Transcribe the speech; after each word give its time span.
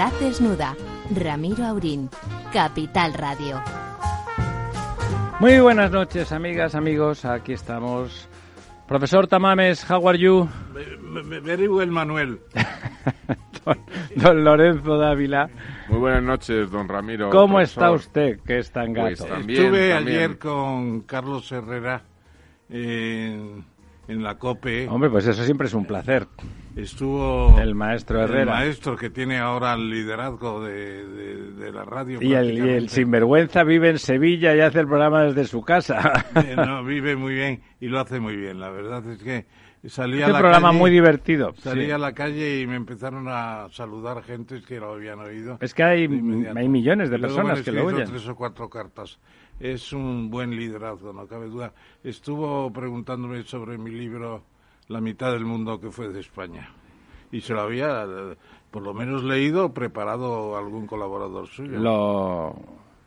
Verdad 0.00 0.18
desnuda. 0.18 0.76
Ramiro 1.14 1.66
Aurín, 1.66 2.08
Capital 2.54 3.12
Radio. 3.12 3.60
Muy 5.40 5.60
buenas 5.60 5.90
noches, 5.90 6.32
amigas, 6.32 6.74
amigos. 6.74 7.26
Aquí 7.26 7.52
estamos. 7.52 8.26
Profesor 8.88 9.26
Tamames, 9.26 9.84
how 9.90 10.08
are 10.08 10.18
you? 10.18 10.48
Very 11.42 11.68
well, 11.68 11.90
Manuel. 11.90 12.40
don, 13.66 13.78
don, 14.16 14.42
Lorenzo 14.42 14.96
Dávila. 14.96 15.50
Muy 15.90 15.98
buenas 15.98 16.22
noches, 16.22 16.70
don 16.70 16.88
Ramiro. 16.88 17.28
¿Cómo 17.28 17.56
profesor? 17.56 17.82
está 17.82 17.90
usted, 17.90 18.40
que 18.40 18.58
es 18.58 18.72
tan 18.72 18.94
gato? 18.94 19.06
Pues 19.08 19.26
también, 19.26 19.64
Estuve 19.64 19.90
también. 19.90 20.16
ayer 20.16 20.38
con 20.38 21.00
Carlos 21.02 21.52
Herrera 21.52 22.04
en, 22.70 23.66
en 24.08 24.22
la 24.22 24.38
COPE. 24.38 24.88
Hombre, 24.88 25.10
pues 25.10 25.26
eso 25.26 25.44
siempre 25.44 25.66
es 25.66 25.74
un 25.74 25.84
placer. 25.84 26.26
Estuvo 26.76 27.58
El 27.60 27.74
maestro 27.74 28.22
el 28.22 28.30
Herrera. 28.30 28.52
maestro 28.52 28.96
que 28.96 29.10
tiene 29.10 29.38
ahora 29.38 29.74
el 29.74 29.90
liderazgo 29.90 30.62
de, 30.62 31.04
de- 31.06 31.50
de 31.52 31.72
la 31.72 31.84
radio. 31.84 32.18
Y 32.22 32.32
el, 32.32 32.52
y 32.56 32.68
el 32.70 32.88
sinvergüenza 32.88 33.64
vive 33.64 33.90
en 33.90 33.98
Sevilla 33.98 34.54
y 34.54 34.60
hace 34.60 34.80
el 34.80 34.86
programa 34.86 35.24
desde 35.24 35.44
su 35.44 35.62
casa. 35.62 36.24
Eh, 36.36 36.54
no, 36.56 36.82
vive 36.84 37.16
muy 37.16 37.34
bien 37.34 37.60
y 37.80 37.88
lo 37.88 38.00
hace 38.00 38.20
muy 38.20 38.36
bien. 38.36 38.60
La 38.60 38.70
verdad 38.70 39.04
es 39.10 39.22
que 39.22 39.46
salí 39.88 40.18
Es 40.18 40.24
a 40.24 40.26
un 40.28 40.32
la 40.34 40.38
programa 40.38 40.68
calle, 40.68 40.78
muy 40.78 40.90
divertido. 40.90 41.52
Salí 41.58 41.86
sí. 41.86 41.90
a 41.90 41.98
la 41.98 42.12
calle 42.12 42.60
y 42.60 42.66
me 42.66 42.76
empezaron 42.76 43.26
a 43.28 43.66
saludar 43.72 44.22
gentes 44.22 44.64
que 44.64 44.78
lo 44.78 44.94
habían 44.94 45.18
oído. 45.18 45.58
Es 45.60 45.74
que 45.74 45.82
hay, 45.82 46.02
hay 46.04 46.68
millones 46.68 47.10
de 47.10 47.18
Y 47.18 47.20
personas 47.20 47.62
que 47.62 47.72
lo 47.72 47.84
oyen. 47.86 48.06
tres 48.08 48.26
o 48.28 48.36
cuatro 48.36 48.70
cartas. 48.70 49.18
Es 49.58 49.92
un 49.92 50.30
buen 50.30 50.56
liderazgo, 50.56 51.12
no 51.12 51.26
cabe 51.26 51.46
duda. 51.46 51.72
Estuvo 52.02 52.72
preguntándome 52.72 53.42
sobre 53.42 53.76
mi 53.76 53.90
libro 53.90 54.44
La 54.90 55.00
mitad 55.00 55.30
del 55.30 55.44
mundo 55.44 55.78
que 55.78 55.92
fue 55.92 56.08
de 56.08 56.18
España. 56.18 56.68
Y 57.30 57.42
se 57.42 57.54
lo 57.54 57.60
había, 57.60 58.02
eh, 58.02 58.36
por 58.72 58.82
lo 58.82 58.92
menos 58.92 59.22
leído, 59.22 59.72
preparado 59.72 60.58
algún 60.58 60.88
colaborador 60.88 61.46
suyo. 61.46 61.78
Lo, 61.78 62.56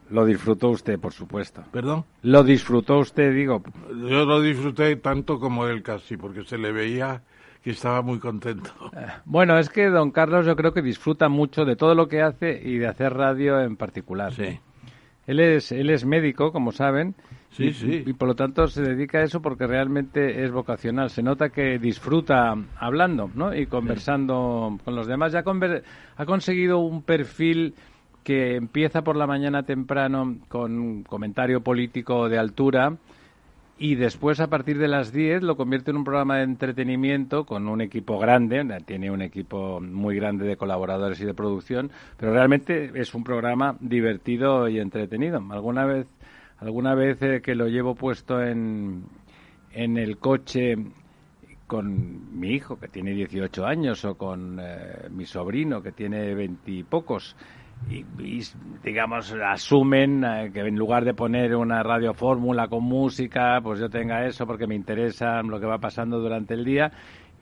lo 0.09 0.25
disfrutó 0.25 0.69
usted, 0.69 0.97
por 0.97 1.11
supuesto. 1.11 1.61
¿Perdón? 1.73 2.05
Lo 2.21 2.45
disfrutó 2.45 2.99
usted, 2.99 3.35
digo. 3.35 3.61
Yo 3.89 4.23
lo 4.23 4.39
disfruté 4.39 4.95
tanto 4.95 5.41
como 5.41 5.67
él 5.67 5.83
casi, 5.83 6.15
porque 6.15 6.45
se 6.45 6.57
le 6.57 6.71
veía 6.71 7.21
que 7.61 7.71
estaba 7.71 8.01
muy 8.01 8.19
contento. 8.19 8.71
Bueno, 9.25 9.59
es 9.59 9.69
que 9.69 9.89
don 9.89 10.11
Carlos 10.11 10.45
yo 10.45 10.55
creo 10.55 10.73
que 10.73 10.81
disfruta 10.81 11.27
mucho 11.27 11.65
de 11.65 11.75
todo 11.75 11.95
lo 11.95 12.07
que 12.07 12.21
hace 12.21 12.61
y 12.63 12.77
de 12.77 12.87
hacer 12.87 13.13
radio 13.13 13.59
en 13.59 13.75
particular. 13.75 14.33
Sí. 14.33 14.57
Él 15.27 15.41
es, 15.41 15.73
él 15.73 15.89
es 15.89 16.05
médico, 16.05 16.53
como 16.53 16.71
saben, 16.71 17.13
Sí, 17.55 17.65
y, 17.65 17.73
sí. 17.73 18.03
y 18.05 18.13
por 18.13 18.27
lo 18.27 18.35
tanto 18.35 18.67
se 18.67 18.81
dedica 18.81 19.19
a 19.19 19.23
eso 19.23 19.41
porque 19.41 19.67
realmente 19.67 20.43
es 20.43 20.51
vocacional. 20.51 21.09
Se 21.09 21.21
nota 21.21 21.49
que 21.49 21.77
disfruta 21.79 22.55
hablando 22.79 23.29
¿no? 23.35 23.55
y 23.55 23.67
conversando 23.67 24.77
con 24.83 24.95
los 24.95 25.07
demás. 25.07 25.31
Ya 25.33 25.43
conver- 25.43 25.83
ha 26.17 26.25
conseguido 26.25 26.79
un 26.79 27.03
perfil 27.03 27.75
que 28.23 28.55
empieza 28.55 29.03
por 29.03 29.15
la 29.17 29.27
mañana 29.27 29.63
temprano 29.63 30.37
con 30.47 30.79
un 30.79 31.03
comentario 31.03 31.61
político 31.61 32.29
de 32.29 32.37
altura 32.39 32.95
y 33.77 33.95
después 33.95 34.39
a 34.39 34.47
partir 34.47 34.77
de 34.77 34.87
las 34.87 35.11
10 35.11 35.43
lo 35.43 35.57
convierte 35.57 35.91
en 35.91 35.97
un 35.97 36.03
programa 36.05 36.37
de 36.37 36.43
entretenimiento 36.43 37.45
con 37.45 37.67
un 37.67 37.81
equipo 37.81 38.17
grande, 38.19 38.63
tiene 38.85 39.11
un 39.11 39.21
equipo 39.21 39.81
muy 39.81 40.15
grande 40.15 40.45
de 40.45 40.55
colaboradores 40.57 41.19
y 41.19 41.25
de 41.25 41.33
producción, 41.33 41.91
pero 42.17 42.31
realmente 42.33 42.91
es 42.95 43.13
un 43.13 43.23
programa 43.23 43.75
divertido 43.81 44.69
y 44.69 44.79
entretenido. 44.79 45.43
Alguna 45.51 45.85
vez 45.85 46.07
alguna 46.59 46.95
vez 46.95 47.21
eh, 47.21 47.41
que 47.41 47.55
lo 47.55 47.67
llevo 47.67 47.95
puesto 47.95 48.41
en 48.41 49.05
en 49.73 49.97
el 49.97 50.17
coche 50.17 50.75
con 51.67 52.39
mi 52.39 52.49
hijo 52.49 52.79
que 52.79 52.87
tiene 52.87 53.11
18 53.11 53.65
años 53.65 54.05
o 54.05 54.15
con 54.15 54.59
eh, 54.61 55.07
mi 55.09 55.25
sobrino 55.25 55.81
que 55.81 55.91
tiene 55.91 56.33
20 56.35 56.71
y 56.71 56.83
pocos 56.83 57.35
y, 57.89 58.05
digamos 58.83 59.33
asumen 59.33 60.23
eh, 60.23 60.51
que 60.53 60.61
en 60.61 60.75
lugar 60.75 61.03
de 61.03 61.13
poner 61.13 61.55
una 61.55 61.81
radio 61.83 62.13
fórmula 62.13 62.67
con 62.67 62.83
música 62.83 63.59
pues 63.61 63.79
yo 63.79 63.89
tenga 63.89 64.25
eso 64.25 64.45
porque 64.45 64.67
me 64.67 64.75
interesa 64.75 65.41
lo 65.41 65.59
que 65.59 65.65
va 65.65 65.79
pasando 65.79 66.19
durante 66.19 66.53
el 66.53 66.63
día 66.63 66.91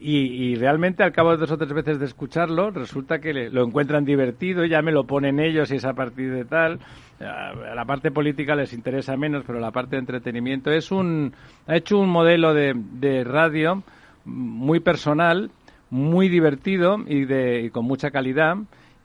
y, 0.03 0.17
y 0.51 0.55
realmente 0.55 1.03
al 1.03 1.11
cabo 1.11 1.29
de 1.31 1.37
dos 1.37 1.51
o 1.51 1.57
tres 1.57 1.71
veces 1.73 1.99
de 1.99 2.05
escucharlo 2.05 2.71
resulta 2.71 3.19
que 3.19 3.33
le- 3.33 3.49
lo 3.51 3.63
encuentran 3.63 4.03
divertido 4.03 4.65
ya 4.65 4.81
me 4.81 4.91
lo 4.91 5.03
ponen 5.05 5.39
ellos 5.39 5.71
y 5.71 5.75
es 5.75 5.85
a 5.85 5.93
partir 5.93 6.31
de 6.33 6.43
tal 6.45 6.79
a 7.19 7.75
la 7.75 7.85
parte 7.85 8.09
política 8.09 8.55
les 8.55 8.73
interesa 8.73 9.15
menos 9.15 9.43
pero 9.45 9.59
la 9.59 9.69
parte 9.71 9.95
de 9.95 9.99
entretenimiento 9.99 10.71
es 10.71 10.91
un 10.91 11.33
ha 11.67 11.75
hecho 11.75 11.99
un 11.99 12.09
modelo 12.09 12.55
de, 12.55 12.73
de 12.75 13.23
radio 13.23 13.83
muy 14.25 14.79
personal, 14.79 15.51
muy 15.91 16.29
divertido 16.29 16.97
y, 17.07 17.25
de, 17.25 17.61
y 17.61 17.69
con 17.69 17.85
mucha 17.85 18.11
calidad. 18.11 18.55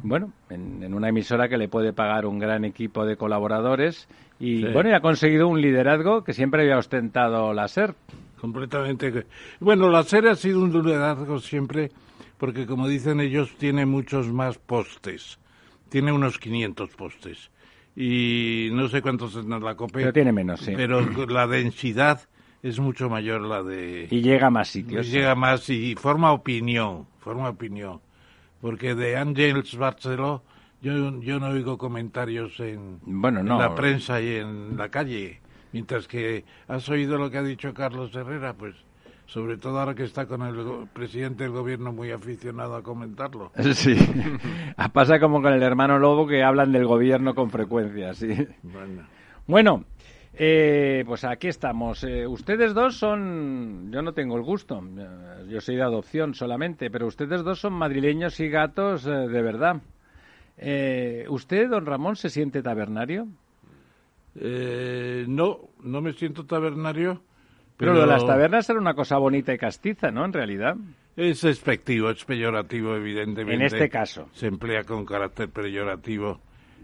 Bueno, 0.03 0.31
en, 0.51 0.83
en 0.83 0.93
una 0.95 1.09
emisora 1.09 1.49
que 1.49 1.57
le 1.57 1.69
puede 1.69 1.93
pagar 1.95 2.27
un 2.27 2.39
gran 2.39 2.65
equipo 2.67 3.07
de 3.07 3.17
colaboradores 3.17 4.09
y 4.39 4.61
Sí. 4.63 4.69
bueno, 4.73 4.91
y 4.91 4.93
ha 4.93 5.01
conseguido 5.01 5.49
un 5.49 5.61
liderazgo 5.63 6.23
que 6.23 6.35
siempre 6.35 6.63
había 6.63 6.77
ostentado 6.79 7.53
la 7.55 7.67
SER. 7.69 7.95
Completamente. 8.41 9.27
Bueno, 9.61 9.89
la 9.89 10.03
serie 10.03 10.31
ha 10.31 10.37
sido 10.37 10.63
un 10.63 10.73
liderazgo 10.73 11.39
siempre, 11.41 11.91
porque 12.39 12.67
como 12.67 12.89
dicen 12.89 13.21
ellos, 13.21 13.55
tiene 13.59 13.87
muchos 13.87 14.29
más 14.29 14.59
postes. 14.59 15.39
Tiene 15.89 16.13
unos 16.13 16.39
500 16.39 16.91
postes. 16.91 17.51
Y 17.95 18.69
no 18.73 18.89
sé 18.89 19.01
cuántos 19.01 19.37
en 19.37 19.49
la 19.49 19.75
COPE. 19.75 20.01
Pero 20.01 20.13
tiene 20.13 20.33
menos, 20.33 20.61
sí. 20.61 20.73
Pero 20.77 21.01
la 21.27 21.47
densidad 21.47 22.21
es 22.63 22.79
mucho 22.79 23.09
mayor 23.09 23.43
la 23.43 23.63
de... 23.63 24.09
Y 24.11 24.21
llega 24.21 24.49
a 24.49 24.51
más 24.51 24.69
sitios. 24.69 25.11
llega 25.11 25.35
más 25.35 25.71
y 25.71 25.95
forma 25.95 26.33
opinión, 26.33 27.07
forma 27.21 27.49
opinión. 27.49 28.01
Porque 28.61 28.95
de 28.95 29.17
Ángels 29.17 29.77
Barceló 29.77 30.43
yo, 30.83 31.21
yo 31.21 31.41
no 31.41 31.49
oigo 31.49 31.79
comentarios 31.79 32.61
en, 32.61 32.99
Bueno, 33.03 33.41
en 33.41 33.47
no. 33.47 33.59
la 33.59 33.75
prensa 33.75 34.21
y 34.21 34.37
en 34.37 34.77
la 34.77 34.89
calle. 34.89 35.41
Mientras 35.77 36.09
que 36.09 36.43
has 36.69 36.89
oído 36.89 37.19
lo 37.19 37.31
que 37.31 37.37
ha 37.37 37.43
dicho 37.43 37.75
Carlos 37.75 38.15
Herrera, 38.15 38.55
pues 38.55 38.75
sobre 39.27 39.59
todo 39.59 39.79
ahora 39.79 39.95
que 39.95 40.05
está 40.05 40.25
con 40.25 40.41
el 40.41 40.89
presidente 40.95 41.43
del 41.45 41.53
gobierno 41.53 41.93
muy 41.93 42.11
aficionado 42.13 42.77
a 42.77 42.83
comentarlo. 42.83 43.53
Sí. 43.75 43.95
Pasa 44.95 45.21
como 45.21 45.43
con 45.43 45.53
el 45.53 45.63
hermano 45.63 45.99
Lobo 45.99 46.27
que 46.27 46.43
hablan 46.43 46.73
del 46.73 46.87
gobierno 46.87 47.35
con 47.35 47.51
frecuencia, 47.51 48.15
sí. 48.15 48.35
Bueno, 48.63 49.03
Bueno, 49.47 49.85
eh, 50.33 51.05
pues 51.07 51.25
aquí 51.25 51.49
estamos. 51.49 52.03
Eh, 52.05 52.27
ustedes 52.27 52.73
dos 52.73 52.97
son, 52.97 53.93
yo 53.93 54.01
no 54.01 54.15
tengo 54.15 54.39
el 54.39 54.45
gusto, 54.45 54.83
eh, 54.97 55.45
yo 55.51 55.61
soy 55.61 55.77
de 55.77 55.83
adopción 55.83 56.33
solamente, 56.33 56.91
pero 56.91 57.07
ustedes 57.07 57.45
dos 57.45 57.61
son 57.61 57.75
madrileños 57.75 58.41
y 58.41 58.49
gatos 58.49 59.07
eh, 59.07 59.11
de 59.11 59.43
verdad. 59.43 59.77
Eh, 60.57 61.27
¿Usted, 61.29 61.69
don 61.69 61.85
Ramón, 61.85 62.17
se 62.17 62.31
siente 62.31 62.63
tabernario? 62.63 63.29
Eh, 64.39 65.25
no, 65.29 65.71
no 65.83 66.01
me 66.01 66.13
siento 66.13 66.45
tabernario. 66.45 67.23
Pero, 67.77 67.93
lo 67.93 68.01
de 68.01 68.07
las 68.07 68.25
tabernas 68.25 68.69
era 68.71 68.79
una 68.79 68.95
cosa 68.95 69.19
bonita 69.19 69.53
y 69.53 69.59
castiza, 69.59 70.11
¿no? 70.11 70.25
En 70.25 70.33
realidad. 70.33 70.77
Es 71.15 71.43
despectivo, 71.43 72.11
es 72.11 72.25
peyorativo, 72.25 72.95
evidentemente. 72.95 73.55
En 73.55 73.63
este 73.63 73.89
caso. 73.91 74.29
Se 74.33 74.47
emplea 74.47 74.85
con 74.85 75.05
carácter 75.05 75.51
peyorativo. 75.51 76.41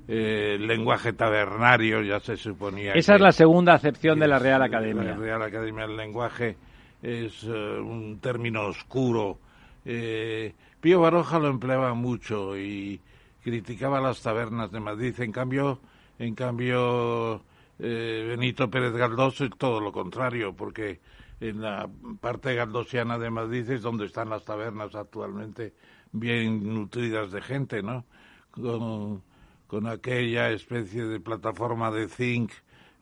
Eh, 0.09 0.57
el 0.57 0.67
lenguaje 0.67 1.13
tabernario 1.13 2.03
ya 2.03 2.21
se 2.21 2.37
suponía. 2.37 2.93
Esa 2.93 3.15
es 3.15 3.21
la 3.21 3.33
segunda 3.33 3.75
acepción 3.75 4.19
de 4.19 4.29
la 4.29 4.39
Real 4.39 4.61
La 4.61 4.67
Academia. 4.67 5.15
Real 5.15 5.43
Academia 5.43 5.87
del 5.87 5.97
Lenguaje 5.97 6.57
es 7.03 7.45
eh, 7.45 7.51
un 7.51 8.19
término 8.21 8.67
oscuro. 8.67 9.39
Eh, 9.85 10.55
Pío 10.81 11.01
Baroja 11.01 11.39
lo 11.39 11.49
empleaba 11.49 11.95
mucho 11.95 12.59
y 12.59 13.01
criticaba 13.43 14.01
las 14.01 14.23
tabernas 14.23 14.73
de 14.73 14.81
Madrid. 14.81 15.15
En 15.21 15.33
cambio, 15.33 15.79
en 16.19 16.35
cambio 16.35 17.43
eh, 17.79 18.26
Benito 18.29 18.70
Pérez 18.70 18.93
Galdós 18.93 19.41
es 19.41 19.50
todo 19.59 19.81
lo 19.81 19.93
contrario, 19.93 20.55
porque 20.55 21.00
en 21.41 21.61
la 21.61 21.88
parte 22.20 22.55
galdosiana 22.55 23.19
de 23.19 23.31
Madrid 23.31 23.69
es 23.70 23.82
donde 23.82 24.06
están 24.06 24.31
las 24.31 24.44
tabernas 24.44 24.94
actualmente 24.94 25.75
bien 26.12 26.73
nutridas 26.73 27.32
de 27.32 27.43
gente, 27.43 27.82
¿no? 27.82 28.05
Con, 28.50 29.23
con 29.67 29.87
aquella 29.87 30.50
especie 30.50 31.05
de 31.05 31.19
plataforma 31.19 31.91
de 31.91 32.09
zinc, 32.09 32.53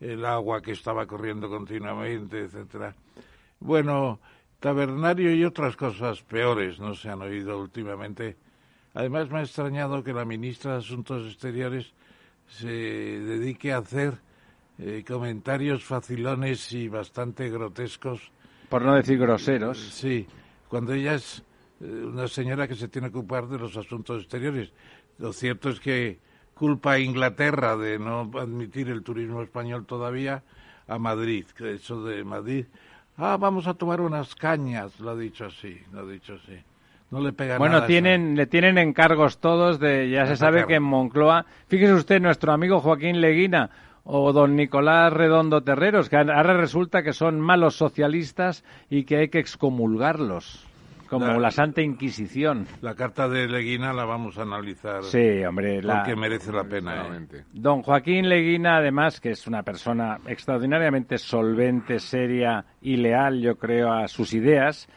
el 0.00 0.24
agua 0.24 0.62
que 0.62 0.72
estaba 0.72 1.06
corriendo 1.06 1.50
continuamente, 1.50 2.40
etcétera. 2.40 2.94
Bueno, 3.58 4.20
tabernario 4.60 5.34
y 5.34 5.44
otras 5.44 5.76
cosas 5.76 6.22
peores 6.22 6.78
no 6.78 6.94
se 6.94 7.10
han 7.10 7.20
oído 7.20 7.58
últimamente. 7.58 8.36
Además 8.94 9.30
me 9.30 9.40
ha 9.40 9.42
extrañado 9.42 10.02
que 10.02 10.14
la 10.14 10.24
ministra 10.24 10.72
de 10.72 10.78
Asuntos 10.78 11.26
Exteriores 11.26 11.92
se 12.50 12.68
dedique 12.68 13.72
a 13.72 13.78
hacer 13.78 14.14
eh, 14.78 15.04
comentarios 15.06 15.84
facilones 15.84 16.72
y 16.72 16.88
bastante 16.88 17.48
grotescos. 17.50 18.32
Por 18.68 18.82
no 18.82 18.94
decir 18.94 19.18
groseros. 19.18 19.78
Sí, 19.78 20.26
cuando 20.68 20.92
ella 20.92 21.14
es 21.14 21.42
eh, 21.80 21.84
una 21.84 22.28
señora 22.28 22.68
que 22.68 22.74
se 22.74 22.88
tiene 22.88 23.10
que 23.10 23.18
ocupar 23.18 23.46
de 23.46 23.58
los 23.58 23.76
asuntos 23.76 24.22
exteriores. 24.22 24.72
Lo 25.18 25.32
cierto 25.32 25.70
es 25.70 25.80
que 25.80 26.18
culpa 26.54 26.92
a 26.92 26.98
Inglaterra 26.98 27.76
de 27.76 27.98
no 27.98 28.30
admitir 28.38 28.88
el 28.88 29.02
turismo 29.02 29.42
español 29.42 29.86
todavía 29.86 30.42
a 30.86 30.98
Madrid, 30.98 31.46
eso 31.58 32.04
de 32.04 32.24
Madrid. 32.24 32.66
Ah, 33.16 33.36
vamos 33.38 33.66
a 33.66 33.74
tomar 33.74 34.00
unas 34.00 34.34
cañas, 34.34 34.98
lo 34.98 35.10
ha 35.10 35.16
dicho 35.16 35.46
así, 35.46 35.78
lo 35.92 36.00
ha 36.00 36.06
dicho 36.06 36.34
así. 36.34 36.58
No 37.10 37.20
le 37.20 37.32
pega 37.32 37.58
bueno, 37.58 37.76
nada. 37.76 37.86
tienen, 37.86 38.36
le 38.36 38.46
tienen 38.46 38.78
encargos 38.78 39.38
todos 39.38 39.80
de, 39.80 40.10
ya 40.10 40.26
se 40.26 40.36
sabe 40.36 40.66
que 40.66 40.76
en 40.76 40.84
Moncloa, 40.84 41.44
fíjese 41.66 41.94
usted, 41.94 42.20
nuestro 42.20 42.52
amigo 42.52 42.80
Joaquín 42.80 43.20
Leguina 43.20 43.70
o 44.04 44.32
don 44.32 44.56
Nicolás 44.56 45.12
Redondo 45.12 45.62
Terreros, 45.62 46.08
que 46.08 46.16
ahora 46.16 46.54
resulta 46.54 47.02
que 47.02 47.12
son 47.12 47.40
malos 47.40 47.74
socialistas 47.76 48.64
y 48.88 49.04
que 49.04 49.16
hay 49.16 49.28
que 49.28 49.40
excomulgarlos, 49.40 50.66
como 51.08 51.26
la, 51.26 51.38
la 51.38 51.50
Santa 51.50 51.82
Inquisición. 51.82 52.66
La 52.80 52.94
carta 52.94 53.28
de 53.28 53.48
Leguina 53.48 53.92
la 53.92 54.04
vamos 54.04 54.38
a 54.38 54.42
analizar. 54.42 55.02
Sí, 55.02 55.44
hombre. 55.44 55.80
Porque 55.82 56.16
merece 56.16 56.52
la 56.52 56.64
pena. 56.64 57.06
¿eh? 57.12 57.44
Don 57.52 57.82
Joaquín 57.82 58.28
Leguina, 58.28 58.76
además, 58.76 59.20
que 59.20 59.30
es 59.30 59.46
una 59.46 59.64
persona 59.64 60.18
extraordinariamente 60.26 61.18
solvente, 61.18 61.98
seria 61.98 62.64
y 62.80 62.96
leal, 62.96 63.40
yo 63.40 63.56
creo, 63.56 63.92
a 63.92 64.08
sus 64.08 64.32
ideas, 64.32 64.88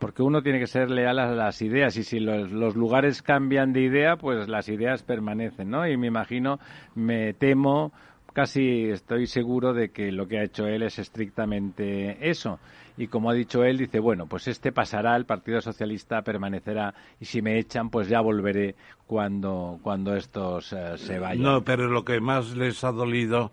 porque 0.00 0.22
uno 0.22 0.42
tiene 0.42 0.58
que 0.58 0.66
ser 0.66 0.90
leal 0.90 1.18
a 1.18 1.30
las 1.32 1.60
ideas 1.60 1.94
y 1.98 2.04
si 2.04 2.20
los, 2.20 2.50
lugares 2.74 3.20
cambian 3.20 3.74
de 3.74 3.82
idea, 3.82 4.16
pues 4.16 4.48
las 4.48 4.68
ideas 4.70 5.02
permanecen, 5.02 5.70
¿no? 5.70 5.86
Y 5.86 5.98
me 5.98 6.06
imagino, 6.06 6.58
me 6.94 7.34
temo, 7.34 7.92
casi 8.32 8.88
estoy 8.88 9.26
seguro 9.26 9.74
de 9.74 9.90
que 9.90 10.10
lo 10.10 10.26
que 10.26 10.38
ha 10.38 10.44
hecho 10.44 10.66
él 10.66 10.82
es 10.82 10.98
estrictamente 10.98 12.30
eso. 12.30 12.58
Y 12.96 13.08
como 13.08 13.28
ha 13.28 13.34
dicho 13.34 13.62
él, 13.62 13.76
dice, 13.76 13.98
bueno, 13.98 14.26
pues 14.26 14.48
este 14.48 14.72
pasará, 14.72 15.14
el 15.16 15.26
Partido 15.26 15.60
Socialista 15.60 16.22
permanecerá 16.22 16.94
y 17.20 17.26
si 17.26 17.42
me 17.42 17.58
echan, 17.58 17.90
pues 17.90 18.08
ya 18.08 18.22
volveré 18.22 18.76
cuando, 19.06 19.78
cuando 19.82 20.16
estos 20.16 20.72
uh, 20.72 20.96
se 20.96 21.18
vayan. 21.18 21.42
No, 21.42 21.62
pero 21.62 21.88
lo 21.88 22.06
que 22.06 22.20
más 22.20 22.56
les 22.56 22.82
ha 22.84 22.92
dolido 22.92 23.52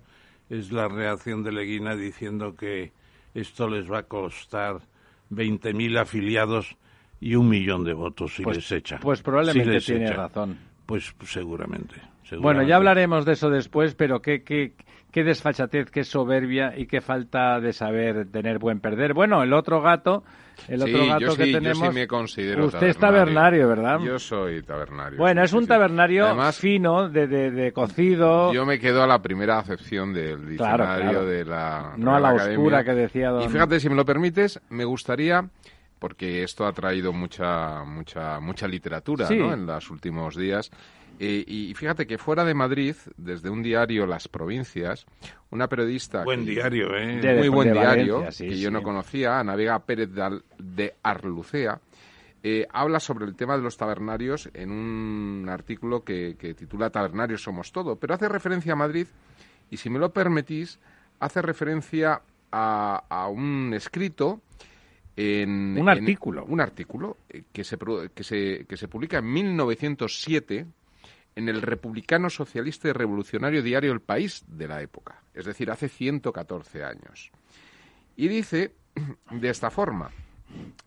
es 0.50 0.72
la 0.72 0.88
reacción 0.88 1.44
de 1.44 1.52
Leguina 1.52 1.98
diciendo 1.98 2.56
que 2.56 2.94
esto 3.34 3.68
les 3.68 3.92
va 3.92 4.00
a 4.00 4.04
costar 4.04 4.80
20.000 5.32 6.00
afiliados 6.00 6.76
y 7.20 7.36
un 7.36 7.50
millón 7.50 7.84
de 7.84 7.94
votos 7.94 8.36
si 8.36 8.44
pues, 8.44 8.58
les 8.58 8.72
echa. 8.72 9.00
Pues 9.00 9.22
probablemente 9.22 9.80
si 9.80 9.94
tiene 9.94 10.06
echa. 10.06 10.16
razón. 10.16 10.58
Pues 10.86 11.14
seguramente, 11.26 11.96
seguramente, 11.96 12.02
Bueno, 12.40 12.64
ya 12.64 12.76
hablaremos 12.76 13.26
de 13.26 13.34
eso 13.34 13.50
después, 13.50 13.96
pero 13.96 14.22
qué, 14.22 14.44
qué, 14.44 14.74
qué 15.12 15.24
desfachatez, 15.24 15.90
qué 15.90 16.04
soberbia 16.04 16.74
y 16.78 16.88
qué 16.88 17.02
falta 17.02 17.60
de 17.60 17.74
saber 17.74 18.30
tener 18.32 18.60
buen 18.60 18.80
perder. 18.80 19.14
Bueno, 19.14 19.44
el 19.44 19.54
otro 19.54 19.82
gato, 19.82 20.24
el 20.68 20.82
sí, 20.82 20.94
otro 20.94 21.08
gato 21.08 21.20
yo 21.20 21.32
sí, 21.32 21.38
que 21.38 21.52
tenemos. 21.52 21.80
Yo 21.80 21.92
sí 21.92 21.96
me 21.96 22.08
considero 22.08 22.66
Usted 22.66 22.88
es 22.88 22.98
tabernario, 22.98 23.68
¿verdad? 23.68 24.00
Yo 24.00 24.20
soy 24.20 24.62
tabernario. 24.64 25.18
Bueno, 25.18 25.44
es 25.44 25.54
un 25.54 25.66
tabernario 25.68 26.26
Además, 26.26 26.58
fino, 26.58 27.10
de, 27.10 27.28
de, 27.28 27.52
de, 27.52 27.72
cocido. 27.72 28.54
Yo 28.54 28.66
me 28.66 28.80
quedo 28.80 29.04
a 29.04 29.08
la 29.08 29.22
primera 29.22 29.60
acepción 29.60 30.14
del 30.14 30.50
diccionario 30.50 30.86
claro, 30.86 31.02
claro. 31.02 31.26
de 31.26 31.46
la. 31.46 31.94
No 31.98 32.16
a 32.16 32.20
la 32.20 32.30
Academia. 32.30 32.58
oscura 32.60 32.84
que 32.84 32.94
decía 32.94 33.30
don... 33.30 33.44
Y 33.44 33.50
fíjate, 33.50 33.80
si 33.80 33.90
me 33.90 33.96
lo 33.96 34.06
permites, 34.06 34.60
me 34.70 34.86
gustaría 34.86 35.50
porque 36.00 36.44
esto 36.44 36.66
ha 36.66 36.74
traído 36.74 37.14
mucha 37.14 37.84
mucha 37.84 38.40
mucha 38.40 38.68
literatura 38.68 39.28
sí. 39.28 39.36
¿no? 39.36 39.54
en 39.54 39.66
los 39.66 39.90
últimos 39.90 40.36
días. 40.36 40.72
Eh, 41.20 41.44
y 41.48 41.74
fíjate 41.74 42.06
que 42.06 42.18
fuera 42.18 42.46
de 42.46 42.54
Madrid, 42.54 42.96
desde 43.18 43.50
un 43.50 43.64
diario 43.64 44.06
Las 44.06 44.28
Provincias, 44.28 45.06
una 45.50 45.68
periodista... 45.68 46.24
Buen 46.24 46.46
que, 46.46 46.52
diario, 46.52 46.96
¿eh? 46.96 47.20
De, 47.20 47.34
muy 47.34 47.44
de, 47.44 47.50
buen 47.50 47.68
de 47.70 47.74
diario, 47.74 48.14
Valencia, 48.20 48.46
sí, 48.46 48.50
que 48.50 48.56
sí. 48.56 48.62
yo 48.62 48.70
no 48.70 48.84
conocía, 48.84 49.40
Ana 49.40 49.56
Vega 49.56 49.80
Pérez 49.80 50.12
de, 50.12 50.22
Al, 50.22 50.44
de 50.60 50.94
Arlucea, 51.02 51.82
eh, 52.44 52.68
habla 52.72 53.00
sobre 53.00 53.26
el 53.26 53.36
tema 53.36 53.58
de 53.58 53.64
los 53.64 53.78
tabernarios 53.78 54.50
en 54.54 54.72
un 54.72 55.50
artículo 55.50 56.04
que, 56.04 56.36
que 56.38 56.54
titula 56.54 56.92
Tabernarios 56.92 57.42
somos 57.42 57.72
todo, 57.72 57.96
pero 57.96 58.14
hace 58.14 58.30
referencia 58.30 58.74
a 58.74 58.76
Madrid 58.76 59.08
y, 59.72 59.78
si 59.78 59.90
me 59.90 59.98
lo 59.98 60.14
permitís, 60.14 60.80
hace 61.20 61.42
referencia 61.42 62.22
a, 62.52 63.04
a 63.10 63.28
un 63.28 63.74
escrito 63.74 64.42
en, 65.18 65.78
un 65.78 65.90
artículo. 65.90 66.46
En, 66.46 66.54
un 66.54 66.62
artículo 66.62 67.18
eh, 67.30 67.44
que 67.52 67.64
se, 67.64 67.78
que, 68.14 68.24
se, 68.24 68.66
que 68.66 68.78
se 68.78 68.88
publica 68.88 69.18
en 69.18 69.34
1907 69.34 70.66
en 71.36 71.50
el 71.50 71.62
republicano 71.62 72.30
socialista 72.30 72.88
y 72.88 72.94
revolucionario 72.94 73.62
diario 73.62 73.92
El 73.92 74.02
País 74.02 74.44
de 74.48 74.68
la 74.68 74.82
época, 74.82 75.22
es 75.34 75.46
decir, 75.46 75.70
hace 75.70 75.90
114 75.90 76.84
años. 76.84 77.32
Y 78.16 78.28
dice 78.28 78.74
de 79.32 79.50
esta 79.50 79.70
forma, 79.70 80.12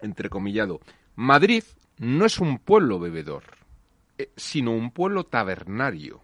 entrecomillado, 0.00 0.80
Madrid 1.16 1.64
no 1.98 2.24
es 2.24 2.38
un 2.38 2.58
pueblo 2.58 2.98
bebedor, 2.98 3.44
eh, 4.18 4.30
sino 4.36 4.72
un 4.72 4.90
pueblo 4.90 5.24
tabernario. 5.24 6.20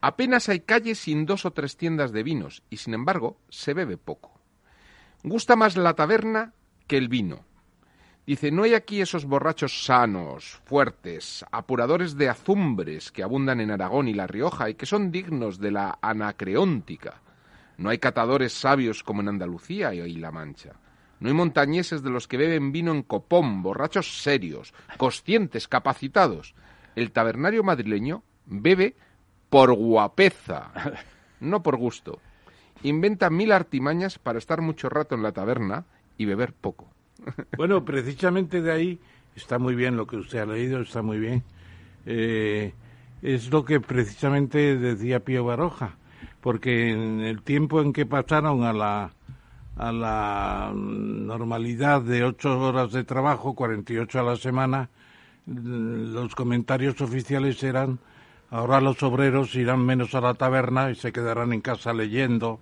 Apenas 0.00 0.48
hay 0.48 0.60
calles 0.60 0.98
sin 0.98 1.24
dos 1.24 1.46
o 1.46 1.52
tres 1.52 1.76
tiendas 1.76 2.12
de 2.12 2.22
vinos 2.22 2.62
y, 2.68 2.76
sin 2.76 2.92
embargo, 2.94 3.38
se 3.48 3.72
bebe 3.72 3.96
poco. 3.96 4.38
Gusta 5.22 5.56
más 5.56 5.76
la 5.76 5.94
taberna 5.94 6.52
que 6.86 6.96
el 6.96 7.08
vino. 7.08 7.44
Dice, 8.26 8.50
no 8.50 8.62
hay 8.62 8.72
aquí 8.72 9.02
esos 9.02 9.26
borrachos 9.26 9.84
sanos, 9.84 10.60
fuertes, 10.64 11.44
apuradores 11.52 12.16
de 12.16 12.30
azumbres 12.30 13.12
que 13.12 13.22
abundan 13.22 13.60
en 13.60 13.70
Aragón 13.70 14.08
y 14.08 14.14
La 14.14 14.26
Rioja 14.26 14.70
y 14.70 14.74
que 14.74 14.86
son 14.86 15.10
dignos 15.10 15.58
de 15.58 15.70
la 15.70 15.98
anacreóntica. 16.00 17.20
No 17.76 17.90
hay 17.90 17.98
catadores 17.98 18.54
sabios 18.54 19.02
como 19.02 19.20
en 19.20 19.28
Andalucía 19.28 19.92
y 19.94 20.16
La 20.16 20.30
Mancha. 20.30 20.72
No 21.20 21.28
hay 21.28 21.34
montañeses 21.34 22.02
de 22.02 22.10
los 22.10 22.26
que 22.26 22.36
beben 22.36 22.72
vino 22.72 22.92
en 22.92 23.02
copón, 23.02 23.62
borrachos 23.62 24.22
serios, 24.22 24.72
conscientes, 24.96 25.68
capacitados. 25.68 26.54
El 26.96 27.12
tabernario 27.12 27.62
madrileño 27.62 28.22
bebe 28.46 28.96
por 29.50 29.72
guapeza, 29.74 30.72
no 31.40 31.62
por 31.62 31.76
gusto. 31.76 32.20
Inventa 32.82 33.30
mil 33.30 33.52
artimañas 33.52 34.18
para 34.18 34.38
estar 34.38 34.60
mucho 34.60 34.88
rato 34.88 35.14
en 35.14 35.22
la 35.22 35.32
taberna 35.32 35.86
y 36.18 36.24
beber 36.24 36.52
poco. 36.52 36.88
Bueno, 37.56 37.84
precisamente 37.84 38.60
de 38.60 38.72
ahí 38.72 38.98
está 39.34 39.58
muy 39.58 39.74
bien 39.74 39.96
lo 39.96 40.06
que 40.06 40.16
usted 40.16 40.38
ha 40.40 40.46
leído, 40.46 40.80
está 40.80 41.02
muy 41.02 41.18
bien. 41.18 41.42
Eh, 42.06 42.74
es 43.22 43.50
lo 43.50 43.64
que 43.64 43.80
precisamente 43.80 44.76
decía 44.76 45.20
Pío 45.20 45.44
Baroja, 45.44 45.96
porque 46.40 46.90
en 46.90 47.20
el 47.20 47.42
tiempo 47.42 47.80
en 47.80 47.92
que 47.92 48.04
pasaron 48.04 48.64
a 48.64 48.72
la, 48.72 49.12
a 49.76 49.92
la 49.92 50.72
normalidad 50.74 52.02
de 52.02 52.24
ocho 52.24 52.60
horas 52.60 52.92
de 52.92 53.04
trabajo, 53.04 53.54
48 53.54 54.20
a 54.20 54.22
la 54.22 54.36
semana, 54.36 54.90
los 55.46 56.34
comentarios 56.34 57.00
oficiales 57.00 57.62
eran 57.62 57.98
ahora 58.50 58.80
los 58.80 59.02
obreros 59.02 59.54
irán 59.54 59.84
menos 59.84 60.14
a 60.14 60.20
la 60.20 60.34
taberna 60.34 60.90
y 60.90 60.94
se 60.94 61.12
quedarán 61.12 61.52
en 61.52 61.60
casa 61.60 61.92
leyendo 61.92 62.60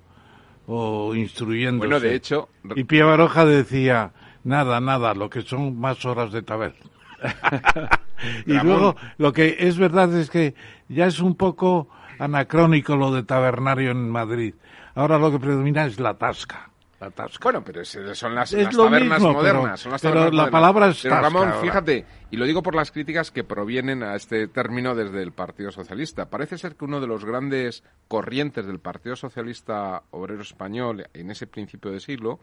o 0.67 1.15
instruyéndose. 1.15 1.89
Bueno, 1.89 2.01
de 2.01 2.15
hecho... 2.15 2.49
Y 2.75 2.85
Pío 2.85 3.07
Baroja 3.07 3.45
decía, 3.45 4.13
nada, 4.45 4.81
nada, 4.81 5.15
lo 5.15 5.31
que 5.31 5.43
son 5.43 5.79
más 5.79 6.05
horas 6.05 6.33
de 6.33 6.43
taberna. 6.43 6.79
y 8.47 8.53
Ramón. 8.53 8.67
luego, 8.67 8.97
lo 9.19 9.33
que 9.33 9.57
es 9.61 9.79
verdad 9.79 10.13
es 10.15 10.31
que 10.31 10.55
ya 10.89 11.07
es 11.07 11.21
un 11.21 11.37
poco 11.37 11.89
anacrónico 12.19 12.97
lo 12.97 13.13
de 13.13 13.23
tabernario 13.23 13.91
en 13.91 14.11
Madrid. 14.11 14.55
Ahora 14.95 15.19
lo 15.19 15.31
que 15.31 15.39
predomina 15.39 15.87
es 15.87 15.99
la 15.99 16.15
tasca. 16.15 16.72
Tasca. 17.11 17.43
Bueno, 17.43 17.63
pero 17.65 17.85
son 17.85 18.35
las, 18.35 18.53
Es 18.53 18.65
las 18.65 18.75
lo 18.75 18.85
tabernas 18.85 19.19
mismo, 19.21 19.33
modernas. 19.35 19.63
pero- 19.63 19.77
son 19.77 19.93
las 19.93 20.01
pero 20.03 20.15
tabernas 20.15 20.35
la 20.35 20.43
modernas. 20.43 20.51
palabra 20.53 20.89
es 20.89 21.03
Pero, 21.03 21.21
Ramón, 21.21 21.49
ahora. 21.49 21.61
fíjate, 21.61 22.05
y 22.31 22.37
lo 22.37 22.45
digo 22.47 22.63
por 22.63 22.75
las 22.75 22.91
críticas 22.93 23.31
que 23.31 23.45
provienen 23.45 24.03
a 24.03 24.15
este 24.15 24.49
término 24.49 24.95
desde 24.95 25.23
el 25.23 25.33
Partido 25.33 25.71
Socialista. 25.71 26.31
Parece 26.31 26.59
ser 26.59 26.77
que 26.77 26.85
uno 26.85 27.01
de 27.01 27.07
los 27.07 27.25
grandes 27.25 27.83
corrientes 28.09 28.67
del 28.67 28.79
Partido 28.79 29.17
Socialista 29.17 30.03
Obrero 30.11 30.43
Español 30.43 31.07
en 31.13 31.31
ese 31.31 31.47
principio 31.47 31.91
de 31.91 32.01
siglo 32.01 32.41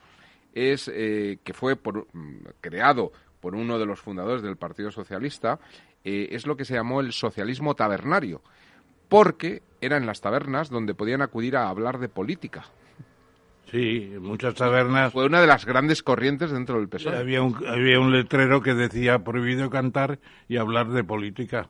es 0.53 0.89
eh, 0.93 1.39
que 1.43 1.53
fue 1.53 1.75
por- 1.75 2.07
mm, 2.13 2.37
creado 2.61 3.11
por 3.39 3.55
uno 3.55 3.79
de 3.79 3.85
los 3.85 3.99
fundadores 4.01 4.41
del 4.41 4.57
Partido 4.57 4.91
Socialista, 4.91 5.59
eh, 6.03 6.29
es 6.31 6.45
lo 6.47 6.57
que 6.57 6.65
se 6.65 6.73
llamó 6.73 6.99
el 7.01 7.13
socialismo 7.13 7.75
tabernario, 7.75 8.41
porque 9.07 9.61
eran 9.81 10.05
las 10.05 10.21
tabernas 10.21 10.69
donde 10.69 10.93
podían 10.93 11.21
acudir 11.21 11.55
a 11.55 11.69
hablar 11.69 11.99
de 11.99 12.09
política. 12.09 12.65
Sí, 13.71 14.11
en 14.15 14.21
muchas 14.23 14.55
tabernas 14.55 15.11
Fue 15.13 15.25
una 15.25 15.41
de 15.41 15.47
las 15.47 15.65
grandes 15.65 16.01
corrientes 16.03 16.51
dentro 16.51 16.77
del 16.79 16.89
PSOE. 16.89 17.17
había 17.17 17.41
un, 17.41 17.55
había 17.67 17.99
un 17.99 18.11
letrero 18.11 18.61
que 18.61 18.73
decía 18.73 19.19
prohibido 19.19 19.69
cantar 19.69 20.19
y 20.47 20.57
hablar 20.57 20.87
de 20.89 21.03
política. 21.03 21.67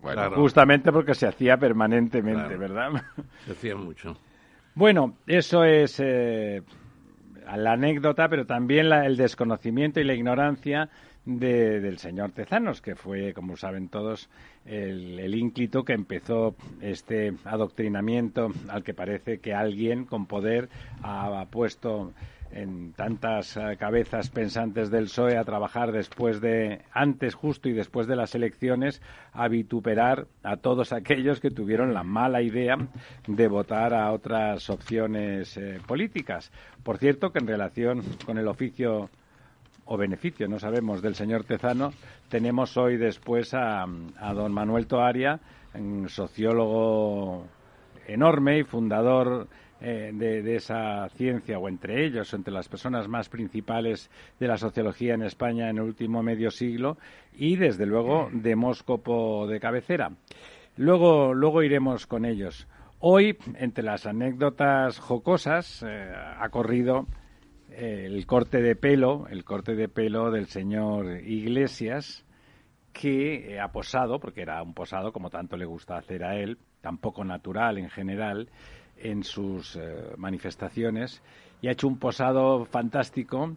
Bueno, 0.00 0.20
Claro. 0.20 0.36
Justamente 0.36 0.92
porque 0.92 1.14
se 1.14 1.26
hacía 1.26 1.56
permanentemente, 1.56 2.56
Claro. 2.56 2.58
¿verdad? 2.58 3.02
Se 3.46 3.52
hacía 3.52 3.74
mucho. 3.76 4.16
Bueno, 4.74 5.14
eso 5.26 5.64
es 5.64 5.98
eh, 5.98 6.62
la 7.56 7.72
anécdota, 7.72 8.28
pero 8.28 8.44
también 8.46 8.88
la- 8.90 9.06
el 9.06 9.16
desconocimiento 9.16 10.00
y 10.00 10.04
la 10.04 10.14
ignorancia 10.14 10.88
de- 11.24 11.80
del 11.80 11.98
señor 11.98 12.32
Tezanos, 12.32 12.80
que 12.80 12.94
fue, 12.94 13.32
como 13.32 13.56
saben 13.56 13.88
todos, 13.88 14.28
el, 14.66 15.34
ínclito 15.34 15.84
que 15.84 15.92
empezó 15.92 16.54
este 16.80 17.34
adoctrinamiento 17.44 18.52
al 18.68 18.82
que 18.84 18.94
parece 18.94 19.38
que 19.38 19.54
alguien 19.54 20.04
con 20.04 20.26
poder 20.26 20.68
ha, 21.02 21.40
ha 21.40 21.46
puesto 21.46 22.12
en 22.54 22.92
tantas 22.92 23.56
eh, 23.56 23.76
cabezas 23.78 24.30
pensantes 24.30 24.90
del 24.90 25.04
PSOE 25.04 25.36
a 25.36 25.44
trabajar 25.44 25.90
después 25.90 26.40
de, 26.40 26.82
antes 26.92 27.34
justo 27.34 27.68
y 27.68 27.72
después 27.72 28.06
de 28.06 28.16
las 28.16 28.34
elecciones, 28.34 29.02
a 29.32 29.48
vituperar 29.48 30.26
a 30.44 30.56
todos 30.56 30.92
aquellos 30.92 31.40
que 31.40 31.50
tuvieron 31.50 31.92
la 31.92 32.04
mala 32.04 32.42
idea 32.42 32.76
de 33.26 33.48
votar 33.48 33.92
a 33.92 34.12
otras 34.12 34.70
opciones 34.70 35.56
eh, 35.56 35.80
políticas. 35.86 36.52
Por 36.84 36.98
cierto, 36.98 37.32
que 37.32 37.40
en 37.40 37.48
relación 37.48 38.02
con 38.24 38.38
el 38.38 38.46
oficio 38.46 39.10
o 39.86 39.96
beneficio, 39.96 40.48
no 40.48 40.58
sabemos, 40.58 41.02
del 41.02 41.14
señor 41.14 41.44
Tezano, 41.44 41.92
tenemos 42.28 42.76
hoy 42.76 42.96
después 42.96 43.54
a, 43.54 43.84
a 43.84 44.34
don 44.34 44.52
Manuel 44.52 44.86
Toaria, 44.86 45.40
sociólogo 46.08 47.46
enorme 48.06 48.58
y 48.58 48.64
fundador 48.64 49.48
eh, 49.80 50.12
de, 50.14 50.56
esa 50.56 51.08
ciencia, 51.10 51.58
o 51.58 51.68
entre 51.68 52.06
ellos, 52.06 52.32
entre 52.32 52.54
las 52.54 52.68
personas 52.68 53.08
más 53.08 53.28
principales 53.28 54.10
de 54.40 54.46
la 54.46 54.56
sociología 54.56 55.14
en 55.14 55.22
España 55.22 55.68
en 55.68 55.76
el 55.76 55.82
último 55.82 56.22
medio 56.22 56.50
siglo, 56.50 56.96
y 57.36 57.56
desde 57.56 57.84
luego 57.84 58.30
demóscopo 58.32 59.46
de 59.46 59.60
cabecera. 59.60 60.12
Luego, 60.76 61.34
luego 61.34 61.62
iremos 61.62 62.06
con 62.06 62.24
ellos. 62.24 62.66
Hoy, 63.00 63.36
entre 63.56 63.84
las 63.84 64.06
anécdotas 64.06 64.98
jocosas, 64.98 65.84
eh, 65.86 66.12
ha 66.38 66.48
corrido 66.48 67.06
el 67.76 68.26
corte 68.26 68.60
de 68.60 68.76
pelo, 68.76 69.26
el 69.28 69.44
corte 69.44 69.74
de 69.74 69.88
pelo 69.88 70.30
del 70.30 70.46
señor 70.46 71.20
Iglesias, 71.22 72.24
que 72.92 73.58
ha 73.60 73.68
posado, 73.72 74.20
porque 74.20 74.42
era 74.42 74.62
un 74.62 74.74
posado 74.74 75.12
como 75.12 75.30
tanto 75.30 75.56
le 75.56 75.64
gusta 75.64 75.96
hacer 75.96 76.24
a 76.24 76.36
él, 76.36 76.58
tampoco 76.80 77.24
natural 77.24 77.78
en 77.78 77.90
general, 77.90 78.48
en 78.96 79.24
sus 79.24 79.76
eh, 79.76 80.12
manifestaciones 80.16 81.22
y 81.60 81.68
ha 81.68 81.72
hecho 81.72 81.88
un 81.88 81.98
posado 81.98 82.64
fantástico 82.66 83.56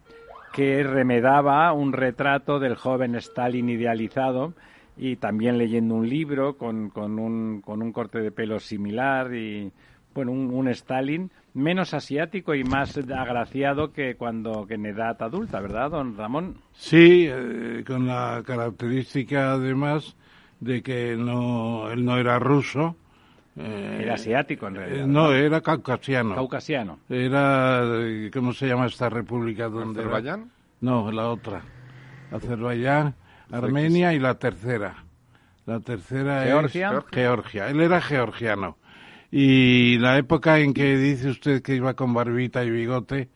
que 0.52 0.82
remedaba 0.82 1.72
un 1.72 1.92
retrato 1.92 2.58
del 2.58 2.74
joven 2.74 3.14
Stalin 3.16 3.68
idealizado 3.68 4.54
y 4.96 5.16
también 5.16 5.58
leyendo 5.58 5.94
un 5.94 6.08
libro 6.08 6.56
con, 6.56 6.90
con, 6.90 7.18
un, 7.18 7.60
con 7.60 7.82
un 7.82 7.92
corte 7.92 8.20
de 8.20 8.32
pelo 8.32 8.58
similar 8.58 9.34
y 9.34 9.70
bueno 10.14 10.32
un, 10.32 10.52
un, 10.52 10.68
Stalin 10.68 11.30
menos 11.54 11.94
asiático 11.94 12.54
y 12.54 12.64
más 12.64 12.96
agraciado 12.96 13.92
que 13.92 14.16
cuando 14.16 14.66
que 14.66 14.74
en 14.74 14.86
edad 14.86 15.20
adulta, 15.22 15.60
¿verdad, 15.60 15.90
don 15.90 16.16
Ramón? 16.16 16.56
Sí, 16.72 17.26
eh, 17.30 17.84
con 17.86 18.06
la 18.06 18.42
característica 18.46 19.52
además 19.52 20.16
de 20.60 20.82
que 20.82 21.16
no 21.16 21.90
él 21.90 22.04
no 22.04 22.18
era 22.18 22.38
ruso, 22.38 22.96
eh, 23.58 24.00
era 24.02 24.14
asiático 24.14 24.68
en 24.68 24.76
realidad. 24.76 25.04
Eh, 25.04 25.06
no, 25.06 25.32
era 25.32 25.60
caucasiano. 25.60 26.34
Caucasiano. 26.34 27.00
Era, 27.08 27.82
¿cómo 28.32 28.52
se 28.52 28.68
llama 28.68 28.86
esta 28.86 29.08
república? 29.08 29.68
donde 29.68 30.00
¿Azerbaiyán? 30.00 30.40
Era? 30.40 30.48
No, 30.80 31.10
la 31.10 31.28
otra. 31.28 31.62
Azerbaiyán, 32.30 33.14
Armenia 33.50 34.12
y 34.12 34.20
la 34.20 34.38
tercera. 34.38 35.04
La 35.66 35.80
tercera 35.80 36.44
¿Georgia? 36.44 36.98
es 36.98 37.04
Georgia. 37.12 37.68
Él 37.68 37.80
era 37.80 38.00
georgiano. 38.00 38.77
Y 39.30 39.98
la 39.98 40.16
época 40.16 40.58
en 40.58 40.72
que 40.72 40.96
dice 40.96 41.28
usted 41.28 41.62
que 41.62 41.74
iba 41.74 41.94
con 41.94 42.14
barbita 42.14 42.64
y 42.64 42.70
bigote, 42.70 43.28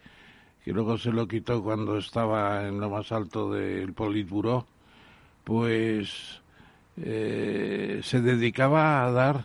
que 0.64 0.72
luego 0.72 0.96
se 0.96 1.10
lo 1.10 1.28
quitó 1.28 1.62
cuando 1.62 1.98
estaba 1.98 2.66
en 2.66 2.80
lo 2.80 2.88
más 2.88 3.12
alto 3.12 3.50
del 3.52 3.92
Politburó, 3.92 4.66
pues 5.44 6.40
eh, 6.96 8.00
se 8.02 8.20
dedicaba 8.20 9.04
a 9.04 9.10
dar 9.10 9.44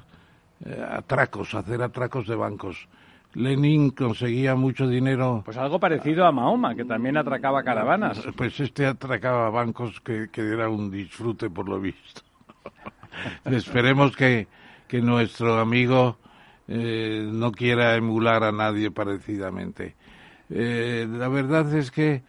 eh, 0.66 0.86
atracos, 0.90 1.54
hacer 1.56 1.82
atracos 1.82 2.28
de 2.28 2.36
bancos. 2.36 2.88
Lenin 3.34 3.92
conseguía 3.92 4.56
mucho 4.56 4.88
dinero. 4.88 5.44
Pues 5.46 5.58
algo 5.58 5.80
parecido 5.80 6.26
a 6.26 6.32
Mahoma, 6.32 6.76
que 6.76 6.86
también 6.86 7.18
atracaba 7.18 7.64
caravanas. 7.64 8.22
Pues 8.36 8.60
este 8.60 8.86
atracaba 8.86 9.50
bancos 9.50 10.00
que, 10.02 10.30
que 10.32 10.42
era 10.42 10.70
un 10.70 10.90
disfrute 10.90 11.50
por 11.50 11.68
lo 11.68 11.80
visto. 11.80 12.22
Esperemos 13.46 14.16
que, 14.16 14.48
que, 14.88 15.02
nuestro 15.02 15.60
amigo 15.60 16.18
eh, 16.68 17.28
no 17.32 17.52
quiera 17.52 17.96
emular 17.96 18.44
a 18.44 18.52
nadie 18.52 18.92
parecidamente. 18.92 19.96
Eh, 20.50 21.08
la 21.10 21.28
verdad 21.28 21.74
es 21.76 21.92
que 21.92 22.24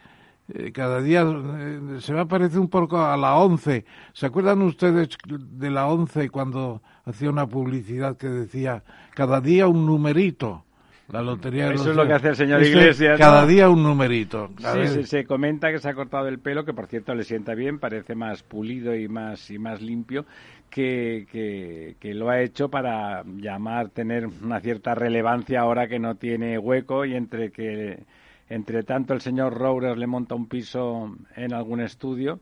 eh, 0.53 0.71
cada 0.71 1.01
día 1.01 1.21
eh, 1.21 1.79
se 1.99 2.13
me 2.13 2.25
parece 2.25 2.57
un 2.57 2.69
poco 2.69 2.97
a 2.97 3.15
la 3.17 3.35
once. 3.35 3.85
¿Se 4.13 4.25
acuerdan 4.25 4.61
ustedes 4.61 5.09
de 5.27 5.69
la 5.69 5.87
once 5.87 6.29
cuando 6.29 6.81
hacía 7.05 7.29
una 7.29 7.47
publicidad 7.47 8.17
que 8.17 8.27
decía 8.27 8.83
cada 9.13 9.41
día 9.41 9.67
un 9.67 9.85
numerito? 9.85 10.65
La 11.11 11.23
lotería 11.23 11.69
de 11.69 11.73
Eso 11.73 11.85
los 11.85 11.91
es 11.91 11.95
lo 11.97 12.07
que 12.07 12.13
hace 12.13 12.29
el 12.29 12.35
señor 12.35 12.63
Iglesias. 12.63 13.17
Cada 13.17 13.41
¿no? 13.41 13.47
día 13.47 13.67
un 13.69 13.81
numerito. 13.81 14.51
Sí, 14.57 14.87
se, 14.87 15.03
se, 15.05 15.25
comenta 15.25 15.71
que 15.71 15.79
se 15.79 15.89
ha 15.89 15.95
cortado 15.95 16.27
el 16.27 16.37
pelo, 16.37 16.65
que 16.65 16.73
por 16.73 16.85
cierto 16.85 17.15
le 17.15 17.23
sienta 17.23 17.55
bien, 17.55 17.79
parece 17.79 18.13
más 18.13 18.43
pulido 18.43 18.95
y 18.95 19.07
más 19.07 19.49
y 19.49 19.57
más 19.57 19.81
limpio, 19.81 20.25
que, 20.69 21.95
que, 21.99 22.13
lo 22.13 22.29
ha 22.29 22.41
hecho 22.41 22.69
para 22.69 23.23
llamar, 23.23 23.89
tener 23.89 24.27
una 24.27 24.59
cierta 24.59 24.95
relevancia 24.95 25.61
ahora 25.61 25.87
que 25.87 25.99
no 25.99 26.15
tiene 26.15 26.57
hueco 26.57 27.05
y 27.05 27.15
entre 27.15 27.51
que 27.51 28.05
entre 28.49 28.83
tanto 28.83 29.13
el 29.13 29.21
señor 29.21 29.53
Roures 29.53 29.97
le 29.97 30.07
monta 30.07 30.33
un 30.33 30.47
piso 30.47 31.15
en 31.35 31.53
algún 31.53 31.81
estudio 31.81 32.39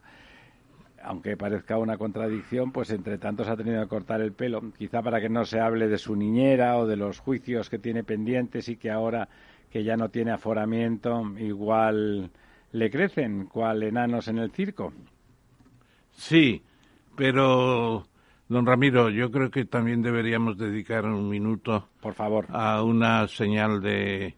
aunque 1.03 1.37
parezca 1.37 1.77
una 1.77 1.97
contradicción, 1.97 2.71
pues 2.71 2.89
entre 2.91 3.17
tanto 3.17 3.43
se 3.43 3.51
ha 3.51 3.55
tenido 3.55 3.81
que 3.81 3.87
cortar 3.87 4.21
el 4.21 4.33
pelo, 4.33 4.61
quizá 4.77 5.01
para 5.01 5.21
que 5.21 5.29
no 5.29 5.45
se 5.45 5.59
hable 5.59 5.87
de 5.87 5.97
su 5.97 6.15
niñera 6.15 6.77
o 6.77 6.85
de 6.85 6.97
los 6.97 7.19
juicios 7.19 7.69
que 7.69 7.79
tiene 7.79 8.03
pendientes 8.03 8.67
y 8.67 8.75
que 8.75 8.91
ahora 8.91 9.29
que 9.71 9.83
ya 9.83 9.95
no 9.95 10.09
tiene 10.09 10.31
aforamiento, 10.31 11.23
igual 11.37 12.29
le 12.71 12.89
crecen, 12.89 13.45
cual 13.45 13.83
enanos 13.83 14.27
en 14.27 14.39
el 14.39 14.51
circo. 14.51 14.93
Sí, 16.11 16.61
pero 17.15 18.05
don 18.49 18.65
Ramiro, 18.65 19.09
yo 19.09 19.29
creo 19.31 19.51
que 19.51 19.65
también 19.65 20.01
deberíamos 20.01 20.57
dedicar 20.57 21.05
un 21.05 21.29
minuto, 21.29 21.89
por 22.01 22.13
favor, 22.13 22.47
a 22.49 22.81
una 22.83 23.27
señal 23.27 23.81
de, 23.81 24.35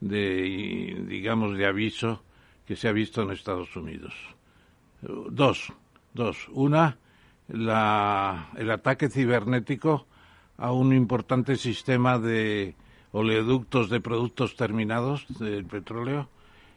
de 0.00 1.04
digamos, 1.08 1.56
de 1.56 1.66
aviso 1.66 2.22
que 2.66 2.76
se 2.76 2.88
ha 2.88 2.92
visto 2.92 3.22
en 3.22 3.30
Estados 3.30 3.74
Unidos. 3.76 4.14
Dos. 5.02 5.72
Dos. 6.14 6.48
Una, 6.50 6.98
la, 7.48 8.50
el 8.56 8.70
ataque 8.70 9.08
cibernético 9.08 10.06
a 10.56 10.72
un 10.72 10.92
importante 10.92 11.56
sistema 11.56 12.18
de 12.18 12.74
oleoductos 13.12 13.88
de 13.88 14.00
productos 14.00 14.56
terminados 14.56 15.26
del 15.38 15.64
petróleo 15.64 16.28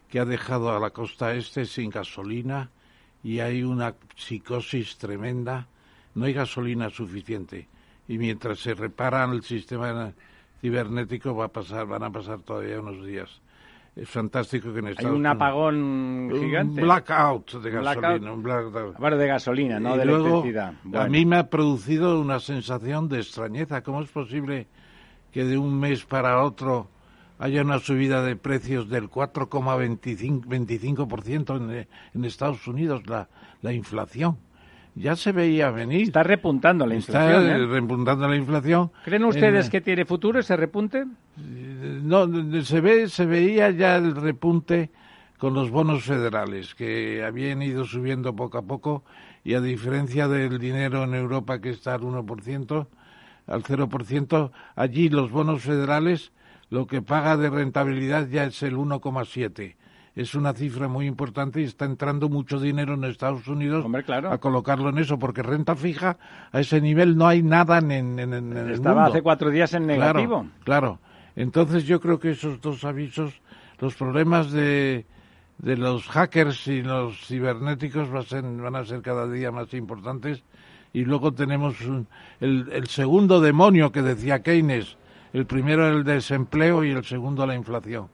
que 0.10 0.20
ha 0.20 0.26
dejado 0.26 0.76
a 0.76 0.80
la 0.80 0.92
costa 0.92 1.34
este 1.34 1.66
sin 1.66 1.90
gasolina 1.90 2.70
y 3.24 3.40
hay 3.40 3.64
una 3.64 3.96
psicosis 4.16 4.98
tremenda. 4.98 5.68
No 6.16 6.26
hay 6.26 6.34
gasolina 6.34 6.90
suficiente 6.90 7.68
y 8.08 8.18
mientras 8.18 8.60
se 8.60 8.74
repara 8.74 9.24
el 9.26 9.44
sistema 9.44 10.14
cibernético 10.60 11.36
va 11.36 11.46
a 11.46 11.52
pasar, 11.52 11.88
van 11.88 12.04
a 12.04 12.12
pasar 12.12 12.42
todavía 12.42 12.80
unos 12.80 13.06
días 13.06 13.42
es 13.96 14.10
fantástico 14.10 14.74
que 14.74 14.80
en 14.80 14.88
Estados 14.88 15.12
Hay 15.12 15.18
un 15.18 15.26
apagón 15.26 16.30
gigante. 16.34 16.82
Un 16.82 16.88
blackout 16.88 17.62
de 17.62 17.72
gasolina. 17.72 17.94
Blackout. 17.94 18.24
Un 18.24 18.44
blackout. 18.44 18.98
Bueno, 18.98 19.18
de 19.18 19.28
gasolina, 19.28 19.80
no 19.80 19.96
y 19.96 20.00
de 20.00 20.06
luego, 20.06 20.28
electricidad. 20.28 20.74
Bueno. 20.84 21.06
A 21.06 21.10
mí 21.10 21.26
me 21.26 21.38
ha 21.38 21.50
producido 21.50 22.22
una 22.22 22.40
sensación 22.40 23.10
de 23.10 23.18
extrañeza. 23.18 23.84
¿Cómo 23.84 24.02
es 24.02 24.10
posible 24.10 24.68
que 25.34 25.44
de 25.44 25.58
un 25.58 25.78
mes 25.78 26.06
para 26.06 26.42
otro 26.42 26.88
haya 27.38 27.64
una 27.64 27.80
subida 27.80 28.24
de 28.24 28.38
precios 28.38 28.88
del 28.88 29.10
4,25% 29.10 31.58
en, 31.58 31.88
en 32.14 32.26
Estados 32.26 32.66
Unidos, 32.68 33.06
la, 33.08 33.28
la 33.62 33.74
inflación? 33.74 34.38
Ya 34.96 35.16
se 35.16 35.32
veía 35.32 35.72
venir. 35.72 36.04
Está 36.04 36.24
repuntando 36.24 36.86
la 36.86 36.96
inflación. 36.96 37.44
Está 37.44 37.58
¿eh? 37.58 37.66
repuntando 37.66 38.28
la 38.28 38.36
inflación. 38.36 38.92
¿Creen 39.04 39.26
ustedes 39.26 39.66
en, 39.66 39.72
que 39.72 39.82
tiene 39.82 40.06
futuro 40.06 40.40
ese 40.40 40.56
repunte? 40.58 41.06
No, 41.38 42.28
se 42.64 42.82
ve, 42.82 43.10
se 43.10 43.26
veía 43.26 43.70
ya 43.72 43.96
el 43.96 44.16
repunte 44.16 44.92
con 45.38 45.54
los 45.54 45.72
bonos 45.72 46.04
federales 46.04 46.76
que 46.76 47.24
habían 47.24 47.62
ido 47.62 47.86
subiendo 47.86 48.36
poco 48.36 48.60
a 48.60 48.62
poco 48.62 49.04
y 49.44 49.56
a 49.56 49.62
diferencia 49.62 50.28
del 50.28 50.60
dinero 50.60 51.04
en 51.04 51.16
Europa 51.16 51.60
que 51.60 51.72
está 51.72 51.96
al 51.96 52.02
1%, 52.02 52.88
al 53.48 53.64
0%, 53.64 54.52
allí 54.76 55.10
los 55.10 55.32
bonos 55.32 55.64
federales 55.64 56.32
lo 56.70 56.86
que 56.86 57.02
paga 57.02 57.38
de 57.38 57.50
rentabilidad 57.50 58.28
ya 58.30 58.44
es 58.44 58.62
el 58.62 58.76
1,7 58.78 59.76
es 60.16 60.36
una 60.36 60.54
cifra 60.54 60.88
muy 60.88 61.06
importante 61.08 61.62
y 61.62 61.64
está 61.64 61.86
entrando 61.86 62.28
mucho 62.28 62.60
dinero 62.60 62.96
en 62.96 63.06
Estados 63.06 63.48
Unidos 63.48 63.86
Hombre, 63.86 64.04
claro. 64.04 64.32
a 64.32 64.40
colocarlo 64.40 64.90
en 64.90 64.98
eso, 64.98 65.18
porque 65.18 65.42
renta 65.42 65.76
fija 65.76 66.18
a 66.52 66.60
ese 66.60 66.82
nivel 66.82 67.16
no 67.18 67.28
hay 67.28 67.42
nada 67.44 67.78
en, 67.78 67.92
en, 67.92 68.34
en 68.34 68.58
el 68.58 68.72
Estaba 68.72 69.04
mundo. 69.04 69.10
hace 69.12 69.22
cuatro 69.22 69.50
días 69.50 69.74
en 69.74 69.88
negativo. 69.88 70.48
Claro, 70.64 70.98
claro. 70.98 71.00
Entonces 71.36 71.86
yo 71.86 72.02
creo 72.02 72.20
que 72.20 72.32
esos 72.32 72.60
dos 72.60 72.84
avisos, 72.84 73.42
los 73.80 73.96
problemas 73.96 74.52
de, 74.52 75.06
de 75.60 75.78
los 75.78 76.06
hackers 76.10 76.68
y 76.68 76.82
los 76.82 77.18
cibernéticos 77.26 78.14
va 78.14 78.20
a 78.20 78.24
ser, 78.24 78.44
van 78.44 78.76
a 78.76 78.84
ser 78.86 79.02
cada 79.02 79.30
día 79.32 79.50
más 79.52 79.74
importantes. 79.74 80.44
Y 80.92 81.06
luego 81.06 81.32
tenemos 81.32 81.80
un, 81.82 82.06
el, 82.42 82.70
el 82.74 82.88
segundo 82.88 83.40
demonio 83.40 83.94
que 83.94 84.02
decía 84.02 84.44
Keynes, 84.44 84.98
el 85.32 85.46
primero 85.46 85.88
el 85.88 86.04
desempleo 86.04 86.84
y 86.84 86.92
el 86.92 87.06
segundo 87.06 87.46
la 87.48 87.56
inflación 87.56 88.10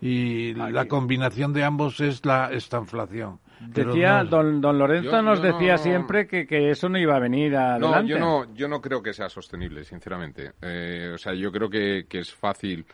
y 0.00 0.50
Aquí. 0.60 0.72
la 0.72 0.86
combinación 0.86 1.52
de 1.52 1.64
ambos 1.64 2.00
es 2.00 2.24
la 2.24 2.50
estanflación. 2.52 3.40
Decía, 3.60 4.22
no- 4.22 4.30
don, 4.30 4.60
don 4.60 4.78
Lorenzo 4.78 5.10
Yo- 5.10 5.22
nos 5.22 5.40
yo 5.42 5.48
no- 5.50 5.52
decía 5.58 5.78
siempre 5.78 6.28
que, 6.28 6.46
que 6.46 6.70
eso 6.70 6.88
no 6.88 6.96
iba 6.98 7.16
a 7.16 7.18
venir 7.18 7.52
No, 7.52 7.58
adelante. 7.58 8.08
yo 8.12 8.18
no, 8.20 8.54
yo 8.54 8.68
no 8.68 8.80
creo 8.80 9.02
que 9.02 9.12
sea 9.12 9.28
sostenible, 9.28 9.82
sinceramente. 9.84 10.52
Eh, 10.62 11.10
o 11.14 11.18
sea, 11.18 11.34
yo 11.34 11.50
creo 11.50 11.68
que, 11.68 12.06
que 12.08 12.20
es 12.20 12.32
fácil 12.32 12.86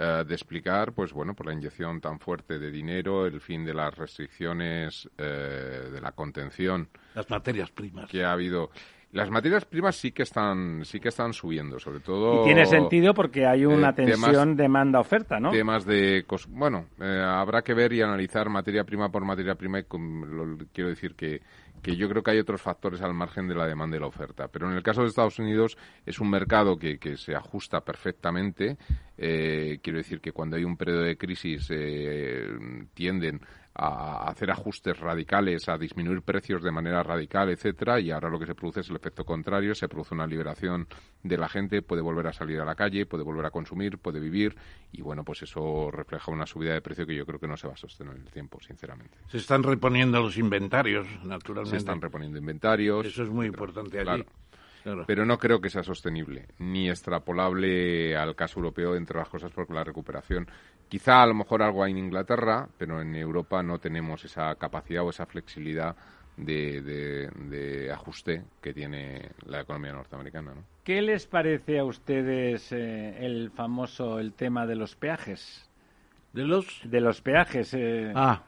eh, 0.00 0.24
de 0.26 0.34
explicar, 0.34 0.92
pues 0.92 1.12
bueno, 1.12 1.34
por 1.34 1.46
la 1.46 1.52
inyección 1.52 2.00
tan 2.00 2.18
fuerte 2.20 2.58
de 2.58 2.70
dinero, 2.70 3.26
el 3.26 3.40
fin 3.40 3.64
de 3.64 3.74
las 3.74 3.96
restricciones 3.96 5.08
eh, 5.18 5.88
de 5.92 6.00
la 6.00 6.12
contención. 6.12 6.88
Las 7.14 7.28
materias 7.30 7.70
primas. 7.70 8.08
Que 8.10 8.24
ha 8.24 8.32
habido. 8.32 8.70
Las 9.12 9.30
materias 9.30 9.64
primas 9.64 9.96
sí 9.96 10.12
que 10.12 10.22
están 10.22 10.84
sí 10.84 11.00
que 11.00 11.08
están 11.08 11.32
subiendo, 11.32 11.78
sobre 11.78 12.00
todo. 12.00 12.42
Y 12.42 12.44
tiene 12.44 12.66
sentido 12.66 13.14
porque 13.14 13.46
hay 13.46 13.64
una 13.64 13.94
tensión 13.94 14.54
demanda-oferta, 14.54 15.40
¿no? 15.40 15.50
Temas 15.50 15.86
de 15.86 16.26
bueno, 16.48 16.86
habrá 16.98 17.62
que 17.62 17.72
ver 17.72 17.92
y 17.94 18.02
analizar 18.02 18.50
materia 18.50 18.84
prima 18.84 19.10
por 19.10 19.24
materia 19.24 19.54
prima. 19.54 19.78
Y 19.78 19.84
quiero 20.72 20.90
decir 20.90 21.14
que 21.14 21.40
que 21.82 21.96
yo 21.96 22.08
creo 22.08 22.22
que 22.22 22.32
hay 22.32 22.38
otros 22.38 22.60
factores 22.60 23.00
al 23.02 23.14
margen 23.14 23.48
de 23.48 23.54
la 23.54 23.66
demanda 23.66 23.96
y 23.96 24.00
la 24.00 24.06
oferta. 24.06 24.48
Pero 24.48 24.70
en 24.70 24.76
el 24.76 24.82
caso 24.82 25.02
de 25.02 25.08
Estados 25.08 25.38
Unidos 25.38 25.76
es 26.04 26.20
un 26.20 26.30
mercado 26.30 26.76
que, 26.76 26.98
que 26.98 27.16
se 27.16 27.34
ajusta 27.34 27.80
perfectamente. 27.80 28.76
Eh, 29.16 29.78
quiero 29.82 29.98
decir 29.98 30.20
que 30.20 30.32
cuando 30.32 30.56
hay 30.56 30.64
un 30.64 30.76
periodo 30.76 31.02
de 31.02 31.16
crisis 31.16 31.68
eh, 31.70 32.48
tienden 32.94 33.40
a 33.80 34.28
hacer 34.28 34.50
ajustes 34.50 34.98
radicales, 34.98 35.68
a 35.68 35.78
disminuir 35.78 36.22
precios 36.22 36.64
de 36.64 36.72
manera 36.72 37.02
radical, 37.04 37.48
etcétera, 37.48 38.00
y 38.00 38.10
ahora 38.10 38.28
lo 38.28 38.38
que 38.38 38.46
se 38.46 38.56
produce 38.56 38.80
es 38.80 38.90
el 38.90 38.96
efecto 38.96 39.24
contrario, 39.24 39.72
se 39.74 39.88
produce 39.88 40.14
una 40.14 40.26
liberación 40.26 40.88
de 41.22 41.38
la 41.38 41.48
gente, 41.48 41.80
puede 41.82 42.02
volver 42.02 42.26
a 42.26 42.32
salir 42.32 42.60
a 42.60 42.64
la 42.64 42.74
calle, 42.74 43.06
puede 43.06 43.22
volver 43.22 43.46
a 43.46 43.50
consumir, 43.50 43.98
puede 43.98 44.18
vivir, 44.18 44.56
y 44.90 45.00
bueno, 45.00 45.22
pues 45.24 45.42
eso 45.42 45.92
refleja 45.92 46.32
una 46.32 46.44
subida 46.44 46.74
de 46.74 46.82
precio 46.82 47.06
que 47.06 47.14
yo 47.14 47.24
creo 47.24 47.38
que 47.38 47.46
no 47.46 47.56
se 47.56 47.68
va 47.68 47.74
a 47.74 47.76
sostener 47.76 48.16
en 48.16 48.22
el 48.22 48.32
tiempo, 48.32 48.58
sinceramente. 48.60 49.16
Se 49.28 49.38
están 49.38 49.62
reponiendo 49.62 50.20
los 50.20 50.36
inventarios, 50.36 51.06
naturalmente. 51.24 51.70
Se 51.70 51.76
están 51.76 52.00
reponiendo 52.00 52.36
inventarios. 52.36 53.06
Eso 53.06 53.22
es 53.22 53.30
muy 53.30 53.46
importante 53.46 54.00
allí. 54.00 54.24
Pero 55.06 55.24
no 55.24 55.38
creo 55.38 55.60
que 55.60 55.70
sea 55.70 55.82
sostenible 55.82 56.46
ni 56.58 56.88
extrapolable 56.88 58.16
al 58.16 58.34
caso 58.34 58.58
europeo, 58.58 58.96
entre 58.96 59.18
las 59.18 59.28
cosas, 59.28 59.52
porque 59.52 59.74
la 59.74 59.84
recuperación, 59.84 60.46
quizá 60.88 61.22
a 61.22 61.26
lo 61.26 61.34
mejor 61.34 61.62
algo 61.62 61.82
hay 61.82 61.92
en 61.92 61.98
Inglaterra, 61.98 62.68
pero 62.78 63.00
en 63.00 63.14
Europa 63.14 63.62
no 63.62 63.78
tenemos 63.78 64.24
esa 64.24 64.54
capacidad 64.56 65.04
o 65.04 65.10
esa 65.10 65.26
flexibilidad 65.26 65.96
de, 66.36 67.90
ajuste 67.92 68.44
que 68.60 68.72
tiene 68.72 69.30
la 69.46 69.60
economía 69.60 69.92
norteamericana. 69.92 70.54
¿no? 70.54 70.62
¿Qué 70.84 71.02
les 71.02 71.26
parece 71.26 71.78
a 71.78 71.84
ustedes 71.84 72.72
eh, 72.72 73.16
el 73.24 73.50
famoso 73.50 74.18
el 74.18 74.32
tema 74.34 74.66
de 74.66 74.76
los 74.76 74.94
peajes? 74.94 75.68
¿De 76.32 76.44
los? 76.44 76.80
De 76.84 77.00
los 77.00 77.20
peajes. 77.20 77.74
Eh. 77.74 78.12
Ah, 78.14 78.42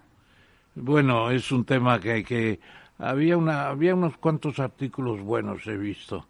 bueno, 0.75 1.31
es 1.31 1.51
un 1.51 1.65
tema 1.65 1.99
que, 1.99 2.23
que 2.23 2.61
había, 3.01 3.37
una, 3.37 3.69
había 3.69 3.95
unos 3.95 4.17
cuantos 4.17 4.59
artículos 4.59 5.21
buenos, 5.21 5.67
he 5.67 5.77
visto. 5.77 6.27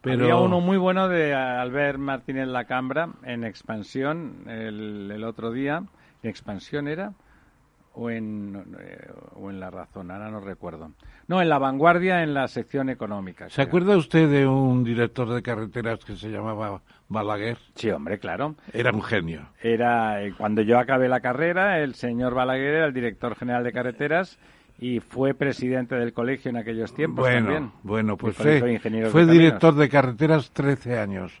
Pero... 0.00 0.24
Había 0.24 0.36
uno 0.36 0.60
muy 0.60 0.76
bueno 0.76 1.08
de 1.08 1.34
Albert 1.34 1.98
Martínez 1.98 2.48
Lacambra 2.48 3.08
en 3.22 3.44
Expansión 3.44 4.44
el, 4.46 5.10
el 5.10 5.24
otro 5.24 5.50
día. 5.50 5.84
¿En 6.22 6.30
Expansión 6.30 6.88
era? 6.88 7.12
O 7.94 8.10
en, 8.10 8.66
eh, 8.80 9.08
o 9.34 9.50
en 9.50 9.60
La 9.60 9.70
Razón, 9.70 10.10
ahora 10.10 10.28
no 10.28 10.40
recuerdo. 10.40 10.90
No, 11.28 11.40
en 11.40 11.48
La 11.48 11.58
Vanguardia, 11.58 12.22
en 12.22 12.34
la 12.34 12.48
sección 12.48 12.90
económica. 12.90 13.48
¿Se 13.48 13.62
acuerda 13.62 13.96
usted 13.96 14.28
de 14.28 14.46
un 14.46 14.82
director 14.82 15.32
de 15.32 15.42
carreteras 15.42 16.04
que 16.04 16.16
se 16.16 16.28
llamaba 16.28 16.82
Balaguer? 17.08 17.56
Sí, 17.76 17.90
hombre, 17.90 18.18
claro. 18.18 18.56
Era 18.72 18.90
un 18.90 19.02
genio. 19.02 19.46
Era, 19.62 20.22
eh, 20.22 20.34
cuando 20.36 20.62
yo 20.62 20.78
acabé 20.78 21.08
la 21.08 21.20
carrera, 21.20 21.78
el 21.78 21.94
señor 21.94 22.34
Balaguer 22.34 22.74
era 22.74 22.86
el 22.86 22.92
director 22.92 23.36
general 23.36 23.62
de 23.62 23.72
carreteras 23.72 24.38
y 24.78 25.00
fue 25.00 25.34
presidente 25.34 25.94
del 25.94 26.12
colegio 26.12 26.50
en 26.50 26.56
aquellos 26.56 26.92
tiempos 26.94 27.24
bueno, 27.24 27.46
también. 27.46 27.72
Bueno, 27.82 28.16
pues 28.16 28.36
fue, 28.36 28.80
fue 29.10 29.26
director 29.26 29.74
de 29.74 29.88
carreteras 29.88 30.50
13 30.50 30.98
años. 30.98 31.32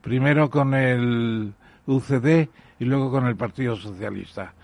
Primero 0.00 0.48
con 0.48 0.74
el 0.74 1.52
UCD 1.86 2.48
y 2.78 2.84
luego 2.84 3.10
con 3.10 3.26
el 3.26 3.36
Partido 3.36 3.76
Socialista. 3.76 4.54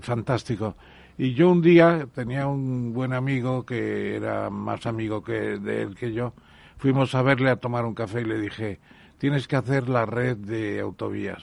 Fantástico. 0.00 0.76
Y 1.16 1.34
yo 1.34 1.50
un 1.50 1.62
día 1.62 2.08
tenía 2.12 2.46
un 2.46 2.92
buen 2.92 3.12
amigo 3.12 3.64
que 3.64 4.16
era 4.16 4.50
más 4.50 4.86
amigo 4.86 5.22
que 5.22 5.58
de 5.58 5.82
él 5.82 5.94
que 5.94 6.12
yo. 6.12 6.32
Fuimos 6.78 7.14
a 7.14 7.22
verle 7.22 7.50
a 7.50 7.56
tomar 7.56 7.84
un 7.84 7.94
café 7.94 8.22
y 8.22 8.24
le 8.24 8.40
dije, 8.40 8.80
tienes 9.18 9.46
que 9.46 9.56
hacer 9.56 9.88
la 9.88 10.06
red 10.06 10.36
de 10.36 10.80
autovías. 10.80 11.42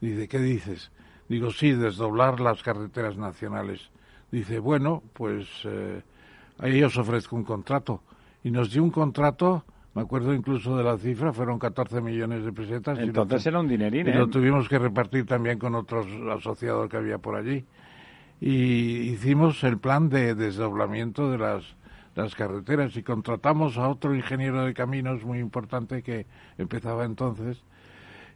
Dice, 0.00 0.26
¿qué 0.26 0.38
dices? 0.38 0.90
Digo, 1.28 1.52
sí, 1.52 1.72
desdoblar 1.72 2.40
las 2.40 2.62
carreteras 2.62 3.16
nacionales 3.16 3.90
dice, 4.34 4.58
bueno, 4.58 5.02
pues 5.12 5.46
eh, 5.64 6.02
ahí 6.58 6.82
os 6.82 6.96
ofrezco 6.96 7.36
un 7.36 7.44
contrato. 7.44 8.02
Y 8.42 8.50
nos 8.50 8.72
dio 8.72 8.82
un 8.82 8.90
contrato, 8.90 9.64
me 9.94 10.02
acuerdo 10.02 10.34
incluso 10.34 10.76
de 10.76 10.82
la 10.82 10.98
cifra, 10.98 11.32
fueron 11.32 11.58
14 11.58 12.00
millones 12.00 12.44
de 12.44 12.52
pesetas. 12.52 12.98
Entonces 12.98 13.46
era 13.46 13.60
un 13.60 13.68
dinerín, 13.68 14.08
Y 14.08 14.10
¿eh? 14.10 14.14
lo 14.14 14.26
tuvimos 14.26 14.68
que 14.68 14.78
repartir 14.78 15.24
también 15.24 15.58
con 15.58 15.76
otros 15.76 16.06
asociados 16.36 16.90
que 16.90 16.96
había 16.96 17.18
por 17.18 17.36
allí. 17.36 17.64
Y 18.40 19.12
hicimos 19.12 19.62
el 19.62 19.78
plan 19.78 20.08
de 20.08 20.34
desdoblamiento 20.34 21.30
de 21.30 21.38
las, 21.38 21.62
las 22.16 22.34
carreteras 22.34 22.96
y 22.96 23.04
contratamos 23.04 23.78
a 23.78 23.88
otro 23.88 24.16
ingeniero 24.16 24.64
de 24.64 24.74
caminos 24.74 25.24
muy 25.24 25.38
importante 25.38 26.02
que 26.02 26.26
empezaba 26.58 27.04
entonces, 27.04 27.62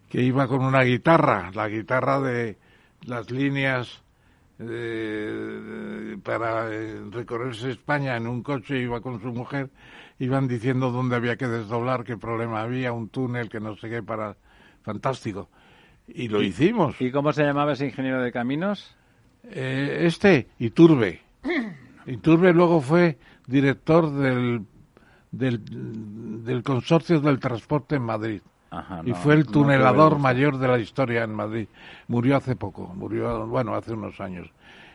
que 0.08 0.22
iba 0.22 0.46
con 0.46 0.64
una 0.64 0.82
guitarra, 0.82 1.50
la 1.54 1.68
guitarra 1.68 2.20
de 2.20 2.56
las 3.04 3.30
líneas 3.32 4.04
eh, 4.60 6.16
para 6.22 6.72
eh, 6.72 7.00
recorrerse 7.10 7.70
España 7.70 8.16
en 8.16 8.26
un 8.26 8.42
coche, 8.42 8.80
iba 8.80 9.00
con 9.00 9.20
su 9.20 9.28
mujer, 9.28 9.70
iban 10.18 10.48
diciendo 10.48 10.90
dónde 10.90 11.16
había 11.16 11.36
que 11.36 11.46
desdoblar, 11.46 12.04
qué 12.04 12.16
problema 12.16 12.62
había, 12.62 12.92
un 12.92 13.08
túnel 13.08 13.48
que 13.48 13.60
no 13.60 13.76
sé 13.76 13.88
qué, 13.88 14.02
para... 14.02 14.36
Fantástico. 14.82 15.50
Y 16.06 16.28
lo 16.28 16.42
hicimos. 16.42 16.98
¿Y 17.00 17.10
cómo 17.10 17.32
se 17.32 17.42
llamaba 17.42 17.72
ese 17.72 17.86
ingeniero 17.86 18.22
de 18.22 18.32
caminos? 18.32 18.96
Eh, 19.44 20.04
este, 20.06 20.48
Iturbe. 20.58 21.20
Iturbe 22.06 22.54
luego 22.54 22.80
fue 22.80 23.18
director 23.46 24.10
del, 24.10 24.64
del, 25.30 26.44
del 26.44 26.62
consorcio 26.62 27.20
del 27.20 27.38
transporte 27.38 27.96
en 27.96 28.02
Madrid 28.02 28.40
y 29.04 29.12
fue 29.12 29.34
el 29.34 29.46
tunelador 29.46 30.18
mayor 30.18 30.58
de 30.58 30.68
la 30.68 30.78
historia 30.78 31.24
en 31.24 31.34
Madrid. 31.34 31.68
Murió 32.06 32.36
hace 32.36 32.56
poco, 32.56 32.92
murió, 32.94 33.46
bueno, 33.46 33.74
hace 33.74 33.92
unos 33.92 34.20
años. 34.20 34.50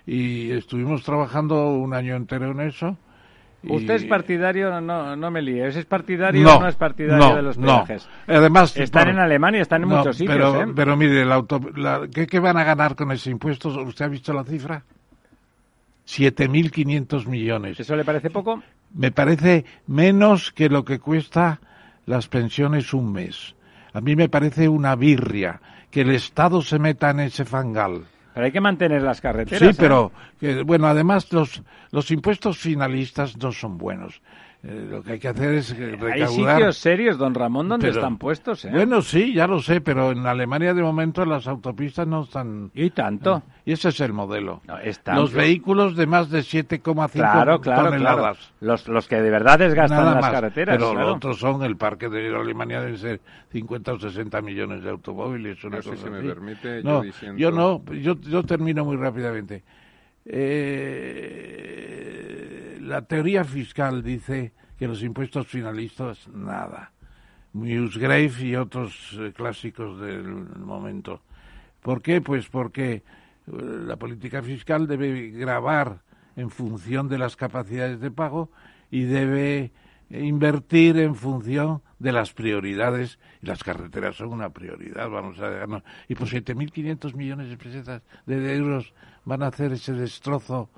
Y 0.06 0.52
estuvimos 0.52 1.04
trabajando 1.04 1.70
un 1.74 1.94
año 1.94 2.16
entero 2.16 2.52
en 2.52 2.62
eso. 2.62 2.98
¿Usted 3.66 3.94
es 3.94 4.06
partidario? 4.06 4.82
No, 4.82 5.16
no 5.16 5.32
me 5.32 5.42
líes. 5.42 5.76
¿Es 5.76 5.86
partidario 5.86 6.58
o 6.58 6.60
no 6.60 6.68
es 6.68 6.76
partidario 6.76 7.36
de 7.36 7.42
los 7.42 7.58
peajes? 7.58 8.10
No. 8.28 8.36
Además, 8.36 8.76
están 8.76 9.10
en 9.10 9.20
Alemania, 9.20 9.62
están 9.62 9.84
en 9.84 9.90
muchos 9.90 10.18
sitios. 10.18 10.36
Pero, 10.36 10.62
¿eh? 10.62 10.74
pero 10.76 10.98
mire, 10.98 11.22
el 11.22 11.32
auto, 11.32 11.62
¿qué, 12.14 12.28
¿qué, 12.28 12.40
van 12.40 12.58
a 12.58 12.66
ganar 12.66 12.96
con 12.96 13.12
ese 13.12 13.32
impuesto? 13.32 13.70
¿Usted 13.70 14.06
ha 14.06 14.10
visto 14.10 14.34
la 14.34 14.44
cifra? 14.44 14.84
7.500 16.06 17.26
millones. 17.28 17.80
¿Eso 17.80 17.96
le 17.96 18.04
parece 18.04 18.30
poco? 18.30 18.62
Me 18.94 19.12
parece 19.12 19.64
menos 19.88 20.52
que 20.52 20.68
lo 20.68 20.84
que 20.84 21.00
cuesta 21.00 21.62
las 22.06 22.28
pensiones 22.28 22.94
un 22.94 23.14
mes. 23.14 23.56
A 23.94 24.02
mí 24.02 24.16
me 24.16 24.30
parece 24.30 24.68
una 24.68 24.96
birria 24.96 25.62
que 25.92 26.02
el 26.02 26.12
Estado 26.12 26.62
se 26.62 26.80
meta 26.80 27.12
en 27.12 27.22
ese 27.22 27.46
fangal. 27.46 28.06
Pero 28.34 28.46
hay 28.46 28.52
que 28.52 28.62
mantener 28.62 29.04
las 29.04 29.22
carreteras. 29.22 29.76
Sí, 29.76 29.80
pero, 29.80 30.12
¿eh? 30.42 30.64
bueno, 30.66 30.88
además 30.88 31.32
los, 31.32 31.62
los 31.92 32.10
impuestos 32.10 32.58
finalistas 32.58 33.38
no 33.38 33.52
son 33.52 33.78
buenos. 33.78 34.22
Eh, 34.66 34.88
lo 34.90 35.04
que 35.04 35.14
hay 35.14 35.20
que 35.20 35.28
hacer 35.28 35.56
es 35.56 35.78
recaudar... 35.78 36.12
Hay 36.14 36.28
sitios 36.28 36.78
serios, 36.78 37.18
don 37.18 37.34
Ramón, 37.34 37.68
donde 37.68 37.90
están 37.90 38.18
puestos, 38.18 38.64
¿eh? 38.64 38.70
Bueno, 38.72 39.02
sí, 39.02 39.34
ya 39.34 39.46
lo 39.46 39.60
sé, 39.60 39.82
pero 39.82 40.12
en 40.12 40.26
Alemania 40.26 40.74
de 40.74 40.82
momento 40.82 41.26
las 41.26 41.48
autopistas 41.48 42.08
no 42.08 42.24
están... 42.24 42.72
¿Y 42.74 42.90
tanto? 42.92 43.44
Y 43.66 43.74
ese 43.74 43.90
es 43.90 44.00
el 44.00 44.14
modelo. 44.14 44.62
Los 45.14 45.34
vehículos 45.34 45.98
de 45.98 46.08
más 46.08 46.30
de 46.30 46.40
7,5 46.40 47.12
claro, 47.12 47.60
claro, 47.60 47.90
toneladas. 47.90 48.38
Claro. 48.38 48.54
Los, 48.62 48.88
los 48.88 49.08
que 49.10 49.22
de 49.22 49.30
verdad 49.30 49.60
desgastan 49.60 50.16
las 50.16 50.30
carreteras. 50.32 50.78
Pero 50.78 50.94
los 50.94 51.16
otros 51.16 51.40
son, 51.40 51.62
el 51.64 51.76
parque 51.76 52.08
de 52.08 52.34
Alemania 52.34 52.80
debe 52.80 52.98
ser 52.98 53.20
50 53.52 53.94
o 53.94 54.00
60 54.00 54.42
millones 54.42 54.82
de 54.82 54.90
automóviles. 54.90 55.62
Una 55.66 55.82
cosa 55.82 55.98
si 55.98 56.10
me 56.10 56.22
permite, 56.22 56.82
no, 56.84 57.04
yo, 57.36 57.52
no, 57.52 57.84
yo, 57.92 58.16
yo 58.22 58.44
termino 58.44 58.86
muy 58.86 58.96
rápidamente. 58.96 59.64
Eh, 60.26 62.14
la 62.82 63.02
teoría 63.06 63.44
fiscal 63.44 64.02
dice 64.04 64.54
que 64.78 64.88
los 64.88 65.04
impuestos 65.04 65.48
finalistas, 65.48 66.28
nada. 66.30 66.92
Musgrave 67.54 68.32
y 68.40 68.56
otros 68.56 69.18
eh, 69.20 69.34
clásicos 69.36 70.00
del 70.00 70.24
momento. 70.26 71.22
¿Por 71.82 72.02
qué? 72.02 72.22
Pues 72.22 72.48
porque 72.50 72.94
eh, 72.94 73.04
la 73.48 73.98
política 73.98 74.42
fiscal 74.42 74.88
debe 74.88 75.30
grabar 75.30 76.02
en 76.36 76.50
función 76.50 77.08
de 77.10 77.20
las 77.20 77.36
capacidades 77.36 78.00
de 78.00 78.10
pago 78.10 78.50
y 78.90 79.04
debe 79.04 79.72
invertir 80.10 80.98
en 80.98 81.16
función 81.16 81.82
de 82.00 82.12
las 82.12 82.34
prioridades 82.34 83.20
y 83.42 83.46
las 83.48 83.64
carreteras 83.64 84.16
son 84.16 84.34
una 84.34 84.50
prioridad 84.50 85.10
vamos 85.10 85.40
a 85.40 85.50
dejarnos 85.50 85.82
y 86.08 86.14
por 86.16 86.28
7.500 86.28 87.16
millones 87.16 87.50
de 87.50 87.58
pesetas 87.58 88.04
de 88.26 88.56
euros 88.56 88.94
van 89.26 89.44
a 89.44 89.48
hacer 89.48 89.72
ese 89.74 89.94
destrozo 89.94 90.70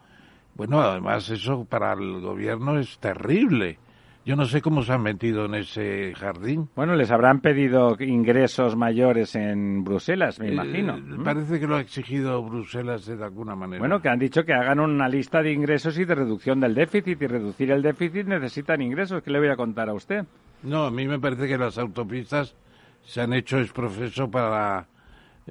bueno 0.55 0.79
además 0.81 1.29
eso 1.29 1.65
para 1.65 1.93
el 1.93 2.21
gobierno 2.21 2.77
es 2.79 2.97
terrible 2.99 3.77
Yo 4.25 4.35
no 4.35 4.45
sé 4.45 4.59
cómo 4.59 4.81
se 4.81 4.91
han 4.91 5.03
metido 5.03 5.45
en 5.45 5.53
ese 5.53 6.11
jardín. 6.15 6.67
Bueno, 6.75 6.95
les 6.95 7.11
habrán 7.11 7.41
pedido 7.41 7.95
ingresos 7.99 8.75
mayores 8.75 9.35
en 9.35 9.83
Bruselas, 9.83 10.39
me 10.39 10.47
Eh, 10.47 10.53
imagino. 10.53 10.97
¿Mm? 10.97 11.23
Parece 11.23 11.59
que 11.59 11.67
lo 11.67 11.75
ha 11.75 11.81
exigido 11.81 12.41
Bruselas 12.41 13.05
de 13.05 13.23
alguna 13.23 13.55
manera. 13.55 13.77
Bueno, 13.79 14.01
que 14.01 14.09
han 14.09 14.17
dicho 14.17 14.43
que 14.43 14.51
hagan 14.53 14.79
una 14.79 15.07
lista 15.07 15.43
de 15.43 15.51
ingresos 15.53 15.99
y 15.99 16.05
de 16.05 16.15
reducción 16.15 16.59
del 16.59 16.73
déficit. 16.73 17.21
Y 17.21 17.27
reducir 17.27 17.69
el 17.69 17.83
déficit 17.83 18.25
necesitan 18.25 18.81
ingresos. 18.81 19.21
¿Qué 19.21 19.29
le 19.29 19.37
voy 19.37 19.49
a 19.49 19.55
contar 19.55 19.89
a 19.89 19.93
usted? 19.93 20.25
No, 20.63 20.85
a 20.87 20.89
mí 20.91 21.07
me 21.07 21.19
parece 21.19 21.47
que 21.47 21.59
las 21.59 21.77
autopistas 21.77 22.55
se 23.03 23.21
han 23.21 23.31
hecho 23.31 23.59
es 23.59 23.71
profeso 23.71 24.27
para 24.31 24.87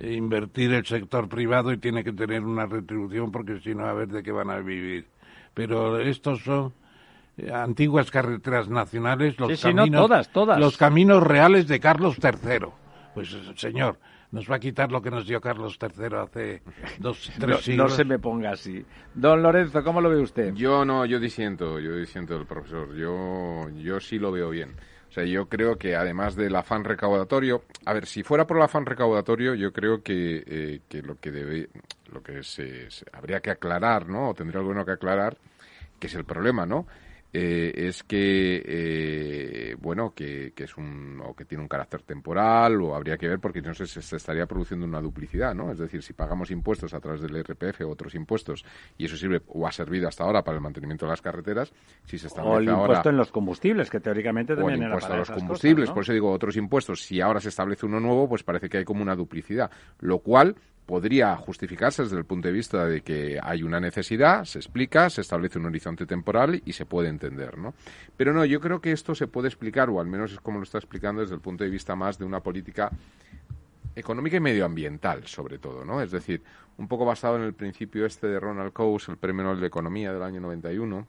invertir 0.01 0.73
el 0.73 0.85
sector 0.87 1.29
privado 1.29 1.73
y 1.73 1.79
tiene 1.79 2.03
que 2.05 2.13
tener 2.13 2.43
una 2.43 2.67
retribución 2.67 3.31
porque 3.31 3.61
si 3.61 3.75
no 3.75 3.87
a 3.87 3.93
ver 3.93 4.09
de 4.09 4.23
qué 4.23 4.33
van 4.33 4.51
a 4.51 4.59
vivir. 4.59 5.07
Pero 5.55 6.01
estos 6.01 6.41
son 6.43 6.73
eh, 7.37 7.51
antiguas 7.53 8.11
carreteras 8.11 8.69
nacionales, 8.69 9.39
los 9.39 9.51
Sí, 9.51 9.57
sí, 9.57 9.69
no, 9.75 9.83
caminos, 9.83 10.01
todas, 10.03 10.29
todas. 10.33 10.59
los 10.59 10.77
caminos 10.77 11.23
reales 11.23 11.69
de 11.69 11.79
Carlos 11.79 12.17
III. 12.23 12.67
Pues 13.15 13.37
señor, 13.55 13.99
nos 14.33 14.51
va 14.51 14.57
a 14.57 14.59
quitar 14.59 14.91
lo 14.91 15.01
que 15.01 15.13
nos 15.13 15.29
dio 15.29 15.41
Carlos 15.41 15.79
III 15.81 16.17
hace 16.17 16.63
dos, 16.99 17.31
tres 17.39 17.49
No, 17.51 17.57
siglos. 17.59 17.91
no 17.91 17.97
se 17.97 18.05
me 18.05 18.19
ponga 18.19 18.51
así. 18.51 18.85
Don 19.15 19.41
Lorenzo, 19.45 19.85
¿cómo 19.85 20.01
lo 20.01 20.11
ve 20.11 20.21
usted? 20.21 20.55
Yo 20.55 20.85
no, 20.85 21.07
yo 21.07 21.21
disiento, 21.21 21.79
yo 21.79 21.95
disiento 21.97 22.35
del 22.37 22.47
profesor. 22.47 22.93
Yo, 22.97 23.69
yo 23.77 24.01
sí 24.01 24.19
lo 24.19 24.33
veo 24.33 24.51
bien. 24.51 24.71
O 25.15 25.19
sea, 25.19 25.25
yo 25.27 25.49
creo 25.49 25.79
que 25.79 25.95
además 25.95 26.35
del 26.35 26.57
afán 26.57 26.83
recaudatorio, 26.83 27.63
a 27.85 27.93
ver, 27.93 28.05
si 28.05 28.25
fuera 28.25 28.49
por 28.49 28.57
el 28.57 28.65
afán 28.65 28.85
recaudatorio, 28.85 29.55
yo 29.55 29.73
creo 29.73 30.03
que, 30.03 30.43
eh, 30.45 30.81
que 30.89 31.03
lo 31.03 31.21
que 31.21 31.31
debe, 31.31 31.69
lo 32.13 32.21
que 32.21 32.43
se, 32.43 32.89
habría 33.13 33.39
que 33.39 33.53
aclarar, 33.53 34.09
¿no? 34.09 34.31
O 34.31 34.35
tendría 34.35 34.59
algo 34.59 34.71
bueno 34.71 34.85
que 34.85 34.91
aclarar, 34.91 35.39
que 36.01 36.09
es 36.09 36.15
el 36.17 36.25
problema, 36.25 36.67
¿no? 36.67 36.89
Eh, 37.37 37.89
es 37.89 38.05
que, 38.05 38.63
eh, 38.65 39.77
bueno, 39.81 40.15
que, 40.15 40.53
que 40.55 40.65
es 40.65 40.77
un, 40.77 41.21
o 41.21 41.35
que 41.35 41.45
tiene 41.45 41.63
un 41.63 41.69
carácter 41.69 42.03
temporal, 42.03 42.81
o 42.81 42.95
habría 42.95 43.17
que 43.17 43.27
ver, 43.27 43.41
porque 43.41 43.61
no 43.61 43.75
sé, 43.75 43.87
se, 43.87 44.03
se 44.03 44.15
estaría 44.15 44.47
produciendo 44.47 44.87
una 44.87 45.01
duplicidad, 45.01 45.53
¿no? 45.53 45.73
Es 45.73 45.79
decir, 45.79 46.01
si 46.05 46.13
pagamos 46.13 46.53
impuestos 46.53 46.95
a 46.95 47.01
través 47.01 47.23
del 47.23 47.37
IRPF 47.37 47.81
o 47.81 47.89
otros 47.89 48.15
impuestos, 48.15 48.65
y 48.97 49.07
eso 49.07 49.17
sirve, 49.17 49.43
o 49.49 49.67
ha 49.67 49.73
servido 49.73 50.07
hasta 50.07 50.23
ahora 50.23 50.45
para 50.45 50.59
el 50.59 50.63
mantenimiento 50.63 51.07
de 51.07 51.11
las 51.11 51.21
carreteras, 51.21 51.73
si 52.05 52.19
se 52.19 52.29
establece 52.29 52.55
O 52.55 52.59
el 52.61 52.69
ahora 52.69 52.83
impuesto 52.83 53.11
en 53.11 53.17
los 53.17 53.33
combustibles, 53.33 53.91
que 53.91 53.99
teóricamente 53.99 54.53
o 54.53 54.55
el 54.55 54.61
también 54.61 54.83
era 54.83 54.91
impuesto 54.91 55.09
para 55.09 55.17
a 55.17 55.19
los 55.19 55.29
esas 55.29 55.43
combustibles, 55.43 55.87
cosas, 55.87 55.89
¿no? 55.89 55.95
por 55.95 56.03
eso 56.05 56.13
digo 56.13 56.31
otros 56.31 56.57
impuestos, 56.57 57.03
si 57.03 57.21
ahora 57.21 57.41
se 57.41 57.49
establece 57.49 57.85
uno 57.85 57.99
nuevo, 57.99 58.29
pues 58.29 58.45
parece 58.45 58.69
que 58.69 58.79
hay 58.79 58.85
como 58.85 59.03
una 59.03 59.17
duplicidad, 59.17 59.73
lo 59.99 60.21
cual 60.21 60.55
podría 60.87 61.35
justificarse 61.37 62.03
desde 62.03 62.19
el 62.19 62.25
punto 62.25 62.49
de 62.49 62.55
vista 62.55 62.87
de 62.87 63.01
que 63.01 63.39
hay 63.43 63.63
una 63.63 63.81
necesidad, 63.81 64.45
se 64.45 64.59
explica, 64.59 65.09
se 65.09 65.23
establece 65.23 65.59
un 65.59 65.67
horizonte 65.67 66.05
temporal 66.05 66.61
y 66.65 66.73
se 66.73 66.85
puede 66.85 67.09
entender, 67.09 67.57
¿no? 67.57 67.75
Pero 68.17 68.33
no, 68.33 68.45
yo 68.45 68.61
creo 68.61 68.81
que 68.81 68.93
esto 68.93 69.15
se 69.15 69.27
puede 69.27 69.49
explicar, 69.49 69.89
o 69.89 70.01
al 70.01 70.07
menos 70.07 70.33
es 70.33 70.41
como 70.41 70.59
lo 70.59 70.65
está 70.65 70.79
explicando 70.79 71.23
desde 71.23 71.35
el 71.35 71.41
punto 71.41 71.65
de 71.65 71.71
vista 71.71 71.97
más 71.97 72.19
de 72.19 72.27
una 72.27 72.41
política 72.41 72.91
económica 73.97 74.37
y 74.37 74.41
medioambiental, 74.41 75.27
sobre 75.27 75.59
todo, 75.59 75.85
¿no? 75.85 76.03
Es 76.03 76.11
decir, 76.11 76.43
un 76.77 76.89
poco 76.89 77.05
basado 77.05 77.37
en 77.37 77.43
el 77.43 77.55
principio 77.55 78.05
este 78.05 78.27
de 78.27 78.41
Ronald 78.41 78.73
Coase, 78.73 79.13
el 79.13 79.19
Premio 79.19 79.45
Nobel 79.45 79.61
de 79.61 79.67
Economía 79.69 80.13
del 80.13 80.23
año 80.23 80.41
91, 80.41 81.07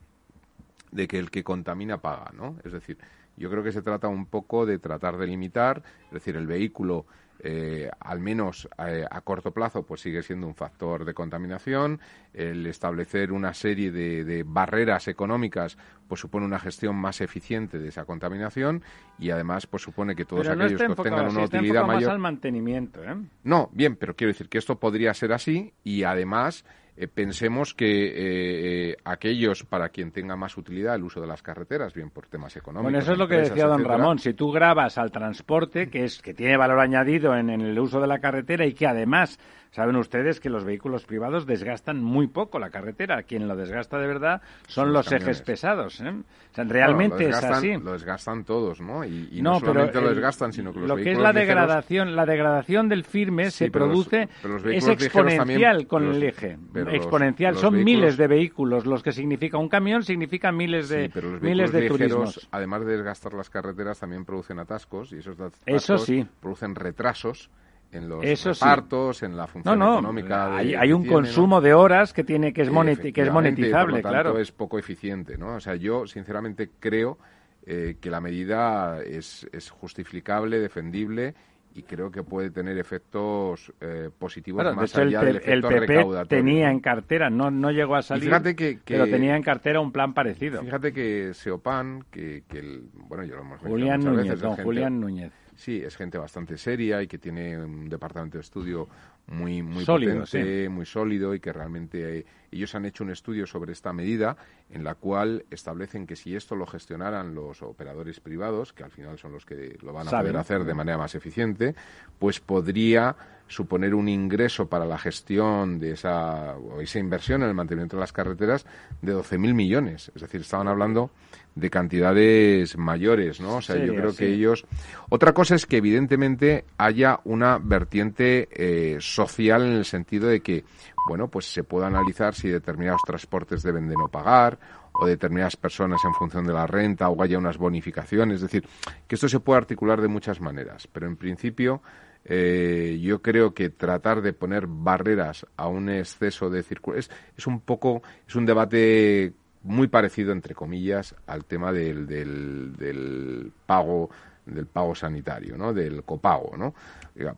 de 0.92 1.08
que 1.08 1.20
el 1.20 1.30
que 1.32 1.44
contamina 1.44 1.98
paga, 1.98 2.32
¿no? 2.34 2.58
Es 2.64 2.72
decir, 2.72 2.98
yo 3.36 3.50
creo 3.50 3.64
que 3.64 3.74
se 3.74 3.82
trata 3.82 4.08
un 4.08 4.28
poco 4.28 4.66
de 4.66 4.80
tratar 4.80 5.18
de 5.18 5.28
limitar, 5.28 5.84
es 6.06 6.12
decir, 6.12 6.38
el 6.38 6.48
vehículo 6.48 7.06
eh, 7.40 7.90
al 8.00 8.20
menos 8.20 8.68
eh, 8.88 9.06
a 9.10 9.22
corto 9.22 9.52
plazo 9.52 9.84
pues 9.84 10.02
sigue 10.02 10.24
siendo 10.24 10.48
un 10.48 10.56
factor 10.56 11.06
de 11.06 11.14
contaminación 11.14 12.00
el 12.34 12.66
establecer 12.66 13.32
una 13.32 13.54
serie 13.54 13.92
de, 13.92 14.24
de 14.24 14.44
barreras 14.44 15.08
económicas 15.08 15.78
pues 16.08 16.22
supone 16.22 16.46
una 16.46 16.60
gestión 16.60 16.96
más 16.96 17.22
eficiente 17.22 17.80
de 17.80 17.90
esa 17.90 18.06
contaminación 18.06 18.84
y 19.20 19.32
además 19.32 19.68
pues 19.68 19.84
supone 19.84 20.16
que 20.16 20.26
todos 20.26 20.48
Pero 20.48 20.54
aquellos 20.54 20.80
que 20.80 20.86
enfocado 20.86 21.16
tengan 21.16 21.26
así, 21.28 21.36
una 21.36 21.46
utilidad 21.46 21.68
enfocado 21.68 21.88
más 21.88 21.96
mayor 21.96 22.12
al 22.12 22.20
mantenimiento, 22.20 23.04
¿eh? 23.04 23.16
no, 23.44 23.70
bien, 23.74 23.96
pero 23.96 24.16
quiero 24.16 24.32
decir 24.32 24.50
que 24.50 24.58
esto 24.58 24.80
podría 24.80 25.14
ser 25.14 25.34
así 25.34 25.74
y 25.84 26.04
además 26.04 26.66
eh, 26.98 27.08
pensemos 27.08 27.74
que 27.74 28.06
eh, 28.06 28.92
eh, 28.92 28.98
aquellos 29.04 29.64
para 29.64 29.90
quien 29.90 30.12
tenga 30.12 30.36
más 30.36 30.58
utilidad 30.58 30.96
el 30.96 31.04
uso 31.04 31.20
de 31.20 31.28
las 31.28 31.42
carreteras, 31.42 31.94
bien 31.94 32.10
por 32.10 32.28
temas 32.28 32.56
económicos. 32.56 32.84
Bueno, 32.84 33.00
eso 33.00 33.12
es 33.12 33.18
lo 33.18 33.28
que 33.28 33.36
decía 33.36 33.66
don 33.66 33.82
etcétera, 33.82 33.98
Ramón. 33.98 34.20
Si 34.20 34.34
tú 34.34 34.52
grabas 34.52 34.98
al 34.98 35.12
transporte, 35.12 35.90
que 35.90 36.06
es 36.06 36.22
que 36.22 36.34
tiene 36.34 36.56
valor 36.56 36.80
añadido 36.80 37.36
en, 37.36 37.50
en 37.50 37.62
el 37.62 37.78
uso 37.78 38.00
de 38.00 38.08
la 38.08 38.20
carretera 38.20 38.66
y 38.66 38.74
que 38.74 38.88
además 38.88 39.40
saben 39.76 39.98
ustedes 39.98 40.40
que 40.40 40.50
los 40.50 40.64
vehículos 40.64 41.06
privados 41.06 41.46
desgastan 41.46 42.02
muy 42.02 42.28
poco 42.28 42.60
la 42.60 42.70
carretera. 42.70 43.24
Quien 43.24 43.48
lo 43.50 43.58
desgasta 43.58 44.00
de 44.00 44.08
verdad 44.08 44.42
son, 44.68 44.86
Son 44.86 44.94
los 44.94 45.12
ejes 45.12 45.42
pesados. 45.42 46.00
¿eh? 46.00 46.10
O 46.10 46.56
sea, 46.56 46.64
bueno, 46.64 46.72
realmente 46.74 47.28
es 47.28 47.44
así. 47.44 47.76
Lo 47.78 47.92
desgastan 47.92 48.46
todos, 48.46 48.80
¿no? 48.80 49.04
Y, 49.04 49.28
y 49.34 49.42
no, 49.42 49.54
no, 49.54 49.60
solamente 49.60 49.92
pero 49.92 50.06
lo 50.06 50.10
desgastan, 50.12 50.54
sino 50.54 50.72
que 50.72 50.80
los 50.80 50.88
lo 50.88 50.96
que 50.96 51.12
es 51.12 51.18
la 51.18 51.32
ligeros- 51.34 51.36
degradación, 51.48 52.16
la 52.16 52.26
degradación 52.26 52.88
del 52.88 53.04
firme 53.04 53.52
Sí, 53.52 53.58
se 53.58 53.66
los- 53.66 53.72
produce 53.74 54.30
los 54.46 54.64
es 54.66 54.88
exponencial 54.88 55.88
con 55.88 56.06
los- 56.08 56.16
el 56.16 56.24
eje, 56.24 56.58
exponencial. 56.92 57.56
Son 57.58 57.74
vehículos- 57.74 57.84
miles 57.86 58.18
de 58.18 58.28
vehículos 58.28 58.86
los 58.86 59.04
que 59.04 59.12
significa 59.12 59.58
un 59.58 59.68
camión 59.70 60.04
significa 60.04 60.52
miles 60.54 60.88
de 60.88 61.06
Sí, 61.08 61.12
pero 61.14 61.32
los 61.32 61.42
miles 61.42 61.72
de 61.72 61.82
ligeros, 61.82 61.98
turismos. 62.00 62.48
además 62.52 62.86
de 62.86 62.94
desgastar 62.94 63.34
las 63.34 63.50
carreteras, 63.50 64.00
también 64.00 64.24
producen 64.26 64.60
atascos 64.60 65.12
y 65.12 65.18
esos 65.18 65.40
atascos 65.40 65.62
Eso 65.66 65.98
sí. 65.98 66.26
producen 66.40 66.76
retrasos 66.76 67.50
en 67.92 68.10
los 68.10 68.24
Eso 68.26 68.54
sí. 68.54 68.60
repartos, 68.64 69.24
en 69.24 69.38
la 69.38 69.48
función 69.48 69.80
no, 69.80 69.94
económica. 69.94 70.56
hay, 70.58 70.76
un 70.94 71.02
tiene, 71.04 71.06
¿no? 71.06 71.14
consumo 71.14 71.62
de 71.62 71.74
horas 71.74 72.12
que 72.14 72.24
tiene 72.24 72.52
que 72.54 72.64
es, 72.64 72.72
moneti- 72.72 73.14
que 73.14 73.22
es 73.22 73.32
monetizable, 73.32 73.76
por 73.86 73.92
lo 73.92 74.02
tanto, 74.02 74.10
claro. 74.10 74.40
es 74.40 74.52
poco 74.52 74.78
eficiente, 74.78 75.38
¿no? 75.38 75.56
O 75.56 75.60
sea, 75.60 75.76
yo 75.76 76.06
sinceramente 76.08 76.70
creo 76.80 77.18
eh, 77.66 77.96
que 78.02 78.10
la 78.10 78.20
medida 78.22 79.02
es, 79.04 79.48
es 79.52 79.70
justificable, 79.70 80.60
defendible 80.60 81.34
y 81.74 81.84
creo 81.84 82.10
que 82.12 82.24
puede 82.24 82.52
tener 82.52 82.78
efectos 82.78 83.74
eh, 83.82 84.10
positivos 84.18 84.64
más 84.76 84.96
el, 84.96 85.08
allá 85.10 85.20
P- 85.22 85.26
del 85.26 85.36
el 85.38 85.42
efecto 85.44 85.68
PP 85.70 85.80
recaudatorio. 85.88 86.28
tenía 86.44 86.72
en 86.72 86.80
cartera, 86.80 87.30
no, 87.30 87.52
no 87.52 87.72
llegó 87.72 87.96
a 87.96 88.02
salir, 88.02 88.26
fíjate 88.26 88.56
que- 88.56 88.80
que- 88.80 88.94
pero 88.94 89.06
tenía 89.08 89.36
en 89.36 89.44
cartera 89.44 89.80
un 89.82 89.92
plan 89.92 90.14
parecido. 90.14 90.62
Fíjate 90.62 90.94
que 90.94 91.34
Seopan, 91.34 92.04
que, 92.12 92.44
que 92.48 92.60
el, 92.60 92.84
bueno, 92.94 93.24
yo 93.26 93.36
lo 93.36 93.42
hemos 93.42 93.60
Julián 93.62 94.00
muchas 94.00 94.06
Núñez, 94.14 94.24
veces, 94.26 94.34
es 94.36 94.42
don 94.42 94.52
gente- 94.52 94.64
Julián 94.64 95.00
Núñez. 95.02 95.32
Sí, 95.56 95.82
es 95.84 95.96
gente 95.96 96.18
bastante 96.18 96.58
seria 96.58 97.02
y 97.02 97.08
que 97.08 97.18
tiene 97.18 97.58
un 97.58 97.88
departamento 97.90 98.38
de 98.38 98.42
estudio 98.42 98.88
muy 99.28 99.64
muy 99.64 99.86
Sólido, 99.86 100.20
potente, 100.22 100.70
muy 100.70 100.86
sólido 100.86 101.34
y 101.34 101.40
que 101.40 101.52
realmente 101.52 102.20
eh, 102.20 102.26
ellos 102.52 102.76
han 102.76 102.86
hecho 102.86 103.04
un 103.04 103.10
estudio 103.10 103.48
sobre 103.48 103.72
esta 103.72 103.92
medida 103.92 104.38
en 104.70 104.84
la 104.84 104.96
cual 104.96 105.46
establecen 105.50 106.06
que 106.06 106.16
si 106.16 106.36
esto 106.36 106.56
lo 106.56 106.66
gestionaran 106.68 107.34
los 107.34 107.62
operadores 107.64 108.20
privados, 108.20 108.72
que 108.74 108.84
al 108.84 108.92
final 108.92 109.18
son 109.18 109.32
los 109.32 109.46
que 109.46 109.78
lo 109.82 109.94
van 109.94 110.08
a 110.08 110.12
Saben. 110.12 110.26
poder 110.28 110.38
hacer 110.42 110.64
de 110.64 110.74
manera 110.74 110.98
más 110.98 111.16
eficiente, 111.16 111.74
pues 112.20 112.40
podría 112.40 113.16
suponer 113.48 113.94
un 113.94 114.10
ingreso 114.10 114.68
para 114.68 114.86
la 114.86 114.98
gestión 114.98 115.80
de 115.80 115.92
esa, 115.92 116.56
o 116.58 116.82
esa 116.82 117.00
inversión 117.00 117.44
en 117.44 117.50
el 117.50 117.54
mantenimiento 117.54 117.96
de 117.96 118.02
las 118.02 118.14
carreteras 118.14 118.66
de 119.02 119.16
12.000 119.16 119.54
millones. 119.54 120.12
Es 120.16 120.22
decir, 120.22 120.42
estaban 120.42 120.68
hablando 120.68 121.12
de 121.54 121.70
cantidades 121.70 122.78
mayores, 122.78 123.40
¿no? 123.40 123.58
O 123.58 123.62
sea, 123.62 123.78
yo 123.78 123.96
creo 123.96 124.16
que 124.16 124.28
ellos... 124.28 124.66
Otra 125.10 125.34
cosa 125.34 125.56
es 125.56 125.66
que 125.66 125.78
evidentemente 125.78 126.66
haya 126.78 127.22
una 127.24 127.60
vertiente 127.60 128.50
eh, 128.52 128.98
social 129.00 129.64
en 129.64 129.74
el 129.74 129.86
sentido 129.86 130.28
de 130.28 130.42
que, 130.42 130.66
bueno, 131.08 131.30
pues 131.30 131.46
se 131.46 131.64
pueda 131.64 131.88
analizar 131.88 132.36
si 132.36 132.50
determinados 132.50 133.02
transportes 133.06 133.64
deben 133.64 133.88
de 133.88 133.96
no 133.96 134.10
pagar 134.10 134.60
o 134.92 135.06
determinadas 135.06 135.56
personas 135.56 136.02
en 136.04 136.14
función 136.14 136.46
de 136.46 136.54
la 136.54 136.68
renta 136.68 137.10
o 137.10 137.22
haya 137.22 137.38
unas 137.38 137.58
bonificaciones. 137.58 138.36
Es 138.36 138.42
decir, 138.42 138.68
que 139.08 139.16
esto 139.16 139.30
se 139.30 139.40
puede 139.40 139.58
articular 139.58 140.02
de 140.02 140.08
muchas 140.08 140.42
maneras, 140.42 140.88
pero 140.92 141.08
en 141.08 141.16
principio 141.16 141.82
eh, 142.26 143.00
yo 143.02 143.22
creo 143.22 143.54
que 143.54 143.70
tratar 143.70 144.22
de 144.22 144.34
poner 144.34 144.66
barreras 144.68 145.46
a 145.58 145.68
un 145.68 145.90
exceso 145.90 146.50
de 146.50 146.64
circulación 146.64 147.12
es, 147.12 147.12
es 147.38 147.48
un 147.48 147.60
poco, 147.60 148.02
es 148.28 148.36
un 148.36 148.46
debate 148.46 149.34
muy 149.62 149.88
parecido, 149.88 150.32
entre 150.32 150.56
comillas, 150.56 151.16
al 151.28 151.46
tema 151.46 151.72
del, 151.72 152.08
del, 152.08 152.76
del 152.78 153.52
pago 153.66 154.10
del 154.46 154.68
pago 154.68 154.94
sanitario, 154.96 155.58
¿no? 155.58 155.74
Del 155.74 156.04
copago, 156.04 156.56
¿no? 156.58 156.74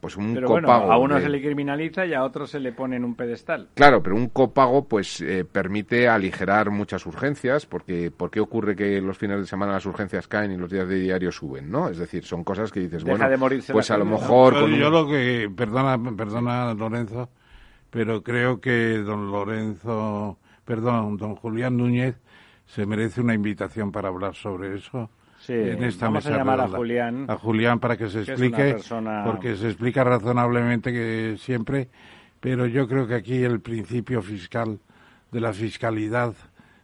Pues 0.02 0.18
un 0.18 0.34
Pero 0.34 0.50
bueno, 0.50 0.68
copago 0.68 0.92
a 0.92 0.98
uno 0.98 1.16
de- 1.16 1.22
se 1.22 1.30
le 1.30 1.42
criminaliza 1.42 2.06
y 2.06 2.14
a 2.14 2.24
otro 2.24 2.48
se 2.48 2.60
le 2.60 2.72
pone 2.72 2.96
en 2.96 3.06
un 3.06 3.16
pedestal. 3.16 3.70
Claro, 3.76 4.02
pero 4.02 4.16
un 4.16 4.30
copago 4.30 4.88
pues 4.88 5.22
eh, 5.22 5.46
permite 5.46 6.08
aligerar 6.10 6.72
muchas 6.72 7.06
urgencias, 7.06 7.66
porque 7.68 8.10
¿por 8.12 8.32
qué 8.32 8.40
ocurre 8.40 8.76
que 8.76 9.00
los 9.02 9.18
fines 9.18 9.40
de 9.40 9.46
semana 9.46 9.74
las 9.74 9.86
urgencias 9.86 10.28
caen 10.28 10.52
y 10.52 10.58
los 10.58 10.72
días 10.72 10.88
de 10.88 10.96
diario 11.00 11.32
suben, 11.32 11.70
no? 11.72 11.90
Es 11.90 11.98
decir, 12.00 12.26
son 12.26 12.44
cosas 12.44 12.72
que 12.72 12.80
dices, 12.80 13.04
Deja 13.04 13.18
bueno, 13.18 13.30
de 13.30 13.38
morirse 13.38 13.72
pues 13.72 13.92
a 13.92 13.98
lo 13.98 14.06
mejor 14.06 14.54
Pero 14.54 14.66
con 14.66 14.74
un- 14.74 14.80
yo 14.80 14.90
lo 14.90 15.08
que, 15.08 15.50
perdona, 15.56 15.98
perdona 16.16 16.74
Lorenzo, 16.74 17.30
pero 17.92 18.24
creo 18.24 18.60
que 18.60 18.98
don 18.98 19.32
Lorenzo, 19.32 20.40
perdón, 20.66 21.18
don 21.18 21.36
Julián 21.36 21.78
Núñez 21.78 22.16
se 22.66 22.86
merece 22.86 23.22
una 23.22 23.34
invitación 23.34 23.92
para 23.92 24.10
hablar 24.10 24.34
sobre 24.36 24.76
eso. 24.76 25.10
Sí, 25.48 25.54
en 25.54 25.82
esta 25.82 26.08
vamos 26.08 26.26
a 26.26 26.30
mesa 26.30 26.38
llamar 26.40 26.60
a. 26.60 26.68
Julián, 26.68 27.26
A 27.30 27.38
Julián 27.38 27.80
para 27.80 27.96
que 27.96 28.10
se 28.10 28.26
que 28.26 28.32
explique, 28.32 28.72
persona- 28.74 29.24
porque 29.24 29.56
se 29.56 29.68
explica 29.68 30.04
razonablemente 30.04 30.92
que 30.92 31.38
siempre, 31.40 31.88
pero 32.42 32.66
yo 32.66 32.86
creo 32.86 33.08
que 33.08 33.16
aquí 33.16 33.42
el 33.46 33.62
principio 33.62 34.22
fiscal 34.22 34.78
de 35.32 35.40
la 35.40 35.54
fiscalidad, 35.54 36.34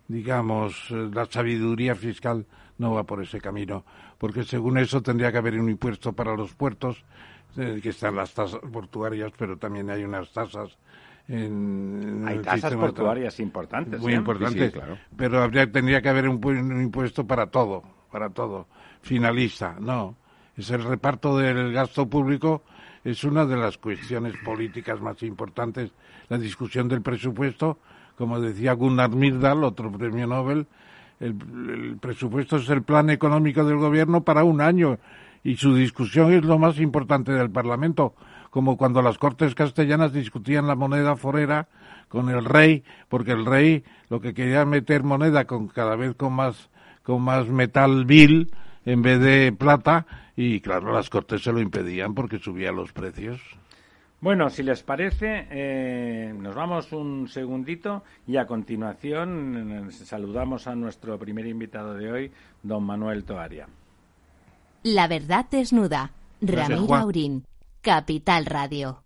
digamos, 0.08 0.88
eh, 0.92 1.10
la 1.14 1.26
sabiduría 1.26 1.94
fiscal 1.94 2.46
no 2.78 2.94
va 2.94 3.04
por 3.04 3.22
ese 3.22 3.42
camino, 3.42 3.84
porque 4.18 4.46
según 4.46 4.78
eso 4.78 5.02
tendría 5.02 5.30
que 5.34 5.40
haber 5.40 5.60
un 5.60 5.70
impuesto 5.70 6.14
para 6.14 6.34
los 6.34 6.54
puertos, 6.54 7.04
eh, 7.58 7.82
que 7.84 7.90
están 7.90 8.16
las 8.16 8.34
tasas 8.34 8.62
portuarias, 8.72 9.34
pero 9.38 9.58
también 9.58 9.90
hay 9.90 10.06
unas 10.06 10.32
tasas 10.32 10.78
en, 11.28 12.24
hay 12.26 12.40
tasas 12.40 12.74
portuarias 12.76 13.42
importantes. 13.42 14.00
Muy 14.00 14.14
importantes, 14.14 14.74
pero 15.18 15.44
habría, 15.44 15.70
tendría 15.70 16.02
que 16.02 16.08
haber 16.08 16.30
un, 16.30 16.40
un, 16.46 16.82
impuesto 16.82 17.28
para 17.28 17.48
todo, 17.48 17.84
para 18.14 18.30
todo. 18.30 18.68
Finalista, 19.02 19.76
no. 19.80 20.16
Es 20.56 20.70
el 20.70 20.84
reparto 20.84 21.36
del 21.36 21.74
gasto 21.74 22.08
público, 22.08 22.62
es 23.04 23.24
una 23.24 23.44
de 23.44 23.58
las 23.58 23.80
cuestiones 23.80 24.36
políticas 24.46 25.02
más 25.02 25.24
importantes. 25.24 25.92
La 26.30 26.38
discusión 26.38 26.88
del 26.88 27.02
presupuesto, 27.02 27.80
como 28.16 28.40
decía 28.40 28.74
Gunnar 28.74 29.10
Myrdal, 29.10 29.64
otro 29.64 29.92
premio 29.92 30.28
Nobel, 30.28 30.68
el, 31.20 31.98
presupuesto 32.00 32.58
es 32.58 32.70
el 32.70 32.84
plan 32.84 33.10
económico 33.10 33.64
del 33.64 33.78
gobierno 33.78 34.24
para 34.24 34.44
un 34.44 34.62
año 34.62 35.00
y 35.44 35.56
su 35.58 35.76
discusión 35.76 36.32
es 36.34 36.46
lo 36.46 36.60
más 36.60 36.80
importante 36.80 37.32
del 37.32 37.50
Parlamento, 37.50 38.14
como 38.52 38.78
cuando 38.78 39.02
las 39.02 39.18
Cortes 39.18 39.56
castellanas 39.56 40.14
discutían 40.14 40.68
la 40.68 40.76
moneda 40.76 41.16
forera 41.16 41.68
con 42.10 42.30
el 42.30 42.46
rey, 42.46 42.84
porque 43.10 43.32
el 43.32 43.44
rey 43.44 43.84
lo 44.10 44.22
que 44.22 44.36
quería 44.36 44.66
meter 44.66 45.04
moneda 45.04 45.46
con 45.46 45.68
cada 45.68 45.96
vez 45.96 46.14
con 46.16 46.34
más 46.34 46.70
con 47.04 47.22
más 47.22 47.48
metal 47.48 48.06
vil 48.06 48.52
en 48.86 49.02
vez 49.02 49.20
de 49.20 49.52
plata 49.52 50.06
y 50.36 50.60
claro 50.62 50.92
las 50.94 51.10
Cortes 51.10 51.44
se 51.44 51.52
lo 51.52 51.62
impedían 51.62 52.14
porque 52.14 52.40
subían 52.40 52.76
los 52.76 52.92
precios. 52.92 53.42
Bueno, 54.20 54.50
si 54.50 54.64
les 54.64 54.84
parece, 54.84 55.48
eh, 55.52 56.34
nos 56.34 56.56
vamos 56.56 56.94
un 56.94 57.28
segundito 57.28 58.04
y 58.26 58.38
a 58.38 58.48
continuación 58.48 59.90
eh, 59.90 59.92
saludamos 59.92 60.66
a 60.68 60.76
nuestro 60.76 61.20
primer 61.20 61.46
invitado 61.46 61.94
de 61.96 62.10
hoy, 62.10 62.32
don 62.62 62.86
Manuel 62.86 63.26
Toaria. 63.26 63.68
La 64.84 65.08
verdad 65.08 65.46
desnuda. 65.52 66.12
Ramiro 66.40 66.96
Aurín, 66.96 67.46
Capital 67.82 68.46
Radio. 68.46 69.03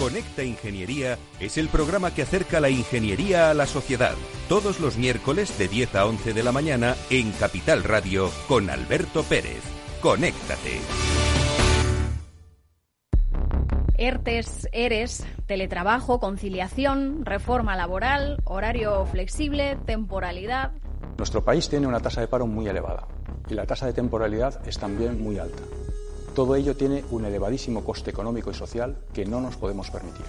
Conecta 0.00 0.42
Ingeniería 0.42 1.18
es 1.40 1.58
el 1.58 1.68
programa 1.68 2.14
que 2.14 2.22
acerca 2.22 2.58
la 2.58 2.70
ingeniería 2.70 3.50
a 3.50 3.54
la 3.54 3.66
sociedad. 3.66 4.14
Todos 4.48 4.80
los 4.80 4.96
miércoles 4.96 5.58
de 5.58 5.68
10 5.68 5.94
a 5.94 6.06
11 6.06 6.32
de 6.32 6.42
la 6.42 6.52
mañana 6.52 6.96
en 7.10 7.32
Capital 7.32 7.84
Radio 7.84 8.30
con 8.48 8.70
Alberto 8.70 9.22
Pérez. 9.24 9.60
Conéctate. 10.00 10.80
ERTES, 13.98 14.68
ERES, 14.72 15.26
teletrabajo, 15.44 16.18
conciliación, 16.18 17.26
reforma 17.26 17.76
laboral, 17.76 18.38
horario 18.46 19.04
flexible, 19.04 19.76
temporalidad. 19.84 20.72
Nuestro 21.18 21.44
país 21.44 21.68
tiene 21.68 21.86
una 21.86 22.00
tasa 22.00 22.22
de 22.22 22.28
paro 22.28 22.46
muy 22.46 22.66
elevada 22.66 23.06
y 23.50 23.52
la 23.52 23.66
tasa 23.66 23.84
de 23.84 23.92
temporalidad 23.92 24.66
es 24.66 24.78
también 24.78 25.22
muy 25.22 25.38
alta. 25.38 25.62
Todo 26.34 26.54
ello 26.54 26.76
tiene 26.76 27.04
un 27.10 27.24
elevadísimo 27.24 27.84
coste 27.84 28.10
económico 28.10 28.50
y 28.50 28.54
social 28.54 28.96
que 29.12 29.26
no 29.26 29.40
nos 29.40 29.56
podemos 29.56 29.90
permitir. 29.90 30.24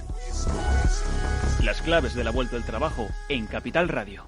Las 1.63 1.81
claves 1.81 2.15
de 2.15 2.23
la 2.23 2.31
vuelta 2.31 2.55
del 2.55 2.65
trabajo 2.65 3.07
en 3.29 3.45
Capital 3.45 3.87
Radio. 3.87 4.25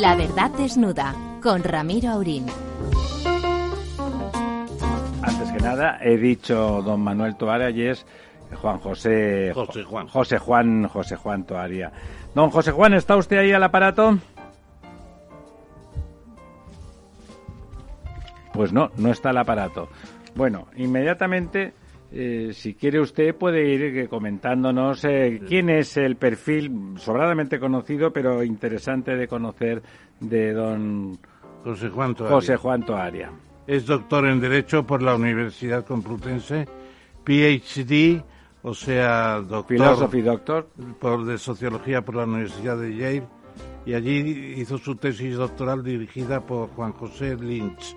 La 0.00 0.14
verdad 0.14 0.50
desnuda 0.52 1.14
con 1.42 1.62
Ramiro 1.62 2.10
Aurín. 2.10 2.46
Antes 5.20 5.50
que 5.52 5.58
nada, 5.58 5.98
he 6.00 6.16
dicho 6.16 6.80
don 6.82 7.02
Manuel 7.02 7.36
Toaria 7.36 7.68
y 7.68 7.82
es 7.82 8.06
Juan 8.56 8.78
José 8.78 9.52
José 9.54 9.82
Juan 9.84 10.08
José 10.08 10.38
Juan 10.38 10.88
José 10.88 11.16
Juan 11.16 11.44
Toaria. 11.44 11.92
Don 12.34 12.50
José 12.50 12.72
Juan, 12.72 12.94
¿está 12.94 13.16
usted 13.16 13.38
ahí 13.38 13.52
al 13.52 13.62
aparato? 13.62 14.18
Pues 18.52 18.72
no, 18.72 18.90
no 18.96 19.10
está 19.10 19.30
el 19.30 19.38
aparato. 19.38 19.88
Bueno, 20.34 20.66
inmediatamente 20.76 21.72
eh, 22.12 22.50
si 22.52 22.74
quiere 22.74 23.00
usted 23.00 23.34
puede 23.36 23.72
ir 23.72 23.82
eh, 23.98 24.08
comentándonos 24.08 25.04
eh, 25.04 25.40
quién 25.46 25.70
es 25.70 25.96
el 25.96 26.16
perfil 26.16 26.94
sobradamente 26.96 27.60
conocido 27.60 28.12
pero 28.12 28.42
interesante 28.42 29.14
de 29.14 29.28
conocer 29.28 29.80
de 30.18 30.52
don 30.52 31.18
José 31.62 31.88
Juan 31.88 32.14
Toaria. 32.14 32.34
José 32.34 32.56
Juan 32.56 32.84
Toaria. 32.84 33.30
Es 33.66 33.86
doctor 33.86 34.26
en 34.26 34.40
Derecho 34.40 34.84
por 34.84 35.02
la 35.02 35.14
Universidad 35.14 35.84
Complutense, 35.84 36.66
PhD, 37.24 38.24
o 38.62 38.74
sea, 38.74 39.40
doctor... 39.40 39.66
Philosophy 39.66 40.22
Doctor. 40.22 40.68
Por, 41.00 41.24
de 41.24 41.38
Sociología 41.38 42.04
por 42.04 42.16
la 42.16 42.24
Universidad 42.24 42.76
de 42.76 42.96
Yale, 42.96 43.28
y 43.86 43.94
allí 43.94 44.54
hizo 44.56 44.78
su 44.78 44.96
tesis 44.96 45.36
doctoral 45.36 45.82
dirigida 45.82 46.40
por 46.40 46.68
Juan 46.70 46.92
José 46.92 47.36
Lynch 47.36 47.96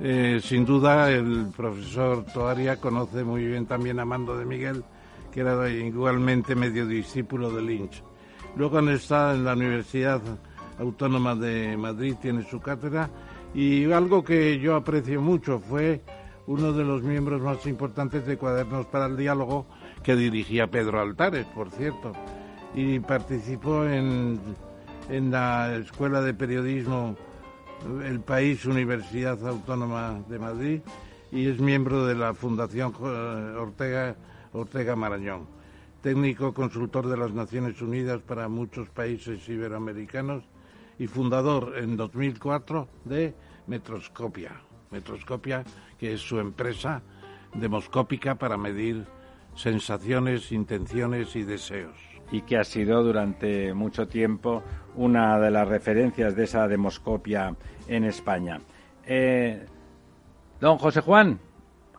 eh, 0.00 0.40
sin 0.42 0.64
duda, 0.64 1.10
el 1.10 1.52
profesor 1.56 2.24
Toaria 2.24 2.80
conoce 2.80 3.22
muy 3.22 3.46
bien 3.46 3.66
también 3.66 4.00
a 4.00 4.04
Mando 4.04 4.36
de 4.36 4.44
Miguel, 4.44 4.84
que 5.30 5.40
era 5.40 5.68
igualmente 5.70 6.56
medio 6.56 6.86
discípulo 6.86 7.50
de 7.50 7.62
Lynch. 7.62 8.02
Luego 8.56 8.80
está 8.90 9.34
en 9.34 9.44
la 9.44 9.52
Universidad 9.52 10.20
Autónoma 10.78 11.36
de 11.36 11.76
Madrid, 11.76 12.16
tiene 12.20 12.42
su 12.42 12.60
cátedra, 12.60 13.08
y 13.54 13.90
algo 13.92 14.24
que 14.24 14.58
yo 14.58 14.74
aprecio 14.74 15.20
mucho 15.20 15.60
fue 15.60 16.02
uno 16.46 16.72
de 16.72 16.84
los 16.84 17.02
miembros 17.02 17.40
más 17.40 17.64
importantes 17.66 18.26
de 18.26 18.36
Cuadernos 18.36 18.86
para 18.86 19.06
el 19.06 19.16
Diálogo, 19.16 19.66
que 20.04 20.14
dirigía 20.14 20.70
Pedro 20.70 21.00
Altares, 21.00 21.46
por 21.46 21.70
cierto, 21.70 22.12
y 22.74 23.00
participó 23.00 23.84
en, 23.86 24.38
en 25.08 25.30
la 25.30 25.74
Escuela 25.76 26.20
de 26.20 26.34
Periodismo 26.34 27.16
el 28.04 28.20
país 28.20 28.64
Universidad 28.66 29.46
Autónoma 29.46 30.22
de 30.28 30.38
Madrid 30.38 30.80
y 31.32 31.48
es 31.48 31.58
miembro 31.58 32.06
de 32.06 32.14
la 32.14 32.34
Fundación 32.34 32.94
eh, 33.00 33.56
Ortega, 33.58 34.14
Ortega 34.52 34.94
Marañón, 34.94 35.46
técnico 36.02 36.52
consultor 36.54 37.08
de 37.08 37.16
las 37.16 37.32
Naciones 37.32 37.80
Unidas 37.82 38.20
para 38.22 38.48
muchos 38.48 38.88
países 38.90 39.48
iberoamericanos 39.48 40.44
y 40.98 41.06
fundador 41.06 41.74
en 41.78 41.96
2004 41.96 42.88
de 43.04 43.34
Metroscopia. 43.66 44.52
Metroscopia, 44.90 45.64
que 45.98 46.12
es 46.12 46.20
su 46.20 46.38
empresa 46.38 47.02
demoscópica 47.54 48.36
para 48.36 48.56
medir 48.56 49.04
sensaciones, 49.54 50.52
intenciones 50.52 51.36
y 51.36 51.42
deseos 51.42 52.14
y 52.30 52.42
que 52.42 52.56
ha 52.56 52.64
sido 52.64 53.02
durante 53.02 53.74
mucho 53.74 54.08
tiempo 54.08 54.62
una 54.96 55.38
de 55.38 55.50
las 55.50 55.68
referencias 55.68 56.34
de 56.34 56.44
esa 56.44 56.66
demoscopia 56.68 57.54
en 57.88 58.04
España. 58.04 58.60
Eh, 59.06 59.64
don 60.60 60.78
José 60.78 61.00
Juan, 61.00 61.38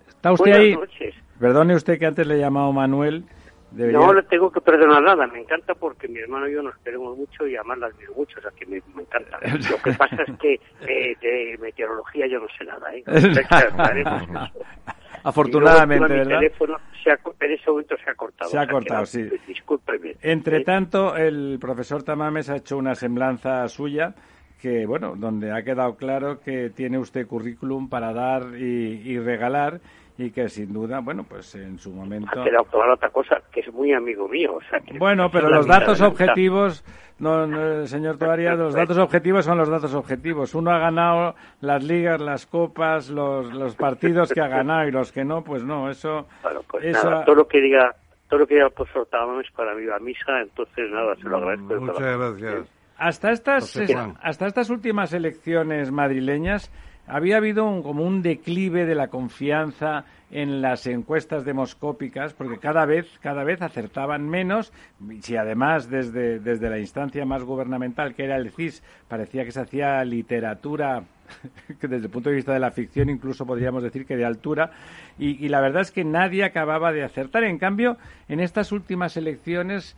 ¿está 0.07 0.31
usted 0.31 0.51
Buenas 0.51 0.59
ahí? 0.59 0.75
Noches. 0.75 1.15
Perdone 1.39 1.75
usted 1.75 1.99
que 1.99 2.05
antes 2.05 2.25
le 2.25 2.35
he 2.35 2.39
llamado 2.39 2.71
Manuel. 2.71 3.25
No 3.71 4.13
le 4.13 4.23
tengo 4.23 4.49
que 4.51 4.61
perdonar 4.61 5.03
nada, 5.03 5.27
me 5.27 5.39
encanta 5.39 5.75
porque 5.75 6.07
mi 6.07 6.19
hermano 6.19 6.47
y 6.47 6.53
yo 6.53 6.63
nos 6.63 6.77
queremos 6.77 7.17
mucho 7.17 7.45
y 7.45 7.57
además 7.57 7.79
las 7.79 7.93
admiro 7.93 8.13
mucho, 8.13 8.39
o 8.39 8.41
sea 8.41 8.51
que 8.51 8.65
me, 8.65 8.77
encanta. 8.77 9.37
Lo 9.69 9.77
que 9.83 9.91
pasa 9.91 10.23
es 10.25 10.39
que 10.39 10.53
eh, 10.87 11.15
de 11.21 11.57
meteorología 11.61 12.25
yo 12.27 12.39
no 12.39 12.47
sé 12.57 12.63
nada, 12.63 12.95
¿eh? 12.95 13.03
Afortunadamente, 15.25 16.07
mi 16.07 16.19
¿verdad? 16.19 16.39
teléfono 16.39 16.77
se 17.03 17.11
ha, 17.11 17.19
en 17.41 17.51
ese 17.51 17.69
momento 17.71 17.95
se 17.97 18.09
ha 18.11 18.15
cortado. 18.15 18.51
Se 18.51 18.59
ha 18.59 18.67
cortado, 18.67 19.05
sí. 19.05 19.23
Discúlpeme. 19.47 20.15
Entre 20.21 20.57
¿eh? 20.57 20.63
tanto, 20.63 21.15
el 21.15 21.57
profesor 21.59 22.03
Tamames 22.03 22.49
ha 22.49 22.57
hecho 22.57 22.77
una 22.77 22.93
semblanza 22.93 23.67
suya 23.67 24.13
que, 24.61 24.85
bueno, 24.85 25.15
donde 25.15 25.51
ha 25.51 25.63
quedado 25.63 25.95
claro 25.95 26.39
que 26.39 26.69
tiene 26.69 26.99
usted 26.99 27.27
currículum 27.27 27.89
para 27.89 28.13
dar 28.13 28.55
y, 28.55 29.01
y 29.03 29.19
regalar 29.19 29.81
y 30.17 30.31
que 30.31 30.47
sin 30.47 30.71
duda, 30.71 30.99
bueno, 31.01 31.23
pues 31.27 31.55
en 31.55 31.77
su 31.77 31.91
momento... 31.91 32.41
Ha 32.41 32.45
quedado 32.45 32.65
otra 32.93 33.09
cosa, 33.09 33.41
que 33.51 33.59
es 33.59 33.73
muy 33.73 33.93
amigo 33.93 34.27
mío. 34.29 34.55
O 34.55 34.61
sea, 34.61 34.79
que 34.79 34.97
bueno, 34.97 35.29
pero 35.29 35.49
los 35.49 35.67
datos 35.67 36.01
objetivos, 36.01 36.85
no, 37.19 37.45
no, 37.45 37.85
señor 37.85 38.17
Toaria, 38.17 38.53
los 38.55 38.73
datos 38.73 38.97
objetivos 38.97 39.43
son 39.43 39.57
los 39.57 39.69
datos 39.69 39.93
objetivos. 39.93 40.55
Uno 40.55 40.71
ha 40.71 40.79
ganado 40.79 41.35
las 41.59 41.83
ligas, 41.83 42.21
las 42.21 42.45
copas, 42.45 43.09
los, 43.09 43.53
los 43.53 43.75
partidos 43.75 44.31
que 44.31 44.41
ha 44.41 44.47
ganado 44.47 44.87
y 44.87 44.91
los 44.91 45.11
que 45.11 45.25
no, 45.25 45.43
pues 45.43 45.63
no, 45.65 45.89
eso... 45.89 46.27
Bueno, 46.43 46.61
pues 46.69 46.85
eso 46.85 47.09
nada, 47.09 47.25
todo 47.25 47.35
lo 47.35 47.47
que 47.47 47.59
diga 47.59 47.95
todo 48.29 48.39
lo 48.39 48.47
que 48.47 48.55
diga 48.55 48.67
el 48.67 48.73
profesor 48.73 49.05
Tamames 49.07 49.51
para 49.55 49.75
mí 49.75 49.85
va 49.85 49.97
a 49.97 49.99
misa, 49.99 50.41
entonces 50.41 50.89
nada, 50.91 51.15
se 51.15 51.29
lo 51.29 51.37
agradezco. 51.37 51.73
de 51.73 51.79
Muchas 51.79 52.17
gracias. 52.17 52.69
Hasta 52.97 53.31
estas, 53.31 53.77
hasta 54.21 54.47
estas 54.47 54.69
últimas 54.69 55.13
elecciones 55.13 55.91
madrileñas 55.91 56.71
había 57.07 57.37
habido 57.37 57.65
un, 57.65 57.83
como 57.83 58.03
un 58.03 58.21
declive 58.21 58.85
de 58.85 58.95
la 58.95 59.07
confianza 59.07 60.05
en 60.31 60.61
las 60.61 60.87
encuestas 60.87 61.45
demoscópicas 61.45 62.33
porque 62.33 62.57
cada 62.57 62.85
vez 62.85 63.07
cada 63.21 63.43
vez 63.43 63.61
acertaban 63.61 64.27
menos 64.27 64.73
y 65.09 65.21
si 65.21 65.37
además 65.37 65.89
desde, 65.89 66.39
desde 66.39 66.69
la 66.69 66.79
instancia 66.79 67.25
más 67.25 67.43
gubernamental 67.43 68.15
que 68.15 68.23
era 68.23 68.37
el 68.37 68.51
CIS 68.51 68.83
parecía 69.07 69.45
que 69.45 69.51
se 69.51 69.61
hacía 69.61 70.03
literatura 70.03 71.03
que 71.79 71.87
desde 71.87 72.05
el 72.05 72.11
punto 72.11 72.29
de 72.29 72.35
vista 72.35 72.53
de 72.53 72.59
la 72.59 72.71
ficción 72.71 73.09
incluso 73.09 73.45
podríamos 73.45 73.83
decir 73.83 74.05
que 74.05 74.15
de 74.15 74.25
altura, 74.25 74.71
y, 75.17 75.47
la 75.47 75.61
verdad 75.61 75.81
es 75.81 75.91
que 75.91 76.03
nadie 76.03 76.43
acababa 76.43 76.91
de 76.91 77.03
acertar. 77.03 77.43
En 77.43 77.57
cambio, 77.57 77.97
en 78.27 78.39
estas 78.39 78.71
últimas 78.71 79.15
elecciones, 79.17 79.95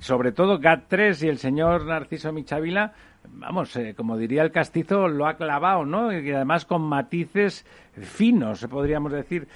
sobre 0.00 0.32
todo 0.32 0.58
GAT3 0.58 1.24
y 1.24 1.28
el 1.28 1.38
señor 1.38 1.86
Narciso 1.86 2.32
Michavila, 2.32 2.92
vamos, 3.28 3.76
eh, 3.76 3.94
como 3.96 4.16
diría 4.16 4.42
el 4.42 4.50
castizo, 4.50 5.08
lo 5.08 5.26
ha 5.26 5.36
clavado, 5.36 5.84
¿no? 5.84 6.12
Y 6.12 6.30
además 6.32 6.64
con 6.64 6.82
matices 6.82 7.64
finos, 7.94 8.66
podríamos 8.66 9.12
decir. 9.12 9.46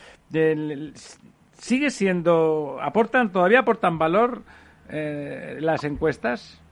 ¿Sigue 1.53 1.90
siendo, 1.90 2.79
aportan, 2.81 3.33
todavía 3.33 3.61
aportan 3.61 3.99
valor 3.99 4.42
eh, 4.90 5.57
las 5.61 5.85
encuestas? 5.85 6.62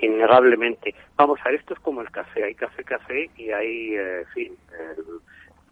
innegablemente. 0.00 0.94
Vamos 1.16 1.38
a 1.44 1.50
esto 1.50 1.74
es 1.74 1.80
como 1.80 2.00
el 2.00 2.10
café, 2.10 2.44
hay 2.44 2.54
café, 2.54 2.84
café 2.84 3.30
y 3.36 3.50
hay, 3.50 3.94
eh, 3.94 4.24
fin, 4.32 4.56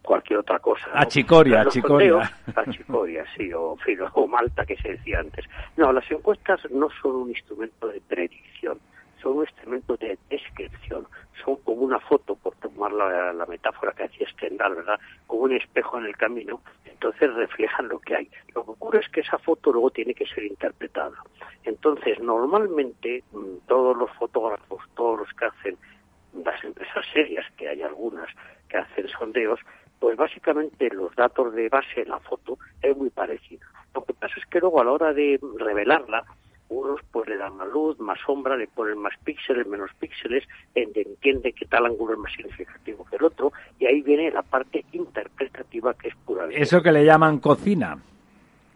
cualquier 0.09 0.39
otra 0.39 0.57
cosa. 0.57 0.87
¿no? 0.87 1.01
Achicoria, 1.01 1.61
achicoria. 1.61 2.31
achicoria, 2.55 3.23
sí, 3.37 3.53
o, 3.53 3.77
o 4.13 4.27
malta 4.27 4.65
que 4.65 4.75
se 4.77 4.93
decía 4.93 5.19
antes. 5.19 5.45
No, 5.77 5.93
las 5.93 6.09
encuestas 6.09 6.59
no 6.71 6.89
son 6.99 7.15
un 7.15 7.29
instrumento 7.29 7.87
de 7.87 8.01
predicción, 8.01 8.79
son 9.21 9.37
un 9.37 9.43
instrumento 9.43 9.95
de 9.97 10.17
descripción, 10.31 11.05
son 11.45 11.57
como 11.57 11.83
una 11.83 11.99
foto, 11.99 12.35
por 12.35 12.55
tomar 12.55 12.91
la, 12.91 13.45
metáfora 13.45 13.91
que 13.91 14.05
hacía 14.05 14.27
Stendhal, 14.29 14.73
¿verdad? 14.73 14.99
Como 15.27 15.43
un 15.43 15.53
espejo 15.53 15.99
en 15.99 16.07
el 16.07 16.17
camino, 16.17 16.59
entonces 16.85 17.31
reflejan 17.35 17.87
lo 17.87 17.99
que 17.99 18.15
hay. 18.15 18.29
Lo 18.55 18.65
que 18.65 18.71
ocurre 18.71 19.01
es 19.01 19.09
que 19.09 19.21
esa 19.21 19.37
foto 19.37 19.71
luego 19.71 19.91
tiene 19.91 20.15
que 20.15 20.25
ser 20.25 20.43
interpretada. 20.43 21.23
Entonces, 21.65 22.19
normalmente, 22.19 23.23
mm, 23.31 23.67
todos 23.67 23.95
los 23.95 24.09
fotógrafos, 24.13 24.81
todos 24.95 25.19
los 25.19 25.33
que 25.33 25.45
hacen 25.45 25.77
las 26.43 26.63
empresas 26.63 27.05
serias, 27.13 27.45
que 27.57 27.69
hay 27.69 27.83
algunas 27.83 28.27
que 28.69 28.77
hacen 28.77 29.07
sondeos, 29.09 29.59
pues 29.99 30.17
básicamente 30.17 30.89
los 30.89 31.15
datos 31.15 31.53
de 31.53 31.69
base 31.69 32.01
en 32.01 32.09
la 32.09 32.19
foto 32.19 32.57
es 32.81 32.95
muy 32.95 33.09
parecido. 33.09 33.65
Lo 33.93 34.03
que 34.03 34.13
pasa 34.13 34.35
es 34.37 34.45
que 34.45 34.59
luego 34.59 34.81
a 34.81 34.85
la 34.85 34.91
hora 34.91 35.13
de 35.13 35.39
revelarla, 35.57 36.23
unos 36.69 37.01
pues 37.11 37.27
le 37.27 37.37
dan 37.37 37.57
más 37.57 37.67
luz, 37.67 37.99
más 37.99 38.19
sombra, 38.25 38.55
le 38.55 38.67
ponen 38.67 38.99
más 38.99 39.13
píxeles, 39.23 39.67
menos 39.67 39.91
píxeles, 39.99 40.47
entiende 40.75 41.51
que 41.53 41.65
tal 41.65 41.85
ángulo 41.85 42.13
es 42.13 42.19
más 42.19 42.31
significativo 42.33 43.05
que 43.05 43.15
el 43.15 43.23
otro, 43.23 43.51
y 43.79 43.87
ahí 43.87 44.01
viene 44.01 44.31
la 44.31 44.43
parte 44.43 44.85
interpretativa 44.91 45.93
que 45.95 46.09
es 46.09 46.15
pura. 46.25 46.47
Eso 46.51 46.81
que 46.81 46.91
le 46.91 47.03
llaman 47.03 47.39
cocina 47.39 47.97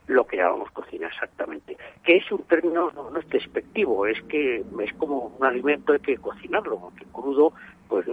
lo 0.07 0.25
que 0.27 0.38
llamamos 0.38 0.69
cocina 0.71 1.07
exactamente, 1.07 1.77
que 2.03 2.17
es 2.17 2.31
un 2.31 2.43
término 2.43 2.91
no, 2.91 3.17
es 3.17 3.27
despectivo, 3.29 4.05
es 4.05 4.21
que 4.23 4.57
es 4.57 4.93
como 4.97 5.33
un 5.39 5.45
alimento 5.45 5.93
hay 5.93 5.99
que 5.99 6.17
cocinarlo, 6.17 6.79
porque 6.79 7.05
crudo 7.12 7.53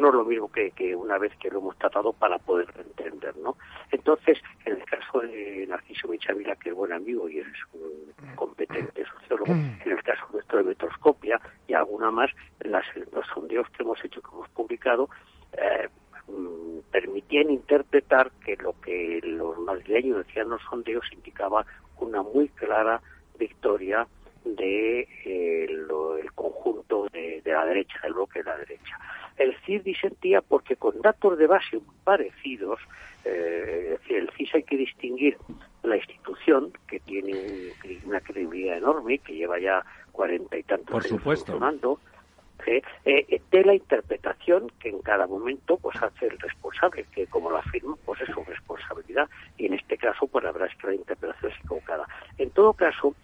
no 0.00 0.08
es 0.08 0.14
lo 0.14 0.24
mismo 0.24 0.50
que, 0.50 0.70
que 0.72 0.96
una 0.96 1.18
vez 1.18 1.32
que 1.36 1.50
lo 1.50 1.58
hemos 1.58 1.76
tratado 1.78 2.12
para 2.12 2.38
poder 2.38 2.68
entender, 2.78 3.36
¿no? 3.36 3.56
Entonces, 3.90 4.38
en 4.64 4.74
el 4.74 4.84
caso 4.84 5.20
de 5.20 5.66
Narciso 5.68 6.08
Michavila, 6.08 6.56
que 6.56 6.70
es 6.70 6.74
buen 6.74 6.92
amigo 6.92 7.28
y 7.28 7.38
es 7.38 7.46
un 7.72 8.34
competente 8.34 9.04
sociólogo, 9.04 9.52
en 9.52 9.80
el 9.84 10.02
caso 10.02 10.24
nuestro 10.32 10.58
de 10.58 10.64
Metroscopia 10.64 11.40
y 11.68 11.74
alguna 11.74 12.10
más, 12.10 12.30
las, 12.60 12.84
los 13.12 13.26
sondeos 13.34 13.68
que 13.70 13.82
hemos 13.82 14.02
hecho, 14.04 14.20
que 14.22 14.28
hemos 14.32 14.48
publicado, 14.50 15.08
eh, 15.52 15.88
Mm, 16.30 16.80
permitían 16.90 17.50
interpretar 17.50 18.30
que 18.44 18.56
lo 18.56 18.74
que 18.80 19.20
los 19.22 19.58
madrileños 19.58 20.26
decían 20.26 20.48
los 20.48 20.62
sondeos 20.62 21.04
indicaba 21.12 21.64
una 21.98 22.22
muy 22.22 22.48
clara 22.50 23.00
victoria 23.38 24.06
de 24.44 25.00
eh, 25.24 25.66
el 25.68 26.32
conjunto 26.34 27.06
de, 27.12 27.42
la 27.44 27.60
derecha, 27.70 27.98
del 28.02 28.14
bloque 28.14 28.40
de 28.40 28.44
la 28.44 28.56
derecha. 28.59 28.98
El 29.37 29.56
CIS 29.64 29.85
disentía 29.85 30.42
porque 30.42 30.76
con 30.76 31.00
datos 31.00 31.38
de 31.38 31.46
base 31.46 31.80
parecidos, 32.04 32.78
eh, 33.24 33.92
es 33.94 34.00
decir, 34.00 34.16
el 34.18 34.30
CIS 34.37 34.54
hay 34.54 34.62
que 34.64 34.76
distinguir 34.76 35.37
la 35.83 35.96
institución, 35.96 36.72
que 36.87 37.00
tiene 37.00 37.72
una 38.04 38.20
credibilidad 38.20 38.76
enorme, 38.76 39.18
que 39.18 39.35
lleva 39.35 39.59
ya 39.59 39.83
cuarenta 40.12 40.59
y 40.59 40.62
tantos 40.62 41.06
años 41.06 41.22
funcionando, 41.22 41.98
¿eh? 42.66 42.83
Eh, 43.04 43.40
de 43.50 43.64
la 43.64 43.74
interpretación 43.74 44.70
que 44.78 44.90
en 44.90 45.00
cada 45.00 45.26
momento 45.26 45.76
pues 45.78 45.96
hace 46.02 46.26
el 46.26 46.38
responsable, 46.38 47.06
que 47.14 47.26
como 47.26 47.50
lo 47.50 47.59
afirma, 47.59 47.96
pues 48.04 48.20
es 48.20 48.28
su 48.28 48.44
responsabilidad, 48.44 49.28
y 49.56 49.66
en 49.66 49.74
este 49.74 49.96
caso 49.96 50.26
pues 50.26 50.44
la 50.44 50.52
verdad 50.52 50.68
es 50.70 50.76
que 50.78 50.88
la 50.88 50.94
interpretación 50.94 51.52
es 51.52 51.59
equivocada. 51.59 52.06
En 52.38 52.50
todo 52.50 52.72
caso, 52.74 53.14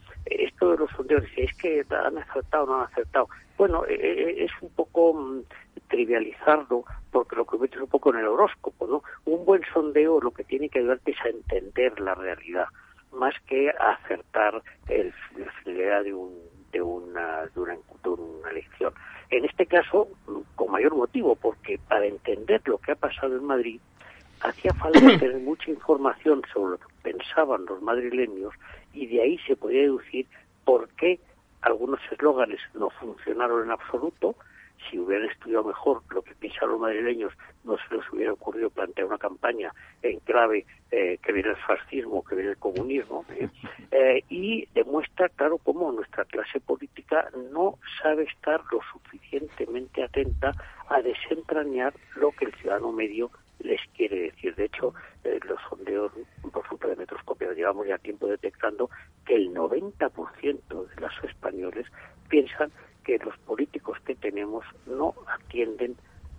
esto 0.57 0.71
de 0.71 0.79
los 0.79 0.91
sondeos, 0.93 1.23
es 1.37 1.55
que 1.59 1.85
han 1.91 2.17
acertado 2.17 2.65
o 2.65 2.67
no 2.67 2.77
han 2.77 2.91
acertado, 2.91 3.29
bueno, 3.59 3.85
eh, 3.87 4.37
es 4.39 4.51
un 4.63 4.71
poco 4.71 5.13
mm, 5.13 5.43
trivializarlo, 5.89 6.85
porque 7.13 7.37
lo 7.37 7.45
que 7.45 7.59
metes 7.59 7.81
un 7.81 7.89
poco 7.89 8.11
en 8.15 8.21
el 8.21 8.27
horóscopo, 8.27 8.87
¿no? 8.87 9.03
Un 9.27 9.45
buen 9.45 9.63
sondeo 9.73 10.19
lo 10.19 10.31
que 10.31 10.45
tiene 10.45 10.71
que 10.71 10.79
ayudarte 10.79 11.11
es 11.11 11.21
a 11.21 11.29
entender 11.29 12.01
la 12.01 12.15
realidad, 12.15 12.67
más 13.13 13.35
que 13.47 13.69
a 13.71 13.93
acertar 13.93 14.63
el, 14.89 15.13
la 15.37 15.53
finalidad 15.63 16.05
de 16.05 16.15
un 16.15 16.33
de 16.73 16.83
una, 16.83 17.47
de 17.55 17.61
una, 17.61 17.75
de 17.75 18.09
una 18.09 18.51
elección. 18.51 18.93
En 19.31 19.45
este 19.45 19.67
caso, 19.67 20.09
con 20.55 20.71
mayor 20.71 20.95
motivo, 20.95 21.37
porque 21.37 21.79
para 21.89 22.07
entender 22.07 22.61
lo 22.65 22.79
que 22.79 22.93
ha 22.93 22.97
pasado 22.97 23.37
en 23.37 23.45
Madrid, 23.45 23.81
hacía 24.41 24.73
falta 24.75 25.01
tener 25.19 25.39
mucha 25.39 25.71
información 25.71 26.43
sobre 26.53 26.73
lo 26.73 26.79
que 26.79 26.87
pensaban 27.03 27.67
los 27.67 27.81
madrileños 27.83 28.53
y 28.93 29.07
de 29.07 29.23
ahí 29.23 29.39
se 29.47 29.57
podía 29.57 29.83
deducir 29.83 30.27
por 30.67 30.89
qué 30.91 31.19
algunos 31.63 32.01
eslóganes 32.13 32.61
no 32.75 32.91
funcionaron 32.91 33.65
en 33.65 33.71
absoluto 33.71 34.37
si 34.91 34.99
hubieran 34.99 35.31
estudiado 35.31 35.65
mejor 35.65 36.03
lo 36.11 36.23
que 36.23 36.35
piensan 36.35 36.69
los 36.69 36.81
madrileños, 36.81 37.33
no 37.65 37.77
se 37.79 37.97
les 37.97 38.13
hubiera 38.13 38.33
ocurrido 38.33 38.69
plantear 38.69 39.07
una 39.07 39.17
campaña 39.17 39.73
en 40.03 40.19
clave 40.21 40.67
eh, 40.91 41.19
que 41.23 41.33
viene 41.33 41.51
el 41.51 41.57
fascismo, 41.57 42.23
que 42.25 42.35
viene 42.35 42.51
el 42.51 42.59
comunismo, 42.59 43.25
¿eh? 43.31 43.49
Eh, 43.93 44.25
y 44.29 44.67
demuestra, 44.75 45.29
claro, 45.31 45.59
cómo 45.59 45.91
nuestra 45.93 46.25
clase 46.27 46.61
política 46.61 47.31
no 47.53 47.79
sabe 48.03 48.25
estar 48.25 48.61
lo 48.71 48.81
suficientemente 48.93 50.03
atenta 50.03 50.53
a 50.89 51.01
desentrañar 51.01 51.95
lo 52.17 52.33
que 52.33 52.47
el 52.47 52.55
ciudadano 52.57 52.93
medio 52.93 53.31
les 53.61 53.81
quiere 53.97 54.23
decir. 54.23 54.55
De 54.57 54.67
hecho, 54.67 54.93
los 55.25 55.61
sondeos, 55.71 56.13
por 56.53 56.65
ejemplo, 56.65 56.89
de 56.91 56.97
Metroscopia, 56.97 57.53
llevamos 57.53 57.87
ya 57.87 57.97
tiempo 57.97 58.27
detectando 58.27 58.91
que 59.27 59.35
el 59.35 59.53
90% 59.53 60.61
de 60.69 61.01
los 61.01 61.13
españoles 61.25 61.87
piensan 62.29 62.71
que 63.05 63.19
los 63.19 63.37
políticos 63.39 63.99
que 64.05 64.15
tenemos 64.15 64.65
no 64.87 65.15
atienden 65.27 65.97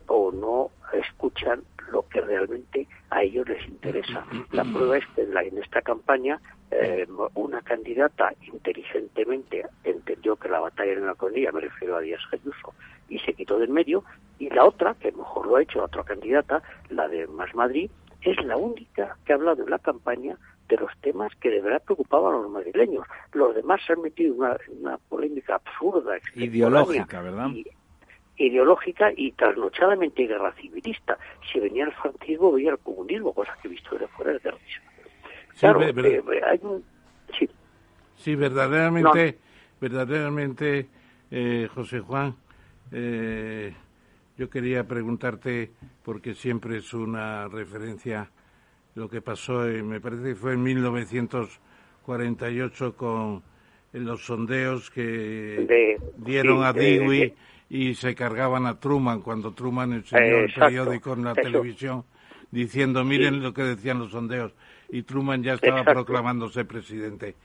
o 0.07 0.31
no 0.31 0.71
escuchan 0.93 1.63
lo 1.91 2.07
que 2.07 2.21
realmente 2.21 2.88
a 3.09 3.23
ellos 3.23 3.47
les 3.47 3.65
interesa. 3.67 4.25
La 4.51 4.63
prueba 4.63 4.97
es 4.97 5.05
que 5.15 5.21
en, 5.21 5.57
esta 5.57 5.81
campaña 5.81 6.39
eh, 6.71 7.07
una 7.35 7.61
candidata 7.61 8.33
inteligentemente 8.41 9.65
entendió 9.83 10.35
que 10.35 10.49
la 10.49 10.59
batalla 10.59 10.91
era 10.91 11.01
una 11.01 11.15
ella, 11.35 11.51
me 11.51 11.61
refiero 11.61 11.95
a 11.95 12.01
Díaz 12.01 12.21
Ayuso, 12.31 12.73
y 13.09 13.19
se 13.19 13.33
quitó 13.33 13.59
del 13.59 13.69
medio, 13.69 14.03
y 14.39 14.49
la 14.49 14.65
otra, 14.65 14.95
que 14.95 15.11
mejor 15.11 15.47
lo 15.47 15.55
ha 15.55 15.61
hecho, 15.61 15.83
otra 15.83 16.03
candidata, 16.03 16.61
la 16.89 17.07
de 17.07 17.27
Más 17.27 17.53
Madrid, 17.55 17.89
es 18.21 18.43
la 18.43 18.57
única 18.57 19.17
que 19.25 19.31
ha 19.31 19.35
hablado 19.35 19.63
en 19.63 19.69
la 19.69 19.79
campaña 19.79 20.38
de 20.68 20.78
los 20.78 20.91
temas 21.01 21.32
que 21.39 21.49
de 21.49 21.61
verdad 21.61 21.82
preocupaban 21.84 22.36
a 22.36 22.38
los 22.39 22.51
madrileños. 22.51 23.05
Los 23.34 23.55
demás 23.55 23.82
se 23.86 23.93
han 23.93 24.01
metido 24.01 24.34
en 24.34 24.80
una, 24.80 24.97
polémica 25.09 25.55
absurda, 25.55 26.18
ideológica, 26.36 27.22
¿verdad? 27.22 27.49
ideológica 28.38 29.11
y 29.15 29.32
trasnochadamente 29.32 30.28
guerra 30.28 30.53
civilista. 30.53 31.18
Si 31.51 31.59
venía 31.59 31.86
el 31.86 31.93
franquismo, 31.93 32.51
venía 32.51 32.72
el 32.72 32.80
comunismo, 32.80 33.34
cosa 33.34 33.57
que 33.61 33.68
he 33.68 33.72
visto 33.72 33.91
desde 33.91 34.07
fuera 34.09 34.34
de 34.34 34.51
risa. 34.51 34.82
Claro, 35.59 35.82
eh, 35.82 35.93
eh, 35.95 36.41
hay 36.45 36.59
un... 36.61 36.84
Sí. 37.38 37.49
Sí, 38.15 38.36
verdaderamente, 38.36 39.39
verdaderamente, 39.82 40.88
eh, 41.32 41.68
José 41.74 41.99
Juan, 41.99 42.36
yo 42.91 44.49
quería 44.49 44.88
preguntarte, 44.88 45.72
porque 46.03 46.36
siempre 46.36 46.78
es 46.78 46.93
una 46.93 47.47
referencia 47.47 48.30
lo 48.97 49.07
que 49.07 49.21
pasó, 49.21 49.59
me 49.59 50.01
parece 50.01 50.29
que 50.29 50.35
fue 50.35 50.53
en 50.53 50.63
1948 50.63 52.95
con 52.95 53.43
los 53.93 54.25
sondeos 54.25 54.89
que 54.89 55.99
dieron 56.17 56.63
a 56.63 56.73
Dewey 56.73 57.35
y 57.69 57.93
se 57.93 58.15
cargaban 58.15 58.65
a 58.65 58.79
Truman 58.79 59.21
cuando 59.21 59.53
Truman 59.53 59.93
enseñó 59.93 60.37
el 60.37 60.51
periódico 60.51 61.13
en 61.13 61.25
la 61.25 61.35
televisión 61.35 62.05
diciendo 62.49 63.03
miren 63.03 63.43
lo 63.43 63.53
que 63.53 63.61
decían 63.61 63.99
los 63.99 64.09
sondeos 64.09 64.55
y 64.89 65.03
Truman 65.03 65.43
ya 65.43 65.53
estaba 65.53 65.83
proclamándose 65.83 66.65
presidente. 66.65 67.35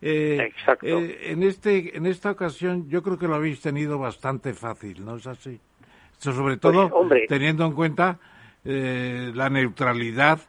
Eh, 0.00 0.50
eh, 0.82 1.18
en 1.24 1.42
este 1.42 1.94
en 1.94 2.06
esta 2.06 2.30
ocasión 2.30 2.88
yo 2.88 3.02
creo 3.02 3.18
que 3.18 3.28
lo 3.28 3.34
habéis 3.34 3.60
tenido 3.60 3.98
bastante 3.98 4.54
fácil, 4.54 5.04
¿no 5.04 5.16
es 5.16 5.26
así? 5.26 5.60
sobre 6.18 6.56
pues, 6.56 6.60
todo 6.60 6.90
teniendo 7.28 7.66
en 7.66 7.72
cuenta 7.72 8.18
eh, 8.64 9.30
la 9.34 9.50
neutralidad 9.50 10.40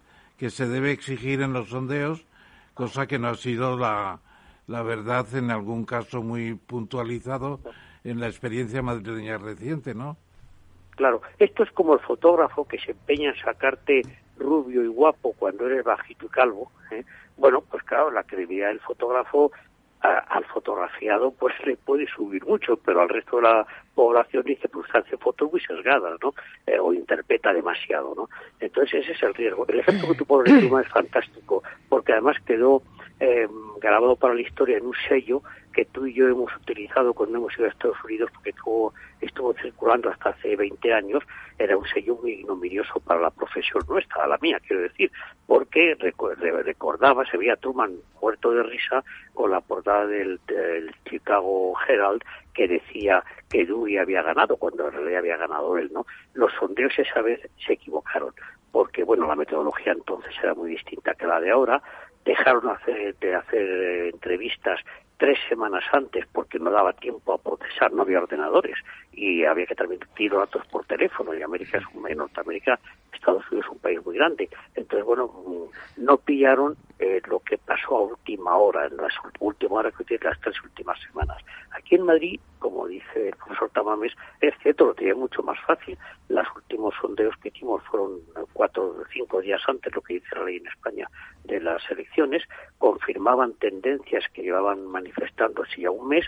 que 0.44 0.50
se 0.50 0.68
debe 0.68 0.92
exigir 0.92 1.42
en 1.42 1.54
los 1.54 1.70
sondeos, 1.70 2.26
cosa 2.74 3.08
que 3.08 3.18
no 3.18 3.30
ha 3.30 3.36
sido 3.36 3.78
la, 3.78 4.20
la 4.68 4.84
verdad 4.84 5.26
en 5.36 5.52
algún 5.52 5.86
caso 5.86 6.22
muy 6.22 6.56
puntualizado 6.56 7.62
en 8.04 8.20
la 8.20 8.28
experiencia 8.28 8.82
madrileña 8.82 9.38
reciente, 9.38 9.96
¿no? 9.96 10.18
Claro, 10.98 11.22
esto 11.40 11.64
es 11.64 11.72
como 11.72 11.94
el 11.94 12.02
fotógrafo 12.02 12.68
que 12.68 12.78
se 12.78 12.92
empeña 12.92 13.30
en 13.30 13.38
sacarte 13.38 14.02
rubio 14.38 14.84
y 14.84 14.88
guapo 14.88 15.32
cuando 15.40 15.66
eres 15.66 15.86
bajito 15.86 16.26
y 16.26 16.30
calvo. 16.30 16.70
¿eh? 16.92 17.06
Bueno, 17.38 17.62
pues 17.62 17.82
claro, 17.84 18.12
la 18.12 18.24
credibilidad 18.24 18.68
del 18.68 18.82
fotógrafo 18.82 19.54
al 20.04 20.44
fotografiado 20.46 21.32
pues 21.32 21.54
le 21.66 21.78
puede 21.78 22.06
subir 22.08 22.46
mucho, 22.46 22.76
pero 22.78 23.02
al 23.02 23.10
resto 23.10 23.38
de 23.38 23.44
la 23.44 23.66
población 23.96 24.44
dice 24.46 24.68
pues 24.68 24.86
hace 24.94 25.16
fotos 25.18 25.52
muy 25.52 25.62
sesgadas, 25.62 26.20
¿no? 26.22 26.34
Eh, 26.68 26.78
o 26.78 26.94
interpreta 26.94 27.54
demasiado, 27.54 28.14
¿no? 28.16 28.30
Entonces 28.60 29.04
ese 29.04 29.14
es 29.14 29.24
el 29.24 29.34
riesgo. 29.34 29.66
El 29.68 29.80
efecto 29.80 30.08
que 30.10 30.16
tú 30.16 30.26
pones 30.26 30.52
encima 30.52 30.82
es 30.82 30.90
fantástico, 30.90 31.64
porque 31.88 32.12
además 32.12 32.36
quedó 32.46 32.84
eh, 33.20 33.48
grabado 33.80 34.18
para 34.18 34.34
la 34.34 34.42
historia 34.42 34.78
en 34.78 34.88
un 34.88 34.96
sello 35.08 35.42
que 35.74 35.86
tú 35.86 36.06
y 36.06 36.14
yo 36.14 36.28
hemos 36.28 36.56
utilizado 36.56 37.14
cuando 37.14 37.38
hemos 37.38 37.58
ido 37.58 37.66
a 37.66 37.70
Estados 37.70 37.98
Unidos, 38.04 38.30
porque 38.34 38.52
estuvo, 38.52 38.94
estuvo 39.20 39.54
circulando 39.56 40.10
hasta 40.10 40.30
hace 40.30 40.56
20 40.56 40.94
años, 40.94 41.24
era 41.58 41.78
un 41.78 41.86
sello 41.88 42.16
muy 42.22 42.34
ignominioso 42.34 43.00
para 43.02 43.20
la 43.20 43.32
profesión 43.32 43.84
nuestra, 43.88 44.28
la 44.28 44.38
mía, 44.38 44.60
quiero 44.66 44.84
decir, 44.84 45.12
porque 45.46 45.96
recordaba, 45.96 47.26
se 47.26 47.38
veía 47.38 47.56
Truman 47.56 47.94
muerto 48.22 48.52
de 48.52 48.64
risa 48.64 49.04
con 49.34 49.52
la 49.52 49.62
portada 49.62 50.06
del, 50.08 50.40
Chicago 51.10 51.74
Herald 51.88 52.24
que 52.54 52.68
decía 52.68 53.24
que 53.50 53.66
Dewey 53.66 53.98
había 53.98 54.22
ganado, 54.22 54.58
cuando 54.58 54.88
en 54.88 54.94
realidad 54.94 55.20
había 55.20 55.38
ganado 55.38 55.78
él, 55.78 55.90
¿no? 55.92 56.06
Los 56.34 56.52
sondeos 56.54 56.94
esa 56.98 57.22
vez 57.22 57.40
se 57.66 57.74
equivocaron, 57.74 58.34
porque, 58.72 59.04
bueno, 59.04 59.28
la 59.28 59.36
metodología 59.36 59.94
entonces 59.94 60.34
era 60.42 60.54
muy 60.54 60.72
distinta 60.72 61.14
que 61.16 61.28
la 61.28 61.40
de 61.40 61.52
ahora, 61.52 61.82
dejaron 62.26 62.70
hacer, 62.70 63.16
de 63.18 63.36
hacer 63.36 64.14
entrevistas 64.14 64.80
tres 65.24 65.40
semanas 65.48 65.86
antes 65.94 66.26
porque 66.34 66.60
no 66.60 66.70
daba 66.70 66.92
tiempo 66.92 67.32
a 67.32 67.38
procesar, 67.38 67.94
no 67.94 68.02
había 68.02 68.20
ordenadores 68.20 68.76
y 69.14 69.46
había 69.46 69.66
que 69.66 69.74
transmitir 69.74 70.34
datos 70.34 70.66
por 70.66 70.84
teléfono 70.84 71.34
y 71.34 71.42
América 71.42 71.78
es 71.78 71.86
un, 71.94 72.06
en 72.10 72.18
Norteamérica 72.18 72.78
Estados 73.14 73.50
Unidos 73.50 73.68
es 73.68 73.72
un 73.72 73.80
país 73.80 74.06
muy 74.06 74.18
grande. 74.18 74.50
Entonces 74.76 75.06
bueno 75.06 75.28
mm, 75.28 76.04
no 76.04 76.18
pillaron 76.18 76.76
eh, 77.04 77.22
lo 77.28 77.40
que 77.40 77.58
pasó 77.58 77.98
a 77.98 78.02
última 78.02 78.56
hora 78.56 78.88
en 78.88 78.98
las 78.98 79.14
últimas 79.40 79.80
horas 79.80 79.94
que 79.98 80.04
tiene 80.06 80.26
las 80.26 80.40
tres 80.40 80.56
últimas 80.64 80.98
semanas. 81.02 81.38
Aquí 81.72 81.96
en 81.96 82.04
Madrid 82.04 82.40
como 82.64 82.88
dice 82.88 83.28
el 83.28 83.36
profesor 83.36 83.70
Tamames 83.72 84.14
es 84.40 84.54
cierto 84.62 84.86
lo 84.86 84.94
tenía 84.96 85.16
mucho 85.16 85.44
más 85.44 85.60
fácil. 85.68 85.98
Los 86.30 86.48
últimos 86.56 86.96
sondeos 87.02 87.36
que 87.38 87.50
hicimos 87.50 87.84
fueron 87.84 88.22
cuatro 88.54 88.86
o 88.86 89.04
cinco 89.12 89.42
días 89.42 89.62
antes 89.68 89.94
lo 89.94 90.02
que 90.02 90.16
dice 90.16 90.34
la 90.34 90.46
ley 90.46 90.58
en 90.58 90.68
España 90.68 91.10
de 91.44 91.60
las 91.60 91.82
elecciones. 91.92 92.42
Confirmaban 92.78 93.54
tendencias 93.56 94.24
que 94.34 94.44
llevaban 94.44 94.88
manifestándose 94.88 95.82
ya 95.82 95.92
un 95.92 96.08
mes. 96.08 96.26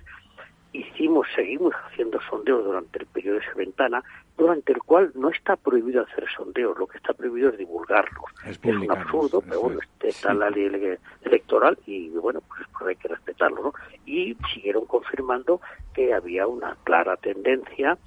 Hicimos, 0.74 1.26
seguimos 1.34 1.74
haciendo 1.86 2.20
sondeos 2.30 2.66
durante 2.66 3.00
el 3.00 3.06
periodo 3.06 3.40
de 3.40 3.46
esa 3.46 3.54
ventana, 3.54 4.04
durante 4.38 4.74
el 4.74 4.80
cual 4.80 5.12
no 5.16 5.30
está 5.30 5.56
prohibido 5.56 6.04
hacer 6.04 6.26
sondeos, 6.36 6.78
lo 6.78 6.88
que 6.88 6.98
está 6.98 7.14
prohibido 7.14 7.50
es 7.50 7.58
divulgarlos. 7.58 8.26
Es, 8.46 8.60
un 8.64 8.92
absurdo, 8.92 9.42
pero 9.42 9.62
bueno, 9.62 9.80
está 10.02 10.34
la 10.34 10.50
ley 10.50 10.98
electoral 11.24 11.78
y 11.86 12.10
bueno, 12.10 12.42
pues, 12.48 12.62
pues, 12.78 12.90
hay 12.90 12.96
que 12.96 13.08
respetarlo, 13.08 13.64
¿no? 13.64 13.74
Y 14.06 14.36
siguieron 14.54 14.86
confirmando 14.86 15.62
que 15.94 16.14
había 16.14 16.48
una 16.48 16.76
clara 16.84 17.16
tendencia 17.18 17.98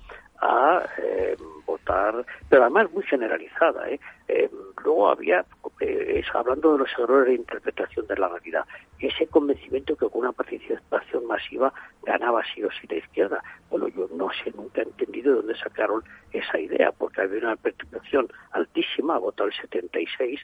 a 0.41 0.85
eh, 0.99 1.37
votar, 1.67 2.25
pero 2.49 2.63
además 2.63 2.91
muy 2.93 3.03
generalizada. 3.05 3.89
¿eh? 3.91 4.01
eh 4.29 4.51
luego 4.85 5.09
había, 5.09 5.45
eh, 5.81 6.23
hablando 6.35 6.73
de 6.73 6.79
los 6.79 6.91
errores 6.99 7.29
de 7.29 7.35
interpretación 7.35 8.07
de 8.07 8.17
la 8.17 8.29
realidad, 8.29 8.65
ese 9.01 9.27
convencimiento 9.27 9.97
que 9.97 10.09
con 10.09 10.23
una 10.23 10.33
participación 10.33 11.27
masiva 11.27 11.73
ganaba 12.03 12.43
sí 12.55 12.63
o 12.63 12.71
sí 12.71 12.87
la 12.89 12.97
izquierda. 12.97 13.43
Bueno, 13.71 13.89
yo 13.89 14.09
no 14.15 14.29
sé, 14.43 14.53
nunca 14.57 14.83
he 14.83 14.85
entendido 14.85 15.33
de 15.33 15.37
dónde 15.39 15.57
sacaron 15.57 16.03
esa 16.33 16.59
idea, 16.59 16.93
porque 16.93 17.23
había 17.23 17.41
una 17.41 17.57
participación 17.57 18.29
altísima, 18.53 19.19
votó 19.19 19.45
el 19.45 19.53
76. 19.53 20.41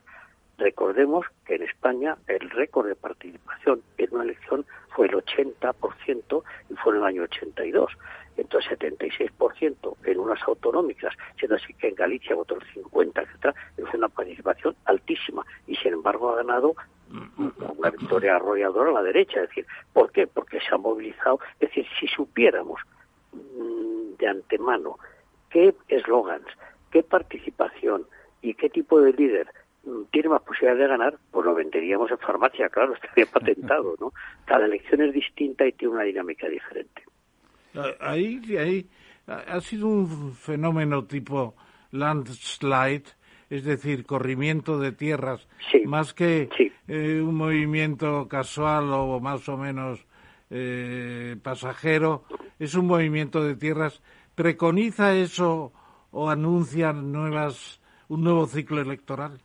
Recordemos 0.59 1.27
que 1.45 1.57
en 1.57 1.63
España 1.63 2.17
el 2.29 2.49
récord 2.51 2.87
de 2.87 2.95
participación 2.95 3.83
en 3.99 4.15
una 4.15 4.25
elección 4.25 4.65
fue 4.91 5.07
el 5.07 5.15
80% 5.15 6.43
y 6.71 6.75
fue 6.75 6.93
en 6.93 6.99
el 6.99 7.05
año 7.05 7.23
82 7.25 7.91
entonces 8.37 8.79
76% 8.79 9.97
en 10.05 10.19
unas 10.19 10.43
autonómicas, 10.47 11.15
siendo 11.39 11.57
así 11.57 11.73
que 11.75 11.89
en 11.89 11.95
Galicia 11.95 12.35
votó 12.35 12.57
el 12.57 12.65
50, 12.73 13.23
etcétera, 13.23 13.55
es 13.77 13.95
una 13.95 14.09
participación 14.09 14.75
altísima. 14.87 15.45
Y 15.67 15.77
sin 15.77 15.93
embargo 15.93 16.31
ha 16.31 16.37
ganado 16.37 16.75
una 17.79 17.91
victoria 17.91 18.37
arrolladora 18.37 18.91
a 18.91 18.95
la 18.95 19.03
derecha, 19.03 19.43
es 19.43 19.49
decir, 19.49 19.67
¿por 19.93 20.11
qué? 20.11 20.27
Porque 20.27 20.59
se 20.61 20.75
ha 20.75 20.79
movilizado, 20.79 21.39
es 21.61 21.69
decir, 21.69 21.87
si 22.01 22.09
supiéramos 22.09 22.81
mm, 23.33 24.17
de 24.19 24.27
antemano 24.27 24.99
qué 25.51 25.75
eslogans, 25.89 26.47
qué 26.91 27.03
participación 27.03 28.07
y 28.43 28.55
qué 28.55 28.69
tipo 28.69 29.01
de 29.01 29.13
líder 29.13 29.49
tiene 30.11 30.28
más 30.28 30.43
posibilidad 30.43 30.78
de 30.78 30.89
ganar, 30.89 31.18
pues 31.30 31.45
lo 31.47 31.55
venderíamos 31.55 32.11
en 32.11 32.18
farmacia, 32.18 32.68
claro, 32.68 32.95
estaría 33.03 33.26
patentado, 33.26 33.95
¿no? 34.01 34.12
Cada 34.45 34.66
elección 34.66 35.03
es 35.03 35.12
distinta 35.12 35.66
y 35.66 35.72
tiene 35.72 35.95
una 35.95 36.05
dinámica 36.05 36.49
diferente. 36.49 37.03
Ahí, 38.01 38.41
ahí 38.57 38.89
ha 39.26 39.61
sido 39.61 39.89
un 39.89 40.35
fenómeno 40.35 41.05
tipo 41.05 41.57
landslide, 41.91 43.05
es 43.51 43.64
decir, 43.64 44.07
corrimiento 44.07 44.78
de 44.78 44.93
tierras, 44.93 45.49
más 45.87 46.14
que 46.14 46.49
eh, 46.89 47.20
un 47.20 47.35
movimiento 47.35 48.28
casual 48.28 48.93
o 48.93 49.20
más 49.20 49.49
o 49.49 49.57
menos 49.57 50.07
eh, 50.51 51.37
pasajero, 51.43 52.24
es 52.59 52.74
un 52.74 52.87
movimiento 52.87 53.43
de 53.43 53.57
tierras. 53.57 54.03
¿Preconiza 54.35 55.14
eso 55.14 55.72
o 56.11 56.30
anuncia 56.30 56.93
nuevas, 56.93 57.80
un 58.09 58.24
nuevo 58.24 58.47
ciclo 58.47 58.80
electoral? 58.80 59.41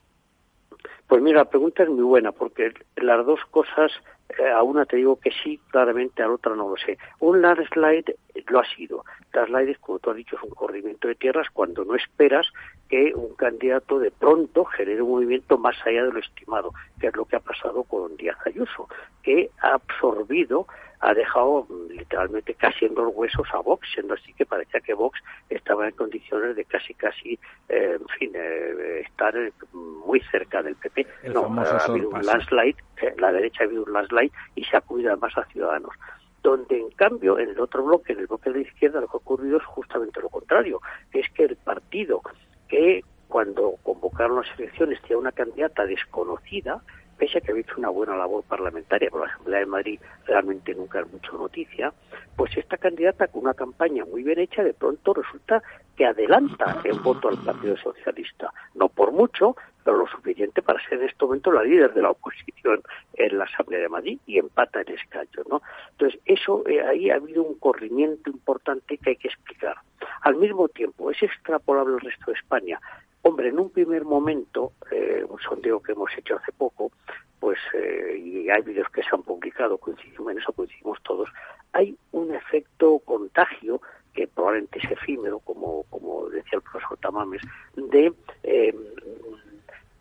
Pues 1.10 1.22
mira, 1.22 1.38
la 1.38 1.50
pregunta 1.50 1.82
es 1.82 1.88
muy 1.88 2.04
buena, 2.04 2.30
porque 2.30 2.72
las 2.94 3.26
dos 3.26 3.40
cosas 3.50 3.90
eh, 4.38 4.48
a 4.48 4.62
una 4.62 4.86
te 4.86 4.94
digo 4.94 5.18
que 5.18 5.32
sí, 5.42 5.58
claramente 5.72 6.22
a 6.22 6.28
la 6.28 6.34
otra 6.34 6.54
no 6.54 6.68
lo 6.68 6.76
sé. 6.76 6.98
Un 7.18 7.42
landslide 7.42 8.14
lo 8.46 8.60
ha 8.60 8.64
sido. 8.76 9.04
Landslide, 9.32 9.74
como 9.80 9.98
tú 9.98 10.10
has 10.10 10.16
dicho, 10.16 10.36
es 10.36 10.42
un 10.44 10.50
corrimiento 10.50 11.08
de 11.08 11.16
tierras 11.16 11.48
cuando 11.52 11.84
no 11.84 11.96
esperas 11.96 12.46
que 12.88 13.12
un 13.12 13.34
candidato 13.34 13.98
de 13.98 14.12
pronto 14.12 14.64
genere 14.66 15.02
un 15.02 15.10
movimiento 15.10 15.58
más 15.58 15.74
allá 15.84 16.04
de 16.04 16.12
lo 16.12 16.20
estimado, 16.20 16.70
que 17.00 17.08
es 17.08 17.16
lo 17.16 17.24
que 17.24 17.34
ha 17.34 17.40
pasado 17.40 17.82
con 17.82 18.16
Díaz 18.16 18.38
Ayuso, 18.46 18.86
que 19.24 19.50
ha 19.62 19.74
absorbido 19.74 20.68
ha 21.00 21.14
dejado 21.14 21.66
mm, 21.68 21.92
literalmente 21.92 22.54
casi 22.54 22.84
en 22.84 22.94
los 22.94 23.12
huesos 23.14 23.46
a 23.52 23.58
Vox, 23.58 23.88
siendo 23.92 24.14
así 24.14 24.32
que 24.34 24.46
parecía 24.46 24.80
que 24.80 24.94
Vox 24.94 25.18
estaba 25.48 25.88
en 25.88 25.94
condiciones 25.94 26.56
de 26.56 26.64
casi, 26.64 26.94
casi, 26.94 27.38
eh, 27.68 27.98
en 28.00 28.08
fin, 28.18 28.32
eh, 28.34 29.00
estar 29.00 29.34
muy 29.72 30.20
cerca 30.30 30.62
del 30.62 30.76
PP. 30.76 31.06
no, 31.32 31.46
ha 31.60 31.84
habido 31.84 32.10
un 32.10 32.22
landslide, 32.22 32.76
eh, 33.02 33.14
la 33.18 33.32
derecha 33.32 33.64
ha 33.64 33.66
habido 33.66 33.84
un 33.84 33.92
landslide 33.92 34.32
y 34.54 34.64
se 34.64 34.76
ha 34.76 34.80
acudido 34.80 35.10
además 35.10 35.36
a 35.36 35.44
Ciudadanos 35.46 35.94
donde 36.42 36.78
en 36.78 36.90
cambio 36.92 37.38
en 37.38 37.50
el 37.50 37.60
otro 37.60 37.84
bloque, 37.84 38.14
en 38.14 38.20
el 38.20 38.26
bloque 38.26 38.48
de 38.48 38.60
la 38.60 38.62
izquierda, 38.62 39.00
lo 39.00 39.08
que 39.08 39.16
ha 39.16 39.20
ocurrido 39.20 39.58
es 39.58 39.64
justamente 39.64 40.22
lo 40.22 40.30
contrario, 40.30 40.80
que 41.12 41.20
es 41.20 41.30
que 41.32 41.44
el 41.44 41.56
partido 41.56 42.22
que 42.66 43.04
cuando 43.28 43.74
convocaron 43.82 44.36
las 44.36 44.58
elecciones 44.58 45.00
tenía 45.02 45.18
una 45.18 45.32
candidata 45.32 45.84
desconocida, 45.84 46.82
pese 47.20 47.36
a 47.36 47.40
que 47.42 47.50
había 47.52 47.60
hecho 47.60 47.74
una 47.76 47.90
buena 47.90 48.16
labor 48.16 48.42
parlamentaria, 48.44 49.10
por 49.10 49.20
la 49.20 49.32
Asamblea 49.32 49.60
de 49.60 49.66
Madrid 49.66 50.00
realmente 50.24 50.74
nunca 50.74 51.00
es 51.00 51.12
mucho 51.12 51.32
noticia, 51.32 51.92
pues 52.34 52.56
esta 52.56 52.78
candidata 52.78 53.28
con 53.28 53.42
una 53.42 53.52
campaña 53.52 54.06
muy 54.06 54.22
bien 54.22 54.38
hecha 54.38 54.64
de 54.64 54.72
pronto 54.72 55.12
resulta 55.12 55.62
que 55.96 56.06
adelanta 56.06 56.80
el 56.82 56.98
voto 57.00 57.28
al 57.28 57.36
Partido 57.36 57.76
Socialista. 57.76 58.50
No 58.74 58.88
por 58.88 59.12
mucho, 59.12 59.54
pero 59.84 59.98
lo 59.98 60.06
suficiente 60.06 60.62
para 60.62 60.82
ser 60.88 61.00
en 61.00 61.10
este 61.10 61.22
momento 61.22 61.52
la 61.52 61.62
líder 61.62 61.92
de 61.92 62.00
la 62.00 62.10
oposición 62.10 62.80
en 63.12 63.36
la 63.36 63.44
Asamblea 63.44 63.80
de 63.80 63.88
Madrid 63.90 64.18
y 64.26 64.38
empata 64.38 64.80
en 64.80 64.94
escaños, 64.94 65.46
¿no? 65.50 65.60
Entonces, 65.90 66.18
eso, 66.24 66.66
eh, 66.66 66.80
ahí 66.80 67.10
ha 67.10 67.16
habido 67.16 67.42
un 67.42 67.58
corrimiento 67.58 68.30
importante 68.30 68.96
que 68.96 69.10
hay 69.10 69.16
que 69.16 69.28
explicar. 69.28 69.76
Al 70.22 70.36
mismo 70.36 70.68
tiempo, 70.68 71.10
es 71.10 71.22
extrapolable 71.22 71.94
al 71.96 72.00
resto 72.00 72.30
de 72.30 72.38
España. 72.38 72.80
Hombre, 73.22 73.48
en 73.48 73.58
un 73.58 73.70
primer 73.70 74.04
momento, 74.04 74.72
eh, 74.90 75.24
un 75.28 75.38
sondeo 75.40 75.80
que 75.82 75.92
hemos 75.92 76.10
hecho 76.16 76.36
hace 76.36 76.52
poco, 76.52 76.90
pues, 77.38 77.58
eh, 77.74 78.16
y 78.18 78.50
hay 78.50 78.62
vídeos 78.62 78.88
que 78.90 79.02
se 79.02 79.08
han 79.12 79.22
publicado, 79.22 79.78
coincidimos, 79.78 80.32
en 80.32 80.38
eso 80.38 80.52
coincidimos 80.52 80.98
todos, 81.02 81.28
hay 81.72 81.96
un 82.12 82.34
efecto 82.34 82.98
contagio 83.00 83.80
que 84.14 84.26
probablemente 84.26 84.80
es 84.82 84.90
efímero, 84.90 85.38
como, 85.40 85.84
como 85.90 86.28
decía 86.30 86.58
el 86.58 86.62
profesor 86.62 86.98
Tamames, 86.98 87.42
de, 87.76 88.12
eh, 88.42 88.74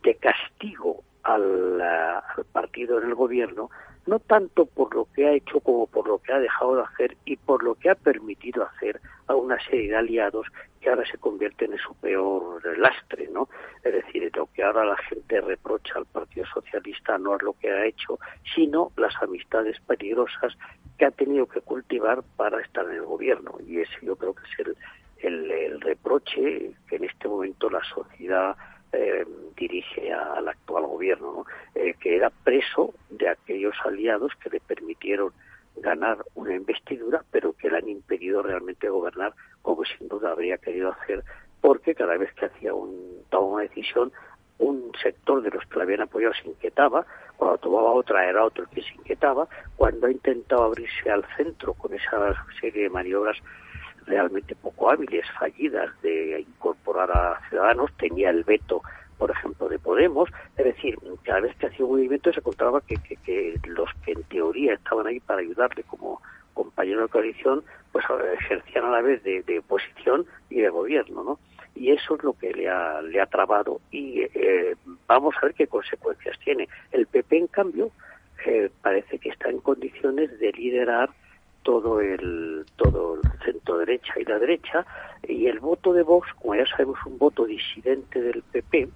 de 0.03 0.15
castigo 0.15 1.03
al 1.24 1.84
partido 2.51 2.99
en 2.99 3.09
el 3.09 3.15
gobierno 3.15 3.70
no 4.10 4.20
tanto 4.20 4.66
por 4.66 4.93
lo 4.95 5.07
que 5.14 5.28
ha 5.28 5.34
hecho 5.34 5.60
como 5.60 5.86
por 5.86 6.07
lo 6.07 6.18
que 6.18 6.34
ha 6.34 6.39
dejado 6.39 6.78
de 6.78 6.82
hacer 6.82 7.18
y 7.26 7.38
por 7.38 7.64
lo 7.64 7.76
que 7.76 7.91
ha 7.91 7.95
permitido 7.95 8.64
hacer 8.64 8.99
a 9.28 9.36
una 9.36 9.60
serie 9.64 9.89
de 9.89 9.97
aliados 9.97 10.47
que 10.82 10.89
ahora 10.89 11.05
se 11.05 11.18
convierten 11.18 11.74
en 11.74 11.78
su 11.78 11.93
peor 11.95 12.62
lastre, 12.78 13.30
¿no? 13.32 13.47
Es 13.84 13.93
decir, 13.93 14.32
lo 14.36 14.47
que 14.47 14.64
ahora 14.64 14.86
la 14.86 14.97
gente 14.97 15.41
reprocha 15.41 15.93
al 15.97 16.05
Partido 16.07 16.45
Socialista 16.53 17.18
no 17.18 17.36
es 17.36 17.43
lo 17.43 17.53
que 17.53 17.70
ha 17.70 17.86
hecho, 17.86 18.18
sino 18.55 18.91
las 18.97 19.14
amistades 19.22 19.80
peligrosas 19.82 20.57
que 20.97 21.05
ha 21.05 21.12
tenido 21.12 21.45
que 21.45 21.62
cultivar 21.62 22.24
para 22.36 22.62
estar 22.62 22.86
en 22.86 22.95
el 22.95 23.05
gobierno. 23.05 23.57
Y 23.68 23.80
ese 23.82 23.93
yo 24.01 24.16
creo 24.16 24.34
que 24.34 24.43
es 24.43 24.76
el, 25.24 25.51
el, 25.51 25.82
reproche 25.82 26.72
que 26.88 26.95
en 26.95 27.03
este 27.03 27.28
momento 27.28 27.70
la 27.70 27.84
sociedad 27.93 28.55
eh, 28.93 29.25
dirige 29.55 30.11
al 30.13 30.47
actual 30.47 30.85
gobierno, 30.85 31.45
eh, 31.75 31.93
que 31.99 32.15
era 32.15 32.29
preso 32.29 32.93
de 33.09 33.29
aquellos 33.29 33.75
aliados 33.85 34.31
que 34.41 34.49
le 34.49 34.59
permitieron 34.59 35.31
ganar 35.77 36.17
una 36.35 36.55
investidura, 36.55 37.23
pero 37.31 37.53
que 37.53 37.69
le 37.69 37.77
han 37.77 37.89
impedido 37.89 38.41
realmente 38.41 38.89
gobernar 38.89 39.33
como 39.61 39.83
sin 39.85 40.07
duda 40.07 40.31
habría 40.31 40.57
querido 40.57 40.91
hacer, 40.91 41.23
porque 41.61 41.95
cada 41.95 42.17
vez 42.17 42.33
que 42.33 42.45
hacía 42.45 42.73
un, 42.73 43.23
tomaba 43.29 43.53
una 43.53 43.63
decisión, 43.63 44.11
un 44.57 44.91
sector 45.01 45.41
de 45.41 45.51
los 45.51 45.65
que 45.65 45.77
la 45.77 45.83
habían 45.83 46.01
apoyado 46.01 46.33
se 46.33 46.49
inquietaba, 46.49 47.05
cuando 47.37 47.57
tomaba 47.59 47.91
otra 47.91 48.29
era 48.29 48.43
otro 48.43 48.63
el 48.63 48.69
que 48.69 48.81
se 48.81 48.93
inquietaba, 48.95 49.47
cuando 49.77 50.07
ha 50.07 50.11
intentado 50.11 50.63
abrirse 50.63 51.09
al 51.09 51.25
centro 51.37 51.73
con 51.73 51.93
esa 51.93 52.45
serie 52.59 52.83
de 52.83 52.89
maniobras 52.89 53.37
realmente 54.10 54.55
poco 54.55 54.89
hábiles, 54.89 55.26
fallidas 55.39 55.89
de 56.01 56.41
incorporar 56.41 57.10
a 57.12 57.39
ciudadanos, 57.49 57.91
tenía 57.97 58.30
el 58.30 58.43
veto, 58.43 58.82
por 59.18 59.32
ejemplo, 59.32 59.70
de 59.70 59.80
Podemos, 59.80 60.30
es 60.57 60.66
decir, 60.66 60.97
cada 61.24 61.41
vez 61.41 61.55
que 61.57 61.68
hacía 61.68 61.86
un 61.86 61.91
movimiento 61.91 62.34
se 62.34 62.39
encontraba 62.39 62.82
que, 62.82 62.97
que, 62.97 63.60
los 63.66 63.89
que 64.03 64.14
en 64.14 64.24
teoría 64.24 64.74
estaban 64.74 65.07
ahí 65.07 65.20
para 65.20 65.41
ayudarle 65.41 65.84
como 65.84 66.22
compañero 66.53 67.03
de 67.03 67.07
coalición, 67.07 67.64
pues 67.91 68.05
ejercían 68.41 68.86
a 68.86 68.91
la 68.91 69.01
vez 69.01 69.24
de, 69.24 69.43
de 69.43 69.60
oposición 69.60 70.26
y 70.49 70.62
de 70.62 70.70
gobierno, 70.70 71.24
¿no? 71.24 71.39
y 71.80 71.91
eso 71.91 72.16
es 72.16 72.24
lo 72.24 72.34
que 72.34 72.51
le 72.53 72.68
ha, 72.70 73.01
le 73.01 73.22
ha 73.22 73.26
trabado 73.26 73.80
y 73.89 74.22
eh, 74.22 74.76
vamos 75.07 75.34
a 75.38 75.45
ver 75.45 75.55
qué 75.55 75.68
consecuencias 75.68 76.38
tiene. 76.43 76.68
El 76.91 77.07
PP, 77.07 77.38
en 77.38 77.47
cambio, 77.47 77.91
eh, 78.45 78.70
parece 78.82 79.18
que 79.18 79.30
está 79.30 79.49
en 79.49 79.60
condiciones 79.60 80.38
de 80.39 80.51
liderar 80.51 81.10
todo 81.64 82.01
el 82.01 82.66
todo 82.76 83.16
el 83.16 83.22
centro 83.43 83.78
derecha 83.78 84.14
y 84.18 84.26
la 84.26 84.39
derecha 84.39 84.86
y 85.28 85.47
el 85.47 85.60
voto 85.60 85.93
de 85.93 86.03
Vox 86.03 86.28
como 86.36 86.55
ya 86.55 86.66
sabemos 86.68 86.99
un 87.05 87.18
voto 87.18 87.45
disidente 87.45 88.22
del 88.22 88.41
PP 88.43 88.89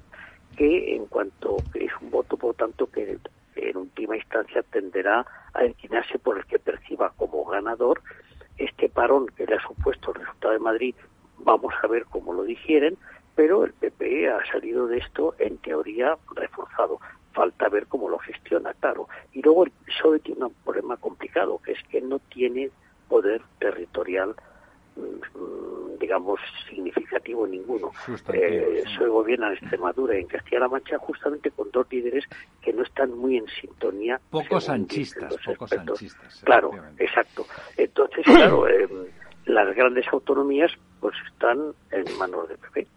que 0.55 0.95
en 0.95 1.05
cuanto 1.07 1.57
es 1.74 1.91
un 2.01 2.11
voto 2.11 2.38
por 2.38 2.55
tanto 2.55 2.88
que 2.88 3.18
en 3.55 3.78
última 3.78 4.16
instancia 4.16 4.64
tenderá 4.64 5.26
a 5.53 5.66
inclinarse 5.66 6.20
por 6.20 6.38
el 6.38 6.45
que 6.45 6.59
perciba 6.59 7.14
como 7.18 7.45
ganador. 7.45 8.01
Este 8.57 8.89
parón 8.89 9.28
que 9.28 9.45
le 9.45 9.55
ha 9.55 9.61
supuesto 9.61 10.11
el 10.11 10.22
resultado 10.22 10.53
de 10.53 10.59
Madrid 10.59 10.95
vamos 11.39 11.74
a 11.82 11.88
ver 11.88 12.05
cómo 12.05 12.34
lo 12.34 12.43
digieren 12.43 12.97
pero 13.36 13.64
el 13.64 13.74
PP 13.74 14.30
ha 14.30 14.45
salido 14.51 14.88
de 14.88 14.99
esto 14.99 15.36
en 15.39 15.57
teoría 15.57 16.18
reforzado 16.36 16.99
falta 17.34 17.67
ver 17.69 17.88
cómo 17.88 18.09
lo 18.09 18.17
gestiona, 18.19 18.73
claro. 18.75 19.07
Y 19.34 19.41
luego 19.41 19.65
el 19.65 19.71
PSOE 19.71 20.19
tiene 20.19 20.45
un 20.45 20.53
problema 20.63 20.97
complicado, 20.97 21.59
que 21.63 21.73
es 21.73 21.79
que 21.89 22.01
no 22.01 22.19
tiene 22.19 22.69
poder 23.09 23.41
territorial 23.59 24.36
mm, 24.95 25.99
digamos, 25.99 26.39
significativo 26.69 27.47
ninguno. 27.47 27.91
Eh, 28.34 28.84
PSOE 28.84 29.07
gobierna 29.07 29.47
en 29.47 29.53
Extremadura 29.53 30.17
y 30.17 30.21
en 30.21 30.27
Castilla-La 30.27 30.67
Mancha 30.67 30.97
justamente 30.97 31.51
con 31.51 31.71
dos 31.71 31.88
líderes 31.89 32.25
que 32.61 32.73
no 32.73 32.84
están 32.84 33.17
muy 33.17 33.38
en 33.38 33.47
sintonía. 33.47 34.19
Pocos 34.29 34.65
sanchistas, 34.65 35.36
pocos 35.45 35.69
sanchistas. 35.69 36.41
Claro, 36.43 36.71
exacto. 36.97 37.45
Entonces, 37.77 38.25
claro, 38.25 38.67
eh, 38.67 38.88
las 39.45 39.75
grandes 39.75 40.05
autonomías 40.11 40.71
pues 40.99 41.15
están 41.31 41.73
en 41.91 42.17
manos 42.17 42.47
del 42.49 42.57
PP 42.57 42.88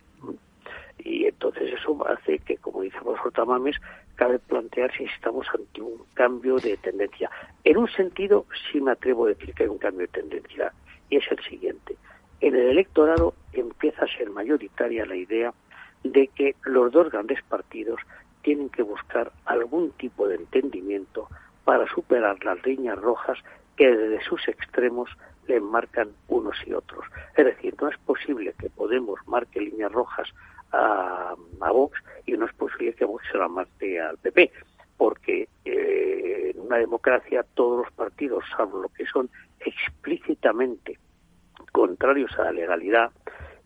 y 1.07 1.27
entonces 1.27 1.73
eso 1.73 1.97
hace 2.09 2.41
que, 2.41 2.57
como 2.57 2.83
dice 2.83 2.99
vosotros, 3.01 3.47
Mames, 3.47 3.77
cabe 4.17 4.39
plantear 4.41 4.93
si 4.97 5.05
estamos 5.05 5.47
ante 5.55 5.81
un 5.81 6.03
cambio 6.15 6.57
de 6.57 6.77
tendencia. 6.79 7.31
En 7.63 7.77
un 7.77 7.89
sentido, 7.89 8.47
sí 8.71 8.81
me 8.81 8.91
atrevo 8.91 9.27
a 9.27 9.29
decir 9.29 9.55
que 9.55 9.63
hay 9.63 9.69
un 9.69 9.79
cambio 9.79 10.07
de 10.07 10.21
tendencia, 10.21 10.73
y 11.09 11.19
es 11.19 11.25
el 11.31 11.39
siguiente. 11.45 11.97
En 12.41 12.57
el 12.57 12.71
electorado 12.71 13.35
empieza 13.53 14.05
a 14.05 14.17
ser 14.17 14.31
mayoritaria 14.31 15.07
la 15.07 15.17
idea 15.17 15.55
de 16.03 16.27
que 16.29 16.57
los 16.65 16.93
dos 16.93 17.11
grandes 17.11 17.43
partidos 17.45 18.01
tienen 18.43 18.69
que 18.69 18.83
buscar 18.83 19.33
algún 19.45 19.93
tipo 19.93 20.27
de 20.29 20.37
entendimiento 20.37 21.29
para 21.65 21.87
superar 21.87 22.45
las 22.45 22.65
líneas 22.65 22.99
rojas 22.99 23.39
que 23.77 23.89
desde 23.91 24.25
sus 24.25 24.47
extremos 24.49 25.11
le 25.47 25.61
marcan 25.61 26.11
unos 26.29 26.57
y 26.67 26.73
otros. 26.73 27.05
Es 27.37 27.45
decir, 27.45 27.75
no 27.81 27.89
es 27.89 27.99
posible 27.99 28.55
que 28.59 28.71
Podemos 28.71 29.19
marque 29.27 29.61
líneas 29.61 29.91
rojas 29.91 30.29
a, 30.77 31.35
a 31.61 31.71
Vox 31.71 31.99
y 32.27 32.33
no 32.33 32.47
es 32.47 32.53
posible 32.55 32.95
que 32.95 33.05
Vox 33.05 33.25
se 33.31 33.39
la 33.39 33.49
mate 33.49 34.01
al 34.01 34.19
PP, 34.19 34.53
porque 34.97 35.49
eh, 35.65 36.53
en 36.55 36.61
una 36.61 36.77
democracia 36.79 37.45
todos 37.55 37.85
los 37.85 37.93
partidos, 37.93 38.45
salvo 38.57 38.83
lo 38.83 38.89
que 38.89 39.07
son 39.07 39.31
explícitamente 39.61 40.99
contrarios 41.73 42.33
a 42.39 42.45
la 42.45 42.53
legalidad, 42.53 43.11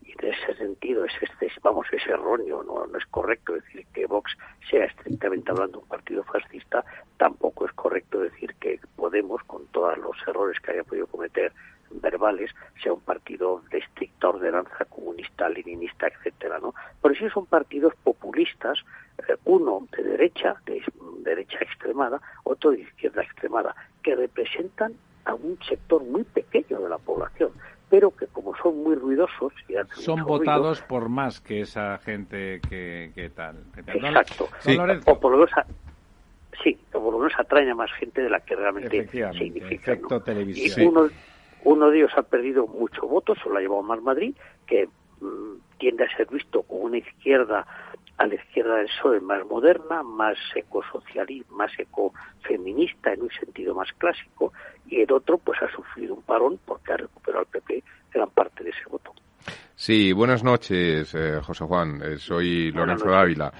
y 0.03 0.11
en 0.11 0.33
ese 0.33 0.55
sentido 0.55 1.05
es 1.05 1.13
este, 1.21 1.51
vamos, 1.61 1.87
es 1.91 2.05
erróneo, 2.07 2.63
no, 2.63 2.85
no 2.85 2.97
es 2.97 3.05
correcto 3.07 3.53
decir 3.53 3.85
que 3.93 4.05
Vox 4.05 4.35
sea 4.69 4.85
estrictamente 4.85 5.51
hablando 5.51 5.79
un 5.79 5.87
partido 5.87 6.23
fascista, 6.23 6.83
tampoco 7.17 7.65
es 7.65 7.73
correcto 7.73 8.19
decir 8.19 8.53
que 8.59 8.79
Podemos, 9.01 9.43
con 9.45 9.65
todos 9.67 9.97
los 9.97 10.15
errores 10.27 10.59
que 10.59 10.73
haya 10.73 10.83
podido 10.83 11.07
cometer 11.07 11.51
verbales 11.99 12.51
sea 12.81 12.93
un 12.93 13.01
partido 13.01 13.61
de 13.71 13.79
estricta 13.79 14.29
ordenanza 14.29 14.85
comunista, 14.85 15.49
leninista, 15.49 16.07
etcétera, 16.07 16.59
¿no? 16.59 16.73
Por 17.01 17.11
eso 17.11 17.29
son 17.29 17.45
partidos 17.45 17.93
populistas, 18.03 18.79
eh, 19.27 19.35
uno 19.45 19.87
de 19.95 20.03
derecha, 20.03 20.55
de 20.65 20.81
derecha 21.23 21.57
extremada, 21.61 22.21
otro 22.43 22.71
de 22.71 22.81
izquierda 22.81 23.23
extremada, 23.23 23.75
que 24.03 24.15
representan 24.15 24.93
a 25.25 25.33
un 25.33 25.57
sector 25.67 26.03
muy 26.03 26.23
pequeño 26.23 26.79
de 26.79 26.89
la 26.89 26.97
población, 26.97 27.51
pero 27.89 28.11
que 28.11 28.27
como 28.27 28.55
son 28.57 28.83
muy 28.83 28.95
ruidosos 28.95 29.53
son 29.95 30.23
votados 30.23 30.81
por 30.81 31.09
más 31.09 31.41
que 31.41 31.61
esa 31.61 31.97
gente 31.99 32.61
que, 32.67 33.11
que 33.13 33.29
tal. 33.29 33.57
Exacto. 33.85 34.47
O 35.05 35.19
por 35.19 35.31
lo 35.31 35.37
menos 35.39 35.51
sí, 36.63 36.79
o 36.93 37.01
por 37.03 37.13
lo 37.13 37.19
menos 37.19 37.33
atraen 37.37 37.69
a 37.69 37.75
más 37.75 37.91
gente 37.93 38.21
de 38.21 38.29
la 38.29 38.39
que 38.39 38.55
realmente 38.55 39.07
significa. 39.07 39.97
¿no? 40.09 40.21
televisión. 40.21 40.87
Uno 40.87 41.09
de 41.63 41.97
ellos 41.97 42.11
ha 42.15 42.23
perdido 42.23 42.67
mucho 42.67 43.07
voto, 43.07 43.35
solo 43.35 43.57
ha 43.57 43.61
llevado 43.61 43.83
más 43.83 44.01
Madrid, 44.01 44.35
que 44.65 44.87
mm, 45.19 45.77
tiende 45.77 46.05
a 46.05 46.17
ser 46.17 46.27
visto 46.27 46.63
como 46.63 46.81
una 46.81 46.97
izquierda 46.97 47.65
a 48.17 48.27
la 48.27 48.35
izquierda 48.35 48.75
del 48.75 48.87
PSOE 48.87 49.19
más 49.19 49.45
moderna, 49.47 50.03
más 50.03 50.37
ecosocialista, 50.55 51.51
más 51.53 51.71
ecofeminista 51.79 53.13
en 53.13 53.23
un 53.23 53.31
sentido 53.31 53.73
más 53.73 53.91
clásico, 53.93 54.53
y 54.87 55.01
el 55.01 55.11
otro 55.11 55.37
pues 55.39 55.61
ha 55.61 55.71
sufrido 55.71 56.13
un 56.13 56.21
parón 56.21 56.59
porque 56.65 56.93
ha 56.93 56.97
recuperado 56.97 57.39
al 57.39 57.47
PP 57.47 57.83
gran 58.13 58.29
parte 58.29 58.63
de 58.63 58.69
ese 58.69 58.85
voto. 58.89 59.13
Sí, 59.75 60.13
buenas 60.13 60.43
noches, 60.43 61.11
eh, 61.15 61.39
José 61.41 61.65
Juan. 61.65 61.99
Eh, 62.03 62.17
soy 62.19 62.71
Lorenzo 62.71 63.09
Dávila. 63.09 63.51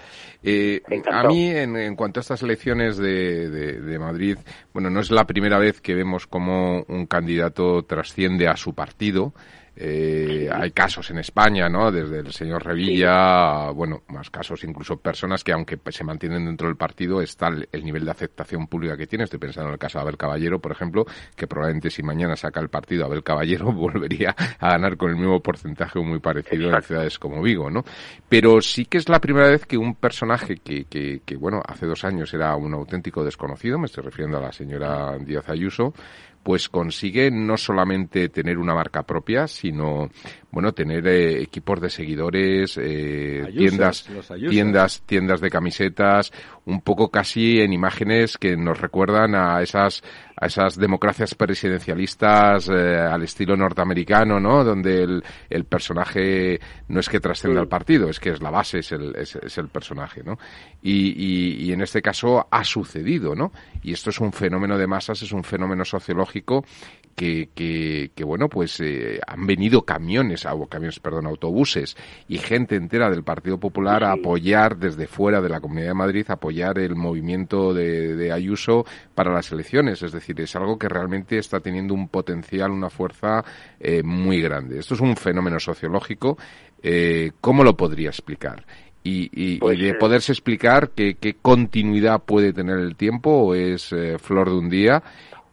Eh, 0.43 0.79
a 1.11 1.23
mí, 1.23 1.49
en, 1.49 1.95
cuanto 1.95 2.19
a 2.19 2.21
estas 2.21 2.43
elecciones 2.43 2.97
de, 2.97 3.49
de, 3.49 3.97
Madrid, 3.97 4.37
bueno, 4.71 4.91
no 4.91 4.99
es 4.99 5.09
la 5.09 5.25
primera 5.25 5.57
vez 5.57 5.81
que 5.81 5.95
vemos 5.95 6.27
cómo 6.27 6.83
un 6.87 7.07
candidato 7.07 7.83
trasciende 7.85 8.47
a 8.47 8.55
su 8.55 8.75
partido. 8.75 9.33
Eh, 9.73 10.49
hay 10.51 10.71
casos 10.71 11.09
en 11.11 11.19
España, 11.19 11.69
¿no? 11.69 11.91
Desde 11.91 12.19
el 12.19 12.31
señor 12.33 12.65
Revilla, 12.65 13.69
bueno, 13.71 14.03
más 14.09 14.29
casos, 14.29 14.63
incluso 14.65 14.97
personas 14.97 15.43
que, 15.43 15.53
aunque 15.53 15.79
se 15.91 16.03
mantienen 16.03 16.45
dentro 16.45 16.67
del 16.67 16.75
partido, 16.75 17.21
está 17.21 17.47
el, 17.47 17.83
nivel 17.83 18.03
de 18.03 18.11
aceptación 18.11 18.67
pública 18.67 18.97
que 18.97 19.07
tiene. 19.07 19.23
Estoy 19.23 19.39
pensando 19.39 19.69
en 19.69 19.73
el 19.73 19.79
caso 19.79 19.97
de 19.97 20.03
Abel 20.03 20.17
Caballero, 20.17 20.59
por 20.59 20.73
ejemplo, 20.73 21.05
que 21.35 21.47
probablemente 21.47 21.89
si 21.89 22.03
mañana 22.03 22.35
saca 22.35 22.59
el 22.59 22.69
partido 22.69 23.05
Abel 23.05 23.23
Caballero 23.23 23.71
volvería 23.71 24.35
a 24.59 24.71
ganar 24.71 24.97
con 24.97 25.09
el 25.11 25.15
mismo 25.15 25.39
porcentaje 25.39 25.99
muy 25.99 26.19
parecido 26.19 26.69
en 26.69 26.81
ciudades 26.81 27.17
como 27.17 27.41
Vigo, 27.41 27.69
¿no? 27.69 27.83
Pero 28.27 28.61
sí 28.61 28.85
que 28.85 28.97
es 28.97 29.07
la 29.07 29.19
primera 29.19 29.47
vez 29.47 29.65
que 29.65 29.77
un 29.77 29.95
personaje 29.95 30.57
que, 30.57 30.85
que, 30.85 31.21
que, 31.25 31.35
bueno, 31.37 31.61
hace 31.65 31.85
dos 31.85 32.03
años 32.03 32.33
era 32.33 32.55
un 32.55 32.73
auténtico 32.73 33.23
desconocido, 33.23 33.79
me 33.79 33.85
estoy 33.85 34.03
refiriendo 34.03 34.37
a 34.37 34.41
la 34.41 34.51
señora 34.51 35.17
Díaz 35.17 35.47
Ayuso, 35.49 35.93
pues 36.43 36.69
consigue 36.69 37.29
no 37.29 37.57
solamente 37.57 38.29
tener 38.29 38.57
una 38.57 38.73
marca 38.73 39.03
propia, 39.03 39.47
sino 39.47 40.09
bueno 40.51 40.73
tener 40.73 41.07
eh, 41.07 41.41
equipos 41.41 41.79
de 41.79 41.89
seguidores, 41.89 42.77
eh, 42.81 43.45
tiendas, 43.55 44.09
tiendas, 44.49 45.01
tiendas 45.05 45.41
de 45.41 45.49
camisetas, 45.49 46.31
un 46.65 46.81
poco 46.81 47.09
casi 47.09 47.61
en 47.61 47.73
imágenes 47.73 48.37
que 48.37 48.57
nos 48.57 48.79
recuerdan 48.79 49.35
a 49.35 49.61
esas 49.61 50.03
a 50.35 50.47
esas 50.47 50.75
democracias 50.75 51.35
presidencialistas 51.35 52.67
eh, 52.67 52.97
al 52.97 53.21
estilo 53.21 53.55
norteamericano, 53.55 54.39
¿no? 54.39 54.63
Donde 54.63 55.03
el, 55.03 55.23
el 55.49 55.65
personaje 55.65 56.59
no 56.87 56.99
es 56.99 57.09
que 57.09 57.19
trascienda 57.19 57.61
al 57.61 57.67
partido, 57.67 58.09
es 58.09 58.19
que 58.19 58.31
es 58.31 58.41
la 58.41 58.49
base, 58.49 58.79
es 58.79 58.91
el, 58.91 59.15
es, 59.15 59.35
es 59.35 59.57
el 59.59 59.69
personaje, 59.69 60.23
¿no? 60.23 60.39
Y, 60.81 61.11
y, 61.11 61.65
y, 61.65 61.73
en 61.73 61.81
este 61.81 62.01
caso 62.01 62.47
ha 62.49 62.63
sucedido, 62.63 63.35
¿no? 63.35 63.51
Y 63.83 63.93
esto 63.93 64.09
es 64.09 64.19
un 64.19 64.33
fenómeno 64.33 64.79
de 64.79 64.87
masas, 64.87 65.21
es 65.21 65.31
un 65.31 65.43
fenómeno 65.43 65.85
sociológico 65.85 66.30
que, 67.21 68.09
que, 68.15 68.23
bueno, 68.23 68.49
pues 68.49 68.79
eh, 68.79 69.19
han 69.27 69.45
venido 69.45 69.83
camiones, 69.83 70.47
camiones, 70.69 70.99
perdón, 70.99 71.27
autobuses 71.27 71.95
y 72.27 72.37
gente 72.37 72.75
entera 72.75 73.09
del 73.09 73.23
Partido 73.23 73.59
Popular 73.59 74.03
a 74.03 74.13
apoyar 74.13 74.77
desde 74.77 75.07
fuera 75.07 75.41
de 75.41 75.49
la 75.49 75.59
Comunidad 75.59 75.89
de 75.89 75.93
Madrid, 75.93 76.25
a 76.29 76.33
apoyar 76.33 76.79
el 76.79 76.95
movimiento 76.95 77.73
de, 77.73 78.31
Ayuso 78.31 78.85
para 79.13 79.33
las 79.33 79.51
elecciones. 79.51 80.01
Es 80.01 80.13
decir, 80.13 80.39
es 80.39 80.55
algo 80.55 80.79
que 80.79 80.87
realmente 80.87 81.37
está 81.37 81.59
teniendo 81.59 81.93
un 81.93 82.07
potencial, 82.07 82.71
una 82.71 82.89
fuerza 82.89 83.43
eh, 83.79 84.01
muy 84.03 84.41
grande. 84.41 84.79
Esto 84.79 84.93
es 84.93 85.01
un 85.01 85.15
fenómeno 85.17 85.59
sociológico. 85.59 86.37
Eh, 86.81 87.31
¿Cómo 87.41 87.63
lo 87.63 87.75
podría 87.75 88.09
explicar? 88.09 88.65
Y, 89.03 89.29
y, 89.33 89.57
pues, 89.57 89.79
de 89.79 89.95
poderse 89.95 90.31
explicar 90.31 90.91
qué, 90.91 91.35
continuidad 91.41 92.21
puede 92.23 92.53
tener 92.53 92.79
el 92.79 92.95
tiempo 92.95 93.31
o 93.31 93.55
es 93.55 93.93
flor 94.19 94.49
de 94.49 94.55
un 94.55 94.69
día 94.69 95.03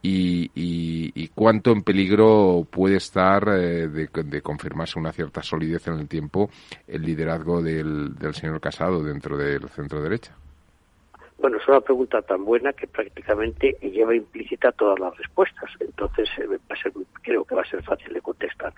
y, 0.03 1.29
cuánto 1.35 1.73
en 1.73 1.83
peligro 1.83 2.67
puede 2.71 2.97
estar 2.97 3.49
eh, 3.49 3.89
de, 3.89 4.43
confirmarse 4.43 4.99
una 4.99 5.13
cierta 5.13 5.43
solidez 5.43 5.87
en 5.89 5.95
el 5.95 6.09
tiempo 6.09 6.51
el 6.87 7.03
liderazgo 7.03 7.63
del, 7.63 8.15
señor 8.33 8.61
Casado 8.61 9.03
dentro 9.03 9.37
del 9.37 9.69
centro 9.69 10.03
derecha. 10.03 10.35
Bueno, 11.39 11.59
es 11.59 11.69
una 11.69 11.81
pregunta 11.81 12.21
tan 12.23 12.45
buena 12.45 12.73
que 12.73 12.89
prácticamente 12.89 13.77
lleva 13.81 14.15
implícita 14.15 14.73
todas 14.73 14.99
las 14.99 15.17
respuestas. 15.17 15.71
Entonces, 15.79 16.29
eh, 16.39 16.59
creo 17.23 17.45
que 17.45 17.55
va 17.55 17.63
a 17.63 17.71
ser 17.71 17.83
fácil 17.85 18.13
de 18.13 18.21
contestar. 18.21 18.73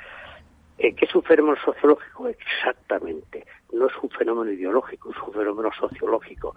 Eh, 0.82 0.94
¿Qué 0.94 1.04
es 1.04 1.14
un 1.14 1.22
fenómeno 1.22 1.58
sociológico? 1.62 2.26
Exactamente. 2.28 3.44
No 3.70 3.86
es 3.86 3.92
un 4.02 4.08
fenómeno 4.08 4.50
ideológico, 4.50 5.10
es 5.10 5.16
un 5.26 5.34
fenómeno 5.34 5.70
sociológico. 5.78 6.54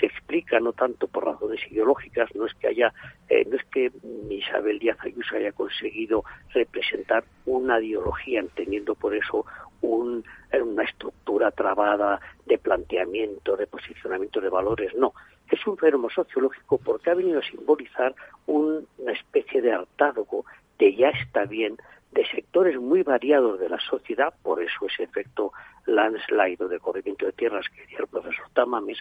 Se 0.00 0.06
explica 0.06 0.58
no 0.60 0.72
tanto 0.72 1.06
por 1.08 1.26
razones 1.26 1.60
ideológicas, 1.70 2.34
no 2.34 2.46
es 2.46 2.54
que 2.54 2.68
haya, 2.68 2.94
eh, 3.28 3.44
no 3.44 3.56
es 3.56 3.64
que 3.66 3.92
Isabel 4.30 4.78
Díaz 4.78 4.96
Ayuso 5.00 5.36
haya 5.36 5.52
conseguido 5.52 6.24
representar 6.54 7.24
una 7.44 7.78
ideología, 7.78 8.40
entendiendo 8.40 8.94
por 8.94 9.14
eso 9.14 9.44
un, 9.82 10.24
eh, 10.52 10.62
una 10.62 10.84
estructura 10.84 11.50
trabada 11.50 12.18
de 12.46 12.56
planteamiento, 12.56 13.58
de 13.58 13.66
posicionamiento 13.66 14.40
de 14.40 14.48
valores, 14.48 14.94
no. 14.94 15.12
Es 15.50 15.64
un 15.66 15.76
fenómeno 15.76 16.08
sociológico 16.08 16.78
porque 16.78 17.10
ha 17.10 17.14
venido 17.14 17.40
a 17.40 17.42
simbolizar 17.42 18.14
una 18.46 19.12
especie 19.12 19.60
de 19.60 19.72
hartazgo 19.72 20.46
de 20.78 20.94
ya 20.94 21.10
está 21.10 21.44
bien 21.44 21.76
de 22.16 22.26
sectores 22.26 22.80
muy 22.80 23.02
variados 23.02 23.60
de 23.60 23.68
la 23.68 23.78
sociedad, 23.78 24.32
por 24.42 24.62
eso 24.62 24.86
ese 24.86 25.02
efecto 25.02 25.52
landslide 25.84 26.64
o 26.64 26.68
de 26.68 26.80
corrimiento 26.80 27.26
de 27.26 27.32
tierras 27.32 27.66
que 27.68 27.82
decía 27.82 27.98
el 28.00 28.06
profesor 28.06 28.46
Tamames, 28.54 28.98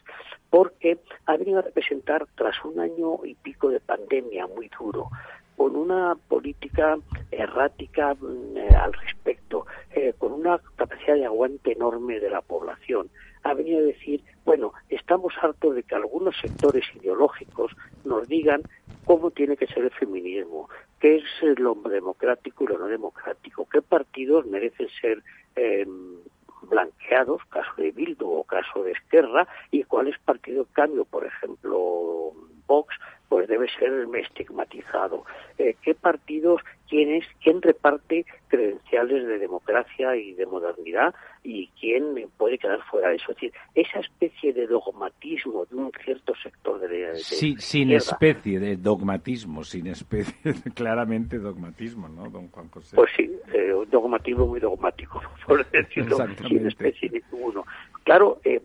porque 0.49 0.99
ha 1.25 1.37
venido 1.37 1.59
a 1.59 1.61
representar 1.61 2.27
tras 2.35 2.63
un 2.65 2.77
año 2.77 3.23
y 3.23 3.35
pico 3.35 3.69
de 3.69 3.79
pandemia 3.79 4.47
muy 4.47 4.69
duro, 4.77 5.07
con 5.55 5.77
una 5.77 6.15
política 6.27 6.97
errática 7.31 8.13
mm, 8.15 8.57
eh, 8.57 8.75
al 8.75 8.91
respecto, 8.91 9.65
eh, 9.91 10.13
con 10.17 10.33
una 10.33 10.59
capacidad 10.75 11.15
de 11.15 11.25
aguante 11.25 11.71
enorme 11.71 12.19
de 12.19 12.29
la 12.29 12.41
población, 12.41 13.09
ha 13.43 13.53
venido 13.53 13.79
a 13.79 13.83
decir, 13.83 14.21
bueno, 14.45 14.73
estamos 14.89 15.33
hartos 15.41 15.75
de 15.75 15.83
que 15.83 15.95
algunos 15.95 16.37
sectores 16.37 16.85
ideológicos 16.95 17.75
nos 18.03 18.27
digan 18.27 18.61
cómo 19.03 19.31
tiene 19.31 19.57
que 19.57 19.67
ser 19.67 19.85
el 19.85 19.91
feminismo, 19.91 20.69
qué 20.99 21.17
es 21.17 21.59
lo 21.59 21.75
democrático 21.75 22.63
y 22.63 22.67
lo 22.67 22.77
no 22.77 22.85
democrático, 22.85 23.67
qué 23.71 23.81
partidos 23.81 24.45
merecen 24.45 24.87
ser 25.01 25.23
em, 25.55 26.17
blanqueados, 26.61 27.43
caso 27.45 27.71
de 27.77 27.91
Bildu 27.91 28.29
o 28.29 28.43
caso 28.43 28.83
de 28.83 28.91
Esquerra, 28.91 29.47
y 29.71 29.83
cuáles 29.83 30.17
partidos 30.19 30.67
cambio, 30.73 31.05
por 31.05 31.25
ejemplo, 31.25 32.31
Vox, 32.67 32.95
pues 33.29 33.47
debe 33.47 33.67
ser 33.79 34.07
estigmatizado. 34.15 35.23
Eh, 35.57 35.75
¿Qué 35.81 35.95
partidos, 35.95 36.61
quién 36.89 37.13
es, 37.13 37.25
quién 37.43 37.61
reparte 37.61 38.25
credenciales 38.47 39.27
de 39.27 39.39
democracia 39.39 40.15
y 40.15 40.33
de 40.33 40.45
modernidad 40.45 41.13
y 41.43 41.67
quién 41.79 42.15
puede 42.37 42.57
quedar 42.57 42.81
fuera 42.83 43.09
de 43.09 43.15
eso? 43.15 43.31
Es 43.31 43.37
decir, 43.37 43.53
esa 43.73 43.99
especie 43.99 44.53
de 44.53 44.67
dogmatismo 44.67 45.65
de 45.65 45.75
un 45.75 45.91
cierto 46.03 46.33
sector 46.41 46.79
de, 46.79 47.15
sí, 47.15 47.55
sin 47.57 47.91
especie 47.91 48.59
de 48.59 48.77
dogmatismo, 48.77 49.63
sin 49.63 49.87
especie, 49.87 50.35
claramente 50.75 51.39
dogmatismo, 51.39 52.07
¿no, 52.07 52.29
don 52.29 52.49
Juan 52.49 52.69
José? 52.69 52.95
Pues 52.95 53.11
sí, 53.15 53.31
eh, 53.53 53.73
un 53.73 53.89
dogmatismo 53.89 54.47
muy 54.47 54.59
dogmático, 54.59 55.21
por 55.47 55.69
decirlo, 55.71 56.17
sin 56.47 56.67
especie 56.67 57.09
de 57.09 57.23
ninguno. 57.31 57.65
Claro, 58.03 58.39
eh, 58.43 58.61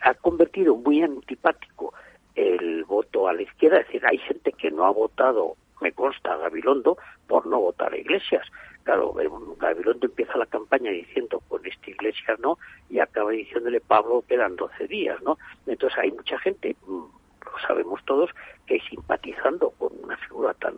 ha 0.00 0.14
convertido 0.14 0.76
muy 0.76 1.02
antipático 1.02 1.92
el 2.36 2.84
voto 2.84 3.28
a 3.28 3.32
la 3.32 3.42
izquierda, 3.42 3.78
es 3.78 3.86
decir, 3.86 4.02
hay 4.06 4.18
gente 4.18 4.52
que 4.52 4.70
no 4.70 4.84
ha 4.84 4.90
votado, 4.90 5.56
me 5.80 5.92
consta, 5.92 6.34
a 6.34 6.36
Gabilondo 6.36 6.98
por 7.26 7.46
no 7.46 7.60
votar 7.60 7.92
a 7.92 7.98
Iglesias. 7.98 8.46
Claro, 8.84 9.18
eh, 9.20 9.28
Gabilondo 9.58 10.06
empieza 10.06 10.36
la 10.36 10.46
campaña 10.46 10.90
diciendo 10.90 11.40
con 11.48 11.66
esta 11.66 11.90
iglesia 11.90 12.36
no 12.40 12.58
y 12.88 13.00
acaba 13.00 13.32
diciéndole 13.32 13.80
Pablo 13.80 14.22
quedan 14.28 14.54
12 14.56 14.86
días, 14.86 15.20
¿no? 15.22 15.38
Entonces 15.66 15.98
hay 15.98 16.12
mucha 16.12 16.38
gente, 16.38 16.76
mm, 16.86 17.04
lo 17.44 17.58
sabemos 17.66 18.00
todos, 18.04 18.30
que 18.66 18.78
simpatizando 18.88 19.70
con 19.70 19.92
una 20.04 20.16
figura 20.18 20.54
tan 20.54 20.74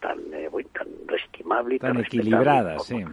tan 0.00 0.18
eh, 0.32 0.50
tan 0.72 0.88
estimable 1.14 1.76
y 1.76 1.78
tan, 1.78 1.98
equilibrada, 1.98 2.78
sí 2.80 3.04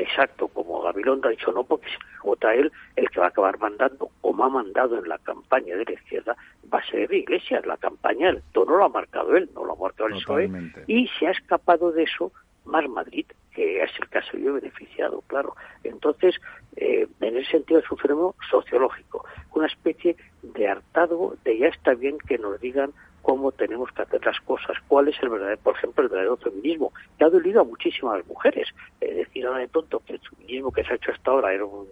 exacto, 0.00 0.48
como 0.48 0.82
Gabilondo 0.82 1.28
ha 1.28 1.30
dicho, 1.30 1.52
no, 1.52 1.64
porque 1.64 1.88
si 1.88 1.96
vota 2.22 2.54
él, 2.54 2.70
el 2.96 3.08
que 3.10 3.20
va 3.20 3.26
a 3.26 3.30
acabar 3.30 3.58
mandando, 3.58 4.10
o 4.22 4.32
me 4.32 4.44
ha 4.44 4.48
mandado 4.48 4.98
en 4.98 5.08
la 5.08 5.18
campaña 5.18 5.76
de 5.76 5.84
la 5.84 5.92
izquierda, 5.92 6.36
va 6.72 6.78
a 6.78 6.90
ser 6.90 7.08
de 7.08 7.18
Iglesias. 7.18 7.66
La 7.66 7.76
campaña, 7.76 8.30
el 8.30 8.42
tono 8.52 8.76
lo 8.76 8.84
ha 8.84 8.88
marcado 8.88 9.36
él, 9.36 9.48
no 9.54 9.64
lo 9.64 9.72
ha 9.72 9.76
marcado 9.76 10.08
el 10.08 10.14
PSOE, 10.14 10.50
y 10.86 11.08
se 11.18 11.26
ha 11.26 11.30
escapado 11.30 11.92
de 11.92 12.04
eso 12.04 12.32
más 12.64 12.88
Madrid, 12.88 13.26
que 13.54 13.82
es 13.82 13.90
el 13.98 14.08
que 14.08 14.18
ha 14.18 14.30
salido 14.30 14.54
beneficiado, 14.54 15.22
claro. 15.26 15.54
Entonces, 15.82 16.36
eh, 16.76 17.08
en 17.20 17.36
ese 17.36 17.50
sentido 17.52 17.80
es 17.80 17.90
un 17.90 17.98
fenómeno 17.98 18.34
sociológico, 18.50 19.24
una 19.54 19.66
especie 19.66 20.16
de 20.42 20.68
hartazgo 20.68 21.34
de 21.44 21.58
ya 21.58 21.68
está 21.68 21.94
bien 21.94 22.18
que 22.18 22.38
nos 22.38 22.60
digan 22.60 22.92
cómo 23.28 23.52
tenemos 23.52 23.92
que 23.92 24.00
hacer 24.00 24.24
las 24.24 24.40
cosas, 24.40 24.74
cuál 24.88 25.08
es 25.08 25.22
el 25.22 25.28
verdadero, 25.28 25.58
por 25.58 25.76
ejemplo, 25.76 26.02
el 26.02 26.08
verdadero 26.08 26.38
feminismo, 26.38 26.94
que 27.18 27.26
ha 27.26 27.28
dolido 27.28 27.60
a 27.60 27.64
muchísimas 27.64 28.26
mujeres. 28.26 28.68
Es 29.02 29.16
decir, 29.16 29.44
ahora 29.44 29.58
de 29.58 29.68
tonto 29.68 30.00
que 30.00 30.14
el 30.14 30.20
feminismo 30.20 30.72
que 30.72 30.82
se 30.82 30.94
ha 30.94 30.96
hecho 30.96 31.12
hasta 31.12 31.30
ahora 31.30 31.52
era 31.52 31.66
un, 31.66 31.86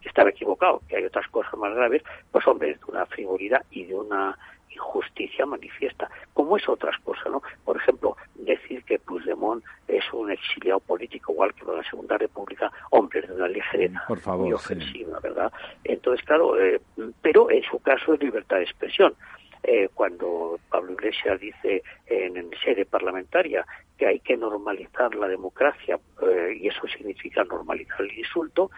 que 0.00 0.08
estaba 0.08 0.30
equivocado, 0.30 0.82
que 0.88 0.96
hay 0.96 1.04
otras 1.04 1.28
cosas 1.28 1.54
más 1.54 1.72
graves, 1.76 2.02
pues 2.32 2.44
hombre, 2.48 2.70
es 2.70 2.80
de 2.80 2.86
una 2.88 3.06
frivolidad 3.06 3.64
y 3.70 3.84
de 3.84 3.94
una 3.94 4.36
injusticia 4.68 5.46
manifiesta, 5.46 6.10
como 6.34 6.56
es 6.56 6.68
otras 6.68 6.98
cosas, 7.04 7.26
¿no? 7.30 7.40
Por 7.64 7.76
ejemplo, 7.76 8.16
decir 8.34 8.82
que 8.82 8.98
Puigdemont 8.98 9.62
es 9.86 10.12
un 10.12 10.32
exiliado 10.32 10.80
político, 10.80 11.34
igual 11.34 11.54
que 11.54 11.64
en 11.64 11.76
la 11.76 11.84
Segunda 11.88 12.18
República, 12.18 12.72
hombre, 12.90 13.22
de 13.22 13.32
una 13.32 13.46
ligereza 13.46 14.02
Por 14.08 14.18
favor, 14.18 14.46
muy 14.46 14.54
ofensiva, 14.54 15.20
¿verdad? 15.20 15.52
Entonces, 15.84 16.26
claro, 16.26 16.60
eh, 16.60 16.80
pero 17.22 17.48
en 17.48 17.62
su 17.62 17.78
caso 17.78 18.14
es 18.14 18.20
libertad 18.20 18.56
de 18.56 18.64
expresión. 18.64 19.14
Eh, 19.62 19.88
cuando 19.94 20.58
Pablo 20.70 20.92
Iglesias 20.92 21.40
dice 21.40 21.82
en, 22.06 22.50
sede 22.64 22.84
parlamentaria 22.84 23.66
que 23.98 24.06
hay 24.06 24.20
que 24.20 24.36
normalizar 24.36 25.14
la 25.14 25.28
democracia 25.28 25.98
eh, 26.22 26.58
y 26.60 26.68
eso 26.68 26.86
significa 26.86 27.44
normalizar 27.44 28.02
el 28.02 28.18
insulto, 28.18 28.70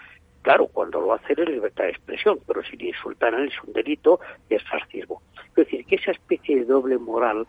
claro, 0.43 0.67
cuando 0.69 1.01
lo 1.01 1.13
hace 1.13 1.35
es 1.35 1.49
libertad 1.49 1.85
de 1.85 1.91
expresión, 1.91 2.39
pero 2.47 2.63
si 2.63 2.77
le 2.77 2.89
insultan 2.89 3.47
es 3.47 3.55
un 3.63 3.73
delito 3.73 4.21
es 4.49 4.63
fascismo. 4.65 5.23
Es 5.51 5.55
decir, 5.55 5.85
que 5.85 5.97
esa 5.97 6.13
especie 6.13 6.57
de 6.57 6.65
doble 6.65 6.99
moral 6.99 7.47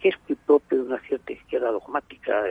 que 0.00 0.10
es 0.10 0.14
muy 0.28 0.36
propio 0.36 0.78
de 0.78 0.84
una 0.84 1.00
cierta 1.00 1.32
izquierda 1.32 1.70
dogmática, 1.70 2.44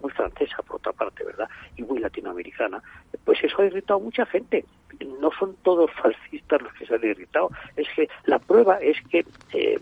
muy 0.00 0.10
francesa 0.12 0.62
por 0.62 0.76
otra 0.76 0.92
parte, 0.92 1.24
¿verdad? 1.24 1.48
Y 1.76 1.82
muy 1.82 1.98
latinoamericana, 1.98 2.82
pues 3.24 3.42
eso 3.42 3.62
ha 3.62 3.66
irritado 3.66 4.00
a 4.00 4.02
mucha 4.02 4.26
gente 4.26 4.64
no 5.04 5.30
son 5.38 5.56
todos 5.62 5.90
fascistas 5.92 6.62
los 6.62 6.72
que 6.74 6.86
se 6.86 6.94
han 6.94 7.04
irritado. 7.04 7.50
Es 7.76 7.86
que 7.94 8.08
la 8.24 8.38
prueba 8.38 8.78
es 8.78 8.96
que 9.10 9.24
eh, 9.52 9.80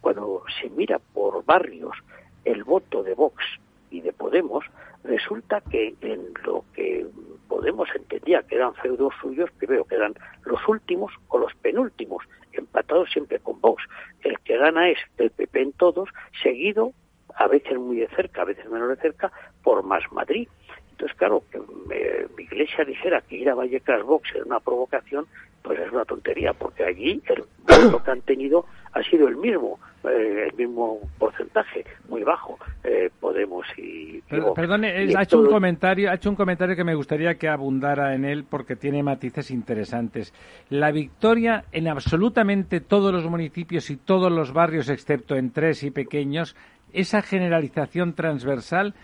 cuando 0.00 0.42
se 0.60 0.68
mira 0.70 0.98
por 0.98 1.44
barrios 1.44 1.96
el 2.44 2.64
voto 2.64 3.02
de 3.02 3.14
Vox 3.14 3.44
y 3.90 4.00
de 4.00 4.12
Podemos, 4.12 4.64
resulta 5.04 5.60
que 5.60 5.94
en 6.00 6.32
lo 6.44 6.64
que 6.74 7.06
Podemos 7.48 7.88
entendía 7.94 8.42
que 8.42 8.54
eran 8.54 8.74
feudos 8.74 9.12
suyos, 9.20 9.50
primero 9.58 9.84
que 9.84 9.96
eran 9.96 10.14
los 10.44 10.60
últimos 10.68 11.12
o 11.28 11.38
los 11.38 11.52
penúltimos, 11.56 12.24
empatados 12.52 13.10
siempre 13.10 13.38
con 13.38 13.60
Vox. 13.60 13.82
El 14.22 14.38
que 14.40 14.56
gana 14.56 14.88
es 14.88 14.98
el 15.18 15.30
PP 15.30 15.62
en 15.62 15.72
todos, 15.72 16.08
seguido, 16.42 16.92
a 17.34 17.46
veces 17.46 17.78
muy 17.78 17.98
de 17.98 18.08
cerca, 18.08 18.42
a 18.42 18.46
veces 18.46 18.68
menos 18.68 18.88
de 18.88 18.96
cerca, 18.96 19.32
por 19.62 19.82
Más 19.82 20.02
Madrid. 20.12 20.48
Entonces, 20.92 21.16
claro, 21.16 21.42
que 21.50 21.58
mi 22.36 22.42
iglesia 22.42 22.84
dijera 22.84 23.22
que 23.22 23.36
ir 23.36 23.48
a 23.48 23.54
Vallecas 23.54 24.02
Vox 24.02 24.30
era 24.34 24.44
una 24.44 24.60
provocación, 24.60 25.26
pues 25.62 25.78
es 25.78 25.90
una 25.92 26.04
tontería, 26.04 26.52
porque 26.52 26.84
allí 26.84 27.22
el 27.26 27.44
voto 27.66 28.02
que 28.02 28.10
han 28.10 28.22
tenido 28.22 28.66
ha 28.92 29.02
sido 29.04 29.28
el 29.28 29.36
mismo, 29.36 29.78
eh, 30.04 30.48
el 30.50 30.56
mismo 30.56 31.00
porcentaje, 31.18 31.84
muy 32.08 32.22
bajo, 32.22 32.58
eh, 32.82 33.10
Podemos 33.20 33.66
y... 33.76 34.22
perdón, 34.54 34.84
ha 34.84 35.22
hecho 35.22 35.38
un 35.38 35.48
comentario, 35.48 36.10
ha 36.10 36.14
hecho 36.14 36.30
un 36.30 36.36
comentario 36.36 36.74
que 36.74 36.84
me 36.84 36.94
gustaría 36.94 37.34
que 37.34 37.48
abundara 37.48 38.14
en 38.14 38.24
él 38.24 38.44
porque 38.48 38.76
tiene 38.76 39.02
matices 39.02 39.50
interesantes. 39.50 40.32
La 40.70 40.90
victoria 40.90 41.64
en 41.72 41.88
absolutamente 41.88 42.80
todos 42.80 43.12
los 43.12 43.26
municipios 43.26 43.90
y 43.90 43.96
todos 43.96 44.32
los 44.32 44.52
barrios, 44.52 44.88
excepto 44.88 45.36
en 45.36 45.50
tres 45.50 45.82
y 45.82 45.90
pequeños, 45.90 46.56
esa 46.92 47.22
generalización 47.22 48.14
transversal, 48.14 48.94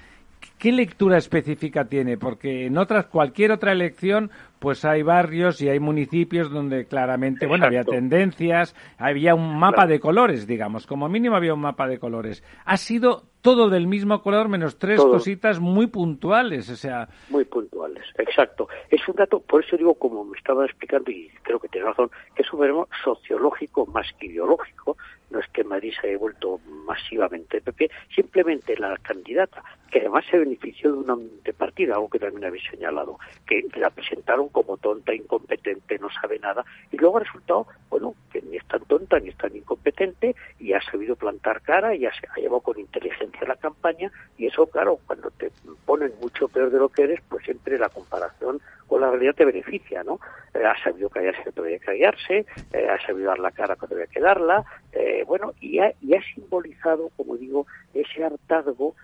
¿qué 0.58 0.72
lectura 0.72 1.18
específica 1.18 1.84
tiene? 1.84 2.16
Porque 2.16 2.66
en 2.66 2.78
otras, 2.78 3.06
cualquier 3.06 3.52
otra 3.52 3.72
elección, 3.72 4.30
pues 4.58 4.84
hay 4.84 5.02
barrios 5.02 5.60
y 5.60 5.68
hay 5.68 5.80
municipios 5.80 6.50
donde 6.50 6.86
claramente, 6.86 7.46
bueno, 7.46 7.66
había 7.66 7.84
tendencias, 7.84 8.74
había 8.98 9.34
un 9.34 9.58
mapa 9.58 9.86
de 9.86 10.00
colores, 10.00 10.46
digamos, 10.46 10.86
como 10.86 11.08
mínimo 11.08 11.36
había 11.36 11.54
un 11.54 11.60
mapa 11.60 11.86
de 11.86 11.98
colores. 11.98 12.42
Ha 12.64 12.76
sido 12.76 13.24
todo 13.46 13.70
del 13.70 13.86
mismo 13.86 14.22
color 14.22 14.48
menos 14.48 14.76
tres 14.76 15.00
cositas 15.00 15.60
muy 15.60 15.86
puntuales, 15.86 16.68
o 16.68 16.74
sea... 16.74 17.08
Muy 17.30 17.44
puntuales, 17.44 18.02
exacto. 18.18 18.68
Es 18.90 19.06
un 19.06 19.14
dato, 19.14 19.38
por 19.38 19.64
eso 19.64 19.76
digo, 19.76 19.94
como 19.94 20.24
me 20.24 20.36
estaba 20.36 20.64
explicando, 20.64 21.12
y 21.12 21.30
creo 21.44 21.60
que 21.60 21.68
tiene 21.68 21.86
razón, 21.86 22.10
que 22.34 22.42
es 22.42 22.52
un 22.52 22.58
fenómeno 22.58 22.88
sociológico 23.04 23.86
más 23.86 24.12
que 24.18 24.26
ideológico, 24.26 24.96
no 25.30 25.38
es 25.38 25.46
que 25.50 25.62
Madrid 25.62 25.92
se 26.00 26.08
haya 26.08 26.18
vuelto 26.18 26.60
masivamente 26.86 27.60
PP, 27.60 27.88
simplemente 28.14 28.76
la 28.78 28.96
candidata, 28.98 29.62
que 29.90 30.00
además 30.00 30.24
se 30.30 30.38
benefició 30.38 30.92
de 30.92 30.98
una 30.98 31.16
de 31.44 31.52
partida, 31.52 31.94
algo 31.94 32.08
que 32.08 32.18
también 32.18 32.44
habéis 32.44 32.64
señalado, 32.68 33.18
que 33.46 33.64
la 33.76 33.90
presentaron 33.90 34.48
como 34.48 34.76
tonta, 34.76 35.14
incompetente, 35.14 35.98
no 35.98 36.08
sabe 36.10 36.38
nada, 36.38 36.64
y 36.90 36.96
luego 36.96 37.18
ha 37.18 37.20
resultado, 37.20 37.66
bueno, 37.90 38.14
que 38.32 38.42
ni 38.42 38.56
es 38.56 38.66
tan 38.66 38.84
tonta 38.84 39.18
ni 39.20 39.28
es 39.28 39.36
tan 39.36 39.54
incompetente, 39.54 40.34
y 40.58 40.72
ha 40.72 40.80
sabido 40.82 41.16
plantar 41.16 41.62
cara, 41.62 41.94
y 41.94 42.06
ha, 42.06 42.10
ha 42.10 42.40
llevado 42.40 42.60
con 42.60 42.78
inteligencia 42.78 43.35
la 43.44 43.56
campaña, 43.56 44.10
y 44.38 44.46
eso, 44.46 44.66
claro, 44.66 44.98
cuando 45.06 45.30
te 45.30 45.50
ponen 45.84 46.12
mucho 46.20 46.48
peor 46.48 46.70
de 46.70 46.78
lo 46.78 46.88
que 46.88 47.02
eres, 47.02 47.20
pues 47.28 47.44
siempre 47.44 47.78
la 47.78 47.88
comparación 47.88 48.60
con 48.86 49.00
la 49.00 49.10
realidad 49.10 49.34
te 49.34 49.44
beneficia, 49.44 50.04
¿no? 50.04 50.20
Eh, 50.54 50.64
ha 50.64 50.80
sabido 50.82 51.08
callarse 51.08 51.42
cuando 51.42 51.64
que 51.64 51.80
callarse, 51.80 52.46
eh, 52.72 52.88
ha 52.88 53.04
sabido 53.04 53.28
dar 53.28 53.38
la 53.38 53.50
cara 53.50 53.76
cuando 53.76 53.96
había 53.96 54.06
que 54.06 54.20
darla, 54.20 54.64
eh, 54.92 55.24
bueno, 55.26 55.52
y 55.60 55.80
ha, 55.80 55.92
y 56.00 56.14
ha 56.14 56.22
simbolizado, 56.34 57.10
como 57.16 57.36
digo, 57.36 57.66
ese 57.94 58.24
hartazgo 58.24 58.94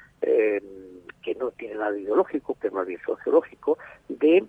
que 1.22 1.34
no 1.34 1.50
tiene 1.52 1.76
nada 1.76 1.96
ideológico, 1.96 2.56
que 2.60 2.70
no 2.70 2.82
es 2.82 3.00
sociológico, 3.02 3.78
de 4.08 4.44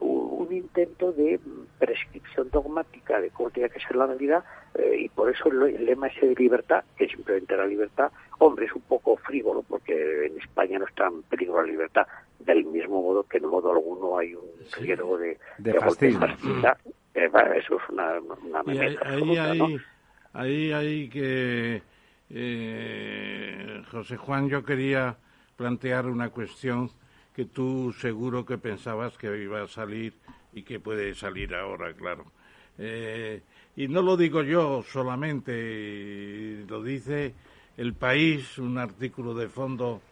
un, 0.00 0.48
intento 0.50 1.12
de 1.12 1.40
prescripción 1.78 2.50
dogmática 2.50 3.20
de 3.20 3.30
cómo 3.30 3.50
tiene 3.50 3.70
que 3.70 3.80
ser 3.80 3.96
la 3.96 4.06
realidad, 4.06 4.44
y 4.98 5.08
por 5.08 5.30
eso 5.30 5.48
el, 5.48 5.86
lema 5.86 6.08
ese 6.08 6.26
de 6.26 6.34
libertad, 6.34 6.84
que 6.96 7.08
simplemente 7.08 7.56
la 7.56 7.66
libertad, 7.66 8.12
hombre, 8.38 8.66
es 8.66 8.72
un 8.74 8.82
poco 8.82 9.16
frívolo, 9.16 9.62
porque 9.62 10.26
en 10.26 10.38
España 10.38 10.78
no 10.78 10.86
está 10.86 11.06
en 11.06 11.22
peligro 11.22 11.62
la 11.62 11.68
libertad, 11.68 12.06
del 12.38 12.64
mismo 12.66 13.02
modo 13.02 13.22
que 13.24 13.38
en 13.38 13.46
modo 13.46 13.72
alguno 13.72 14.18
hay 14.18 14.34
un 14.34 14.44
riesgo 14.78 15.16
de, 15.16 15.38
de, 15.58 15.72
fascismo. 15.74 16.26
Eh, 17.14 17.30
eso 17.56 17.76
es 17.76 17.88
una, 17.90 18.18
una 18.20 18.62
ahí, 18.66 18.96
ahí, 19.02 19.78
ahí, 20.32 20.72
ahí, 20.72 21.08
que 21.10 21.82
eh, 22.30 23.82
José 23.90 24.16
Juan, 24.16 24.48
yo 24.48 24.64
quería 24.64 25.16
plantear 25.62 26.06
una 26.06 26.30
cuestión 26.30 26.90
que 27.36 27.44
tú 27.44 27.94
seguro 28.00 28.44
que 28.44 28.58
pensabas 28.58 29.16
que 29.16 29.28
iba 29.40 29.62
a 29.62 29.68
salir 29.68 30.12
y 30.52 30.62
que 30.62 30.80
puede 30.80 31.14
salir 31.14 31.54
ahora, 31.54 31.92
claro. 31.92 32.24
Eh, 32.78 33.40
y 33.76 33.86
no 33.86 34.02
lo 34.02 34.16
digo 34.16 34.42
yo 34.42 34.82
solamente, 34.82 36.64
lo 36.68 36.82
dice 36.82 37.34
El 37.76 37.94
País, 37.94 38.58
un 38.58 38.76
artículo 38.76 39.34
de 39.34 39.48
fondo 39.48 40.02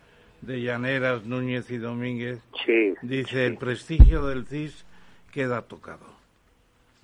de 0.41 0.63
Llaneras, 0.63 1.25
Núñez 1.25 1.69
y 1.73 1.79
Domínguez, 1.79 2.39
dice 3.03 3.47
el 3.47 3.57
prestigio 3.57 4.25
del 4.27 4.47
CIS 4.47 4.85
queda 5.33 5.63
tocado. 5.63 6.07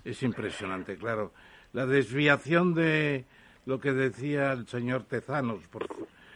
Es 0.04 0.22
impresionante, 0.22 0.96
claro. 0.96 1.32
La 1.72 1.84
desviación 1.84 2.74
de 2.74 3.24
lo 3.64 3.80
que 3.80 3.92
decía 3.92 4.52
el 4.52 4.68
señor 4.68 5.02
Tezanos, 5.02 5.66
por, 5.66 5.88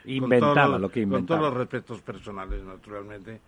inventaba 0.04 0.78
lo 0.78 0.90
que 0.90 1.00
inventaba. 1.00 1.18
Con 1.20 1.26
todos 1.26 1.52
los 1.52 1.58
respetos 1.58 2.00
personales, 2.02 2.62
naturalmente. 2.62 3.40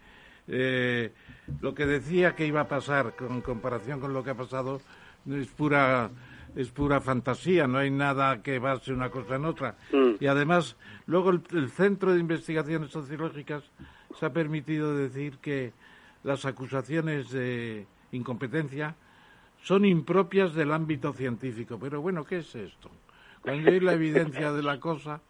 Eh, 0.48 1.12
lo 1.60 1.74
que 1.74 1.86
decía 1.86 2.34
que 2.34 2.46
iba 2.46 2.62
a 2.62 2.68
pasar 2.68 3.14
con 3.14 3.40
comparación 3.42 4.00
con 4.00 4.12
lo 4.12 4.24
que 4.24 4.30
ha 4.30 4.34
pasado 4.34 4.80
es 5.26 5.48
pura 5.48 6.10
es 6.54 6.70
pura 6.70 7.00
fantasía, 7.00 7.66
no 7.66 7.78
hay 7.78 7.90
nada 7.90 8.42
que 8.42 8.58
base 8.58 8.92
una 8.92 9.10
cosa 9.10 9.36
en 9.36 9.44
otra. 9.44 9.76
Mm. 9.92 10.16
Y 10.20 10.26
además, 10.26 10.76
luego 11.06 11.30
el, 11.30 11.70
Centro 11.70 12.12
de 12.12 12.20
Investigaciones 12.20 12.90
Sociológicas 12.90 13.64
se 14.18 14.26
ha 14.26 14.32
permitido 14.32 14.94
decir 14.94 15.38
que 15.38 15.72
las 16.24 16.44
acusaciones 16.44 17.30
de 17.30 17.86
incompetencia 18.12 18.94
son 19.62 19.84
impropias 19.84 20.54
del 20.54 20.72
ámbito 20.72 21.12
científico. 21.12 21.78
Pero 21.80 22.02
bueno, 22.02 22.24
¿qué 22.24 22.38
es 22.38 22.54
esto? 22.54 22.90
Cuando 23.40 23.70
hay 23.70 23.80
la 23.80 23.94
evidencia 23.94 24.52
de 24.52 24.62
la 24.62 24.78
cosa, 24.78 25.20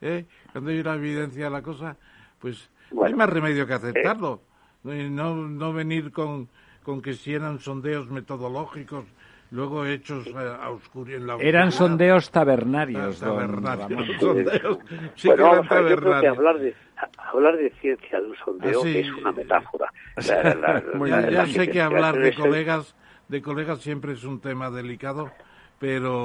¿eh? 0.00 0.26
cuando 0.52 0.70
hay 0.70 0.82
la 0.82 0.94
evidencia 0.94 1.44
de 1.44 1.50
la 1.50 1.62
cosa, 1.62 1.96
pues 2.38 2.70
no 2.92 3.04
hay 3.04 3.14
más 3.14 3.28
remedio 3.28 3.66
que 3.66 3.74
aceptarlo. 3.74 4.42
No, 4.82 5.34
no 5.34 5.72
venir 5.72 6.10
con, 6.10 6.48
con 6.82 7.02
que 7.02 7.12
si 7.12 7.34
eran 7.34 7.58
sondeos 7.58 8.08
metodológicos 8.10 9.04
luego 9.50 9.84
hechos 9.84 10.26
a, 10.34 10.70
oscuridad 10.70 11.20
en 11.20 11.26
la 11.26 11.36
Eran 11.36 11.72
sondeos 11.72 12.30
tabernarios. 12.30 13.20
tabernarios. 13.20 14.06
sondeos, 14.20 14.78
sí 15.16 15.28
bueno, 15.28 15.44
que 15.44 15.50
eran 15.50 15.68
tabernarios. 15.68 16.20
Que 16.20 16.28
hablar 16.28 16.58
de 16.58 16.74
hablar 17.16 17.56
de 17.56 17.70
ciencia 17.80 18.20
de 18.20 18.26
un 18.26 18.36
sondeo 18.36 18.82
ah, 18.84 18.88
es 18.88 19.10
una 19.12 19.32
metáfora. 19.32 19.92
ya, 21.30 21.46
sé 21.46 21.70
que 21.70 21.80
hablar 21.80 22.18
de 22.18 22.34
colegas 22.34 22.94
de 23.28 23.42
colegas 23.42 23.80
siempre 23.80 24.12
es 24.12 24.24
un 24.24 24.40
tema 24.40 24.70
delicado, 24.70 25.30
pero 25.78 26.24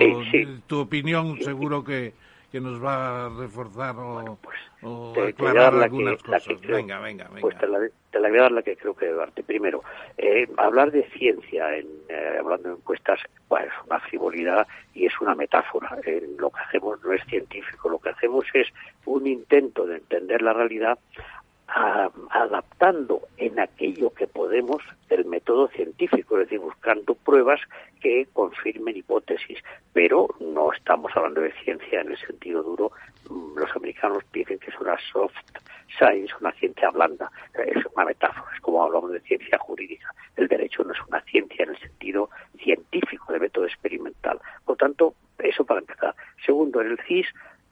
tu 0.66 0.80
opinión 0.80 1.38
seguro 1.40 1.84
que 1.84 2.14
que 2.56 2.62
nos 2.62 2.82
va 2.82 3.26
a 3.26 3.30
reforzar 3.38 3.98
o, 3.98 4.38
pues, 4.42 4.58
o 4.82 5.14
aclarar 5.22 5.76
algunas 5.76 6.24
cosas. 6.24 6.62
venga, 6.62 7.00
venga, 7.00 7.26
venga. 7.28 7.42
Pues 7.42 7.58
te 7.58 7.68
la, 7.68 7.80
te 8.12 8.18
la, 8.18 8.30
voy 8.30 8.38
a 8.38 8.42
dar 8.44 8.52
la 8.54 8.62
que 8.62 8.78
creo 8.78 8.96
que 8.96 9.12
darte. 9.12 9.44
Primero, 9.44 9.84
eh, 10.18 10.48
hablar 10.56 10.90
de 10.90 11.04
ciencia, 11.10 11.76
en, 11.76 11.86
eh, 12.08 12.38
hablando 12.40 12.70
de 12.70 12.76
encuestas, 12.76 13.20
bueno, 13.50 13.66
es 13.66 13.86
una 13.86 14.00
frivolidad 14.00 14.66
y 14.94 15.06
es 15.06 15.12
una 15.20 15.36
metáfora. 15.36 15.98
Eh, 16.06 16.30
lo 16.38 16.50
que 16.50 16.62
hacemos 16.62 17.04
no 17.04 17.12
es 17.12 17.26
científico, 17.26 17.90
lo 17.90 18.00
que 18.00 18.12
hacemos 18.12 18.46
es 18.54 18.70
un 19.04 19.28
intento 19.28 19.86
de 19.86 19.98
entender 19.98 20.42
la 20.42 20.54
realidad 20.54 20.98
adaptando 22.30 23.24
en 23.36 23.60
aquello 23.60 24.14
que 24.14 24.28
podemos 24.28 24.82
el 25.10 25.25
científico, 25.70 26.36
es 26.38 26.46
decir, 26.46 26.60
buscando 26.60 27.16
pruebas 27.16 27.60
que 28.02 28.28
confirmen 28.34 28.98
hipótesis, 28.98 29.60
pero 29.94 30.28
no 30.40 30.72
estamos 30.72 31.12
hablando 31.16 31.42
de 31.42 31.54
ciencia 31.64 32.02
en 32.02 32.12
el 32.12 32.18
sentido 32.18 32.62
duro. 32.62 32.92
Mm, 33.30 33.58
los 33.58 33.76
americanos 33.76 34.24
dicen 34.32 34.60
que 34.60 34.70
es 34.70 34.80
una 34.80 34.98
soft 35.12 35.34
science, 35.98 36.34
una 36.40 36.52
ciencia 36.54 36.90
blanda, 36.92 37.32
es 37.54 37.86
una 37.96 38.06
metáfora, 38.06 38.52
es 38.54 38.62
como 38.62 38.84
hablamos 38.84 39.12
de 39.12 39.22
ciencia 39.22 39.58
jurídica. 39.58 40.14
El 40.36 40.48
derecho 40.48 40.84
no 40.84 40.94
es 40.94 41.00
una 41.08 41.22
ciencia 41.22 41.64
en 41.64 41.70
el 41.70 41.80
sentido 41.80 42.30
científico 42.58 43.34
de 43.34 43.40
método 43.40 43.66
experimental. 43.66 44.40
Por 44.66 44.78
tanto, 44.78 45.16
eso 45.40 45.66
para 45.66 45.80
empezar. 45.80 46.16
Segundo, 46.46 46.82
en 46.82 46.92
el 46.92 47.00
CIS 47.08 47.28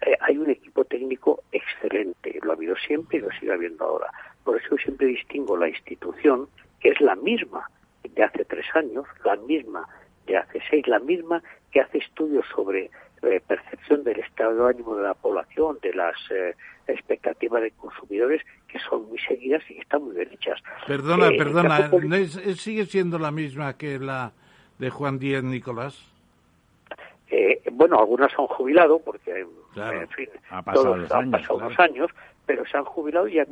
eh, 0.06 0.18
hay 0.22 0.38
un 0.38 0.50
equipo 0.50 0.84
técnico 0.86 1.44
excelente, 1.52 2.40
lo 2.42 2.52
ha 2.52 2.56
habido 2.56 2.76
siempre 2.76 3.18
y 3.18 3.22
lo 3.22 3.30
sigue 3.40 3.54
habiendo 3.54 3.86
ahora. 3.86 4.08
Por 4.44 4.58
eso 4.58 4.76
siempre 4.78 5.08
distingo 5.08 5.58
la 5.58 5.70
institución, 5.70 6.48
que 6.80 6.90
es 6.90 7.00
la 7.00 7.16
misma 7.16 7.70
años, 8.76 9.06
la 9.24 9.36
misma 9.36 9.88
de 10.26 10.38
hace 10.38 10.60
seis, 10.70 10.88
la 10.88 11.00
misma 11.00 11.44
que 11.72 11.82
hace 11.82 11.98
estudios 11.98 12.46
sobre 12.54 12.90
eh, 13.24 13.42
percepción 13.48 14.04
del 14.04 14.20
estado 14.20 14.66
de 14.66 14.70
ánimo 14.72 14.96
de 14.96 15.04
la 15.04 15.14
población, 15.14 15.78
de 15.82 15.94
las 15.94 16.16
eh, 16.32 16.56
expectativas 16.88 17.62
de 17.62 17.72
consumidores, 17.72 18.42
que 18.68 18.80
son 18.80 19.08
muy 19.10 19.20
seguidas 19.20 19.64
y 19.70 19.80
están 19.80 20.04
muy 20.04 20.16
bien 20.16 20.30
hechas. 20.32 20.62
Perdona, 20.88 21.30
perdona, 21.38 21.90
¿sigue 22.56 22.86
siendo 22.86 23.20
la 23.20 23.32
misma 23.32 23.78
que 23.78 24.00
la 24.00 24.34
de 24.80 24.90
Juan 24.90 25.20
Díaz 25.20 25.44
Nicolás? 25.44 26.10
bueno, 27.72 28.00
algunas 28.00 28.32
han 28.38 28.48
jubilado 28.48 29.00
porque 29.00 29.46
en 29.76 30.10
fin, 30.10 30.30
todos 30.74 31.12
han 31.12 31.32
pasado 31.32 31.58
unos 31.58 31.80
años, 31.80 32.12
pero 32.46 32.66
se 32.66 32.78
han 32.78 32.86
jubilado 32.86 33.28
y 33.28 33.40
eh, 33.40 33.46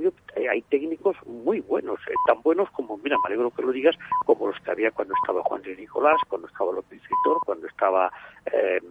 hay 0.49 0.61
técnicos 0.63 1.15
muy 1.25 1.61
buenos, 1.61 1.99
eh, 2.07 2.13
tan 2.27 2.41
buenos 2.41 2.69
como, 2.71 2.97
mira, 2.97 3.15
me 3.23 3.27
alegro 3.27 3.51
que 3.51 3.61
lo 3.61 3.71
digas, 3.71 3.95
como 4.25 4.47
los 4.47 4.59
que 4.59 4.71
había 4.71 4.91
cuando 4.91 5.13
estaba 5.21 5.43
Juan 5.43 5.61
de 5.61 5.75
Nicolás, 5.75 6.19
cuando 6.27 6.47
estaba 6.47 6.71
López 6.73 7.01
Vitor, 7.01 7.39
cuando 7.45 7.67
estaba 7.67 8.11
eh, 8.51 8.81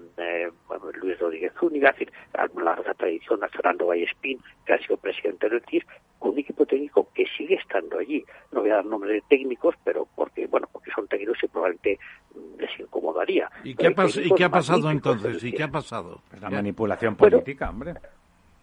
Luis 1.01 1.19
Rodríguez 1.19 1.53
Zúñiga, 1.59 1.91
es 1.91 1.99
decir, 1.99 2.13
la 2.35 2.49
larga 2.63 2.95
tradición 2.95 3.43
a 3.45 3.49
Fernando 3.49 3.87
Vallespín, 3.87 4.41
que 4.65 4.75
ha 4.75 4.79
sido 4.79 4.97
presidente 4.97 5.49
del 5.49 5.63
CIS, 5.69 5.85
con 6.19 6.33
un 6.33 6.39
equipo 6.39 6.67
técnico 6.67 7.09
que 7.15 7.25
sigue 7.37 7.55
estando 7.55 7.99
allí. 7.99 8.23
No 8.53 8.61
voy 8.61 8.71
a 8.71 8.77
dar 8.77 8.87
nombres 8.87 9.15
de 9.15 9.23
técnicos, 9.29 9.75
pero 9.83 10.07
porque, 10.15 10.47
bueno, 10.47 10.69
porque 10.71 10.91
son 10.95 11.09
técnicos 11.09 11.39
y 11.43 11.49
probablemente 11.49 11.99
mm, 12.35 12.61
les 12.61 12.81
incomodaría. 12.81 13.51
¿Y 13.65 13.75
qué, 13.75 13.95
¿y 14.25 14.35
qué 14.35 14.45
ha 14.45 14.51
pasado 14.51 14.91
entonces? 14.91 15.43
¿Y 15.43 15.53
qué 15.53 15.65
ha 15.65 15.71
pasado? 15.71 16.21
la 16.41 16.51
manipulación 16.51 17.17
política, 17.17 17.71
hombre. 17.71 17.95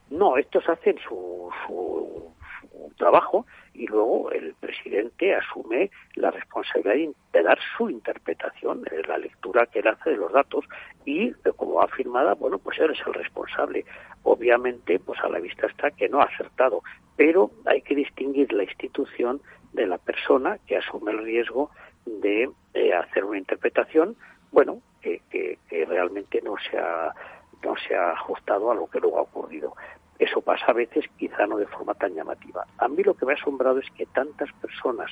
No, 0.10 0.38
estos 0.38 0.68
hacen 0.70 0.98
su, 1.08 1.52
trabajo 2.98 3.46
y 3.74 3.86
luego 3.86 4.32
el 4.32 4.56
presidente 4.56 5.36
asume 5.36 5.92
la 6.16 6.32
responsabilidad 6.32 7.14
de 7.32 7.44
dar 7.44 7.60
su 7.78 7.90
interpretación, 7.90 8.82
de 8.82 9.04
la 9.04 9.20
lectura 9.20 9.68
que 9.68 9.80
él 9.80 9.88
hace 9.88 10.12
de 10.12 10.18
los 10.18 10.32
datos 10.32 10.66
y, 11.06 11.32
como 11.56 11.82
afirmada, 11.82 12.34
bueno, 12.34 12.58
pues 12.58 12.80
él 12.80 12.92
es 12.92 13.00
el 13.06 13.14
responsable. 13.14 13.86
Obviamente, 14.24 15.00
pues 15.00 15.20
a 15.20 15.30
la 15.30 15.40
vista 15.40 15.68
está 15.68 15.92
que 15.92 16.10
no 16.10 16.22
ha 16.22 16.26
acertado, 16.26 16.82
pero 17.16 17.52
hay 17.66 17.82
que 17.82 17.96
distinguir 17.96 18.52
la 18.52 18.64
institución 18.64 19.42
de 19.74 19.86
la 19.86 20.00
persona 20.00 20.58
que 20.66 20.78
asume 20.78 21.12
el 21.12 21.24
riesgo 21.24 21.70
de 22.06 22.50
hacer 22.98 23.26
una 23.26 23.38
interpretación, 23.38 24.16
bueno, 24.52 24.82
que, 25.02 25.22
que, 25.30 25.60
que 25.70 25.86
realmente 25.86 26.42
no 26.42 26.56
se 26.58 26.78
ha 26.80 27.14
no 27.64 27.76
se 27.88 27.96
ha 27.96 28.12
ajustado 28.12 28.72
a 28.72 28.76
lo 28.76 28.88
que 28.88 29.00
luego 29.00 29.18
ha 29.20 29.24
ocurrido. 29.24 29.74
Eso 30.20 30.42
pasa 30.42 30.66
a 30.68 30.74
veces, 30.74 31.06
quizá 31.18 31.46
no 31.46 31.58
de 31.58 31.68
forma 31.68 31.94
tan 31.94 32.14
llamativa. 32.14 32.66
A 32.78 32.88
mí 32.88 33.04
lo 33.04 33.14
que 33.14 33.26
me 33.26 33.34
ha 33.34 33.36
asombrado 33.36 33.80
es 33.80 33.90
que 33.92 34.06
tantas 34.08 34.52
personas 34.54 35.12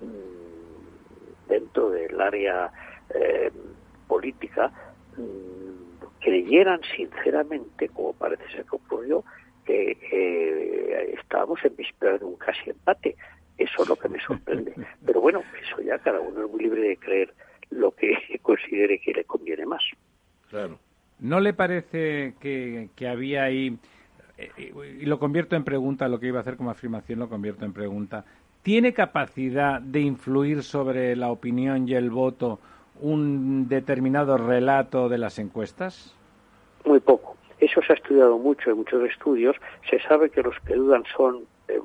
mmm, 0.00 1.48
dentro 1.48 1.90
del 1.90 2.20
área 2.20 2.70
eh, 3.14 3.50
política 4.06 4.70
mmm, 5.16 6.04
creyeran 6.20 6.80
sinceramente, 6.96 7.88
como 7.88 8.12
parece 8.12 8.48
ser 8.50 8.64
que 8.64 8.76
ocurrió, 8.76 9.24
que 9.64 9.98
eh, 10.12 11.14
estábamos 11.18 11.64
en 11.64 11.74
víspera 11.76 12.18
de 12.18 12.24
un 12.24 12.36
casi 12.36 12.70
empate. 12.70 13.16
Eso 13.58 13.82
es 13.82 13.88
lo 13.88 13.96
que 13.96 14.08
me 14.08 14.20
sorprende. 14.20 14.74
Pero 15.06 15.20
bueno, 15.20 15.42
eso 15.60 15.80
ya 15.82 15.98
cada 15.98 16.20
uno 16.20 16.44
es 16.44 16.50
muy 16.50 16.62
libre 16.62 16.82
de 16.82 16.96
creer 16.96 17.34
lo 17.70 17.90
que 17.90 18.16
considere 18.42 19.00
que 19.00 19.12
le 19.12 19.24
conviene 19.24 19.66
más. 19.66 19.82
Claro. 20.50 20.78
¿No 21.18 21.40
le 21.40 21.54
parece 21.54 22.34
que, 22.40 22.90
que 22.94 23.08
había 23.08 23.44
ahí, 23.44 23.78
y 24.38 25.06
lo 25.06 25.18
convierto 25.18 25.56
en 25.56 25.64
pregunta, 25.64 26.08
lo 26.08 26.20
que 26.20 26.26
iba 26.26 26.38
a 26.38 26.42
hacer 26.42 26.56
como 26.56 26.70
afirmación 26.70 27.18
lo 27.18 27.28
convierto 27.28 27.64
en 27.64 27.72
pregunta, 27.72 28.24
¿tiene 28.62 28.92
capacidad 28.92 29.80
de 29.80 30.00
influir 30.00 30.62
sobre 30.62 31.16
la 31.16 31.30
opinión 31.30 31.88
y 31.88 31.94
el 31.94 32.10
voto 32.10 32.58
un 33.00 33.68
determinado 33.68 34.36
relato 34.36 35.08
de 35.08 35.18
las 35.18 35.38
encuestas? 35.38 36.14
Muy 36.84 37.00
poco. 37.00 37.36
Eso 37.58 37.80
se 37.82 37.92
ha 37.92 37.96
estudiado 37.96 38.38
mucho 38.38 38.70
en 38.70 38.76
muchos 38.76 39.02
estudios. 39.08 39.56
Se 39.88 40.00
sabe 40.00 40.30
que 40.30 40.42
los 40.42 40.54
que 40.60 40.74
dudan 40.74 41.04
son 41.16 41.44
eh, 41.68 41.80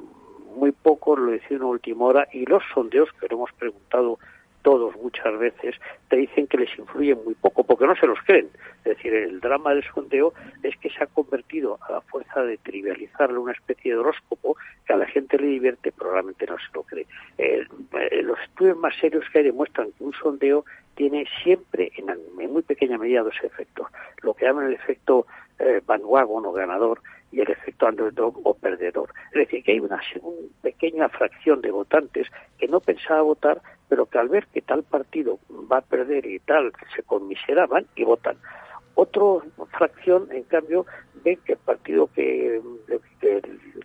muy 0.56 0.72
pocos, 0.72 1.18
lo 1.18 1.32
decía 1.32 1.58
en 1.58 1.64
última 1.64 2.06
hora, 2.06 2.28
y 2.34 2.46
los 2.46 2.64
sondeos 2.74 3.10
que 3.14 3.28
le 3.28 3.36
hemos 3.36 3.52
preguntado 3.54 4.20
todos 4.62 4.96
muchas 4.98 5.38
veces 5.40 5.76
te 6.10 6.18
dicen 6.18 6.48
que 6.48 6.58
les 6.58 6.78
influye 6.78 7.16
muy 7.16 7.34
poco 7.36 7.64
porque 7.64 7.86
no 7.86 7.96
se 7.96 8.08
los 8.08 8.20
creen. 8.26 8.50
Es 8.80 8.98
decir, 8.98 9.14
el 9.14 9.40
drama 9.40 9.74
del 9.74 9.84
sondeo 9.84 10.34
es 10.64 10.76
que 10.78 10.90
se 10.90 11.04
ha 11.04 11.08
convertido 11.08 11.78
a 11.88 11.94
la 11.94 12.02
fuerza 12.02 12.42
de 12.44 12.58
trivializarle 12.58 13.38
una 13.38 13.54
especie 13.54 13.92
de 13.92 13.98
horóscopo 13.98 14.58
que 14.86 14.94
a 14.94 14.98
la 14.98 15.06
gente 15.08 15.38
le 15.38 15.48
divierte, 15.48 15.92
pero 15.92 16.12
realmente 16.12 16.46
no 16.46 16.58
se 16.58 16.74
lo 16.74 16.84
cree. 16.84 17.06
Eh, 17.38 17.66
eh, 18.00 18.24
los 18.24 18.40
estudios 18.40 18.78
más 18.78 18.96
serios 18.98 19.26
que 19.32 19.40
hay 19.40 19.46
demuestran 19.46 19.92
que 19.98 20.04
un 20.04 20.14
sondeo 20.14 20.66
tiene 20.96 21.26
siempre, 21.44 21.92
en, 21.98 22.52
muy 22.52 22.62
pequeña 22.62 22.98
medida, 22.98 23.24
dos 23.24 23.36
efectos. 23.44 23.88
Lo 24.22 24.34
que 24.34 24.46
llaman 24.46 24.68
el 24.68 24.74
efecto 24.74 25.26
eh, 25.60 25.82
bandwagon 25.86 26.46
o 26.46 26.52
ganador 26.52 27.02
y 27.32 27.40
el 27.40 27.50
efecto 27.50 27.88
underdog 27.88 28.40
o 28.44 28.54
perdedor. 28.54 29.14
Es 29.32 29.48
decir, 29.48 29.64
que 29.64 29.74
hay 29.74 29.80
una, 29.80 30.02
pequeña 30.62 31.08
fracción 31.10 31.62
de 31.62 31.72
votantes 31.72 32.28
que 32.58 32.68
no 32.68 32.80
pensaba 32.80 33.22
votar, 33.22 33.62
pero 33.88 34.06
que 34.06 34.18
al 34.18 34.30
ver 34.30 34.48
que 34.48 34.62
tal 34.62 34.84
partido 34.84 35.40
va 35.72 35.78
a 35.78 35.82
perder 35.82 36.26
y 36.26 36.40
tal, 36.40 36.72
se 36.96 37.04
conmiseraban 37.04 37.86
y 37.96 38.04
votan. 38.04 38.38
Otra 38.96 39.24
fracción, 39.78 40.28
en 40.32 40.44
cambio, 40.44 40.86
ven 41.24 41.40
que 41.46 41.54
el 41.54 41.60
partido 41.60 42.08
que, 42.08 42.62
que 43.22 43.42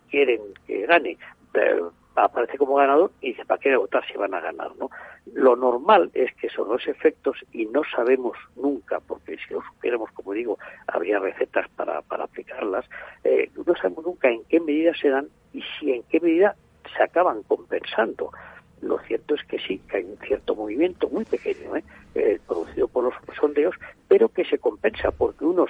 quieren 0.09 0.41
que 0.65 0.85
gane 0.85 1.17
eh, 1.53 1.81
aparece 2.25 2.57
como 2.57 2.75
ganador 2.75 3.11
y 3.21 3.29
dice, 3.29 3.45
¿para 3.45 3.59
qué 3.59 3.75
votar 3.75 4.05
si 4.07 4.17
van 4.17 4.33
a 4.33 4.39
ganar? 4.39 4.75
¿no? 4.77 4.89
Lo 5.33 5.55
normal 5.55 6.09
es 6.13 6.33
que 6.35 6.49
son 6.49 6.69
los 6.69 6.87
efectos 6.87 7.37
y 7.51 7.65
no 7.65 7.81
sabemos 7.95 8.37
nunca, 8.55 8.99
porque 8.99 9.37
si 9.37 9.53
lo 9.53 9.61
supiéramos, 9.61 10.11
como 10.11 10.33
digo, 10.33 10.57
habría 10.87 11.19
recetas 11.19 11.67
para, 11.69 12.01
para 12.01 12.25
aplicarlas, 12.25 12.85
eh, 13.23 13.49
no 13.65 13.75
sabemos 13.75 14.05
nunca 14.05 14.29
en 14.29 14.43
qué 14.45 14.59
medida 14.59 14.93
se 14.95 15.09
dan 15.09 15.27
y 15.53 15.63
si 15.79 15.91
en 15.91 16.03
qué 16.03 16.19
medida 16.19 16.55
se 16.95 17.03
acaban 17.03 17.43
compensando. 17.43 18.31
Lo 18.81 18.99
cierto 18.99 19.33
es 19.33 19.43
que 19.45 19.57
sí, 19.59 19.81
que 19.89 19.97
hay 19.97 20.03
un 20.03 20.17
cierto 20.17 20.55
movimiento 20.55 21.09
muy 21.09 21.25
pequeño, 21.25 21.75
¿eh? 21.75 21.83
Eh, 22.13 22.39
producido 22.47 22.87
por 22.87 23.03
los 23.03 23.13
sondeos, 23.39 23.75
pero 24.07 24.29
que 24.29 24.45
se 24.45 24.59
compensa 24.59 25.11
porque 25.11 25.45
unos 25.45 25.69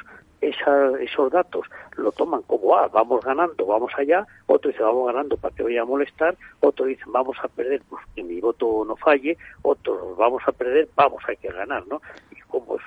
esa, 0.49 0.91
esos 1.01 1.31
datos 1.31 1.65
lo 1.95 2.11
toman 2.11 2.41
como, 2.43 2.75
ah, 2.75 2.87
vamos 2.87 3.23
ganando, 3.23 3.65
vamos 3.65 3.91
allá, 3.97 4.25
otro 4.45 4.71
dice, 4.71 4.83
vamos 4.83 5.07
ganando 5.07 5.37
para 5.37 5.55
que 5.55 5.63
vaya 5.63 5.81
a 5.81 5.85
molestar, 5.85 6.35
otro 6.59 6.85
dice, 6.85 7.03
vamos 7.07 7.37
a 7.43 7.47
perder, 7.47 7.81
pues 7.89 8.03
que 8.15 8.23
mi 8.23 8.39
voto 8.39 8.83
no 8.85 8.95
falle, 8.95 9.37
otro, 9.61 10.15
vamos 10.15 10.43
a 10.47 10.51
perder, 10.51 10.87
vamos, 10.95 11.23
hay 11.27 11.37
que 11.37 11.49
ganar, 11.49 11.85
¿no? 11.87 12.01
Y 12.31 12.39
como, 12.41 12.75
es, 12.75 12.83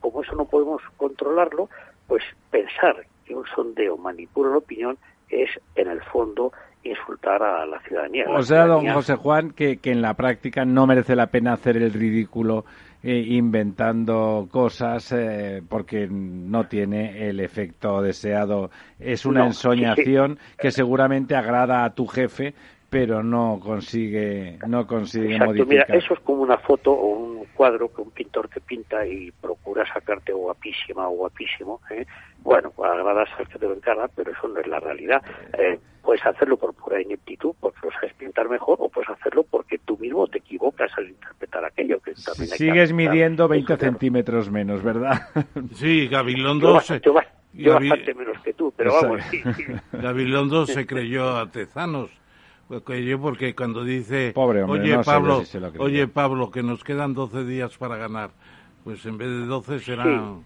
como 0.00 0.22
eso 0.22 0.34
no 0.34 0.44
podemos 0.44 0.82
controlarlo, 0.96 1.68
pues 2.06 2.22
pensar 2.50 3.06
que 3.24 3.34
un 3.34 3.44
sondeo 3.54 3.96
manipula 3.96 4.50
la 4.50 4.58
opinión 4.58 4.98
es, 5.28 5.50
en 5.74 5.88
el 5.88 6.02
fondo, 6.02 6.52
insultar 6.82 7.42
a 7.42 7.64
la 7.66 7.80
ciudadanía. 7.80 8.26
O 8.28 8.42
sea, 8.42 8.66
don 8.66 8.86
José 8.92 9.16
Juan, 9.16 9.50
que, 9.50 9.78
que 9.78 9.90
en 9.90 10.02
la 10.02 10.14
práctica 10.14 10.64
no 10.64 10.86
merece 10.86 11.16
la 11.16 11.28
pena 11.28 11.54
hacer 11.54 11.76
el 11.76 11.92
ridículo 11.92 12.64
inventando 13.12 14.48
cosas 14.50 15.12
eh, 15.12 15.62
porque 15.68 16.06
no 16.10 16.66
tiene 16.66 17.28
el 17.28 17.40
efecto 17.40 18.00
deseado. 18.02 18.70
Es 18.98 19.26
una 19.26 19.40
No, 19.40 19.46
ensoñación 19.46 20.38
que 20.58 20.70
seguramente 20.70 21.34
agrada 21.36 21.84
a 21.84 21.94
tu 21.94 22.06
jefe, 22.06 22.54
pero 22.88 23.22
no 23.22 23.60
consigue, 23.60 24.58
no 24.66 24.86
consigue 24.86 25.34
Exacto, 25.34 25.66
mira, 25.66 25.86
modificar. 25.86 25.96
eso 25.96 26.14
es 26.14 26.20
como 26.20 26.42
una 26.42 26.58
foto 26.58 26.92
o 26.92 27.06
un 27.18 27.44
cuadro 27.54 27.92
que 27.92 28.02
un 28.02 28.10
pintor 28.10 28.48
te 28.48 28.60
pinta 28.60 29.06
y 29.06 29.30
procura 29.32 29.84
sacarte 29.92 30.32
guapísima 30.32 31.08
o 31.08 31.12
guapísimo. 31.16 31.80
¿eh? 31.90 32.06
Bueno, 32.38 32.72
agradas 32.78 33.28
al 33.38 33.48
que 33.48 33.58
te 33.58 33.66
lo 33.66 33.74
encarga, 33.74 34.08
pero 34.14 34.32
eso 34.32 34.48
no 34.48 34.60
es 34.60 34.66
la 34.66 34.80
realidad. 34.80 35.22
Eh, 35.58 35.78
puedes 36.02 36.24
hacerlo 36.26 36.56
por 36.56 36.74
pura 36.74 37.00
ineptitud, 37.00 37.54
porque 37.60 37.78
lo 37.82 37.90
sabes 37.92 38.12
pintar 38.14 38.48
mejor, 38.48 38.76
o 38.80 38.88
puedes 38.88 39.10
hacerlo 39.10 39.44
porque 39.50 39.78
tú 39.78 39.96
mismo 39.98 40.26
te 40.28 40.38
equivocas 40.38 40.90
al 40.98 41.06
interpretar 41.54 41.64
aquello. 41.64 42.00
Que 42.00 42.12
también 42.12 42.42
hay 42.44 42.48
que 42.50 42.56
Sigues 42.56 42.82
aceptar. 42.90 42.94
midiendo 42.94 43.48
20 43.48 43.72
Eso, 43.72 43.78
claro. 43.78 43.92
centímetros 43.92 44.50
menos, 44.50 44.82
¿verdad? 44.82 45.28
Sí, 45.74 46.04
Yo, 46.04 46.10
Gabilondo 46.10 46.80
se, 46.80 47.00
yo, 47.00 47.14
yo 47.52 47.72
Gabi- 47.74 47.88
bastante 47.90 48.14
menos 48.14 48.42
que 48.42 48.52
tú, 48.52 48.72
pero 48.76 48.92
vamos, 48.92 49.20
sí, 49.30 49.40
sí. 49.56 49.64
Gabilondo 49.92 50.66
se 50.66 50.86
creyó 50.86 51.36
a 51.36 51.50
Tezanos. 51.50 52.10
Creyó 52.84 53.20
porque 53.20 53.54
cuando 53.54 53.84
dice, 53.84 54.32
Pobre 54.34 54.62
hombre, 54.62 54.80
oye 54.80 54.92
no 54.92 55.02
yo 55.02 55.04
Pablo, 55.04 55.40
si 55.40 55.46
se 55.46 55.60
lo 55.60 55.68
creyó. 55.68 55.84
oye 55.84 56.08
Pablo, 56.08 56.50
que 56.50 56.62
nos 56.62 56.82
quedan 56.82 57.12
12 57.12 57.44
días 57.44 57.76
para 57.76 57.96
ganar, 57.98 58.30
pues 58.82 59.04
en 59.04 59.18
vez 59.18 59.28
de 59.28 59.44
12 59.44 59.80
serán 59.80 60.44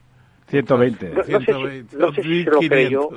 120. 0.48 1.10
No, 1.10 1.14
no 1.14 1.22
sé 1.22 1.30
si- 1.38 1.44
120, 1.44 1.96
no 1.96 2.12
sé 2.12 2.22
si 2.22 2.44
se 2.44 2.50
lo 2.50 2.58
creyó. 2.58 3.08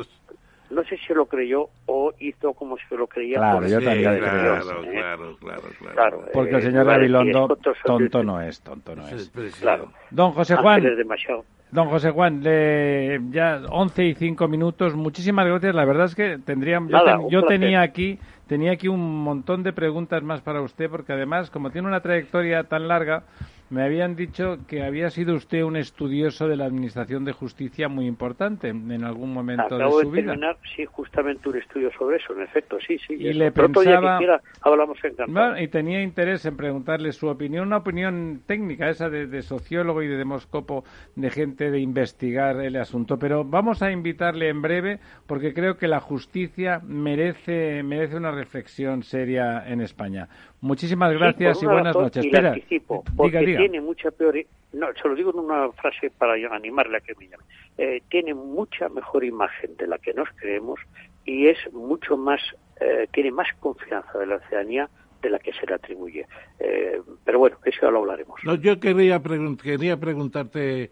1500. 0.72 0.76
No 0.76 0.84
sé 0.84 0.98
si 1.06 1.14
lo 1.14 1.26
creyó 1.26 1.70
o 1.86 2.14
hizo 2.20 2.54
como 2.54 2.78
si 2.78 2.84
se 2.88 2.96
lo 2.96 3.08
creía. 3.08 3.38
Claro, 3.38 3.60
por 3.60 3.68
yo 3.70 3.80
Sí, 3.80 3.86
también 3.86 4.14
el 4.14 4.20
creo. 4.20 4.32
claro, 4.32 4.84
¿eh? 4.84 4.90
claro, 4.92 5.38
claro, 5.40 5.62
claro. 5.80 5.94
Claro, 5.96 6.26
Porque 6.34 6.50
el 6.52 6.56
eh, 6.58 6.62
señor 6.62 6.86
Gabilondo 6.86 7.48
decir, 7.48 7.58
"Estos 7.58 7.78
son 7.86 7.98
tonto 7.98 8.24
no 8.24 8.42
es, 8.42 8.62
tonto 8.62 8.96
no 8.96 9.06
Es 9.08 9.12
el 9.14 9.18
es. 9.20 9.30
presidente. 9.30 9.62
Claro. 9.62 9.92
Don 10.10 10.32
José 10.32 10.54
Ángeles 10.56 11.06
Juan. 11.06 11.44
Don 11.72 11.88
José 11.88 12.12
Juan, 12.12 12.44
le- 12.44 13.22
ya 13.30 13.62
11 13.70 14.04
y 14.06 14.14
5 14.16 14.48
minutos. 14.50 14.94
Muchísimas 14.96 15.48
gracias. 15.48 15.74
La 15.74 15.86
verdad 15.86 16.06
es 16.08 16.16
que 16.16 16.38
tendría, 16.38 16.82
yo, 17.30 17.44
tenía 17.44 17.82
aquí 17.82 18.20
tenía 18.48 18.74
aquí 18.74 18.90
un 18.90 19.24
montón 19.24 19.64
de 19.64 19.72
preguntas 19.72 20.22
más 20.24 20.42
para 20.42 20.60
usted, 20.62 20.90
porque 20.90 21.14
además, 21.14 21.50
como 21.50 21.70
tiene 21.72 21.88
una 21.88 22.02
trayectoria 22.02 22.66
tan 22.66 22.90
larga, 22.90 23.24
me 23.72 23.84
habían 23.84 24.16
dicho 24.16 24.58
que 24.68 24.84
había 24.84 25.10
sido 25.10 25.34
usted 25.36 25.64
un 25.64 25.78
estudioso 25.78 26.48
de 26.48 26.58
la 26.58 26.66
Administración 26.66 27.26
de 27.26 27.32
Justicia 27.32 27.88
muy 27.88 28.06
importante 28.06 28.68
en 28.70 29.04
algún 29.04 29.34
momento 29.34 29.64
Acabo 29.64 29.98
de 30.00 30.04
de, 30.04 30.10
su 30.10 30.12
vida. 30.12 30.26
terminar, 30.32 30.58
sí, 30.76 30.86
justamente 30.86 31.50
un 31.50 31.58
estudio 31.58 31.90
sobre 31.98 32.18
eso, 32.18 32.34
en 32.36 32.44
efecto, 32.44 32.78
sí, 32.86 32.98
sí. 33.00 33.16
Y 33.18 33.30
eso. 33.30 33.40
le 33.40 33.52
pensaba- 33.52 34.20
hablamos. 34.62 35.00
Bueno, 35.28 35.60
y 35.60 35.68
tenía 35.70 36.02
interés 36.04 36.46
en 36.46 36.58
preguntarle 36.58 37.12
su 37.14 37.28
opinión, 37.28 37.68
una 37.68 37.78
opinión 37.78 38.42
técnica, 38.46 38.90
esa 38.90 39.10
de, 39.10 39.26
de 39.28 39.42
sociólogo 39.42 40.04
y 40.04 40.08
de 40.08 40.18
demoscopo, 40.18 40.84
de 41.16 41.30
gente 41.30 41.72
de 41.72 41.80
investigar 41.80 42.60
el 42.62 42.76
asunto. 42.76 43.18
Pero 43.18 43.44
vamos 43.46 43.82
a 43.82 43.92
invitarle 43.92 44.50
en 44.50 44.62
breve, 44.62 45.00
porque 45.28 45.54
creo 45.54 45.78
que 45.78 45.88
la 45.88 46.00
justicia 46.02 46.82
merece, 46.86 47.84
merece 47.84 48.18
una 48.18 48.32
reflexión 48.32 49.04
seria 49.04 49.64
en 49.68 49.82
España. 49.82 50.28
Muchísimas 50.62 51.12
Sí, 51.12 51.18
gracias 51.18 51.58
por 51.58 51.64
y 51.64 51.68
buenas 51.68 51.86
razón, 51.88 52.04
noches. 52.04 52.26
y 52.26 52.36
anticipo, 52.36 53.04
porque 53.18 53.38
diga, 53.40 53.48
diga. 53.48 53.60
tiene 53.60 53.82
mucha 53.82 54.12
peor... 54.12 54.36
No, 54.74 54.88
se 55.02 55.08
lo 55.08 55.16
digo 55.16 55.32
en 55.32 55.40
una 55.40 55.72
frase 55.74 56.12
para 56.12 56.34
animarle 56.56 56.98
a 56.98 57.02
que 57.02 57.14
me 57.16 57.28
llame. 57.28 57.44
Eh, 57.78 58.02
tiene 58.10 58.34
mucha 58.34 58.88
mejor 58.90 59.24
imagen 59.24 59.76
de 59.78 59.88
la 59.88 59.98
que 59.98 60.14
nos 60.14 60.30
creemos 60.36 60.80
y 61.26 61.48
es 61.48 61.58
mucho 61.74 62.16
más... 62.16 62.40
eh, 62.80 63.08
tiene 63.12 63.32
más 63.32 63.48
confianza 63.60 64.18
de 64.20 64.28
la 64.28 64.40
ciudadanía 64.48 64.88
de 65.22 65.30
la 65.32 65.40
que 65.40 65.52
se 65.54 65.66
le 65.66 65.74
atribuye. 65.76 66.26
Eh, 66.60 67.02
pero 67.26 67.40
bueno, 67.40 67.58
eso 67.66 67.80
ya 67.82 67.90
lo 67.92 68.00
hablaremos. 68.00 68.40
No, 68.44 68.56
yo 68.56 68.80
quería, 68.80 69.22
pregun- 69.22 69.60
quería 69.60 69.98
preguntarte, 70.00 70.92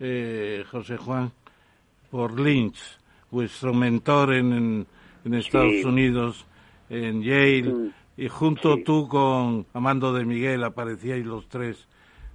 eh, 0.00 0.64
José 0.70 0.96
Juan, 0.96 1.30
por 2.10 2.38
Lynch, 2.40 2.78
vuestro 3.30 3.74
mentor 3.74 4.32
en, 4.34 4.52
en, 4.52 4.86
en 5.24 5.34
Estados 5.34 5.72
Sí. 5.72 5.84
Unidos, 5.84 6.46
en 6.88 7.22
Yale, 7.22 7.62
mm. 7.64 7.92
Y 8.18 8.26
junto 8.26 8.78
tú 8.82 9.06
con 9.06 9.64
Amando 9.72 10.12
de 10.12 10.24
Miguel 10.24 10.64
aparecíais 10.64 11.24
los 11.24 11.48
tres 11.48 11.86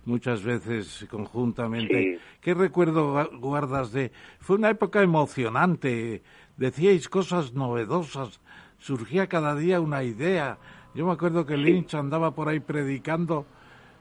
muchas 0.05 0.41
veces 0.41 1.05
conjuntamente. 1.11 2.19
¿Qué 2.39 2.53
recuerdo 2.53 3.29
guardas 3.33 3.91
de...? 3.91 4.13
Fue 4.39 4.55
una 4.55 4.69
época 4.69 5.01
emocionante, 5.01 6.23
decíais 6.55 7.09
cosas 7.09 7.53
novedosas, 7.53 8.39
surgía 8.77 9.27
cada 9.27 9.55
día 9.55 9.81
una 9.81 10.03
idea. 10.03 10.57
Yo 10.95 11.05
me 11.05 11.11
acuerdo 11.11 11.45
que 11.45 11.57
Lynch 11.57 11.95
andaba 11.95 12.31
por 12.31 12.47
ahí 12.47 12.61
predicando, 12.61 13.45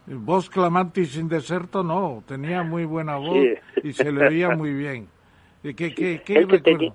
voz 0.07 0.49
clamante 0.49 1.01
y 1.01 1.07
sin 1.07 1.27
deserto, 1.29 1.83
no, 1.83 2.23
tenía 2.29 2.63
muy 2.63 2.85
buena 2.85 3.17
voz 3.17 3.45
y 3.83 3.93
se 3.93 4.13
le 4.13 4.29
oía 4.29 4.51
muy 4.57 4.73
bien. 4.73 5.09
¿Qué, 5.63 5.75
qué, 5.75 6.23
qué 6.25 6.47
recuerdo? 6.47 6.95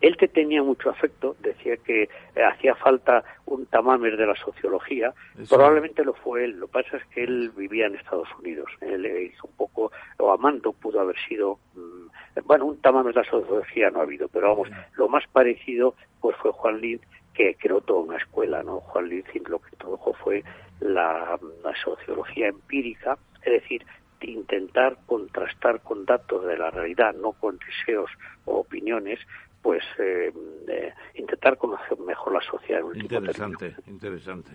Él 0.00 0.16
que 0.16 0.28
tenía 0.28 0.62
mucho 0.62 0.90
afecto, 0.90 1.36
decía 1.40 1.76
que 1.76 2.04
eh, 2.04 2.42
hacía 2.42 2.74
falta 2.74 3.22
un 3.46 3.66
tamames 3.66 4.16
de 4.16 4.26
la 4.26 4.34
sociología, 4.34 5.12
probablemente 5.48 6.04
lo 6.04 6.14
fue 6.14 6.44
él, 6.44 6.58
lo 6.58 6.66
que 6.68 6.82
pasa 6.82 6.96
es 6.96 7.04
que 7.06 7.24
él 7.24 7.50
vivía 7.56 7.86
en 7.86 7.96
Estados 7.96 8.28
Unidos, 8.38 8.70
él 8.80 9.06
hizo 9.06 9.46
un 9.46 9.56
poco, 9.56 9.92
o 10.18 10.32
Amando 10.32 10.72
pudo 10.72 11.00
haber 11.00 11.16
sido, 11.28 11.58
mm, 11.74 12.40
bueno, 12.44 12.66
un 12.66 12.80
tamames 12.80 13.14
de 13.14 13.20
la 13.22 13.30
sociología 13.30 13.90
no 13.90 14.00
ha 14.00 14.04
habido, 14.04 14.28
pero 14.28 14.48
vamos, 14.48 14.68
lo 14.94 15.08
más 15.08 15.26
parecido 15.28 15.94
pues 16.20 16.36
fue 16.36 16.52
Juan 16.52 16.80
Lind, 16.80 17.02
que 17.34 17.54
creó 17.56 17.80
toda 17.80 18.00
una 18.00 18.16
escuela, 18.16 18.62
¿no? 18.62 18.80
Juan 18.80 19.08
Lind 19.08 19.26
lo 19.48 19.58
que 19.58 19.70
introdujo 19.72 20.14
fue 20.14 20.44
la, 20.80 21.38
la 21.62 21.74
sociología 21.82 22.48
empírica, 22.48 23.18
es 23.42 23.62
decir, 23.62 23.84
intentar 24.22 24.98
contrastar 25.06 25.80
con 25.80 26.04
datos 26.04 26.44
de 26.46 26.58
la 26.58 26.70
realidad, 26.70 27.14
no 27.14 27.32
con 27.32 27.58
deseos 27.58 28.10
o 28.44 28.60
opiniones, 28.60 29.18
pues 29.62 29.82
eh, 29.98 30.32
eh, 30.68 30.92
intentar 31.14 31.56
conocer 31.56 31.98
mejor 31.98 32.34
la 32.34 32.40
sociedad. 32.40 32.80
interesante, 32.94 33.74
interesante. 33.86 34.52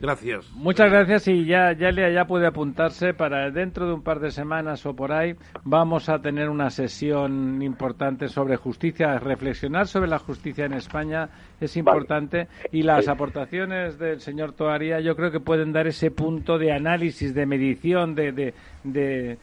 Gracias. 0.00 0.50
Muchas 0.52 0.90
gracias 0.90 1.28
y 1.28 1.46
ya 1.46 1.72
ya 1.72 1.90
ya 1.90 2.24
puede 2.26 2.46
apuntarse 2.46 3.14
para 3.14 3.50
dentro 3.50 3.86
de 3.86 3.94
un 3.94 4.02
par 4.02 4.18
de 4.18 4.32
semanas 4.32 4.84
o 4.86 4.94
por 4.94 5.12
ahí 5.12 5.34
vamos 5.62 6.08
a 6.08 6.18
tener 6.18 6.50
una 6.50 6.68
sesión 6.70 7.62
importante 7.62 8.28
sobre 8.28 8.56
justicia, 8.56 9.18
reflexionar 9.18 9.86
sobre 9.86 10.08
la 10.08 10.18
justicia 10.18 10.66
en 10.66 10.74
España 10.74 11.30
es 11.60 11.76
importante 11.76 12.48
y 12.72 12.82
las 12.82 13.08
aportaciones 13.08 13.98
del 13.98 14.20
señor 14.20 14.52
Toaría 14.52 15.00
yo 15.00 15.14
creo 15.14 15.30
que 15.30 15.40
pueden 15.40 15.72
dar 15.72 15.86
ese 15.86 16.10
punto 16.10 16.58
de 16.58 16.72
análisis, 16.72 17.32
de 17.32 17.46
medición, 17.46 18.14
de, 18.14 18.32
de 18.32 18.54
de, 18.84 19.38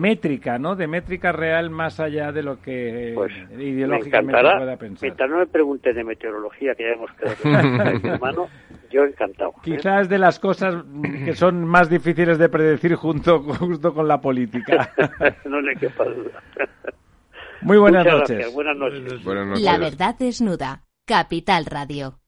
métrica, 0.00 0.58
¿no? 0.58 0.74
De 0.76 0.86
métrica 0.86 1.32
real 1.32 1.70
más 1.70 2.00
allá 2.00 2.32
de 2.32 2.42
lo 2.42 2.60
que 2.60 3.12
pues, 3.14 3.32
ideológicamente 3.58 4.42
me 4.42 4.56
pueda 4.58 4.76
pensar. 4.76 5.02
Mientras 5.02 5.30
no 5.30 5.38
me 5.38 5.46
pregunte 5.46 5.92
de 5.92 6.04
meteorología, 6.04 6.74
que 6.74 6.84
ya 6.84 6.90
hemos 6.90 7.10
quedado 7.12 8.14
hermano, 8.14 8.48
yo 8.90 9.04
encantado. 9.04 9.50
¿eh? 9.50 9.60
Quizás 9.62 10.08
de 10.08 10.18
las 10.18 10.38
cosas 10.38 10.84
que 11.24 11.34
son 11.34 11.64
más 11.64 11.88
difíciles 11.88 12.38
de 12.38 12.48
predecir 12.48 12.94
junto, 12.94 13.40
justo 13.40 13.94
con 13.94 14.08
la 14.08 14.20
política. 14.20 14.92
no 15.44 15.60
le 15.60 15.76
quepa 15.76 16.04
duda. 16.04 16.42
Muy 17.62 17.78
buenas 17.78 18.04
noches. 18.04 18.52
Buenas 18.52 18.76
noches. 18.76 19.24
Buenas 19.24 19.46
noches. 19.46 19.62
La 19.62 19.78
verdad 19.78 20.16
desnuda. 20.18 20.82
Capital 21.06 21.66
Radio. 21.66 22.18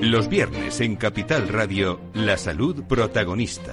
Los 0.00 0.28
viernes 0.28 0.80
en 0.80 0.96
Capital 0.96 1.48
Radio, 1.48 1.98
la 2.12 2.36
salud 2.36 2.84
protagonista. 2.86 3.72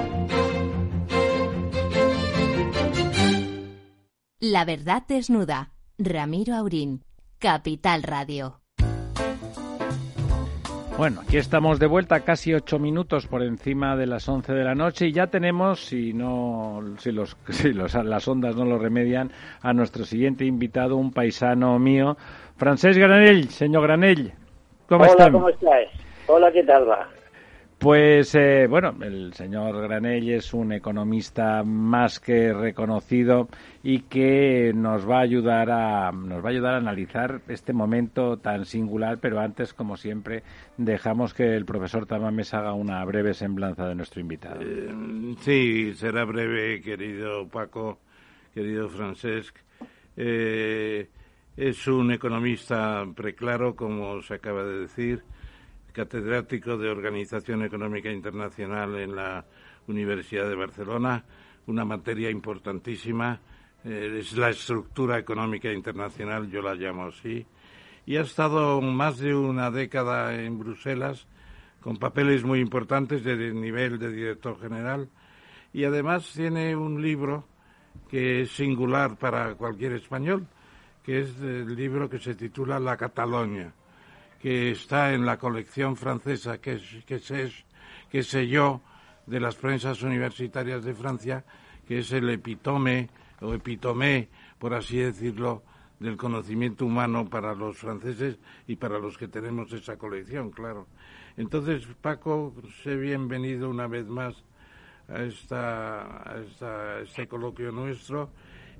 La 4.43 4.65
verdad 4.65 5.03
desnuda. 5.07 5.69
Ramiro 5.99 6.55
Aurín, 6.55 7.03
Capital 7.37 8.01
Radio. 8.01 8.59
Bueno, 10.97 11.21
aquí 11.21 11.37
estamos 11.37 11.77
de 11.77 11.85
vuelta, 11.85 12.21
casi 12.21 12.51
ocho 12.55 12.79
minutos 12.79 13.27
por 13.27 13.43
encima 13.43 13.95
de 13.95 14.07
las 14.07 14.27
once 14.27 14.51
de 14.51 14.63
la 14.63 14.73
noche 14.73 15.05
y 15.05 15.11
ya 15.11 15.27
tenemos, 15.27 15.85
si 15.85 16.13
no, 16.13 16.81
si 16.97 17.11
los, 17.11 17.37
si 17.49 17.71
los, 17.71 17.93
las 17.93 18.27
ondas 18.27 18.55
no 18.55 18.65
lo 18.65 18.79
remedian, 18.79 19.31
a 19.61 19.73
nuestro 19.73 20.05
siguiente 20.05 20.43
invitado, 20.43 20.95
un 20.95 21.11
paisano 21.11 21.77
mío, 21.77 22.17
Francés 22.57 22.97
Granell. 22.97 23.47
Señor 23.49 23.83
Granell, 23.83 24.33
¿cómo 24.89 25.03
Hola, 25.03 25.31
¿cómo 25.31 25.49
estás? 25.49 25.87
Hola, 26.25 26.51
¿qué 26.51 26.63
tal 26.63 26.89
va? 26.89 27.07
Pues 27.81 28.35
eh, 28.35 28.67
bueno, 28.69 28.93
el 29.01 29.33
señor 29.33 29.81
Granell 29.81 30.29
es 30.29 30.53
un 30.53 30.71
economista 30.71 31.63
más 31.63 32.19
que 32.19 32.53
reconocido 32.53 33.49
y 33.81 34.01
que 34.01 34.71
nos 34.71 35.09
va 35.09 35.17
a 35.17 35.21
ayudar 35.21 35.71
a 35.71 36.11
nos 36.11 36.45
va 36.45 36.49
a 36.49 36.51
ayudar 36.51 36.75
a 36.75 36.77
analizar 36.77 37.41
este 37.47 37.73
momento 37.73 38.37
tan 38.37 38.65
singular, 38.65 39.17
pero 39.19 39.39
antes, 39.39 39.73
como 39.73 39.97
siempre, 39.97 40.43
dejamos 40.77 41.33
que 41.33 41.55
el 41.55 41.65
profesor 41.65 42.05
Tamames 42.05 42.53
haga 42.53 42.73
una 42.73 43.03
breve 43.03 43.33
semblanza 43.33 43.87
de 43.87 43.95
nuestro 43.95 44.21
invitado. 44.21 44.61
Eh, 44.61 45.35
sí, 45.39 45.95
será 45.95 46.23
breve, 46.25 46.81
querido 46.81 47.47
Paco, 47.47 47.97
querido 48.53 48.89
Francesc. 48.89 49.57
Eh, 50.17 51.09
es 51.57 51.87
un 51.87 52.11
economista 52.11 53.07
preclaro, 53.15 53.75
como 53.75 54.21
se 54.21 54.35
acaba 54.35 54.63
de 54.63 54.81
decir 54.81 55.23
catedrático 55.91 56.77
de 56.77 56.89
Organización 56.89 57.63
Económica 57.63 58.11
Internacional 58.11 58.95
en 58.97 59.15
la 59.15 59.45
Universidad 59.87 60.47
de 60.47 60.55
Barcelona, 60.55 61.23
una 61.67 61.85
materia 61.85 62.29
importantísima, 62.29 63.39
eh, 63.83 64.17
es 64.19 64.37
la 64.37 64.49
estructura 64.49 65.17
económica 65.17 65.71
internacional, 65.71 66.49
yo 66.49 66.61
la 66.61 66.75
llamo 66.75 67.07
así, 67.07 67.45
y 68.05 68.17
ha 68.17 68.21
estado 68.21 68.81
más 68.81 69.19
de 69.19 69.35
una 69.35 69.71
década 69.71 70.35
en 70.41 70.57
Bruselas 70.57 71.27
con 71.81 71.97
papeles 71.97 72.43
muy 72.43 72.59
importantes 72.59 73.23
de 73.23 73.53
nivel 73.53 73.97
de 73.97 74.11
director 74.11 74.59
general 74.59 75.09
y 75.73 75.83
además 75.83 76.31
tiene 76.33 76.75
un 76.75 77.01
libro 77.01 77.47
que 78.09 78.41
es 78.41 78.51
singular 78.51 79.17
para 79.17 79.55
cualquier 79.55 79.93
español, 79.93 80.47
que 81.03 81.21
es 81.21 81.39
el 81.41 81.75
libro 81.75 82.09
que 82.09 82.19
se 82.19 82.35
titula 82.35 82.79
La 82.79 82.97
Cataluña 82.97 83.73
que 84.41 84.71
está 84.71 85.13
en 85.13 85.25
la 85.25 85.37
colección 85.37 85.95
francesa 85.95 86.59
que, 86.59 86.81
que, 87.05 87.19
se, 87.19 87.51
que 88.09 88.23
selló 88.23 88.81
de 89.27 89.39
las 89.39 89.55
prensas 89.55 90.01
universitarias 90.01 90.83
de 90.83 90.95
Francia, 90.95 91.45
que 91.87 91.99
es 91.99 92.11
el 92.11 92.29
epitome 92.29 93.09
o 93.41 93.53
epitomé, 93.53 94.29
por 94.57 94.73
así 94.73 94.97
decirlo, 94.97 95.63
del 95.99 96.17
conocimiento 96.17 96.85
humano 96.85 97.29
para 97.29 97.53
los 97.53 97.77
franceses 97.77 98.39
y 98.65 98.75
para 98.75 98.97
los 98.97 99.17
que 99.17 99.27
tenemos 99.27 99.71
esa 99.73 99.97
colección, 99.97 100.49
claro. 100.49 100.87
Entonces, 101.37 101.87
Paco, 102.01 102.55
sé 102.83 102.95
bienvenido 102.95 103.69
una 103.69 103.85
vez 103.85 104.07
más 104.07 104.43
a, 105.07 105.21
esta, 105.21 106.31
a, 106.31 106.41
esta, 106.41 106.95
a 106.95 106.99
este 107.01 107.27
coloquio 107.27 107.71
nuestro. 107.71 108.31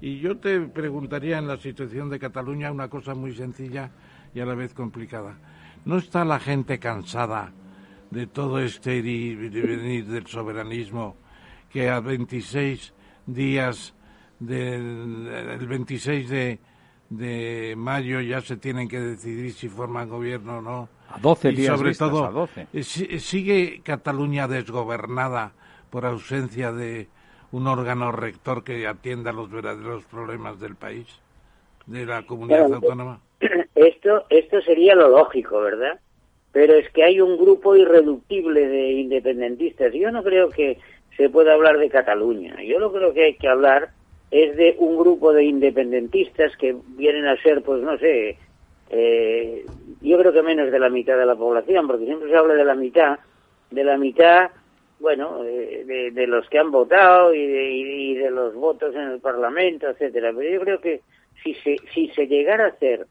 Y 0.01 0.19
yo 0.19 0.37
te 0.37 0.59
preguntaría 0.61 1.37
en 1.37 1.47
la 1.47 1.57
situación 1.57 2.09
de 2.09 2.17
Cataluña 2.17 2.71
una 2.71 2.89
cosa 2.89 3.13
muy 3.13 3.35
sencilla 3.35 3.91
y 4.33 4.39
a 4.39 4.45
la 4.45 4.55
vez 4.55 4.73
complicada. 4.73 5.37
¿No 5.85 5.97
está 5.97 6.23
la 6.25 6.39
gente 6.39 6.79
cansada 6.79 7.51
de 8.09 8.27
todo 8.27 8.59
este 8.59 8.97
ir 8.97 9.05
y 9.05 9.61
venir 9.61 10.05
del 10.05 10.27
soberanismo 10.27 11.15
que 11.69 11.89
a 11.89 11.99
26 11.99 12.93
días 13.25 13.93
del 14.39 15.27
el 15.59 15.67
26 15.67 16.29
de, 16.29 16.59
de 17.09 17.75
mayo 17.77 18.19
ya 18.21 18.41
se 18.41 18.57
tienen 18.57 18.87
que 18.87 18.99
decidir 18.99 19.53
si 19.53 19.69
forman 19.69 20.09
gobierno 20.09 20.57
o 20.57 20.61
no? 20.61 20.89
A 21.09 21.19
12 21.19 21.51
días 21.51 21.77
sobre 21.77 21.95
todo, 21.95 22.25
a 22.25 22.31
12. 22.31 22.67
Eh, 22.73 22.83
¿Sigue 22.83 23.81
Cataluña 23.83 24.47
desgobernada 24.47 25.53
por 25.89 26.05
ausencia 26.05 26.71
de 26.71 27.09
un 27.51 27.67
órgano 27.67 28.11
rector 28.11 28.63
que 28.63 28.87
atienda 28.87 29.33
los 29.33 29.49
verdaderos 29.49 30.05
problemas 30.05 30.59
del 30.59 30.75
país, 30.75 31.07
de 31.85 32.05
la 32.05 32.25
comunidad 32.25 32.73
autónoma? 32.73 33.19
Esto, 33.81 34.25
esto 34.29 34.61
sería 34.61 34.93
lo 34.93 35.09
lógico, 35.09 35.59
¿verdad? 35.59 35.99
Pero 36.51 36.75
es 36.75 36.87
que 36.91 37.03
hay 37.03 37.19
un 37.19 37.35
grupo 37.35 37.75
irreductible 37.75 38.67
de 38.67 38.91
independentistas. 38.91 39.91
Yo 39.91 40.11
no 40.11 40.21
creo 40.21 40.49
que 40.49 40.77
se 41.17 41.31
pueda 41.31 41.55
hablar 41.55 41.79
de 41.79 41.89
Cataluña. 41.89 42.61
Yo 42.61 42.77
lo 42.77 42.91
creo 42.93 43.11
que 43.11 43.23
hay 43.23 43.37
que 43.37 43.47
hablar 43.47 43.89
es 44.29 44.55
de 44.55 44.75
un 44.77 44.99
grupo 44.99 45.33
de 45.33 45.45
independentistas 45.45 46.55
que 46.57 46.75
vienen 46.89 47.25
a 47.25 47.41
ser, 47.41 47.63
pues 47.63 47.81
no 47.81 47.97
sé, 47.97 48.37
eh, 48.91 49.65
yo 49.99 50.19
creo 50.19 50.31
que 50.31 50.43
menos 50.43 50.71
de 50.71 50.77
la 50.77 50.89
mitad 50.89 51.17
de 51.17 51.25
la 51.25 51.35
población, 51.35 51.87
porque 51.87 52.05
siempre 52.05 52.29
se 52.29 52.37
habla 52.37 52.53
de 52.53 52.65
la 52.65 52.75
mitad, 52.75 53.17
de 53.71 53.83
la 53.83 53.97
mitad, 53.97 54.51
bueno, 54.99 55.41
de, 55.41 56.11
de, 56.13 56.27
los 56.27 56.47
que 56.49 56.59
han 56.59 56.69
votado 56.69 57.33
y 57.33 57.47
de, 57.47 57.71
y 57.71 58.13
de, 58.13 58.29
los 58.29 58.53
votos 58.53 58.93
en 58.93 59.09
el 59.09 59.19
Parlamento, 59.19 59.89
etcétera. 59.89 60.31
Pero 60.37 60.51
yo 60.51 60.59
creo 60.61 60.79
que 60.79 61.01
si 61.43 61.55
se, 61.55 61.77
si 61.95 62.09
se 62.09 62.27
llegara 62.27 62.65
a 62.65 62.69
hacer 62.69 63.07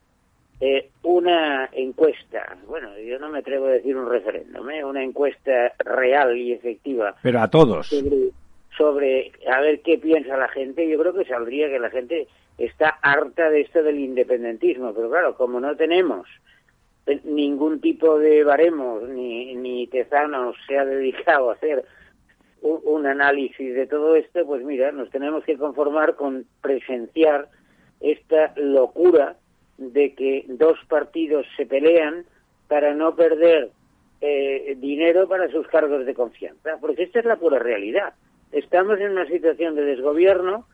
eh, 0.61 0.91
una 1.03 1.71
encuesta, 1.73 2.59
bueno, 2.67 2.91
yo 2.99 3.19
no 3.19 3.31
me 3.31 3.39
atrevo 3.39 3.67
a 3.67 3.71
decir 3.71 3.97
un 3.97 4.11
referéndum, 4.11 4.69
¿eh? 4.69 4.85
una 4.85 5.03
encuesta 5.03 5.73
real 5.79 6.37
y 6.37 6.53
efectiva. 6.53 7.17
Pero 7.23 7.41
a 7.41 7.49
todos. 7.49 7.87
Sobre, 7.87 8.31
sobre 8.77 9.33
a 9.51 9.61
ver 9.63 9.81
qué 9.81 9.97
piensa 9.97 10.37
la 10.37 10.49
gente, 10.49 10.87
yo 10.87 10.99
creo 10.99 11.15
que 11.15 11.25
saldría 11.25 11.71
que 11.71 11.79
la 11.79 11.89
gente 11.89 12.29
está 12.59 12.91
harta 13.01 13.49
de 13.49 13.63
esto 13.63 13.83
del 13.83 13.99
independentismo, 13.99 14.93
pero 14.93 15.09
claro, 15.09 15.35
como 15.35 15.61
no 15.61 15.77
tenemos 15.77 16.29
ningún 17.25 17.81
tipo 17.81 18.19
de 18.19 18.45
baremos, 18.45 19.09
ni, 19.09 19.57
ni 19.57 19.87
Tezano 19.87 20.53
se 20.67 20.79
ha 20.79 20.85
dedicado 20.85 21.51
a 21.51 21.55
hacer 21.55 21.87
un, 22.61 22.81
un, 22.85 23.07
análisis 23.07 23.75
de 23.75 23.87
todo 23.87 24.15
esto, 24.15 24.45
pues 24.45 24.63
mira, 24.63 24.93
nos 24.93 25.09
tenemos 25.11 25.43
que 25.45 25.57
conformar 25.57 26.17
con 26.17 26.45
presenciar 26.61 27.49
esta 28.01 28.53
locura 28.57 29.37
de 29.81 30.15
que 30.15 30.45
dos 30.47 30.79
partidos 30.89 31.45
se 31.57 31.67
pelean 31.67 32.25
para 32.69 32.95
no 32.95 33.17
perder 33.17 33.71
eh, 34.21 34.77
dinero 34.79 35.29
para 35.29 35.51
sus 35.51 35.67
cargos 35.67 36.07
de 36.07 36.15
confianza, 36.15 36.79
porque 36.81 37.03
esta 37.03 37.19
es 37.19 37.25
la 37.25 37.37
pura 37.37 37.59
realidad. 37.59 38.15
Estamos 38.53 39.01
en 39.01 39.11
una 39.11 39.27
situación 39.27 39.75
de 39.75 39.85
desgobierno 39.85 40.67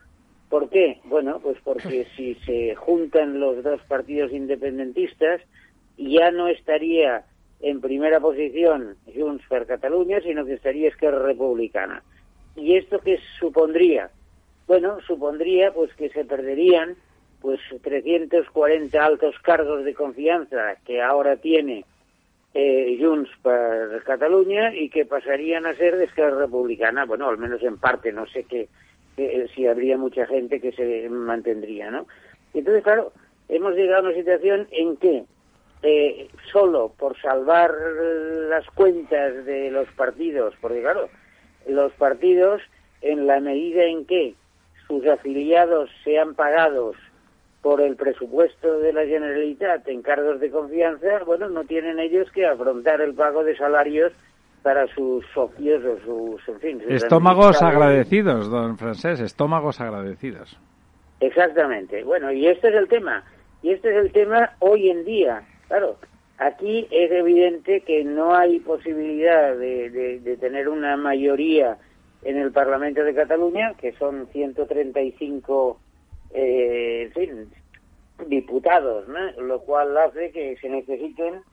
¿Por 0.49 0.69
qué? 0.69 0.99
Bueno, 1.03 1.39
pues 1.41 1.57
porque 1.63 2.07
si 2.15 2.35
se 2.45 2.75
juntan 2.75 3.39
los 3.39 3.63
dos 3.63 3.81
partidos 3.87 4.31
independentistas, 4.31 5.41
ya 5.97 6.31
no 6.31 6.47
estaría 6.47 7.25
en 7.59 7.81
primera 7.81 8.19
posición 8.19 8.95
Junts 9.15 9.43
per 9.49 9.65
Cataluña, 9.65 10.21
sino 10.21 10.45
que 10.45 10.53
estaría 10.53 10.89
Esquerra 10.89 11.23
Republicana. 11.23 12.03
¿Y 12.55 12.75
esto 12.75 12.99
qué 12.99 13.19
supondría? 13.39 14.09
Bueno, 14.67 14.99
supondría 15.01 15.73
pues 15.73 15.93
que 15.95 16.09
se 16.09 16.25
perderían 16.25 16.95
pues 17.41 17.59
340 17.81 19.03
altos 19.03 19.35
cargos 19.39 19.83
de 19.83 19.93
confianza 19.93 20.75
que 20.85 21.01
ahora 21.01 21.37
tiene 21.37 21.85
eh, 22.53 22.97
Junts 22.99 23.29
per 23.43 24.03
Cataluña 24.03 24.73
y 24.73 24.89
que 24.89 25.05
pasarían 25.05 25.65
a 25.65 25.75
ser 25.75 25.97
de 25.97 26.05
Esquerra 26.05 26.39
Republicana, 26.39 27.05
bueno, 27.05 27.29
al 27.29 27.37
menos 27.37 27.61
en 27.61 27.77
parte, 27.77 28.11
no 28.11 28.25
sé 28.27 28.43
qué 28.43 28.67
si 29.55 29.65
habría 29.65 29.97
mucha 29.97 30.25
gente 30.27 30.61
que 30.61 30.71
se 30.71 31.09
mantendría, 31.09 31.89
¿no? 31.89 32.05
Entonces, 32.53 32.83
claro, 32.83 33.11
hemos 33.49 33.73
llegado 33.73 34.05
a 34.05 34.09
una 34.09 34.17
situación 34.17 34.67
en 34.71 34.97
que 34.97 35.23
eh, 35.83 36.29
solo 36.51 36.93
por 36.97 37.19
salvar 37.19 37.71
las 38.49 38.65
cuentas 38.71 39.45
de 39.45 39.71
los 39.71 39.87
partidos, 39.93 40.53
porque 40.61 40.81
claro, 40.81 41.09
los 41.67 41.91
partidos, 41.93 42.61
en 43.01 43.27
la 43.27 43.39
medida 43.39 43.83
en 43.83 44.05
que 44.05 44.35
sus 44.87 45.05
afiliados 45.07 45.89
sean 46.03 46.35
pagados 46.35 46.95
por 47.67 47.81
el 47.81 47.97
presupuesto 47.97 48.79
de 48.79 48.93
la 48.93 49.05
Generalitat 49.05 49.85
en 49.89 50.01
cargos 50.01 50.39
de 50.39 50.49
confianza, 50.49 51.25
bueno, 51.25 51.49
no 51.49 51.65
tienen 51.65 51.99
ellos 51.99 52.31
que 52.31 52.45
afrontar 52.45 53.01
el 53.01 53.13
pago 53.13 53.43
de 53.43 53.57
salarios 53.57 54.13
para 54.63 54.87
sus 54.95 55.25
socios 55.33 55.83
o 55.83 55.97
sus, 56.05 56.47
en 56.47 56.59
fin, 56.61 56.81
estómagos 56.87 57.61
agradecidos, 57.61 58.49
don 58.49 58.77
Francés, 58.77 59.19
estómagos 59.19 59.81
agradecidos. 59.81 60.57
Exactamente. 61.19 62.05
Bueno, 62.05 62.31
y 62.31 62.47
este 62.47 62.69
es 62.69 62.75
el 62.75 62.87
tema. 62.87 63.25
Y 63.61 63.71
este 63.71 63.89
es 63.89 63.97
el 63.97 64.13
tema 64.13 64.51
hoy 64.59 64.89
en 64.89 65.03
día. 65.03 65.41
Claro, 65.67 65.97
aquí 66.37 66.87
es 66.89 67.11
evidente 67.11 67.81
que 67.81 68.05
no 68.05 68.33
hay 68.33 68.61
posibilidad 68.61 69.57
de, 69.57 69.89
de, 70.23 70.37
tener 70.37 70.69
una 70.69 70.95
mayoría 70.95 71.77
en 72.23 72.37
el 72.37 72.53
Parlamento 72.53 73.03
de 73.03 73.13
Cataluña, 73.13 73.73
que 73.73 73.91
son 73.91 74.25
135 74.31 75.81
eh, 76.33 77.03
en 77.03 77.11
fin, 77.13 77.49
diputados, 78.25 79.07
¿no? 79.07 79.31
lo 79.41 79.61
cual 79.61 79.95
hace 79.97 80.31
que 80.31 80.57
se 80.57 80.69
necesiten 80.69 81.43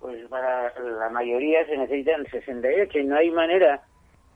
pues 0.00 0.26
para 0.28 0.72
la 0.80 1.10
mayoría 1.10 1.66
se 1.66 1.76
necesitan 1.76 2.26
68 2.30 2.98
y 2.98 3.04
no 3.04 3.16
hay 3.16 3.30
manera 3.30 3.82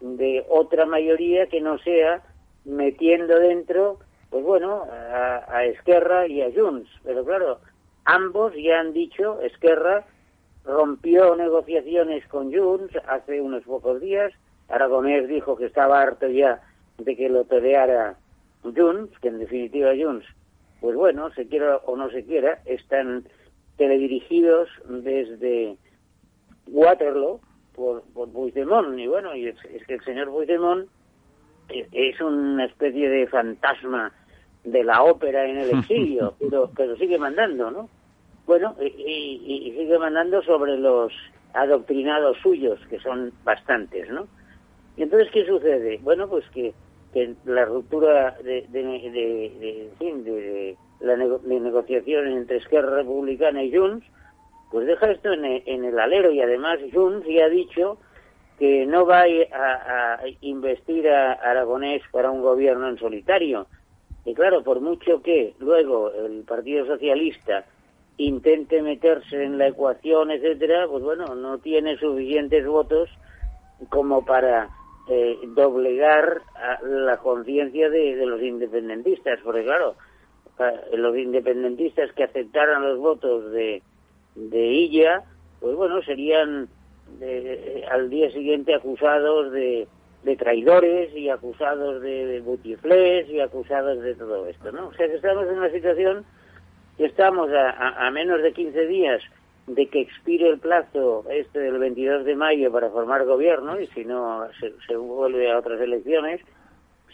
de 0.00 0.44
otra 0.48 0.86
mayoría 0.86 1.46
que 1.46 1.60
no 1.60 1.78
sea 1.78 2.22
metiendo 2.64 3.38
dentro, 3.38 3.98
pues 4.30 4.44
bueno, 4.44 4.84
a, 4.90 5.64
Esquerra 5.64 6.26
y 6.26 6.42
a 6.42 6.50
Junts. 6.52 6.88
Pero 7.04 7.24
claro, 7.24 7.60
ambos 8.04 8.52
ya 8.56 8.80
han 8.80 8.92
dicho, 8.92 9.40
Esquerra 9.42 10.04
rompió 10.64 11.36
negociaciones 11.36 12.26
con 12.28 12.52
Junts 12.52 12.96
hace 13.06 13.40
unos 13.40 13.62
pocos 13.64 14.00
días, 14.00 14.32
Aragonés 14.68 15.28
dijo 15.28 15.56
que 15.56 15.66
estaba 15.66 16.00
harto 16.00 16.28
ya 16.28 16.60
de 16.98 17.16
que 17.16 17.28
lo 17.28 17.44
peleara 17.44 18.16
Junts, 18.62 19.16
que 19.20 19.28
en 19.28 19.38
definitiva 19.38 19.92
Junts, 19.96 20.26
pues 20.82 20.96
bueno, 20.96 21.30
se 21.34 21.46
quiera 21.46 21.76
o 21.86 21.96
no 21.96 22.10
se 22.10 22.24
quiera, 22.24 22.60
están 22.66 23.24
teledirigidos 23.76 24.68
desde 24.84 25.76
Waterloo 26.66 27.40
por, 27.72 28.02
por 28.12 28.32
Puigdemont. 28.32 28.98
Y 28.98 29.06
bueno, 29.06 29.34
y 29.36 29.46
es, 29.46 29.56
que 29.86 29.94
el 29.94 30.04
señor 30.04 30.30
Puigdemont 30.30 30.88
es, 31.68 32.20
una 32.20 32.64
especie 32.64 33.08
de 33.08 33.28
fantasma 33.28 34.12
de 34.64 34.82
la 34.82 35.04
ópera 35.04 35.46
en 35.48 35.58
el 35.58 35.70
exilio, 35.78 36.34
pero, 36.40 36.68
pero 36.76 36.96
sigue 36.96 37.16
mandando, 37.16 37.70
¿no? 37.70 37.88
Bueno, 38.44 38.74
y, 38.80 39.40
y, 39.46 39.70
sigue 39.78 39.98
mandando 40.00 40.42
sobre 40.42 40.76
los 40.76 41.12
adoctrinados 41.54 42.38
suyos, 42.42 42.80
que 42.90 42.98
son 42.98 43.32
bastantes, 43.44 44.10
¿no? 44.10 44.26
Y 44.96 45.04
entonces, 45.04 45.30
¿qué 45.32 45.46
sucede? 45.46 46.00
Bueno, 46.02 46.28
pues 46.28 46.44
que, 46.50 46.74
que 47.12 47.34
la 47.44 47.64
ruptura 47.64 48.36
de, 48.42 48.66
de, 48.68 48.80
de, 49.10 49.90
de 50.00 50.76
la 51.00 51.16
negociación 51.16 52.28
entre 52.28 52.58
Esquerra 52.58 52.96
Republicana 52.96 53.62
y 53.62 53.76
Junts, 53.76 54.06
pues 54.70 54.86
deja 54.86 55.10
esto 55.10 55.32
en, 55.32 55.44
el 55.84 55.98
alero 55.98 56.32
y 56.32 56.40
además 56.40 56.78
Junts 56.92 57.26
ya 57.28 57.44
ha 57.44 57.48
dicho 57.48 57.98
que 58.58 58.86
no 58.86 59.04
va 59.04 59.22
a, 59.22 60.20
investir 60.40 61.08
a 61.08 61.32
Aragonés 61.32 62.02
para 62.10 62.30
un 62.30 62.40
gobierno 62.40 62.88
en 62.88 62.98
solitario. 62.98 63.66
Y 64.24 64.34
claro, 64.34 64.62
por 64.62 64.80
mucho 64.80 65.20
que 65.20 65.54
luego 65.58 66.12
el 66.12 66.44
Partido 66.44 66.86
Socialista 66.86 67.66
intente 68.16 68.80
meterse 68.80 69.42
en 69.42 69.58
la 69.58 69.66
ecuación, 69.66 70.30
etcétera, 70.30 70.86
pues 70.88 71.02
bueno, 71.02 71.34
no 71.34 71.58
tiene 71.58 71.96
suficientes 71.98 72.64
votos 72.66 73.10
como 73.88 74.24
para 74.24 74.70
eh, 75.08 75.38
doblegar 75.48 76.42
la 76.82 77.16
conciencia 77.18 77.90
de, 77.90 78.16
de, 78.16 78.26
los 78.26 78.40
independentistas, 78.40 79.40
porque 79.42 79.64
claro, 79.64 79.96
los 80.94 81.16
independentistas 81.16 82.12
que 82.12 82.24
aceptaran 82.24 82.82
los 82.82 82.98
votos 82.98 83.50
de, 83.52 83.82
de 84.34 84.66
Illa, 84.66 85.22
pues 85.60 85.74
bueno, 85.76 86.02
serían 86.02 86.68
al 87.90 88.08
día 88.08 88.30
siguiente 88.30 88.74
acusados 88.74 89.52
de, 89.52 89.86
de 90.22 90.36
traidores 90.36 91.14
y 91.14 91.28
acusados 91.28 92.00
de, 92.00 92.26
de 92.26 93.26
y 93.28 93.40
acusados 93.40 94.02
de 94.02 94.14
todo 94.14 94.46
esto, 94.46 94.72
¿no? 94.72 94.88
O 94.88 94.94
sea 94.94 95.08
que 95.08 95.16
estamos 95.16 95.48
en 95.48 95.58
una 95.58 95.70
situación 95.70 96.24
que 96.96 97.06
estamos 97.06 97.50
a, 97.50 98.06
a, 98.06 98.10
menos 98.10 98.42
de 98.42 98.52
15 98.52 98.86
días 98.86 99.22
de 99.66 99.86
que 99.86 100.00
expire 100.00 100.48
el 100.48 100.58
plazo 100.58 101.24
este 101.30 101.60
del 101.60 101.78
22 101.78 102.24
de 102.24 102.34
mayo 102.34 102.72
para 102.72 102.90
formar 102.90 103.24
gobierno 103.24 103.80
y 103.80 103.86
si 103.88 104.04
no 104.04 104.46
se, 104.58 104.72
se 104.86 104.96
vuelve 104.96 105.50
a 105.50 105.58
otras 105.58 105.80
elecciones 105.80 106.40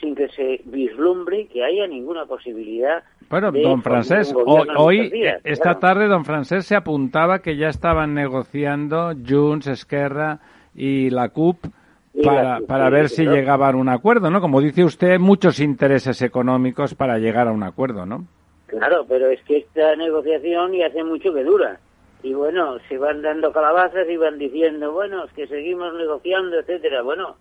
sin 0.01 0.15
que 0.15 0.29
se 0.29 0.63
vislumbre 0.65 1.47
que 1.49 1.65
haya 1.65 1.87
ninguna 1.87 2.25
posibilidad 2.27 3.03
bueno, 3.29 3.53
don 3.53 3.83
Francés, 3.83 4.35
hoy, 4.35 5.13
esta 5.45 5.79
tarde 5.79 6.09
don 6.09 6.25
Francés 6.25 6.65
se 6.65 6.75
apuntaba 6.75 7.41
que 7.41 7.57
ya 7.57 7.69
estaban 7.69 8.15
negociando 8.15 9.13
Junts, 9.27 9.67
Esquerra 9.67 10.39
y 10.75 11.11
la 11.11 11.29
CUP 11.29 11.59
para, 12.25 12.61
para 12.67 12.89
ver 12.89 13.11
si 13.11 13.27
llegaban 13.27 13.75
a 13.75 13.79
un 13.79 13.91
acuerdo, 13.91 14.31
¿no? 14.31 14.41
Como 14.41 14.63
dice 14.63 14.83
usted, 14.83 15.19
muchos 15.19 15.61
intereses 15.61 16.23
económicos 16.23 16.95
para 16.95 17.19
llegar 17.19 17.49
a 17.49 17.53
un 17.53 17.63
acuerdo, 17.63 18.07
¿no? 18.07 18.25
Claro, 18.67 19.05
pero 19.07 19.27
es 19.29 19.43
que 19.43 19.59
esta 19.59 19.95
negociación 19.97 20.73
ya 20.73 20.87
hace 20.87 21.05
mucho 21.05 21.33
que 21.35 21.45
dura. 21.45 21.79
Y 22.23 22.35
bueno, 22.35 22.79
se 22.89 22.99
van 22.99 23.23
dando 23.23 23.53
calabazas 23.53 24.09
y 24.09 24.17
van 24.17 24.39
diciendo, 24.39 24.93
bueno, 24.93 25.25
es 25.25 25.33
que 25.33 25.47
seguimos 25.47 25.95
negociando, 25.95 26.59
etcétera. 26.59 27.03
Bueno, 27.03 27.37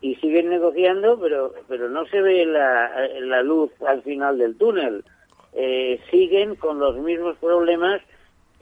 y 0.00 0.16
siguen 0.16 0.48
negociando, 0.48 1.18
pero 1.18 1.52
pero 1.68 1.88
no 1.88 2.04
se 2.06 2.20
ve 2.20 2.44
la, 2.44 3.42
luz 3.42 3.70
al 3.86 4.02
final 4.02 4.38
del 4.38 4.56
túnel 4.56 5.04
eh, 5.54 6.00
siguen 6.10 6.56
con 6.56 6.78
los 6.78 6.96
mismos 6.98 7.36
problemas, 7.38 8.02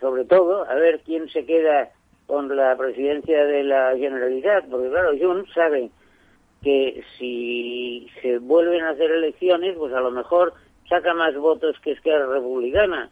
sobre 0.00 0.24
todo, 0.24 0.68
a 0.68 0.74
ver 0.74 1.00
quién 1.04 1.28
se 1.28 1.46
queda 1.46 1.90
con 2.26 2.54
la 2.54 2.76
presidencia 2.76 3.44
de 3.44 3.64
la 3.64 3.96
Generalidad, 3.96 4.64
porque 4.70 4.88
claro, 4.88 5.12
Junts 5.20 5.52
sabe 5.52 5.90
que 6.62 7.02
si 7.18 8.08
se 8.20 8.38
vuelven 8.38 8.82
a 8.84 8.90
hacer 8.90 9.10
elecciones, 9.10 9.76
pues 9.76 9.92
a 9.94 10.00
lo 10.00 10.10
mejor 10.10 10.52
saca 10.88 11.14
más 11.14 11.34
votos 11.36 11.76
que 11.82 11.92
Esquerra 11.92 12.26
Republicana. 12.26 13.10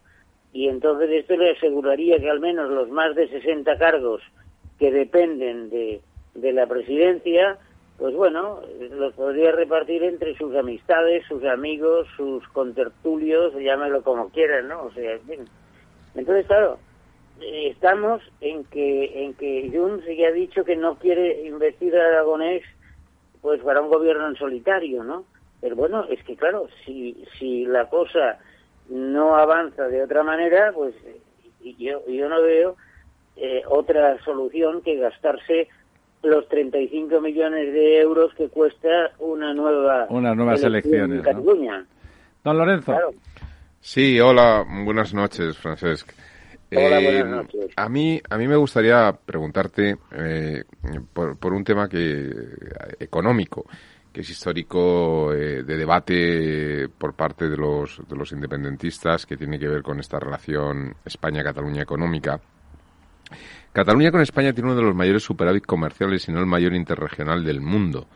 Y 0.51 0.67
entonces 0.67 1.09
esto 1.11 1.37
le 1.37 1.51
aseguraría 1.51 2.19
que 2.19 2.29
al 2.29 2.39
menos 2.39 2.69
los 2.69 2.89
más 2.89 3.15
de 3.15 3.27
60 3.29 3.77
cargos 3.77 4.21
que 4.79 4.91
dependen 4.91 5.69
de, 5.69 6.01
de 6.33 6.53
la 6.53 6.65
presidencia, 6.67 7.57
pues 7.97 8.15
bueno, 8.15 8.61
los 8.91 9.13
podría 9.13 9.51
repartir 9.51 10.03
entre 10.03 10.35
sus 10.37 10.55
amistades, 10.55 11.25
sus 11.27 11.43
amigos, 11.43 12.07
sus 12.15 12.47
contertulios, 12.49 13.53
llámelo 13.55 14.01
como 14.03 14.29
quieran, 14.29 14.69
¿no? 14.69 14.83
O 14.83 14.91
sea, 14.93 15.13
en 15.13 15.21
fin. 15.21 15.45
Entonces, 16.15 16.47
claro, 16.47 16.79
eh, 17.41 17.69
estamos 17.69 18.21
en 18.41 18.63
que 18.65 19.25
en 19.25 19.33
que 19.33 19.69
Junts 19.73 20.05
ya 20.17 20.29
ha 20.29 20.31
dicho 20.31 20.63
que 20.63 20.75
no 20.75 20.95
quiere 20.95 21.45
investir 21.45 21.95
a 21.95 22.07
Aragonés 22.07 22.63
pues 23.41 23.61
para 23.61 23.81
un 23.81 23.89
gobierno 23.89 24.27
en 24.27 24.35
solitario, 24.35 25.03
¿no? 25.03 25.25
Pero 25.61 25.75
bueno, 25.75 26.05
es 26.09 26.23
que 26.23 26.35
claro, 26.35 26.67
si 26.85 27.23
si 27.37 27.65
la 27.65 27.89
cosa 27.89 28.39
no 28.89 29.35
avanza 29.35 29.87
de 29.87 30.03
otra 30.03 30.23
manera, 30.23 30.71
pues 30.73 30.93
yo 31.77 32.01
yo 32.07 32.29
no 32.29 32.41
veo 32.41 32.75
eh, 33.35 33.61
otra 33.69 34.21
solución 34.23 34.81
que 34.81 34.97
gastarse 34.97 35.67
los 36.23 36.47
35 36.49 37.21
millones 37.21 37.71
de 37.73 38.01
euros 38.01 38.33
que 38.35 38.49
cuesta 38.49 39.11
una 39.19 39.53
nueva 39.53 40.07
unas 40.09 40.35
nuevas 40.35 40.63
elecciones 40.63 41.19
en 41.19 41.23
Cataluña. 41.23 41.85
Don 42.43 42.57
Lorenzo. 42.57 42.95
Sí, 43.79 44.19
hola, 44.19 44.65
buenas 44.83 45.13
noches, 45.13 45.57
Francesc. 45.57 46.11
Hola, 46.71 46.99
Eh, 46.99 47.03
buenas 47.03 47.27
noches. 47.27 47.71
A 47.77 47.89
mí, 47.89 48.21
a 48.29 48.37
mí 48.37 48.47
me 48.47 48.55
gustaría 48.57 49.11
preguntarte 49.25 49.95
eh, 50.11 50.63
por, 51.13 51.37
por 51.37 51.53
un 51.53 51.63
tema 51.63 51.87
que 51.87 52.29
económico, 52.99 53.65
que 54.11 54.21
es 54.21 54.29
histórico 54.29 55.33
eh, 55.33 55.63
de 55.63 55.77
debate 55.77 56.89
por 56.89 57.13
parte 57.13 57.49
de 57.49 57.57
los, 57.57 58.01
de 58.07 58.15
los 58.15 58.31
independentistas, 58.31 59.25
que 59.25 59.37
tiene 59.37 59.59
que 59.59 59.67
ver 59.67 59.83
con 59.83 59.99
esta 59.99 60.19
relación 60.19 60.95
España-Cataluña 61.05 61.83
económica. 61.83 62.39
Cataluña 63.71 64.11
con 64.11 64.21
España 64.21 64.53
tiene 64.53 64.69
uno 64.69 64.79
de 64.79 64.85
los 64.85 64.95
mayores 64.95 65.23
superávit 65.23 65.65
comerciales, 65.65 66.23
si 66.23 66.31
no 66.31 66.39
el 66.39 66.45
mayor 66.45 66.73
interregional 66.73 67.43
del 67.43 67.61
mundo. 67.61 68.07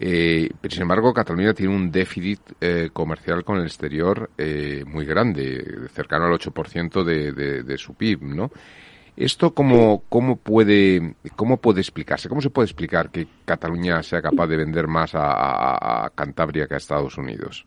Eh, 0.00 0.48
sin 0.68 0.82
embargo, 0.82 1.12
Cataluña 1.12 1.52
tiene 1.52 1.74
un 1.74 1.90
déficit 1.90 2.40
eh, 2.60 2.90
comercial 2.92 3.44
con 3.44 3.58
el 3.58 3.64
exterior 3.64 4.30
eh, 4.38 4.84
muy 4.86 5.04
grande, 5.04 5.88
cercano 5.92 6.26
al 6.26 6.32
8% 6.32 7.04
de, 7.04 7.32
de, 7.32 7.62
de 7.64 7.78
su 7.78 7.94
PIB, 7.94 8.22
¿no? 8.22 8.50
¿Esto 9.18 9.52
cómo, 9.52 10.04
cómo, 10.08 10.36
puede, 10.36 11.14
cómo 11.34 11.56
puede 11.56 11.80
explicarse? 11.80 12.28
¿Cómo 12.28 12.40
se 12.40 12.50
puede 12.50 12.66
explicar 12.66 13.10
que 13.10 13.26
Cataluña 13.44 14.00
sea 14.04 14.22
capaz 14.22 14.46
de 14.46 14.56
vender 14.56 14.86
más 14.86 15.12
a, 15.16 16.04
a- 16.04 16.10
Cantabria 16.10 16.68
que 16.68 16.74
a 16.74 16.76
Estados 16.76 17.18
Unidos? 17.18 17.66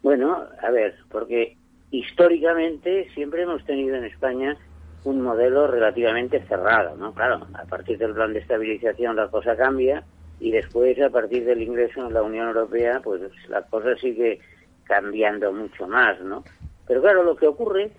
Bueno, 0.00 0.44
a 0.62 0.70
ver, 0.70 0.94
porque 1.10 1.56
históricamente 1.90 3.08
siempre 3.14 3.42
hemos 3.42 3.64
tenido 3.64 3.96
en 3.96 4.04
España 4.04 4.56
un 5.02 5.20
modelo 5.22 5.66
relativamente 5.66 6.40
cerrado, 6.46 6.96
¿no? 6.96 7.12
Claro, 7.12 7.44
a 7.54 7.64
partir 7.64 7.98
del 7.98 8.14
plan 8.14 8.32
de 8.32 8.38
estabilización 8.38 9.16
la 9.16 9.26
cosa 9.26 9.56
cambia 9.56 10.04
y 10.38 10.52
después 10.52 11.00
a 11.00 11.10
partir 11.10 11.44
del 11.44 11.62
ingreso 11.62 12.06
en 12.06 12.14
la 12.14 12.22
Unión 12.22 12.46
Europea, 12.46 13.00
pues 13.02 13.22
la 13.48 13.62
cosa 13.62 13.96
sigue 13.96 14.38
cambiando 14.84 15.52
mucho 15.52 15.88
más, 15.88 16.20
¿no? 16.20 16.44
Pero 16.86 17.00
claro, 17.02 17.24
lo 17.24 17.34
que 17.34 17.48
ocurre 17.48 17.90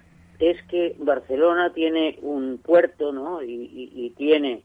es 0.49 0.61
que 0.63 0.95
Barcelona 0.99 1.73
tiene 1.73 2.17
un 2.21 2.57
puerto, 2.57 3.11
¿no? 3.11 3.41
Y, 3.41 4.13
tiene, 4.17 4.63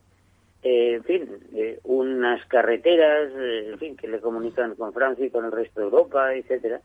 eh, 0.63 0.95
en 0.95 1.05
fin, 1.05 1.29
eh, 1.55 1.79
unas 1.85 2.45
carreteras, 2.47 3.31
eh, 3.37 3.71
en 3.73 3.79
fin, 3.79 3.97
que 3.97 4.09
le 4.09 4.21
comunican 4.21 4.75
con 4.75 4.93
Francia 4.93 5.25
y 5.25 5.31
con 5.31 5.45
el 5.45 5.53
resto 5.53 5.81
de 5.81 5.87
Europa, 5.87 6.35
etcétera. 6.35 6.81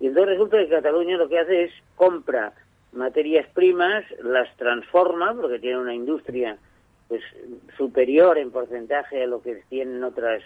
Y 0.00 0.06
entonces 0.08 0.32
resulta 0.32 0.58
que 0.58 0.68
Cataluña 0.68 1.16
lo 1.16 1.28
que 1.28 1.38
hace 1.38 1.64
es 1.64 1.72
compra 1.96 2.52
materias 2.92 3.46
primas, 3.54 4.04
las 4.22 4.54
transforma, 4.56 5.34
porque 5.34 5.58
tiene 5.58 5.78
una 5.78 5.94
industria 5.94 6.58
pues 7.08 7.22
superior 7.76 8.38
en 8.38 8.50
porcentaje 8.50 9.22
a 9.22 9.26
lo 9.26 9.42
que 9.42 9.62
tienen 9.68 10.02
otras 10.04 10.42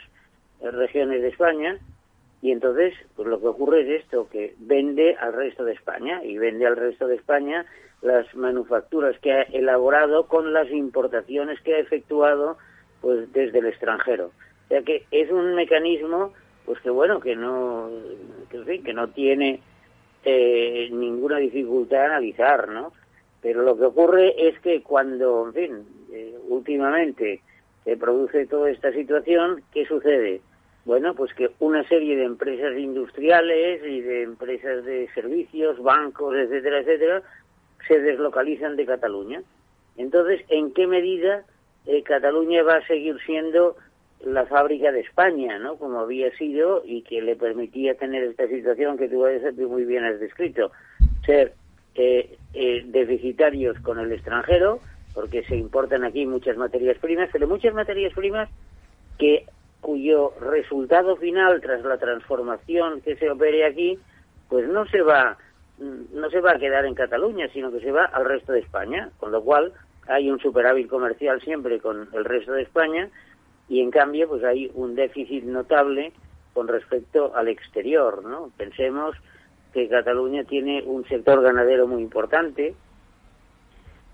eh, 0.61 0.71
regiones 0.71 1.23
de 1.23 1.29
España, 1.29 1.79
y 2.43 2.53
entonces 2.53 2.95
pues 3.15 3.29
lo 3.29 3.41
que 3.41 3.49
ocurre 3.49 3.83
es 3.83 4.03
esto, 4.05 4.29
que 4.29 4.55
vende 4.59 5.17
al 5.17 5.33
resto 5.33 5.65
de 5.65 5.73
España, 5.73 6.23
y 6.25 6.39
vende 6.39 6.67
al 6.67 6.77
resto 6.77 7.07
de 7.07 7.17
España 7.17 7.67
las 8.03 8.33
manufacturas 8.35 9.19
que 9.21 9.33
ha 9.33 9.43
elaborado 9.43 10.27
con 10.27 10.53
las 10.53 10.71
importaciones 10.71 11.61
que 11.63 11.75
ha 11.75 11.79
efectuado 11.79 12.59
pues 13.01 13.33
desde 13.33 13.59
el 13.59 13.67
extranjero. 13.67 14.27
O 14.27 14.69
sea 14.69 14.83
que 14.83 15.05
es 15.11 15.31
un 15.31 15.55
mecanismo 15.55 16.33
pues 16.65 16.81
que 16.81 16.91
bueno, 16.91 17.21
que 17.21 17.37
no 17.37 17.89
que, 18.51 18.83
en 18.85 18.97
no 18.97 19.09
tiene 19.09 19.61
eh, 20.25 20.89
ninguna 20.93 21.39
dificultad 21.39 22.07
analizar, 22.07 22.69
¿no? 22.69 22.93
Pero 23.41 23.63
lo 23.63 23.77
que 23.77 23.85
ocurre 23.85 24.49
es 24.49 24.59
que 24.61 24.83
cuando, 24.83 25.47
en 25.47 25.55
fin, 25.55 25.87
eh, 26.13 26.37
últimamente 26.49 27.41
se 27.85 27.97
produce 27.97 28.47
toda 28.47 28.71
esta 28.71 28.91
situación, 28.93 29.63
¿qué 29.73 29.87
sucede? 29.87 30.41
Bueno, 30.87 31.15
pues 31.15 31.35
que 31.35 31.51
una 31.59 31.83
serie 31.89 32.17
de 32.17 32.23
empresas 32.23 32.79
industriales 32.79 33.83
y 33.85 34.01
de 34.03 34.23
empresas 34.23 34.85
de 34.85 35.09
servicios, 35.15 35.83
bancos, 35.83 36.37
etcétera, 36.37 36.79
etcétera, 36.79 37.23
se 37.89 38.01
deslocalizan 38.01 38.77
de 38.77 38.87
Cataluña. 38.87 39.43
Entonces, 39.97 40.43
¿en 40.49 40.73
qué 40.73 40.87
medida 40.87 41.45
eh, 41.87 42.05
Cataluña 42.05 42.63
va 42.63 42.77
a 42.77 42.87
seguir 42.87 43.17
siendo 43.27 43.77
la 44.25 44.47
fábrica 44.47 44.93
de 44.93 45.01
España, 45.01 45.59
¿no? 45.59 45.75
Como 45.75 45.99
había 45.99 46.31
sido 46.37 46.83
y 46.85 47.03
que 47.03 47.21
le 47.21 47.35
permitía 47.35 47.97
tener 47.97 48.23
esta 48.23 48.47
situación 48.47 48.97
que 48.97 49.09
tú 49.09 49.25
muy 49.69 49.85
bien 49.85 50.05
has 50.05 50.21
descrito, 50.21 50.71
ser 51.25 51.55
eh, 51.97 52.39
eh, 52.55 52.85
deficitarios 52.87 53.77
con 53.81 53.99
el 53.99 54.13
extranjero, 54.13 54.79
porque 55.15 55.43
se 55.47 55.57
importan 55.57 56.05
aquí 56.05 56.27
muchas 56.27 56.57
materias 56.57 56.97
primas, 56.99 57.29
pero 57.33 57.49
muchas 57.49 57.75
materias 57.75 58.13
primas 58.15 58.49
que 59.19 59.47
cuyo 59.87 60.33
resultado 60.41 61.17
final 61.17 61.61
tras 61.61 61.85
la 61.85 61.97
transformación 61.97 63.01
que 63.03 63.15
se 63.15 63.31
opere 63.31 63.65
aquí, 63.65 63.97
pues 64.49 64.69
no 64.69 64.85
se 64.87 65.01
va 65.01 65.39
mm, 65.79 66.19
no 66.19 66.29
se 66.29 66.41
va 66.41 66.55
a 66.55 66.59
quedar 66.59 66.85
en 66.87 66.97
Cataluña, 66.97 67.47
sino 67.53 67.71
que 67.71 67.79
se 67.79 67.93
va 67.93 68.07
al 68.07 68.25
resto 68.25 68.53
de 68.53 68.59
España, 68.59 69.11
con 69.21 69.31
lo 69.31 69.45
cual 69.45 69.73
hay 70.09 70.29
un 70.29 70.41
superávit 70.41 70.89
comercial 70.89 71.41
siempre 71.41 71.79
con 71.79 72.09
el 72.13 72.25
resto 72.25 72.53
de 72.53 72.63
España 72.63 73.09
y 73.69 73.81
en 73.81 73.93
cambio 73.93 74.29
pues 74.29 74.43
hay 74.43 74.73
un 74.75 74.97
déficit 74.97 75.45
notable 75.45 76.13
con 76.53 76.67
respecto 76.67 77.37
al 77.37 77.47
exterior, 77.47 78.25
¿no? 78.25 78.51
Pensemos 78.57 79.15
que 79.73 79.89
Cataluña 79.89 80.43
tiene 80.43 80.83
un 80.83 81.07
sector 81.07 81.43
ganadero 81.43 81.87
muy 81.87 82.03
importante, 82.03 82.75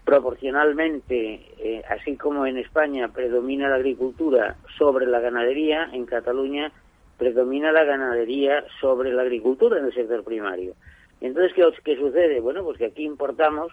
proporcionalmente, 0.05 1.41
eh, 1.59 1.83
así 1.89 2.17
como 2.17 2.47
en 2.47 2.59
España 2.59 3.09
predomina 3.09 3.69
la 3.69 3.77
agricultura 3.77 4.57
sobre 4.77 5.07
la 5.07 5.21
ganadería, 5.21 5.89
en 5.93 6.07
Cataluña 6.07 6.73
predomina 7.19 7.71
la 7.71 7.85
ganadería 7.85 8.65
sobre 8.81 9.13
la 9.13 9.23
agricultura 9.23 9.79
en 9.79 9.85
el 9.85 9.95
sector 9.95 10.25
primario. 10.25 10.75
Entonces, 11.21 11.53
¿qué, 11.55 11.65
qué 11.85 11.97
sucede? 11.97 12.41
Bueno, 12.41 12.65
pues 12.65 12.79
que 12.79 12.87
aquí 12.87 13.05
importamos, 13.05 13.73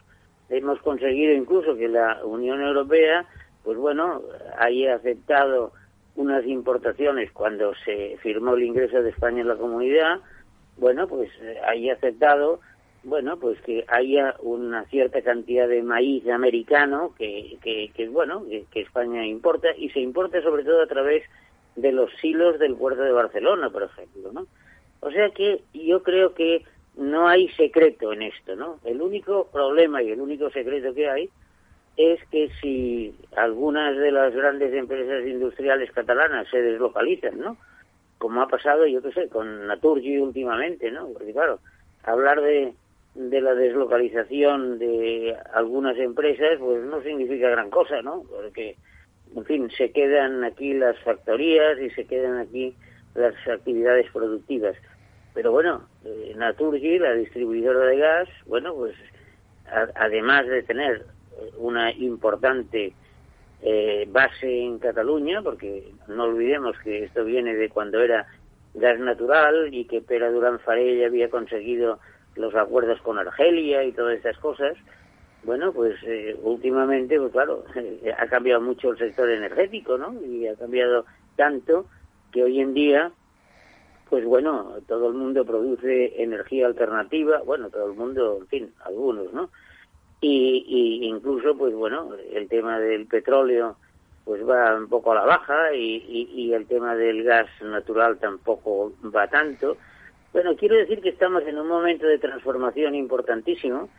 hemos 0.50 0.80
conseguido 0.82 1.34
incluso 1.34 1.76
que 1.76 1.88
la 1.88 2.24
Unión 2.24 2.62
Europea, 2.62 3.26
pues 3.64 3.78
bueno, 3.78 4.22
haya 4.60 4.96
aceptado 4.96 5.72
unas 6.16 6.46
importaciones 6.46 7.32
cuando 7.32 7.74
se 7.86 8.18
firmó 8.22 8.54
el 8.54 8.64
ingreso 8.64 9.02
de 9.02 9.10
España 9.10 9.42
en 9.42 9.48
la 9.48 9.56
comunidad, 9.56 10.20
bueno, 10.78 11.08
pues 11.08 11.32
eh, 11.42 11.58
haya 11.68 11.94
aceptado 11.94 12.60
bueno, 13.04 13.38
pues 13.40 13.60
que 13.62 13.86
haya 13.88 14.36
una 14.42 14.86
cierta 14.86 15.22
cantidad 15.22 15.68
de 15.68 15.82
maíz 15.84 16.28
americano 16.28 17.14
que, 17.18 17.58
que, 17.64 17.92
que 17.96 18.10
bueno, 18.10 18.44
que, 18.72 18.82
España 18.82 19.26
importa 19.26 19.70
y 19.78 19.90
se 19.90 20.00
importa 20.00 20.42
sobre 20.42 20.64
todo 20.64 20.82
a 20.82 20.88
través 20.88 21.24
de 21.76 21.92
los 21.92 22.12
silos 22.20 22.60
del 22.60 22.76
puerto 22.76 23.02
de 23.02 23.12
Barcelona, 23.12 23.70
por 23.70 23.84
ejemplo, 23.84 24.32
¿no? 24.34 24.48
O 25.00 25.12
sea 25.12 25.30
que 25.30 25.62
yo 25.74 26.04
creo 26.04 26.34
que 26.34 26.66
no 26.98 27.28
hay 27.30 27.48
secreto 27.50 28.12
en 28.12 28.24
esto, 28.24 28.56
¿no? 28.56 28.80
El 28.84 29.02
único 29.02 29.48
problema 29.52 30.04
y 30.04 30.12
el 30.12 30.20
único 30.20 30.50
secreto 30.50 30.94
que 30.94 31.10
hay 31.10 31.30
es 31.96 32.20
que 32.30 32.50
si 32.62 33.16
algunas 33.36 33.98
de 33.98 34.12
las 34.12 34.34
grandes 34.34 34.74
empresas 34.74 35.26
industriales 35.26 35.92
catalanas 35.92 36.50
se 36.50 36.62
deslocalizan, 36.62 37.40
¿no? 37.40 37.58
Como 38.18 38.42
ha 38.42 38.48
pasado, 38.48 38.86
yo 38.86 39.02
qué 39.02 39.14
sé, 39.14 39.30
con 39.30 39.68
Naturgy 39.68 40.18
últimamente, 40.18 40.92
¿no? 40.92 41.08
Porque 41.08 41.32
claro, 41.32 41.60
hablar 42.04 42.42
de, 42.42 42.74
de 43.16 43.42
la 43.42 43.54
deslocalización 43.56 44.80
de 44.80 45.36
algunas 45.54 45.98
empresas, 45.98 46.58
pues 46.60 46.84
no 46.84 47.02
significa 47.02 47.50
gran 47.50 47.70
cosa, 47.70 48.02
¿no? 48.02 48.24
Porque, 48.24 48.76
en 49.36 49.46
fin, 49.46 49.70
se 49.72 49.92
quedan 49.92 50.44
aquí 50.44 50.74
las 50.74 50.98
factorías 51.00 51.80
y 51.80 51.90
se 51.92 52.06
quedan 52.06 52.38
aquí 52.38 52.76
las 53.16 53.36
actividades 53.48 54.10
productivas. 54.12 54.76
Pero 55.34 55.52
bueno, 55.52 55.88
eh, 56.06 56.34
Naturgy, 56.36 57.00
la 57.00 57.14
distribuidora 57.14 57.86
de 57.86 57.98
gas, 57.98 58.30
bueno, 58.46 58.74
pues 58.74 58.96
además 59.96 60.48
de 60.48 60.64
tener 60.64 61.06
una 61.58 61.92
importante 61.92 62.94
eh, 63.62 64.08
base 64.10 64.64
en 64.64 64.80
Cataluña, 64.80 65.42
porque 65.42 65.92
no 66.08 66.24
olvidemos 66.24 66.78
que 66.80 67.04
esto 67.04 67.24
viene 67.24 67.56
de 67.56 67.70
cuando 67.70 68.02
era 68.02 68.28
gas 68.74 69.00
natural 69.00 69.74
y 69.74 69.86
que 69.86 70.02
Pere 70.02 70.32
Durán 70.32 70.60
Farell 70.60 71.04
había 71.04 71.30
conseguido 71.30 72.00
los 72.36 72.56
acuerdos 72.56 73.02
con 73.02 73.18
Argelia 73.18 73.84
y 73.84 73.92
todas 73.92 74.16
estas 74.16 74.38
cosas, 74.38 74.78
bueno, 75.44 75.72
pues 75.72 75.96
eh, 76.04 76.38
últimamente, 76.42 77.18
pues 77.20 77.32
claro, 77.32 77.64
ha 78.18 78.28
cambiado 78.28 78.62
mucho 78.62 78.92
el 78.92 78.98
sector 78.98 79.30
energético, 79.30 79.98
¿no? 79.98 80.14
Y 80.22 80.48
ha 80.48 80.56
cambiado 80.56 81.06
tanto 81.36 81.86
que 82.32 82.44
hoy 82.44 82.60
en 82.60 82.74
día, 82.74 83.12
pues 84.10 84.26
bueno, 84.26 84.76
todo 84.88 85.08
el 85.08 85.14
mundo 85.14 85.46
produce 85.46 86.22
energía 86.22 86.68
alternativa, 86.68 87.42
bueno, 87.42 87.70
todo 87.70 87.88
el 87.90 87.98
mundo, 87.98 88.40
en 88.42 88.48
fin, 88.48 88.74
algunos, 88.86 89.32
¿no? 89.34 89.50
Y, 90.22 91.08
incluso, 91.08 91.58
pues 91.58 91.74
bueno, 91.74 92.10
el 92.34 92.50
tema 92.50 92.78
del 92.78 93.08
petróleo, 93.08 93.78
pues 94.26 94.48
va 94.48 94.76
un 94.76 94.90
poco 94.90 95.14
a 95.14 95.16
la 95.16 95.26
baja 95.26 95.74
y 95.74 96.54
el 96.54 96.68
tema 96.68 96.94
del 96.96 97.24
gas 97.24 97.48
natural 97.62 98.18
tampoco 98.20 98.92
va 99.16 99.28
tanto. 99.28 99.78
Bueno, 100.32 100.56
quiero 100.56 100.76
decir 100.76 101.02
que 101.02 101.10
estamos 101.10 101.44
en 101.44 101.58
un 101.58 101.68
momento 101.68 102.06
de 102.06 102.20
transformación 102.20 102.94
importantísimo 102.94 103.90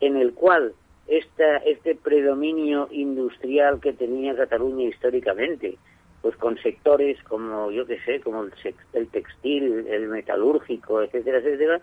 en 0.00 0.16
el 0.16 0.32
cual 0.32 0.74
esta, 1.08 1.56
este 1.58 1.96
predominio 1.96 2.88
industrial 2.92 3.80
que 3.80 3.92
tenía 3.92 4.36
Cataluña 4.36 4.84
históricamente, 4.84 5.76
pues 6.20 6.36
con 6.36 6.56
sectores 6.58 7.20
como, 7.24 7.72
yo 7.72 7.84
qué 7.84 7.98
sé, 8.04 8.20
como 8.20 8.44
el, 8.92 9.08
textil, 9.08 9.86
el 9.88 10.06
metalúrgico, 10.06 11.02
etcétera, 11.02 11.38
etcétera, 11.38 11.80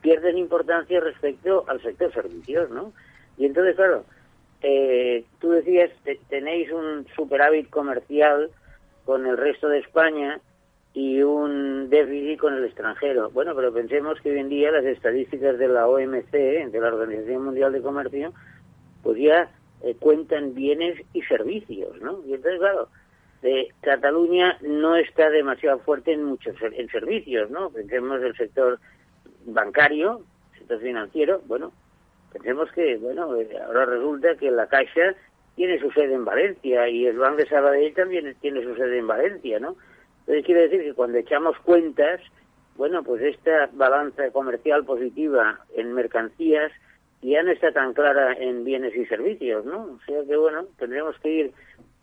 pierden 0.00 0.38
importancia 0.38 1.00
respecto 1.00 1.64
al 1.66 1.82
sector 1.82 2.12
servicios, 2.12 2.70
¿no? 2.70 2.92
Y 3.36 3.46
entonces, 3.46 3.74
claro, 3.74 4.04
eh, 4.62 5.24
tú 5.40 5.50
decías, 5.50 5.90
tenéis 6.28 6.70
un 6.70 7.04
superávit 7.16 7.68
comercial 7.68 8.50
con 9.04 9.26
el 9.26 9.36
resto 9.36 9.68
de 9.68 9.80
España 9.80 10.40
y 10.94 11.20
un 11.22 11.90
déficit 11.90 12.38
con 12.38 12.54
el 12.54 12.64
extranjero. 12.64 13.28
Bueno, 13.30 13.54
pero 13.56 13.74
pensemos 13.74 14.20
que 14.20 14.30
hoy 14.30 14.38
en 14.38 14.48
día 14.48 14.70
las 14.70 14.84
estadísticas 14.84 15.58
de 15.58 15.66
la 15.66 15.88
OMC, 15.88 16.30
de 16.30 16.80
la 16.80 16.94
Organización 16.94 17.44
Mundial 17.44 17.72
de 17.72 17.82
Comercio, 17.82 18.32
pues 19.02 19.18
ya 19.18 19.50
eh, 19.82 19.96
cuentan 19.98 20.54
bienes 20.54 20.98
y 21.12 21.22
servicios, 21.22 22.00
¿no? 22.00 22.20
Y 22.24 22.34
entonces, 22.34 22.60
claro, 22.60 22.88
eh, 23.42 23.68
Cataluña 23.80 24.56
no 24.62 24.94
está 24.94 25.30
demasiado 25.30 25.80
fuerte 25.80 26.12
en 26.12 26.22
muchos 26.22 26.54
en 26.62 26.88
servicios, 26.88 27.50
¿no? 27.50 27.70
Pensemos 27.70 28.22
el 28.22 28.36
sector 28.36 28.78
bancario, 29.46 30.22
sector 30.56 30.80
financiero, 30.80 31.42
bueno, 31.46 31.72
pensemos 32.32 32.70
que, 32.70 32.96
bueno, 32.98 33.34
eh, 33.36 33.48
ahora 33.66 33.84
resulta 33.84 34.36
que 34.36 34.50
la 34.52 34.68
Caixa 34.68 35.16
tiene 35.56 35.80
su 35.80 35.90
sede 35.90 36.14
en 36.14 36.24
Valencia 36.24 36.88
y 36.88 37.06
el 37.06 37.18
Banco 37.18 37.38
de 37.38 37.48
Sabadell 37.48 37.94
también 37.94 38.34
tiene 38.40 38.62
su 38.62 38.76
sede 38.76 38.98
en 38.98 39.08
Valencia, 39.08 39.58
¿no? 39.58 39.76
Entonces 40.26 40.46
quiere 40.46 40.62
decir 40.62 40.82
que 40.82 40.94
cuando 40.94 41.18
echamos 41.18 41.58
cuentas, 41.58 42.20
bueno, 42.76 43.02
pues 43.02 43.22
esta 43.22 43.68
balanza 43.72 44.30
comercial 44.30 44.84
positiva 44.84 45.60
en 45.76 45.92
mercancías 45.92 46.72
ya 47.20 47.42
no 47.42 47.52
está 47.52 47.72
tan 47.72 47.92
clara 47.92 48.32
en 48.34 48.64
bienes 48.64 48.94
y 48.96 49.06
servicios, 49.06 49.64
¿no? 49.64 49.84
O 49.84 49.98
sea 50.06 50.22
que, 50.24 50.36
bueno, 50.36 50.66
tendremos 50.78 51.18
que 51.20 51.30
ir 51.30 51.52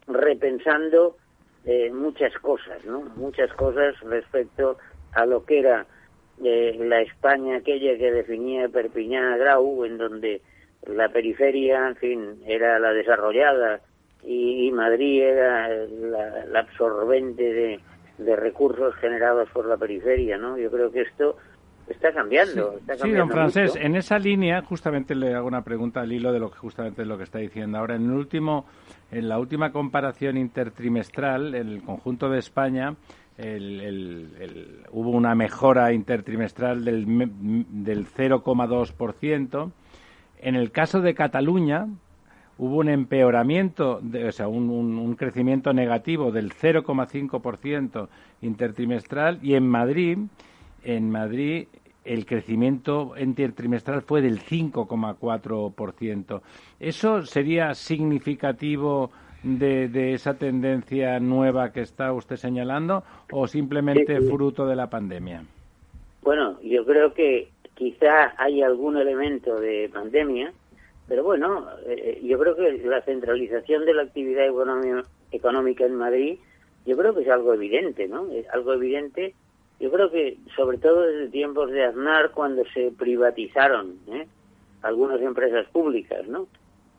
repensando 0.08 1.18
eh, 1.66 1.92
muchas 1.92 2.34
cosas, 2.40 2.84
¿no? 2.86 3.02
Muchas 3.16 3.52
cosas 3.54 4.00
respecto 4.02 4.78
a 5.14 5.26
lo 5.26 5.46
que 5.46 5.60
era 5.60 5.86
eh, 6.44 6.76
la 6.80 7.02
España 7.02 7.58
aquella 7.58 7.98
que 7.98 8.12
definía 8.12 8.70
Perpiñán 8.70 9.38
Grau, 9.38 9.86
en 9.86 9.98
donde 9.98 10.42
la 10.88 11.10
periferia, 11.10 11.88
en 11.88 11.96
fin, 11.98 12.42
era 12.48 12.80
la 12.80 12.94
desarrollada 12.94 13.82
y, 14.24 14.72
Madrid 14.72 15.22
era 15.22 15.68
la, 15.68 16.60
absorbente 16.60 17.44
de, 17.44 17.80
de 18.26 18.36
recursos 18.36 18.96
generados 18.96 19.50
por 19.50 19.66
la 19.66 19.78
periferia, 19.78 20.38
¿no? 20.38 20.58
Yo 20.58 20.70
creo 20.72 20.92
que 20.92 21.02
esto 21.02 21.36
está 21.88 22.14
cambiando. 22.14 22.80
Sí, 23.02 23.12
don 23.12 23.30
Francés, 23.30 23.76
en 23.76 23.96
esa 23.96 24.18
línea 24.18 24.62
justamente 24.62 25.16
le 25.16 25.34
hago 25.36 25.48
una 25.48 25.64
pregunta 25.64 26.02
al 26.02 26.12
hilo 26.12 26.32
de 26.32 26.40
lo 26.40 26.50
que 26.50 26.58
justamente 26.58 27.06
lo 27.06 27.18
que 27.18 27.24
está 27.24 27.40
diciendo 27.40 27.78
ahora. 27.78 27.96
En 27.96 28.06
el 28.06 28.12
último, 28.12 28.66
en 29.12 29.28
la 29.28 29.40
última 29.40 29.72
comparación 29.72 30.38
intertrimestral, 30.38 31.56
en 31.56 31.68
el 31.68 31.84
conjunto 31.84 32.30
de 32.30 32.40
España, 32.40 32.96
hubo 34.92 35.10
una 35.10 35.36
mejora 35.36 35.94
intertrimestral 35.94 36.84
del, 36.86 37.06
del 37.06 38.08
0,2%. 38.08 39.72
En 40.44 40.56
el 40.56 40.72
caso 40.72 41.02
de 41.02 41.14
Cataluña, 41.14 41.88
hubo 42.58 42.78
un 42.78 42.90
empeoramiento, 42.90 44.00
de, 44.02 44.28
o 44.28 44.32
sea, 44.32 44.48
un, 44.48 44.70
un 44.70 45.16
crecimiento 45.16 45.74
negativo 45.74 46.32
del 46.32 46.52
0,5% 46.52 48.08
intertrimestral 48.42 49.40
y 49.42 49.56
en 49.56 49.68
Madrid 49.68 50.18
en 50.84 51.12
Madrid 51.12 51.68
el 52.04 52.26
crecimiento 52.26 53.14
intertrimestral 53.18 54.02
fue 54.02 54.22
del 54.22 54.40
5,4%. 54.40 56.42
¿Eso 56.80 57.22
sería 57.24 57.76
significativo 57.76 59.12
de, 59.44 60.14
esa 60.14 60.36
tendencia 60.36 61.20
nueva 61.20 61.72
que 61.72 61.82
está 61.82 62.14
usted 62.14 62.38
señalando 62.38 63.04
o 63.32 63.48
simplemente 63.48 64.20
fruto 64.22 64.66
de 64.66 64.76
la 64.76 64.90
pandemia? 64.90 65.44
Bueno, 66.24 66.60
yo 66.62 66.86
creo 66.86 67.14
que 67.14 67.50
quizá 67.76 68.34
hay 68.38 68.62
algún 68.62 68.98
elemento 68.98 69.60
de 69.60 69.90
pandemia, 69.94 70.54
pero 71.12 71.26
bueno, 71.26 71.68
eh, 71.88 72.22
yo 72.24 72.40
creo 72.40 72.56
que 72.56 72.72
la 72.86 73.02
centralización 73.02 73.84
de 73.84 73.94
la 73.94 74.04
actividad 74.04 74.46
económica 75.32 75.86
en 75.86 75.96
Madrid, 75.96 76.40
yo 76.86 76.96
creo 76.96 77.14
que 77.14 77.24
es 77.24 77.28
algo 77.28 77.54
evidente, 77.54 78.08
¿no? 78.08 78.32
Es 78.32 78.48
algo 78.48 78.72
evidente 78.72 79.36
yo 79.82 79.92
creo 79.92 80.12
que, 80.12 80.38
sobre 80.56 80.78
todo 80.78 81.02
desde 81.02 81.30
tiempos 81.30 81.72
de 81.72 81.84
Aznar, 81.84 82.32
cuando 82.32 82.64
se 82.72 82.92
privatizaron 82.92 83.98
¿eh? 84.08 84.28
algunas 84.84 85.20
empresas 85.22 85.68
públicas, 85.70 86.28
¿no? 86.28 86.48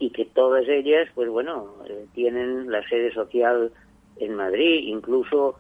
Y 0.01 0.11
que 0.11 0.25
todas 0.25 0.69
ellas, 0.69 1.09
pues 1.15 1.31
bueno, 1.31 1.77
eh, 1.89 2.07
tienen 2.13 2.73
la 2.73 2.87
sede 2.89 3.15
social 3.15 3.71
en 4.17 4.35
Madrid, 4.35 4.89
incluso 4.89 5.55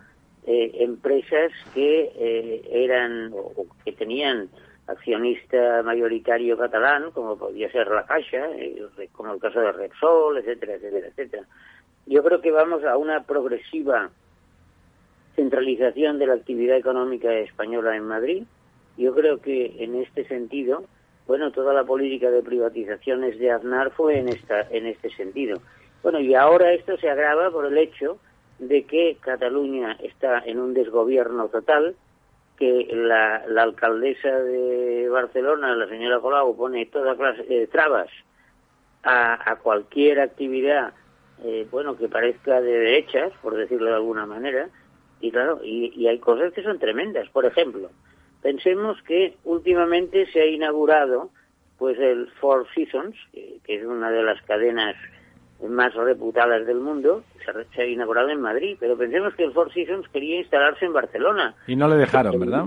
eh, 0.49 0.73
empresas 0.81 1.53
que 1.73 2.61
eran 2.71 3.33
o, 3.33 3.67
que 3.85 3.93
tenían 3.93 4.49
accionista 4.87 5.83
mayoritario 5.83 6.59
catalán, 6.59 7.11
como 7.13 7.37
podía 7.37 7.71
ser 7.71 7.89
la 7.89 8.05
Caixa, 8.05 8.49
como 9.13 9.35
el 9.35 9.41
caso 9.41 9.61
de 9.61 9.73
Repsol, 9.73 10.39
etcétera, 10.39 10.75
etcétera, 10.75 11.07
etcétera. 11.09 11.45
Yo 12.07 12.23
creo 12.23 12.41
que 12.41 12.51
vamos 12.51 12.85
a 12.85 12.97
una 12.97 13.23
progresiva 13.23 14.11
centralización 15.37 16.19
de 16.19 16.27
la 16.27 16.35
actividad 16.35 16.77
económica 16.77 17.33
española 17.33 17.97
en 17.97 18.05
Madrid. 18.05 18.43
Yo 18.97 19.15
creo 19.15 19.41
que 19.41 19.77
en 19.79 19.95
este 19.95 20.27
sentido, 20.27 20.85
bueno, 21.27 21.53
toda 21.53 21.73
la 21.73 21.85
política 21.85 22.31
de 22.31 22.43
privatizaciones 22.43 23.39
de 23.39 23.51
Aznar 23.51 23.91
fue 23.93 24.19
en 24.19 24.29
esta 24.29 24.63
en 24.71 24.87
este 24.87 25.11
sentido. 25.11 25.61
Bueno, 26.03 26.19
y 26.21 26.35
ahora 26.35 26.73
esto 26.73 26.97
se 26.99 27.09
agrava 27.09 27.51
por 27.51 27.67
el 27.67 27.79
hecho 27.79 28.19
de 28.59 28.85
que 28.85 29.17
Cataluña 29.21 29.97
está 30.03 30.41
en 30.41 30.61
un 30.61 30.75
desgobierno 30.75 31.49
total, 31.49 31.95
que 32.59 32.89
la, 32.93 33.45
la 33.49 33.63
alcaldesa 33.63 34.39
de 34.41 35.09
Barcelona, 35.09 35.75
la 35.75 35.89
señora 35.89 36.21
Colau, 36.21 36.57
pone 36.57 36.87
todas 36.87 37.19
las 37.19 37.39
eh, 37.49 37.69
trabas 37.71 38.09
a, 39.03 39.51
a, 39.51 39.57
cualquier 39.57 40.21
actividad, 40.21 40.93
eh, 41.45 41.67
bueno, 41.71 41.97
que 41.97 42.09
parezca 42.09 42.61
de 42.61 42.73
derechas, 42.73 43.33
por 43.43 43.57
decirlo 43.57 43.87
de 43.87 43.97
alguna 43.97 44.27
manera, 44.27 44.69
y 45.23 45.31
claro, 45.31 45.61
y, 45.65 46.07
hay 46.07 46.19
cosas 46.19 46.53
que 46.53 46.65
son 46.65 46.79
tremendas. 46.81 47.29
Por 47.31 47.47
ejemplo, 47.47 47.91
pensemos 48.43 49.01
que 49.03 49.37
últimamente 49.45 50.27
se 50.33 50.43
ha 50.43 50.47
inaugurado 50.47 51.31
pues 51.79 51.99
el 51.99 52.29
Four 52.41 52.67
Seasons, 52.75 53.17
que, 53.33 53.61
es 53.67 53.85
una 53.85 54.11
de 54.11 54.23
las 54.23 54.43
cadenas 54.43 54.97
más 55.69 55.95
reputadas 55.95 56.67
del 56.67 56.81
mundo, 56.81 57.23
se, 57.75 57.83
ha 57.83 57.87
inaugurado 57.87 58.31
en 58.31 58.41
Madrid, 58.41 58.77
pero 58.81 58.97
pensemos 58.97 59.35
que 59.35 59.45
el 59.45 59.53
Four 59.53 59.73
Seasons 59.73 60.09
quería 60.09 60.39
instalarse 60.39 60.85
en 60.85 60.93
Barcelona. 60.93 61.55
Y 61.67 61.77
no 61.77 61.89
le 61.89 61.97
dejaron, 61.97 62.39
¿verdad? 62.39 62.67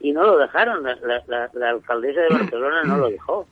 Y 0.00 0.12
no 0.12 0.22
lo 0.22 0.38
dejaron, 0.38 0.82
la, 0.82 1.50
la 1.52 1.70
alcaldesa 1.70 2.20
de 2.20 2.28
Barcelona 2.28 2.84
no 2.84 2.98
lo 2.98 3.10
dejó. 3.10 3.46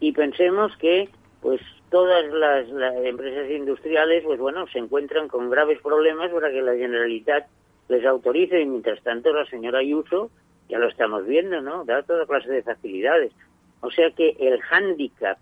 Y 0.00 0.12
pensemos 0.12 0.76
que 0.78 1.08
pues 1.42 1.60
todas 1.90 2.24
las, 2.32 2.68
las, 2.70 2.94
empresas 3.04 3.50
industriales, 3.50 4.24
pues 4.24 4.38
bueno, 4.38 4.66
se 4.68 4.78
encuentran 4.78 5.28
con 5.28 5.50
graves 5.50 5.80
problemas 5.82 6.30
para 6.30 6.50
que 6.50 6.62
la 6.62 6.74
Generalitat 6.74 7.46
les 7.88 8.06
autorice 8.06 8.60
y 8.60 8.66
mientras 8.66 9.02
tanto 9.02 9.32
la 9.32 9.44
señora 9.46 9.80
Ayuso, 9.80 10.30
ya 10.68 10.78
lo 10.78 10.88
estamos 10.88 11.26
viendo, 11.26 11.60
¿no? 11.60 11.84
Da 11.84 12.02
toda 12.02 12.26
clase 12.26 12.50
de 12.50 12.62
facilidades. 12.62 13.32
O 13.80 13.90
sea 13.90 14.10
que 14.12 14.36
el 14.38 14.60
hándicap 14.62 15.36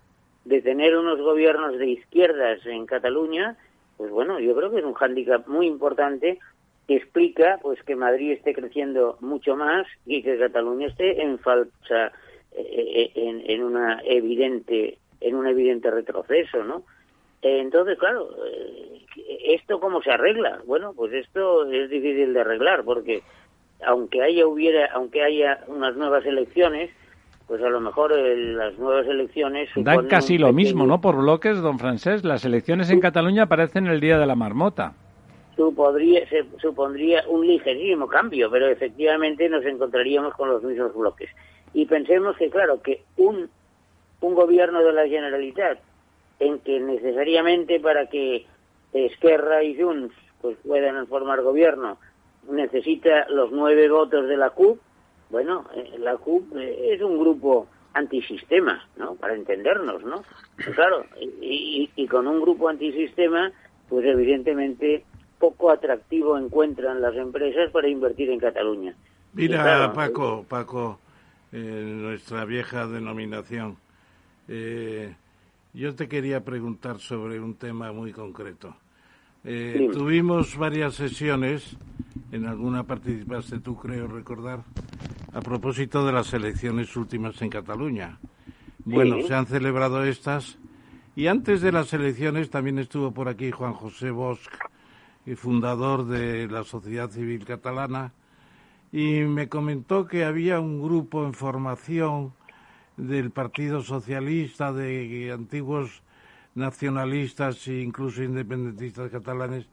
de 0.45 0.61
tener 0.61 0.97
unos 0.97 1.19
gobiernos 1.19 1.77
de 1.77 1.87
izquierdas 1.87 2.65
en 2.65 2.85
Cataluña, 2.85 3.57
pues 3.97 4.11
bueno, 4.11 4.39
yo 4.39 4.55
creo 4.55 4.71
que 4.71 4.79
es 4.79 4.85
un 4.85 4.93
hándicap 4.93 5.47
muy 5.47 5.67
importante 5.67 6.39
que 6.87 6.95
explica 6.95 7.59
pues 7.61 7.81
que 7.83 7.95
Madrid 7.95 8.31
esté 8.31 8.53
creciendo 8.53 9.17
mucho 9.21 9.55
más 9.55 9.85
y 10.05 10.23
que 10.23 10.39
Cataluña 10.39 10.87
esté 10.87 11.21
en 11.21 11.37
falsa 11.39 12.11
eh, 12.53 12.61
eh, 12.65 13.11
en, 13.15 13.49
en 13.49 13.63
una 13.63 14.01
evidente 14.03 14.97
en 15.21 15.35
un 15.35 15.47
evidente 15.47 15.91
retroceso, 15.91 16.63
¿no? 16.63 16.83
Entonces, 17.43 17.97
claro, 17.97 18.29
eh, 18.45 19.05
¿esto 19.45 19.79
cómo 19.79 20.01
se 20.01 20.11
arregla? 20.11 20.61
Bueno, 20.65 20.93
pues 20.93 21.13
esto 21.13 21.71
es 21.71 21.89
difícil 21.89 22.33
de 22.33 22.41
arreglar 22.41 22.83
porque 22.83 23.23
aunque 23.85 24.21
haya 24.21 24.45
hubiera, 24.45 24.87
aunque 24.93 25.23
haya 25.23 25.63
unas 25.67 25.95
nuevas 25.95 26.25
elecciones, 26.25 26.91
pues 27.51 27.61
a 27.63 27.69
lo 27.69 27.81
mejor 27.81 28.13
eh, 28.13 28.33
las 28.53 28.79
nuevas 28.79 29.05
elecciones... 29.07 29.67
Dan 29.75 30.07
casi 30.07 30.37
lo 30.37 30.53
mismo, 30.53 30.87
¿no? 30.87 31.01
Por 31.01 31.17
bloques, 31.17 31.61
don 31.61 31.79
Francés. 31.79 32.23
Las 32.23 32.45
elecciones 32.45 32.89
en 32.89 33.01
Cataluña 33.01 33.43
aparecen 33.43 33.87
el 33.87 33.99
día 33.99 34.17
de 34.17 34.25
la 34.25 34.35
marmota. 34.35 34.93
Supondría, 35.57 36.25
se, 36.29 36.45
supondría 36.61 37.25
un 37.27 37.45
ligerísimo 37.45 38.07
cambio, 38.07 38.49
pero 38.49 38.69
efectivamente 38.69 39.49
nos 39.49 39.65
encontraríamos 39.65 40.33
con 40.35 40.47
los 40.47 40.63
mismos 40.63 40.95
bloques. 40.95 41.29
Y 41.73 41.85
pensemos 41.87 42.37
que, 42.37 42.49
claro, 42.49 42.81
que 42.81 43.03
un, 43.17 43.49
un 44.21 44.33
gobierno 44.33 44.81
de 44.81 44.93
la 44.93 45.05
Generalitat, 45.09 45.77
en 46.39 46.57
que 46.59 46.79
necesariamente 46.79 47.81
para 47.81 48.05
que 48.05 48.45
Esquerra 48.93 49.61
y 49.61 49.75
Junts 49.75 50.15
pues 50.41 50.55
puedan 50.65 51.05
formar 51.07 51.41
gobierno 51.41 51.97
necesita 52.49 53.27
los 53.27 53.51
nueve 53.51 53.89
votos 53.89 54.29
de 54.29 54.37
la 54.37 54.51
CUP, 54.51 54.79
bueno, 55.31 55.65
eh, 55.73 55.95
la 55.97 56.17
CUP 56.17 56.55
eh, 56.57 56.93
es 56.93 57.01
un 57.01 57.17
grupo 57.17 57.67
antisistema, 57.93 58.85
¿no? 58.97 59.15
Para 59.15 59.33
entendernos, 59.33 60.03
¿no? 60.03 60.23
Pues 60.55 60.75
claro, 60.75 61.05
y, 61.19 62.07
con 62.07 62.27
un 62.27 62.41
grupo 62.41 62.67
antisistema, 62.67 63.51
pues 63.89 64.05
evidentemente 64.05 65.05
poco 65.39 65.71
atractivo 65.71 66.37
encuentran 66.37 67.01
las 67.01 67.15
empresas 67.15 67.71
para 67.71 67.87
invertir 67.87 68.29
en 68.29 68.39
Cataluña. 68.39 68.93
Mira, 69.33 69.91
Paco, 69.93 70.45
Paco, 70.47 70.99
nuestra 71.51 72.45
vieja 72.45 72.85
denominación, 72.87 73.77
eh, 74.47 75.15
yo 75.73 75.95
te 75.95 76.07
quería 76.07 76.43
preguntar 76.43 76.99
sobre 76.99 77.39
un 77.39 77.55
tema 77.55 77.91
muy 77.91 78.11
concreto. 78.11 78.75
tuvimos 79.43 80.57
varias 80.57 80.95
sesiones, 80.95 81.77
en 82.31 82.45
alguna 82.45 82.83
participaste 82.83 83.59
tú, 83.59 83.75
creo 83.77 84.07
recordar, 84.07 84.63
a 85.33 85.39
propósito 85.41 86.05
de 86.05 86.11
las 86.11 86.33
elecciones 86.33 86.95
últimas 86.95 87.41
en 87.41 87.49
Cataluña. 87.49 88.19
Bueno, 88.83 89.21
se 89.25 89.33
han 89.33 89.45
celebrado 89.45 90.03
estas 90.03 90.57
y 91.15 91.27
antes 91.27 91.61
de 91.61 91.71
las 91.71 91.93
elecciones 91.93 92.49
también 92.49 92.79
estuvo 92.79 93.11
por 93.11 93.29
aquí 93.29 93.51
Juan 93.51 93.73
José 93.73 94.11
Bosch, 94.11 94.47
fundador 95.35 96.05
de 96.05 96.47
la 96.47 96.63
Sociedad 96.63 97.09
Civil 97.09 97.45
Catalana, 97.45 98.13
y 98.91 99.21
me 99.21 99.47
comentó 99.47 100.05
que 100.05 100.25
había 100.25 100.59
un 100.59 100.81
grupo 100.81 101.25
en 101.25 101.33
formación 101.33 102.33
del 102.97 103.31
Partido 103.31 103.81
Socialista, 103.83 104.73
de 104.73 105.31
antiguos 105.31 106.01
nacionalistas 106.55 107.65
e 107.67 107.81
incluso 107.81 108.23
independentistas 108.23 109.11
catalanes, 109.11 109.67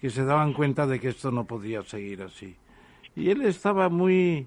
que 0.00 0.10
se 0.10 0.24
daban 0.24 0.52
cuenta 0.52 0.86
de 0.86 0.98
que 0.98 1.08
esto 1.08 1.30
no 1.30 1.44
podía 1.44 1.82
seguir 1.82 2.22
así. 2.22 2.56
Y 3.14 3.30
él 3.30 3.42
estaba 3.42 3.88
muy 3.88 4.46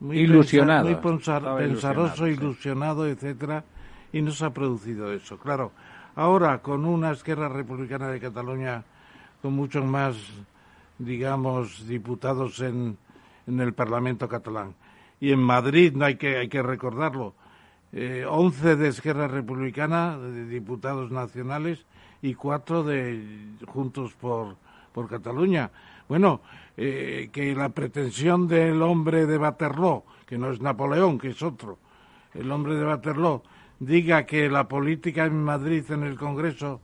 muy 0.00 0.18
ilusionado, 0.18 0.84
muy 0.84 0.96
pensaroso, 0.96 2.26
ilusionado, 2.26 3.06
etcétera, 3.06 3.64
y 4.12 4.22
no 4.22 4.30
se 4.30 4.44
ha 4.44 4.50
producido 4.50 5.12
eso. 5.12 5.38
Claro, 5.38 5.72
ahora 6.14 6.58
con 6.58 6.84
una 6.84 7.12
izquierda 7.12 7.48
republicana 7.48 8.08
de 8.08 8.20
Cataluña 8.20 8.84
con 9.40 9.52
muchos 9.52 9.84
más, 9.84 10.16
digamos, 10.98 11.86
diputados 11.86 12.60
en, 12.60 12.96
en 13.46 13.60
el 13.60 13.74
Parlamento 13.74 14.28
catalán. 14.28 14.74
Y 15.20 15.32
en 15.32 15.42
Madrid, 15.42 15.92
no 15.94 16.06
hay 16.06 16.16
que, 16.16 16.38
hay 16.38 16.48
que 16.48 16.62
recordarlo, 16.62 17.34
eh, 17.92 18.24
11 18.28 18.76
de 18.76 18.88
Esquerra 18.88 19.28
Republicana, 19.28 20.18
de 20.18 20.46
diputados 20.46 21.10
nacionales, 21.10 21.84
y 22.22 22.34
cuatro 22.34 22.82
de 22.82 23.22
Juntos 23.66 24.14
por, 24.14 24.56
por 24.92 25.08
Cataluña. 25.08 25.70
Bueno, 26.08 26.40
eh, 26.76 27.30
que 27.32 27.54
la 27.54 27.70
pretensión 27.70 28.46
del 28.46 28.82
hombre 28.82 29.26
de 29.26 29.38
Waterloo, 29.38 30.04
que 30.26 30.36
no 30.36 30.50
es 30.50 30.60
Napoleón, 30.60 31.18
que 31.18 31.30
es 31.30 31.42
otro, 31.42 31.78
el 32.34 32.50
hombre 32.50 32.74
de 32.74 32.84
Waterloo, 32.84 33.42
diga 33.78 34.26
que 34.26 34.48
la 34.50 34.68
política 34.68 35.24
en 35.24 35.42
Madrid, 35.42 35.84
en 35.90 36.02
el 36.02 36.16
Congreso, 36.16 36.80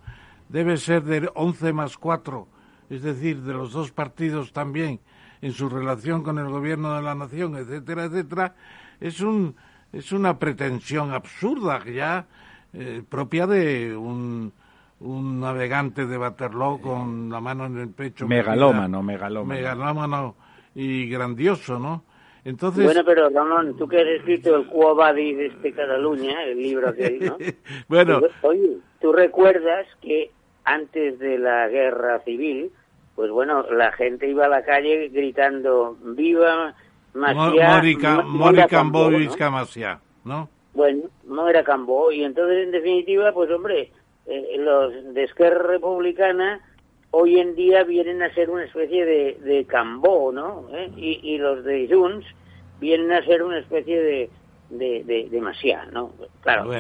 debe 0.49 0.77
ser 0.77 1.05
de 1.05 1.31
11 1.35 1.73
más 1.73 1.99
4, 1.99 2.47
es 2.89 3.03
decir, 3.03 3.43
de 3.43 3.53
los 3.53 3.73
dos 3.73 3.93
partidos 3.93 4.53
también, 4.53 5.01
en 5.43 5.53
su 5.53 5.69
relación 5.69 6.23
con 6.23 6.39
el 6.39 6.49
gobierno 6.49 6.95
de 6.95 7.03
la 7.03 7.15
nación, 7.15 7.57
etcétera, 7.57 8.05
etcétera, 8.05 8.55
es, 9.01 9.21
un, 9.21 9.55
es 9.93 10.13
una 10.13 10.39
pretensión 10.39 11.13
absurda 11.13 11.85
ya 11.85 12.27
eh, 12.73 13.03
propia 13.09 13.47
de 13.47 13.97
un 13.97 14.53
un 15.01 15.41
navegante 15.41 16.07
de 16.07 16.19
Waterloo 16.19 16.81
con 16.81 17.31
la 17.31 17.41
mano 17.41 17.67
en 17.67 17.79
el 17.79 17.89
pecho. 17.89 18.29
Megalómano, 18.29 19.03
megalómano. 19.03 19.61
Megalómano 19.61 20.37
y 20.75 21.09
grandioso, 21.09 21.79
¿no? 21.79 22.05
Entonces... 22.45 22.85
Bueno, 22.85 23.03
pero 23.05 23.29
Ramón, 23.29 23.77
tú 23.77 23.89
que 23.89 24.01
has 24.01 24.07
escrito 24.07 24.57
el 24.57 24.67
Quo 24.67 24.95
Vadis 24.95 25.37
de 25.37 25.47
este 25.47 25.73
Cataluña, 25.73 26.43
el 26.45 26.59
libro 26.59 26.89
aquel, 26.89 27.21
¿no? 27.21 27.39
bueno... 27.89 28.21
Oye, 28.43 28.79
tú 29.01 29.13
recuerdas 29.13 29.87
que 30.01 30.31
antes 30.65 31.19
de 31.19 31.39
la 31.39 31.69
guerra 31.69 32.21
civil, 32.21 32.71
pues 33.15 33.31
bueno, 33.31 33.65
la 33.71 33.93
gente 33.93 34.29
iba 34.29 34.47
a 34.47 34.49
la 34.49 34.65
calle 34.65 35.09
gritando 35.09 35.97
¡Viva 36.03 36.75
Maciá! 37.15 37.77
Morica, 37.77 38.23
Morica 38.23 38.69
Cambó, 38.69 39.11
¿no? 39.11 39.99
¿no? 40.25 40.49
Bueno, 40.73 41.03
no 41.25 41.49
era 41.49 41.65
Cambó, 41.65 42.13
y 42.13 42.23
entonces 42.23 42.65
en 42.65 42.71
definitiva, 42.71 43.33
pues 43.33 43.51
hombre, 43.51 43.91
eh, 44.31 44.57
los 44.59 45.13
de 45.13 45.25
Esquerra 45.25 45.63
Republicana 45.65 46.61
hoy 47.11 47.41
en 47.41 47.55
día 47.57 47.83
vienen 47.85 48.23
a 48.23 48.33
ser 48.33 48.51
una 48.51 48.65
especie 48.65 49.05
de, 49.05 49.39
de 49.43 49.65
Cambó, 49.65 50.31
¿no? 50.33 50.69
¿Eh? 50.73 50.91
Y, 50.97 51.39
los 51.39 51.65
de 51.65 51.89
Junts 51.91 52.27
vienen 52.81 53.13
a 53.13 53.25
ser 53.25 53.43
una 53.43 53.59
especie 53.59 54.01
de, 54.01 54.31
de, 54.71 55.03
de, 55.05 55.41
¿no? 55.93 56.13
Claro, 56.43 56.71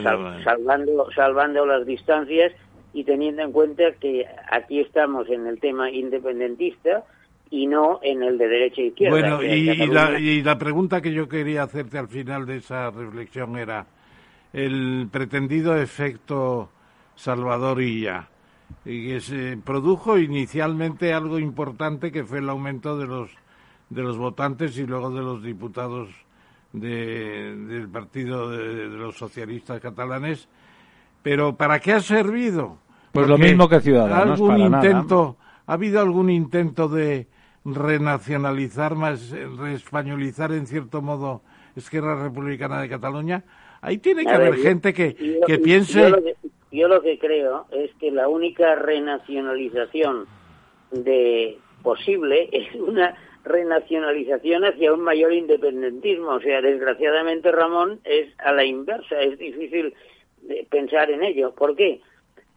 Salvando, 0.44 1.10
salvando 1.12 1.66
las 1.66 1.85
distancias 1.85 2.52
y 2.93 3.05
teniendo 3.05 3.43
en 3.43 3.52
cuenta 3.52 3.93
que 4.01 4.27
aquí 4.51 4.81
estamos 4.81 5.28
en 5.28 5.47
el 5.47 5.59
tema 5.59 5.90
independentista 5.90 7.05
y 7.51 7.66
no 7.66 7.98
en 8.02 8.22
el 8.22 8.39
de 8.39 8.47
derecha 8.47 8.81
e 8.81 8.86
izquierda. 8.86 9.18
Bueno, 9.18 9.43
y, 9.43 9.86
la, 9.89 10.20
y 10.20 10.43
la 10.43 10.56
pregunta 10.56 11.01
que 11.01 11.12
yo 11.12 11.28
quería 11.28 11.64
hacerte 11.64 11.98
al 11.98 12.09
final 12.09 12.47
de 12.47 12.59
esa 12.59 12.90
reflexión 12.90 13.56
era 13.56 13.86
el 14.52 15.09
pretendido 15.10 15.77
efecto 15.77 16.70
Salvador 17.20 17.82
y 17.82 18.02
ya. 18.02 18.28
Y 18.84 19.09
que 19.09 19.20
se 19.20 19.59
produjo 19.59 20.16
inicialmente 20.16 21.12
algo 21.12 21.38
importante 21.38 22.10
que 22.10 22.24
fue 22.24 22.38
el 22.38 22.48
aumento 22.48 22.97
de 22.97 23.06
los, 23.06 23.30
de 23.90 24.02
los 24.02 24.16
votantes 24.16 24.78
y 24.78 24.86
luego 24.86 25.10
de 25.10 25.20
los 25.20 25.42
diputados 25.42 26.09
del 26.72 27.88
partido 27.92 28.48
de, 28.51 28.86
los 28.86 29.16
socialistas 29.18 29.80
catalanes. 29.80 30.48
Pero 31.22 31.56
¿para 31.56 31.78
qué 31.80 31.92
ha 31.92 32.01
servido? 32.01 32.78
Pues 33.12 33.28
lo 33.28 33.36
mismo 33.36 33.68
que 33.68 33.80
Ciudadanos. 33.80 34.40
¿Algún 34.40 34.59
intento, 34.59 35.36
¿Ha 35.66 35.74
habido 35.74 36.01
algún 36.01 36.30
intento 36.30 36.88
de 36.88 37.26
renacionalizar 37.66 38.94
más, 38.94 39.30
reespañolizar 39.59 40.52
en 40.52 40.66
cierto 40.66 41.02
modo 41.02 41.42
Esquerra 41.76 42.22
Republicana 42.22 42.80
de 42.80 42.88
Cataluña? 42.88 43.44
Ahí 43.82 43.98
tiene 43.98 44.24
que 44.24 44.30
haber 44.30 44.56
gente 44.56 44.94
que, 44.94 45.40
que 45.47 45.59
piense 45.59 46.10
yo 46.10 46.16
lo 46.70 47.02
que 47.02 47.18
creo 47.18 47.66
es 47.70 47.90
que 47.97 48.10
la 48.10 48.28
única 48.28 48.74
renacionalización 48.74 50.26
de 50.90 51.59
posible 51.82 52.48
es 52.52 52.74
una 52.74 53.16
renacionalización 53.44 54.64
hacia 54.64 54.92
un 54.92 55.01
mayor 55.01 55.32
independentismo. 55.32 56.30
O 56.30 56.40
sea, 56.40 56.60
desgraciadamente, 56.60 57.51
Ramón, 57.51 58.01
es 58.05 58.28
a 58.38 58.52
la 58.52 58.64
inversa. 58.64 59.20
Es 59.20 59.38
difícil 59.38 59.94
pensar 60.68 61.10
en 61.10 61.22
ello. 61.22 61.52
¿Por 61.55 61.74
qué? 61.76 62.01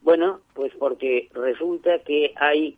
Bueno, 0.02 0.41
pues 0.53 0.73
porque 0.77 1.30
resulta 1.34 1.99
que 1.99 2.34
hay 2.35 2.77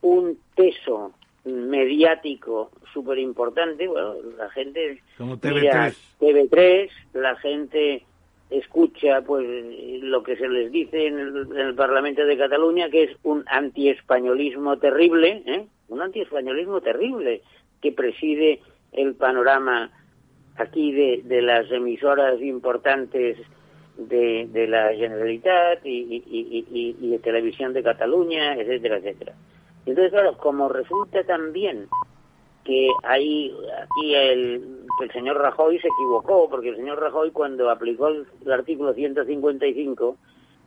un 0.00 0.38
peso 0.56 1.12
mediático 1.44 2.70
súper 2.92 3.18
importante. 3.18 3.86
Bueno, 3.86 4.14
la 4.36 4.48
gente 4.50 5.02
Como 5.18 5.38
TV3. 5.38 5.94
TV3, 6.18 6.90
la 7.14 7.36
gente 7.36 8.04
escucha 8.52 9.22
pues 9.22 9.46
lo 10.02 10.22
que 10.22 10.36
se 10.36 10.48
les 10.48 10.70
dice 10.70 11.06
en 11.06 11.18
el, 11.18 11.74
Parlamento 11.74 12.24
de 12.24 12.36
Cataluña, 12.36 12.90
que 12.90 13.04
es 13.04 13.16
un 13.22 13.44
antiespañolismo 13.46 14.78
terrible, 14.78 15.42
¿eh? 15.46 15.66
un 15.88 16.02
antiespañolismo 16.02 16.80
terrible 16.80 17.42
que 17.80 17.92
preside 17.92 18.60
el 18.92 19.14
panorama 19.14 19.90
aquí 20.56 20.92
de, 20.92 21.22
de 21.24 21.42
las 21.42 21.70
emisoras 21.70 22.40
importantes 22.40 23.38
de, 23.96 24.48
de 24.50 24.66
la 24.66 24.92
Generalitat 24.94 25.84
y, 25.84 26.22
y, 26.26 26.96
y, 27.00 27.10
de 27.10 27.18
Televisión 27.18 27.72
de 27.72 27.82
Cataluña, 27.82 28.54
etcétera, 28.54 28.98
etcétera. 28.98 29.34
Entonces, 29.86 30.12
claro, 30.12 30.36
como 30.38 30.68
resulta 30.68 31.24
también 31.24 31.88
que 32.64 32.88
ahí 33.02 33.52
aquí 33.82 34.14
el, 34.14 34.86
el 35.00 35.12
señor 35.12 35.38
Rajoy 35.38 35.78
se 35.80 35.88
equivocó, 35.88 36.48
porque 36.48 36.70
el 36.70 36.76
señor 36.76 37.00
Rajoy 37.00 37.30
cuando 37.30 37.70
aplicó 37.70 38.08
el, 38.08 38.26
artículo 38.50 38.94
155, 38.94 40.16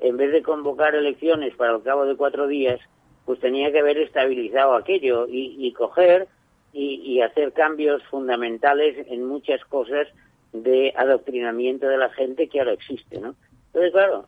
en 0.01 0.17
vez 0.17 0.31
de 0.31 0.43
convocar 0.43 0.95
elecciones 0.95 1.55
para 1.55 1.75
el 1.75 1.83
cabo 1.83 2.05
de 2.05 2.15
cuatro 2.15 2.47
días, 2.47 2.79
pues 3.25 3.39
tenía 3.39 3.71
que 3.71 3.79
haber 3.79 3.97
estabilizado 3.97 4.75
aquello 4.75 5.27
y, 5.27 5.55
y 5.57 5.73
coger 5.73 6.27
y, 6.73 7.01
y, 7.05 7.21
hacer 7.21 7.53
cambios 7.53 8.03
fundamentales 8.03 9.07
en 9.09 9.25
muchas 9.25 9.63
cosas 9.65 10.07
de 10.51 10.93
adoctrinamiento 10.97 11.87
de 11.87 11.97
la 11.97 12.09
gente 12.09 12.49
que 12.49 12.59
ahora 12.59 12.73
existe, 12.73 13.19
¿no? 13.19 13.35
Entonces, 13.67 13.93
claro, 13.93 14.27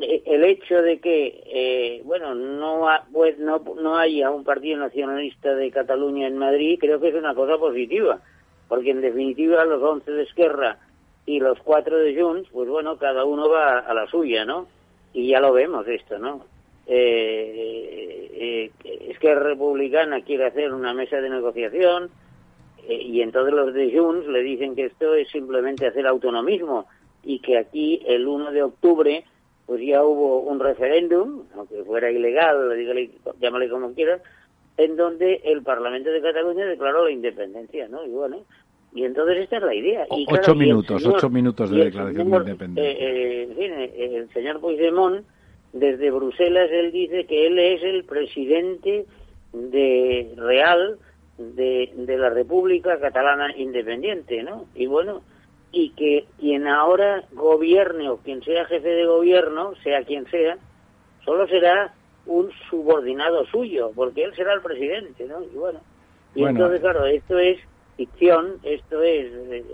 el 0.00 0.44
hecho 0.44 0.80
de 0.80 1.00
que, 1.00 1.42
eh, 1.46 2.02
bueno, 2.04 2.34
no, 2.34 2.86
pues 3.12 3.38
no, 3.38 3.62
no 3.80 3.96
haya 3.96 4.30
un 4.30 4.44
partido 4.44 4.78
nacionalista 4.78 5.54
de 5.54 5.70
Cataluña 5.70 6.28
en 6.28 6.38
Madrid, 6.38 6.78
creo 6.80 7.00
que 7.00 7.08
es 7.08 7.14
una 7.14 7.34
cosa 7.34 7.58
positiva, 7.58 8.20
porque 8.68 8.90
en 8.90 9.00
definitiva 9.00 9.64
los 9.64 9.82
11 9.82 10.10
de 10.10 10.22
Esquerra 10.22 10.78
y 11.26 11.40
los 11.40 11.58
4 11.60 11.98
de 11.98 12.20
Junts, 12.20 12.48
pues 12.50 12.68
bueno, 12.68 12.96
cada 12.96 13.24
uno 13.24 13.48
va 13.48 13.80
a 13.80 13.92
la 13.92 14.06
suya, 14.06 14.44
¿no? 14.44 14.68
Y 15.12 15.28
ya 15.28 15.40
lo 15.40 15.52
vemos 15.52 15.86
esto, 15.88 16.18
¿no? 16.18 16.44
Eh, 16.86 18.70
Esquerra 19.08 19.42
Republicana 19.42 20.22
quiere 20.22 20.46
hacer 20.46 20.72
una 20.72 20.94
mesa 20.94 21.20
de 21.20 21.28
negociación 21.28 22.10
y 22.88 23.20
entonces 23.20 23.52
los 23.52 23.74
de 23.74 23.92
Junts 23.92 24.26
le 24.28 24.42
dicen 24.42 24.74
que 24.74 24.86
esto 24.86 25.14
es 25.14 25.28
simplemente 25.28 25.86
hacer 25.86 26.06
autonomismo 26.06 26.86
y 27.22 27.40
que 27.40 27.58
aquí 27.58 28.00
el 28.06 28.26
1 28.26 28.52
de 28.52 28.62
octubre 28.62 29.24
pues 29.68 29.82
ya 29.82 30.02
hubo 30.02 30.40
un 30.40 30.60
referéndum, 30.60 31.42
aunque 31.54 31.84
fuera 31.84 32.10
ilegal, 32.10 32.74
dígale, 32.74 33.10
llámale 33.38 33.68
como 33.68 33.92
quieras, 33.92 34.22
en 34.78 34.96
donde 34.96 35.42
el 35.44 35.62
Parlamento 35.62 36.08
de 36.10 36.22
Cataluña 36.22 36.64
declaró 36.64 37.04
la 37.04 37.10
independencia, 37.10 37.86
¿no? 37.86 38.02
Y 38.06 38.08
bueno, 38.08 38.38
y 38.94 39.04
entonces 39.04 39.36
esta 39.36 39.58
es 39.58 39.62
la 39.64 39.74
idea. 39.74 40.06
Y 40.16 40.26
ocho 40.26 40.54
minutos, 40.54 41.04
ocho 41.04 41.28
minutos 41.28 41.70
de 41.70 41.84
declaración 41.84 42.30
de 42.30 42.36
independencia. 42.38 42.92
Eh, 42.92 42.96
eh, 42.98 43.42
en 43.42 43.56
fin, 43.56 43.72
eh, 43.72 44.16
el 44.16 44.32
señor 44.32 44.58
Puigdemont, 44.58 45.26
desde 45.74 46.10
Bruselas, 46.12 46.70
él 46.72 46.90
dice 46.90 47.26
que 47.26 47.46
él 47.46 47.58
es 47.58 47.82
el 47.82 48.04
presidente 48.04 49.04
de 49.52 50.32
real 50.38 50.96
de, 51.36 51.92
de 51.94 52.16
la 52.16 52.30
República 52.30 52.98
Catalana 52.98 53.54
Independiente, 53.54 54.42
¿no? 54.42 54.64
Y 54.74 54.86
bueno, 54.86 55.20
y 55.72 55.90
que 55.90 56.26
quien 56.38 56.66
ahora 56.66 57.24
gobierne 57.32 58.08
o 58.08 58.18
quien 58.18 58.42
sea 58.42 58.64
jefe 58.64 58.88
de 58.88 59.06
gobierno, 59.06 59.74
sea 59.82 60.02
quien 60.04 60.26
sea, 60.30 60.56
solo 61.24 61.46
será 61.46 61.94
un 62.26 62.50
subordinado 62.70 63.44
suyo, 63.46 63.90
porque 63.94 64.24
él 64.24 64.34
será 64.34 64.54
el 64.54 64.60
presidente, 64.60 65.24
¿no? 65.26 65.42
Y 65.42 65.56
bueno, 65.56 65.80
y 66.34 66.44
entonces, 66.44 66.80
claro, 66.80 67.06
esto 67.06 67.38
es 67.38 67.58
ficción, 67.96 68.58
esto 68.62 69.02
es 69.02 69.26
eh, 69.50 69.64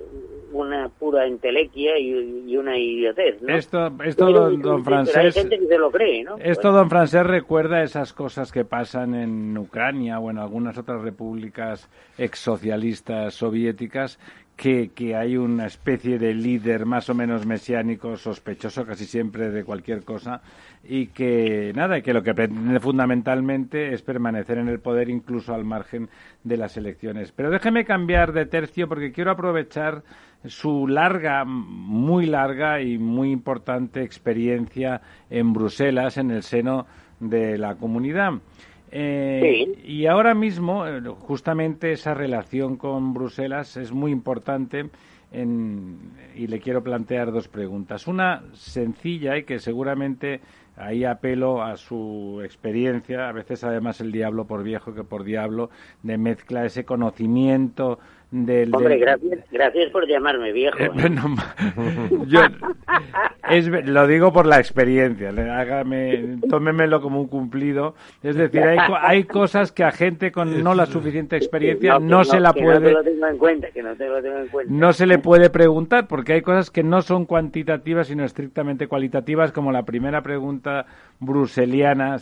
una 0.53 0.89
pura 0.89 1.27
entelequia 1.27 1.99
y, 1.99 2.57
una 2.57 2.79
idiotez, 2.79 3.43
¿no? 3.43 3.55
Esto, 3.55 3.93
esto 4.03 4.33
don, 4.33 4.63
don 4.63 4.83
Francés... 4.83 5.17
hay 5.17 5.33
gente 5.33 5.59
que 5.59 5.67
se 5.67 5.77
lo 5.77 5.91
cree, 5.91 6.25
¿no? 6.25 6.37
Esto, 6.39 6.73
don 6.73 6.89
Francés, 6.89 7.27
recuerda 7.27 7.83
esas 7.83 8.15
cosas 8.15 8.51
que 8.51 8.65
pasan 8.65 9.15
en 9.15 9.59
Ucrania 9.59 10.21
o 10.21 10.31
en 10.31 10.39
algunas 10.39 10.79
otras 10.79 11.03
repúblicas 11.03 11.91
exsocialistas 12.17 13.35
soviéticas 13.35 14.19
que, 14.57 14.91
que, 14.95 15.17
hay 15.17 15.37
una 15.37 15.67
especie 15.67 16.19
de 16.19 16.33
líder 16.33 16.87
más 16.87 17.11
o 17.11 17.15
menos 17.15 17.45
mesiánico, 17.45 18.17
sospechoso 18.17 18.87
casi 18.87 19.05
siempre 19.05 19.51
de 19.51 19.65
cualquier 19.65 20.05
cosa, 20.05 20.43
y 20.85 21.09
que 21.09 21.73
nada, 21.75 22.01
que 22.03 22.13
lo 22.13 22.23
que 22.23 22.35
pretende 22.35 22.79
fundamentalmente 22.79 23.93
es 23.93 24.03
permanecer 24.03 24.59
en 24.59 24.69
el 24.69 24.81
poder 24.81 25.09
incluso 25.09 25.55
al 25.55 25.65
margen 25.65 26.09
de 26.45 26.57
las 26.57 26.77
elecciones. 26.77 27.33
Pero 27.33 27.51
déjeme 27.51 27.85
cambiar 27.85 28.33
de 28.33 28.47
tercio 28.47 28.89
porque 28.89 29.13
quiero 29.13 29.33
aprovechar 29.33 30.03
su 30.45 30.87
larga, 30.87 31.45
muy 31.45 32.27
larga 32.27 32.81
y 32.81 32.99
muy 32.99 33.31
importante 33.33 34.03
experiencia 34.03 35.01
en 35.31 35.53
Bruselas, 35.53 36.17
en 36.19 36.31
el 36.31 36.43
seno 36.43 36.87
de 37.19 37.59
la 37.59 37.77
comunidad. 37.77 38.35
Eh, 38.97 39.83
y 39.85 40.07
ahora 40.07 40.35
mismo, 40.35 40.87
eh, 40.87 41.03
justamente 41.19 41.91
esa 41.91 42.15
relación 42.15 42.77
con 42.77 43.13
Bruselas 43.13 43.77
es 43.77 43.91
muy 43.91 44.13
importante 44.13 44.89
y 45.33 46.47
le 46.47 46.61
quiero 46.61 46.85
plantear 46.85 47.33
dos 47.33 47.49
preguntas. 47.49 48.07
Una 48.07 48.45
sencilla 48.53 49.37
y 49.37 49.43
que 49.43 49.59
seguramente 49.59 50.41
ahí 50.77 51.05
apelo 51.05 51.61
a 51.61 51.77
su 51.77 52.41
experiencia, 52.45 53.29
a 53.29 53.33
veces 53.33 53.65
además 53.65 54.01
el 54.01 54.13
diablo 54.13 54.47
por 54.47 54.63
viejo 54.63 54.95
que 54.95 55.03
por 55.03 55.25
diablo, 55.25 55.71
de 56.05 56.17
mezcla 56.17 56.65
ese 56.65 56.85
conocimiento 56.85 57.99
Hombre, 58.35 58.99
gracias, 58.99 59.39
gracias 59.53 59.93
por 59.93 60.09
llamarme 60.09 60.51
viejo. 60.51 60.77
Eh, 60.77 60.91
¿eh? 63.49 63.63
lo 63.85 64.09
digo 64.09 64.33
por 64.33 64.45
la 64.47 64.59
experiencia, 64.59 65.29
hágame, 65.29 66.39
tómemelo 66.51 67.01
como 67.01 67.21
un 67.21 67.29
cumplido. 67.29 67.95
Es 68.25 68.35
decir, 68.35 68.61
hay, 68.63 68.79
hay 69.03 69.23
cosas 69.23 69.71
que 69.71 69.85
a 69.85 69.93
gente 69.93 70.33
con 70.33 70.65
no 70.65 70.75
la 70.75 70.87
suficiente 70.87 71.37
experiencia 71.37 72.01
no, 72.01 72.25
se 72.25 72.41
la 72.41 72.53
puede... 72.53 72.93
No 74.69 74.93
se 74.93 75.07
le 75.07 75.19
puede 75.19 75.49
preguntar, 75.49 76.09
porque 76.09 76.33
hay 76.33 76.43
cosas 76.43 76.73
que 76.73 76.83
no 76.83 77.03
son 77.03 77.27
cuantitativas, 77.27 78.09
sino 78.09 78.25
estrictamente 78.25 78.89
cualitativas, 78.89 79.53
como 79.53 79.71
la 79.71 79.85
primera 79.85 80.23
pregunta 80.23 80.87
bruseliana 81.21 82.17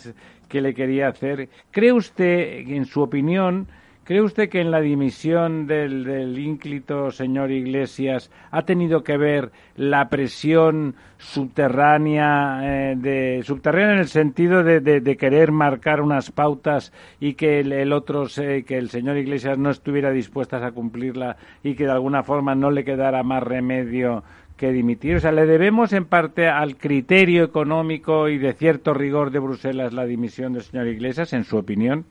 que 0.48 0.60
le 0.60 0.74
quería 0.74 1.08
hacer. 1.08 1.48
¿Cree 1.70 1.92
usted, 1.92 2.68
en 2.68 2.84
su 2.84 3.00
opinión, 3.00 3.66
¿Cree 4.12 4.20
usted 4.20 4.50
que 4.50 4.60
en 4.60 4.70
la 4.70 4.82
dimisión 4.82 5.66
del, 5.66 6.04
del, 6.04 6.38
ínclito 6.38 7.10
señor 7.10 7.50
Iglesias 7.50 8.30
ha 8.50 8.60
tenido 8.66 9.02
que 9.02 9.16
ver 9.16 9.52
la 9.74 10.10
presión 10.10 10.96
subterránea, 11.16 12.90
eh, 12.90 12.94
de, 12.94 13.42
subterránea 13.42 13.94
en 13.94 14.00
el 14.00 14.08
sentido 14.08 14.64
de, 14.64 15.16
querer 15.16 15.50
marcar 15.50 16.02
unas 16.02 16.30
pautas 16.30 16.92
y 17.20 17.32
que 17.32 17.60
el, 17.60 17.90
otro, 17.94 18.26
que 18.26 18.76
el 18.76 18.90
señor 18.90 19.16
Iglesias 19.16 19.56
no 19.56 19.70
estuviera 19.70 20.10
dispuesto 20.10 20.56
a 20.56 20.72
cumplirla 20.72 21.38
y 21.62 21.74
que 21.74 21.84
de 21.84 21.92
alguna 21.92 22.22
forma 22.22 22.54
no 22.54 22.70
le 22.70 22.84
quedara 22.84 23.22
más 23.22 23.42
remedio 23.42 24.24
que 24.58 24.72
dimitir? 24.72 25.16
O 25.16 25.20
sea, 25.20 25.32
¿le 25.32 25.46
debemos 25.46 25.94
en 25.94 26.04
parte 26.04 26.48
al 26.48 26.76
criterio 26.76 27.44
económico 27.44 28.28
y 28.28 28.36
de 28.36 28.52
cierto 28.52 28.92
rigor 28.92 29.30
de 29.30 29.38
Bruselas 29.38 29.94
la 29.94 30.04
dimisión 30.04 30.52
del 30.52 30.64
señor 30.64 30.86
Iglesias, 30.88 31.32
en 31.32 31.44
su 31.44 31.56
opinión? 31.56 32.04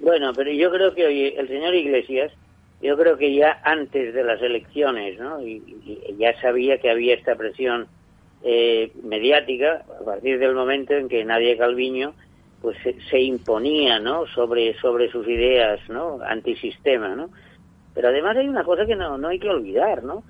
Bueno, 0.00 0.32
pero 0.34 0.50
yo 0.50 0.70
creo 0.70 0.94
que 0.94 1.28
el 1.28 1.48
señor 1.48 1.74
Iglesias, 1.74 2.32
yo 2.82 2.96
creo 2.96 3.18
que 3.18 3.34
ya 3.34 3.60
antes 3.64 4.14
de 4.14 4.24
las 4.24 4.40
elecciones, 4.40 5.18
¿no? 5.18 5.42
Y, 5.42 5.62
ya 6.18 6.38
sabía 6.40 6.78
que 6.78 6.90
había 6.90 7.14
esta 7.14 7.34
presión 7.34 7.86
eh, 8.42 8.92
mediática 9.02 9.84
a 10.00 10.04
partir 10.04 10.38
del 10.38 10.54
momento 10.54 10.94
en 10.94 11.08
que 11.08 11.24
Nadia 11.24 11.56
Calviño 11.58 12.14
pues 12.62 12.76
se, 13.10 13.20
imponía, 13.20 14.00
¿no? 14.00 14.26
Sobre 14.26 14.74
sobre 14.80 15.10
sus 15.10 15.26
ideas, 15.28 15.80
¿no? 15.88 16.18
Antisistema, 16.22 17.14
¿no? 17.14 17.30
Pero 17.94 18.08
además 18.08 18.36
hay 18.36 18.48
una 18.48 18.64
cosa 18.64 18.86
que 18.86 18.96
no 18.96 19.18
no 19.18 19.28
hay 19.28 19.38
que 19.38 19.48
olvidar, 19.48 20.02
¿no? 20.02 20.22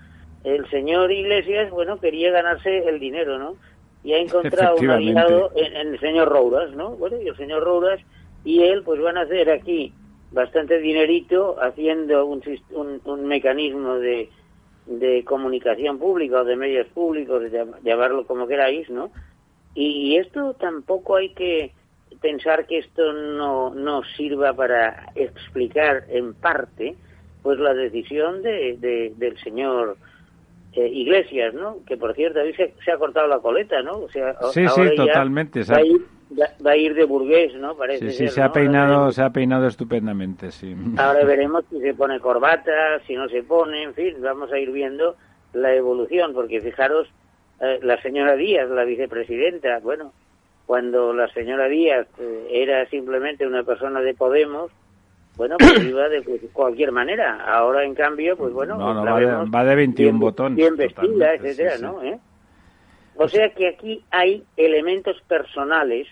El 0.42 0.68
señor 0.70 1.12
Iglesias, 1.12 1.70
bueno, 1.70 2.01
quería 2.01 2.30
ganarse 2.30 2.88
el 2.88 2.98
dinero, 2.98 3.38
¿no? 3.38 3.56
Y 4.02 4.14
ha 4.14 4.18
encontrado 4.18 4.76
un 4.76 4.90
aliado 4.90 5.52
en, 5.55 5.76
en, 5.76 5.88
el 5.94 6.01
señor 6.01 6.28
Rouras, 6.28 6.70
¿no? 6.74 6.90
Bueno, 6.90 7.20
y 7.20 7.28
el 7.28 7.36
señor 7.36 7.62
Rouras 7.62 8.01
y 8.44 8.62
él 8.62 8.82
pues 8.84 9.00
van 9.00 9.16
a 9.16 9.22
hacer 9.22 9.50
aquí 9.50 9.92
bastante 10.32 10.78
dinerito 10.78 11.56
haciendo 11.60 12.26
un, 12.26 12.42
un, 13.04 13.26
mecanismo 13.26 13.94
de, 13.94 14.28
de 14.86 15.24
comunicación 15.24 15.98
pública 15.98 16.40
o 16.40 16.44
de 16.44 16.56
medios 16.56 16.86
públicos, 16.88 17.42
llamarlo 17.82 18.26
como 18.26 18.46
queráis, 18.46 18.88
¿no? 18.90 19.10
Y, 19.74 20.16
esto 20.16 20.54
tampoco 20.54 21.16
hay 21.16 21.30
que 21.30 21.72
pensar 22.20 22.66
que 22.66 22.78
esto 22.78 23.12
no, 23.12 23.74
no 23.74 24.02
sirva 24.16 24.52
para 24.52 25.12
explicar 25.14 26.04
en 26.08 26.34
parte 26.34 26.96
pues 27.42 27.58
la 27.58 27.72
decisión 27.72 28.42
de, 28.42 29.12
del 29.16 29.38
señor 29.42 29.96
eh, 30.72 30.86
Iglesias, 30.86 31.54
¿no? 31.54 31.78
Que 31.86 31.96
por 31.96 32.14
cierto, 32.14 32.40
ahí 32.40 32.52
se, 32.54 32.74
se, 32.84 32.92
ha 32.92 32.98
cortado 32.98 33.26
la 33.28 33.38
coleta, 33.38 33.80
¿no? 33.82 34.00
O 34.00 34.08
sea, 34.10 34.36
sí, 34.52 34.66
sí, 34.68 34.82
totalmente 34.96 35.62
va 35.62 35.76
a 35.76 35.84
ir 35.84 36.04
de 36.31 37.05
burgués, 37.05 37.55
¿no? 37.55 37.77
Parece 37.77 38.12
sí, 38.12 38.27
sí, 38.27 38.28
se 38.28 38.43
ha 38.43 38.52
peinado, 38.52 39.11
se 39.11 39.23
ha 39.23 39.31
peinado 39.31 39.66
estupendamente, 39.66 40.51
sí. 40.51 40.74
Ahora 40.97 41.24
veremos 41.27 41.65
si 41.70 41.81
se 41.81 41.94
pone 41.94 42.20
corbata, 42.20 43.01
si 43.07 43.15
no 43.15 43.28
se 43.28 43.43
pone, 43.43 43.82
en 43.82 43.94
fin, 43.94 44.16
vamos 44.20 44.52
a 44.52 44.59
ir 44.59 44.70
viendo 44.70 45.16
la 45.52 45.74
evolución, 45.74 46.32
porque 46.32 46.61
fijaros, 46.61 47.09
eh, 47.61 47.81
la 47.82 48.01
señora 48.01 48.36
Díaz, 48.36 48.70
la 48.70 48.85
vicepresidenta, 48.85 49.81
bueno, 49.81 50.12
cuando 50.66 51.12
la 51.12 51.28
señora 51.32 51.66
Díaz 51.66 52.07
eh, 52.20 52.47
era 52.51 52.86
simplemente 52.86 53.47
una 53.47 53.65
persona 53.65 54.01
de 54.01 54.15
Podemos, 54.15 54.70
bueno, 55.36 55.57
pues 55.59 55.85
iba 55.85 56.09
de 56.09 56.23
cualquier 56.52 56.93
manera. 56.93 57.44
Ahora, 57.44 57.85
en 57.85 57.94
cambio, 57.94 58.36
pues 58.36 58.52
bueno, 58.52 58.77
no, 58.77 59.02
pues 59.02 59.12
va, 59.12 59.20
de, 59.20 59.51
va, 59.51 59.65
de, 59.65 59.74
21 59.74 60.19
botones. 60.19 60.57
Bien 60.57 60.77
vestida, 60.77 61.35
etcétera, 61.35 61.78
¿no? 61.78 62.02
¿Eh? 62.02 62.19
O 63.16 63.28
sea 63.28 63.51
que 63.51 63.69
aquí 63.69 64.02
hay 64.11 64.44
elementos 64.57 65.20
personales 65.28 66.07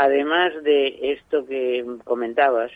además 0.00 0.54
de 0.62 1.12
esto 1.12 1.44
que 1.44 1.84
comentabas, 2.04 2.70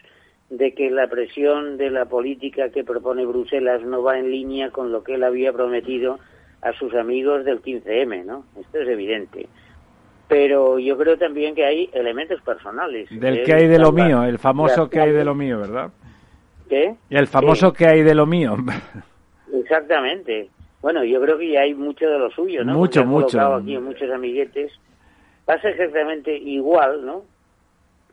de 0.51 0.75
que 0.75 0.91
la 0.91 1.09
presión 1.09 1.79
de 1.79 1.89
la 1.89 2.05
política 2.05 2.69
que 2.69 2.85
propone 2.85 3.25
Bruselas 3.25 3.83
no 3.83 4.03
va 4.03 4.19
en 4.19 4.31
línea 4.31 4.71
con 4.71 4.93
lo 4.93 5.03
que 5.03 5.15
él 5.15 5.25
había 5.25 5.51
prometido 5.51 6.19
a 6.61 6.75
sus 6.75 6.95
amigos 6.95 7.47
del 7.47 7.63
15M, 7.63 8.27
¿no? 8.27 8.45
Esto 8.61 8.79
es 8.79 8.89
evidente. 8.89 9.49
Pero 10.29 10.79
yo 10.79 10.99
creo 10.99 11.17
también 11.17 11.55
que 11.55 11.65
hay 11.65 11.89
elementos 11.95 12.43
personales. 12.43 13.09
Del 13.09 13.43
que 13.43 13.55
hay 13.55 13.69
de 13.69 13.79
lo 13.79 13.91
mío, 13.91 14.23
el 14.25 14.39
famoso 14.39 14.91
que 14.91 15.01
hay 15.01 15.13
de 15.13 15.25
lo 15.25 15.35
mío, 15.35 15.61
¿verdad? 15.61 15.91
¿Qué? 16.69 16.95
El 17.09 17.27
famoso 17.27 17.73
que 17.73 17.87
hay 17.87 18.03
de 18.03 18.15
lo 18.15 18.27
mío. 18.27 18.55
Exactamente. 19.51 20.51
Bueno, 20.83 21.03
yo 21.05 21.23
creo 21.23 21.39
que 21.39 21.53
ya 21.53 21.63
hay 21.63 21.73
mucho 21.73 22.07
de 22.07 22.19
lo 22.19 22.31
suyo, 22.33 22.65
¿no? 22.65 22.75
Mucho, 22.75 23.07
mucho. 23.07 23.41
aquí 23.41 23.79
muchos 23.79 24.11
amiguetes. 24.11 24.73
Pasa 25.45 25.69
exactamente 25.69 26.37
igual, 26.37 27.05
¿no? 27.05 27.25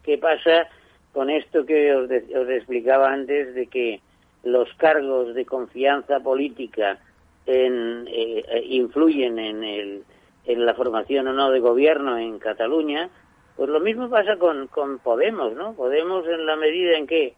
¿Qué 0.04 0.18
pasa 0.18 0.68
con 1.14 1.30
esto 1.30 1.66
que 1.66 1.94
os, 1.96 2.10
de- 2.10 2.26
os 2.38 2.50
explicaba 2.50 3.12
antes 3.12 3.54
de 3.56 3.68
que 3.68 4.02
los 4.44 4.74
cargos 4.76 5.36
de 5.36 5.46
confianza 5.46 6.20
política 6.20 6.98
en, 7.46 8.08
eh, 8.08 8.44
eh, 8.48 8.64
influyen 8.66 9.38
en, 9.40 9.64
el, 9.64 10.04
en 10.46 10.66
la 10.66 10.74
formación 10.74 11.28
o 11.28 11.34
no 11.34 11.52
de 11.52 11.60
gobierno 11.60 12.18
en 12.18 12.40
Cataluña? 12.40 13.10
Pues 13.56 13.70
lo 13.70 13.80
mismo 13.80 14.10
pasa 14.10 14.38
con, 14.38 14.68
con 14.68 15.00
Podemos, 15.00 15.54
¿no? 15.54 15.74
Podemos 15.74 16.28
en 16.28 16.46
la 16.46 16.56
medida 16.56 16.98
en 16.98 17.06
que, 17.08 17.36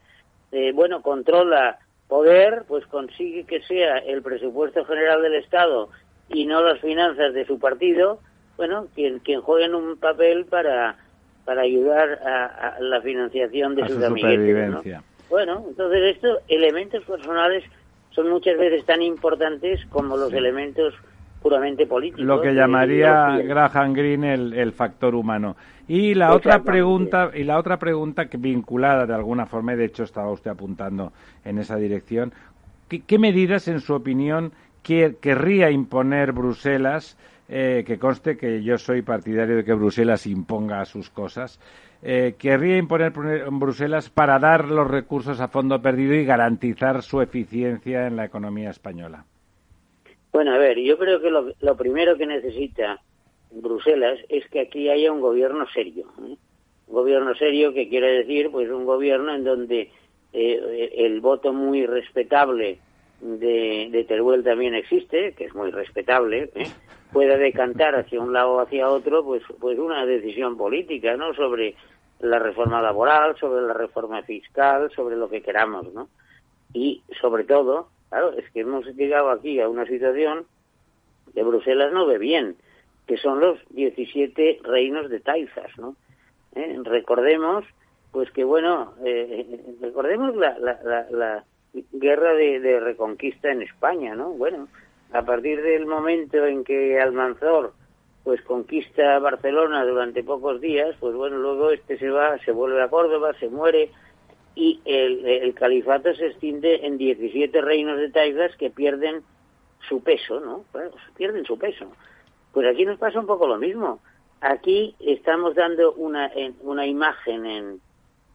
eh, 0.52 0.72
bueno, 0.74 1.02
controla 1.02 1.80
poder, 2.07 2.64
pues 2.68 2.86
consigue 2.88 3.45
que 3.45 3.61
sea 3.64 3.98
el 3.98 4.22
presupuesto 4.22 4.86
general 4.86 5.22
del 5.22 5.36
Estado 5.36 5.90
y 6.30 6.45
no 6.45 6.61
las 6.64 6.80
finanzas 6.80 7.34
de 7.34 7.45
su 7.45 7.60
partido, 7.60 8.20
bueno, 8.57 8.88
quien, 8.93 9.19
quien 9.19 9.41
jueguen 9.41 9.75
un 9.75 9.97
papel 9.97 10.45
para, 10.45 10.97
para 11.45 11.61
ayudar 11.61 12.19
a, 12.25 12.45
a 12.45 12.80
la 12.80 13.01
financiación 13.01 13.75
de 13.75 13.84
A 13.84 13.88
sus 13.88 13.97
su 13.97 14.05
amiguetes, 14.05 14.69
¿no? 14.69 14.81
Bueno, 15.30 15.63
entonces 15.67 16.15
estos 16.15 16.39
elementos 16.47 17.03
personales 17.05 17.63
son 18.11 18.30
muchas 18.30 18.57
veces 18.57 18.85
tan 18.85 19.01
importantes 19.01 19.80
como 19.89 20.15
los 20.15 20.31
elementos 20.34 20.93
puramente 21.41 21.88
políticos. 21.88 22.25
Lo 22.25 22.41
que 22.41 22.53
llamaría. 22.53 23.38
Graham 23.43 23.93
Greene 23.93 24.34
el, 24.34 24.53
el 24.53 24.71
factor 24.71 25.15
humano. 25.15 25.57
Y 25.88 26.13
la 26.13 26.27
otra 26.27 26.55
Exactamente. 26.55 26.71
pregunta, 26.71 27.31
y 27.34 27.43
la 27.43 27.57
otra 27.57 27.80
pregunta 27.80 28.30
que 28.30 28.38
vinculada 28.38 29.05
de 29.05 29.13
alguna 29.13 29.45
forma, 29.45 29.75
de 29.75 29.85
hecho 29.85 30.03
estaba 30.03 30.31
usted 30.31 30.51
apuntando 30.51 31.11
en 31.43 31.57
esa 31.57 31.75
dirección, 31.75 32.34
¿qué, 32.88 33.03
qué 33.03 33.17
medidas, 33.19 33.67
en 33.67 33.80
su 33.80 33.93
opinión, 33.93 34.53
que- 34.84 35.17
querría 35.21 35.71
imponer 35.71 36.31
Bruselas? 36.31 37.17
Eh, 37.49 37.84
que 37.86 37.99
conste 37.99 38.38
que 38.38 38.64
yo 38.64 38.78
soy 38.78 39.02
partidario 39.02 39.57
de 39.57 39.65
que 39.65 39.74
Bruselas 39.74 40.26
imponga 40.26 40.86
sus 40.86 41.10
cosas. 41.10 41.60
Eh, 42.02 42.36
querría 42.38 42.78
imponer 42.78 43.11
Bruselas 43.52 44.10
para 44.10 44.40
dar 44.40 44.70
los 44.70 44.90
recursos 44.90 45.40
a 45.41 45.49
fondo 45.49 45.82
perdido 45.82 46.15
y 46.15 46.26
garantizar 46.26 47.02
su 47.02 47.22
eficiencia 47.22 48.07
en 48.07 48.15
la 48.15 48.26
economía 48.26 48.70
española. 48.70 49.26
Bueno, 50.32 50.53
a 50.53 50.57
ver, 50.57 50.80
yo 50.80 50.98
creo 50.98 51.22
que 51.22 51.30
lo, 51.30 51.53
lo 51.60 51.78
primero 51.78 52.18
que 52.18 52.26
necesita 52.26 53.02
Bruselas 53.52 54.20
es 54.30 54.48
que 54.49 54.61
aquí 54.61 54.90
haya 54.90 55.11
un 55.11 55.22
gobierno 55.22 55.65
serio. 55.74 56.06
¿eh? 56.26 56.38
Un 56.88 56.94
gobierno 56.94 57.36
serio 57.36 57.74
que 57.74 57.90
quiere 57.90 58.20
decir, 58.20 58.52
pues, 58.52 58.70
un 58.70 58.86
gobierno 58.86 59.36
en 59.36 59.44
donde 59.44 59.91
eh, 60.32 60.90
el 60.98 61.22
voto 61.22 61.53
muy 61.53 61.86
respetable 61.86 62.80
de, 63.22 63.90
de 63.91 64.03
Teruel 64.06 64.44
también 64.44 64.76
existe, 64.76 65.34
que 65.34 65.45
es 65.45 65.53
muy 65.53 65.72
respetable, 65.72 66.49
¿eh? 66.56 66.68
Pueda 67.14 67.38
decantar 67.38 67.95
hacia 67.95 68.19
un 68.19 68.34
lado 68.34 68.53
o 68.53 68.60
hacia 68.60 68.90
otro, 68.90 69.23
pues, 69.23 69.44
pues 69.60 69.77
una 69.77 70.06
decisión 70.06 70.57
política, 70.57 71.15
¿no? 71.15 71.34
Sobre 71.34 71.76
la 72.19 72.40
reforma 72.40 72.81
laboral, 72.81 73.38
sobre 73.38 73.61
la 73.61 73.73
reforma 73.73 74.23
fiscal, 74.23 74.91
sobre 74.95 75.15
lo 75.15 75.30
que 75.30 75.41
queramos, 75.41 75.94
¿no? 75.94 76.10
Y 76.73 77.03
sobre 77.22 77.44
todo, 77.44 77.90
claro, 78.10 78.34
es 78.34 78.49
que 78.52 78.61
hemos 78.61 78.85
llegado 78.95 79.30
aquí 79.30 79.60
a 79.60 79.69
una 79.69 79.85
situación 79.85 80.45
que 81.34 81.44
Bruselas 81.44 81.94
no 81.94 82.06
ve 82.07 82.18
bien, 82.18 82.56
que 83.07 83.18
son 83.18 83.40
los 83.40 83.60
17 83.69 84.60
reinos 84.64 85.10
de 85.10 85.19
taifas, 85.19 85.77
¿no? 85.77 85.95
¿Eh? 86.56 86.80
Recordemos, 86.84 87.65
pues 88.11 88.31
que 88.31 88.44
bueno, 88.44 88.94
eh, 89.06 89.76
recordemos 89.81 90.35
la, 90.35 90.57
la, 90.60 90.80
la, 90.84 91.07
la 91.11 91.44
guerra 91.91 92.34
de, 92.34 92.60
de 92.60 92.80
reconquista 92.80 93.52
en 93.52 93.61
España, 93.61 94.15
¿no? 94.15 94.30
Bueno, 94.30 94.68
a 95.14 95.23
partir 95.23 95.61
del 95.61 95.85
momento 95.85 96.45
en 96.45 96.64
que 96.64 96.99
Almanzor 96.99 97.73
pues 98.23 98.41
conquista 98.41 99.19
Barcelona 99.19 99.85
durante 99.85 100.23
pocos 100.23 100.61
días, 100.61 100.95
pues 100.99 101.14
bueno, 101.14 101.38
luego 101.38 101.72
este 101.72 101.98
se 101.98 102.10
va, 102.10 102.38
se 102.40 102.52
vuelve 102.52 102.81
a 102.81 102.88
Córdoba, 102.88 103.34
se 103.40 103.49
muere 103.49 103.91
y 104.56 104.80
el, 104.85 105.26
el 105.26 105.53
califato 105.53 106.14
se 106.15 106.27
extiende 106.27 106.85
en 106.85 106.98
17 106.98 107.61
reinos 107.61 107.98
de 107.98 108.11
taifas 108.11 108.56
que 108.56 108.69
pierden 108.69 109.23
su 109.90 110.02
peso, 110.02 110.40
¿no? 110.40 110.64
Pierden 111.18 111.45
su 111.45 111.57
peso. 111.57 111.91
Pues 112.53 112.68
aquí 112.68 112.85
nos 112.85 112.99
pasa 112.99 113.19
un 113.19 113.26
poco 113.26 113.48
lo 113.48 113.57
mismo. 113.57 113.99
Aquí 114.41 114.95
estamos 114.99 115.56
dando 115.56 115.94
una, 115.94 116.31
una 116.61 116.85
imagen 116.85 117.45
en, 117.45 117.81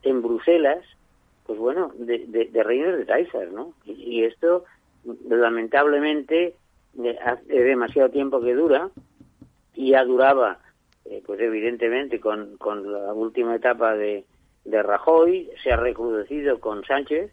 en 0.03 0.23
Bruselas, 0.23 0.85
pues 1.47 1.59
bueno, 1.59 1.93
de, 1.95 2.27
de, 2.27 2.63
reinos 2.63 2.97
de 2.97 3.05
taifas, 3.05 3.51
¿no? 3.53 3.73
Y, 3.85 4.25
esto, 4.25 4.65
lamentablemente, 5.29 6.55
hace 7.25 7.53
demasiado 7.63 8.11
tiempo 8.11 8.41
que 8.41 8.55
dura 8.55 8.91
y 9.75 9.91
ya 9.91 10.05
duraba, 10.05 10.59
eh, 11.05 11.23
pues 11.25 11.41
evidentemente, 11.41 12.21
con, 12.21 12.57
con 12.57 12.93
la 12.93 13.13
última 13.13 13.55
etapa 13.57 13.95
de, 13.95 14.25
de 14.65 14.83
Rajoy, 14.83 15.51
se 15.63 15.73
ha 15.73 15.77
recrudecido 15.77 16.61
con 16.61 16.85
Sánchez 16.85 17.33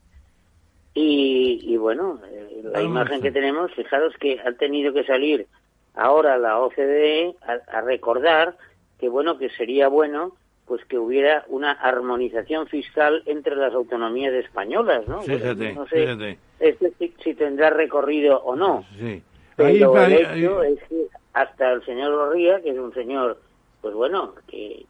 y, 0.94 1.60
y 1.64 1.78
bueno, 1.78 2.20
eh, 2.30 2.62
la 2.64 2.82
imagen 2.82 3.22
que 3.22 3.32
tenemos, 3.32 3.74
fijaros 3.74 4.14
que 4.20 4.40
ha 4.40 4.52
tenido 4.54 4.94
que 4.94 5.04
salir 5.04 5.48
ahora 5.94 6.38
la 6.38 6.60
OCDE 6.60 7.36
a, 7.42 7.78
a 7.78 7.82
recordar 7.82 8.56
que 9.00 9.10
bueno, 9.10 9.38
que 9.38 9.50
sería 9.50 9.88
bueno 9.90 10.36
pues 10.66 10.84
que 10.86 10.98
hubiera 10.98 11.46
una 11.50 11.74
armonización 11.74 12.66
fiscal 12.68 13.22
entre 13.28 13.56
las 13.56 13.74
autonomías 13.74 14.34
españolas, 14.34 15.08
¿no? 15.08 15.18
Bueno, 15.20 15.38
Fíjate, 15.38 15.74
no 15.74 15.88
sé 15.88 15.96
fíjate. 16.02 16.38
este 16.60 16.92
si, 16.98 17.14
si 17.24 17.34
tendrá 17.36 17.70
recorrido 17.70 18.40
o 18.44 18.56
no. 18.56 18.84
Sí. 19.00 19.22
Pero 19.56 19.69
Ahí- 19.69 19.82
el 19.82 19.95
ahí- 19.98 20.41
hecho 20.44 20.60
ahí- 20.60 20.73
es 20.73 20.84
que 20.90 21.07
hasta 21.34 21.72
el 21.73 21.86
señor 21.86 22.14
Gorría, 22.15 22.61
que 22.61 22.69
es 22.72 22.77
un 22.77 22.94
señor, 22.94 23.40
pues 23.82 23.94
bueno, 23.94 24.34
que, 24.48 24.86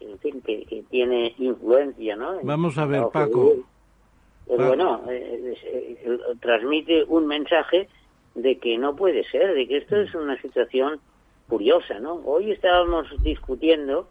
en 0.00 0.18
fin, 0.18 0.40
que, 0.42 0.64
que 0.64 0.82
tiene 0.90 1.34
influencia, 1.38 2.16
¿no? 2.16 2.38
Vamos 2.42 2.76
a 2.78 2.86
ver, 2.86 3.02
Paco. 3.12 3.54
pues 4.46 4.58
Paco. 4.58 4.66
bueno, 4.68 5.02
eh, 5.10 5.56
eh, 5.64 5.98
eh, 6.04 6.18
transmite 6.40 7.04
un 7.04 7.26
mensaje 7.26 7.88
de 8.34 8.58
que 8.58 8.76
no 8.78 8.94
puede 8.96 9.24
ser, 9.24 9.54
de 9.54 9.66
que 9.66 9.78
esto 9.78 9.96
es 9.96 10.14
una 10.14 10.40
situación 10.42 11.00
curiosa, 11.48 11.98
¿no? 12.00 12.14
Hoy 12.24 12.50
estábamos 12.52 13.06
discutiendo 13.22 14.08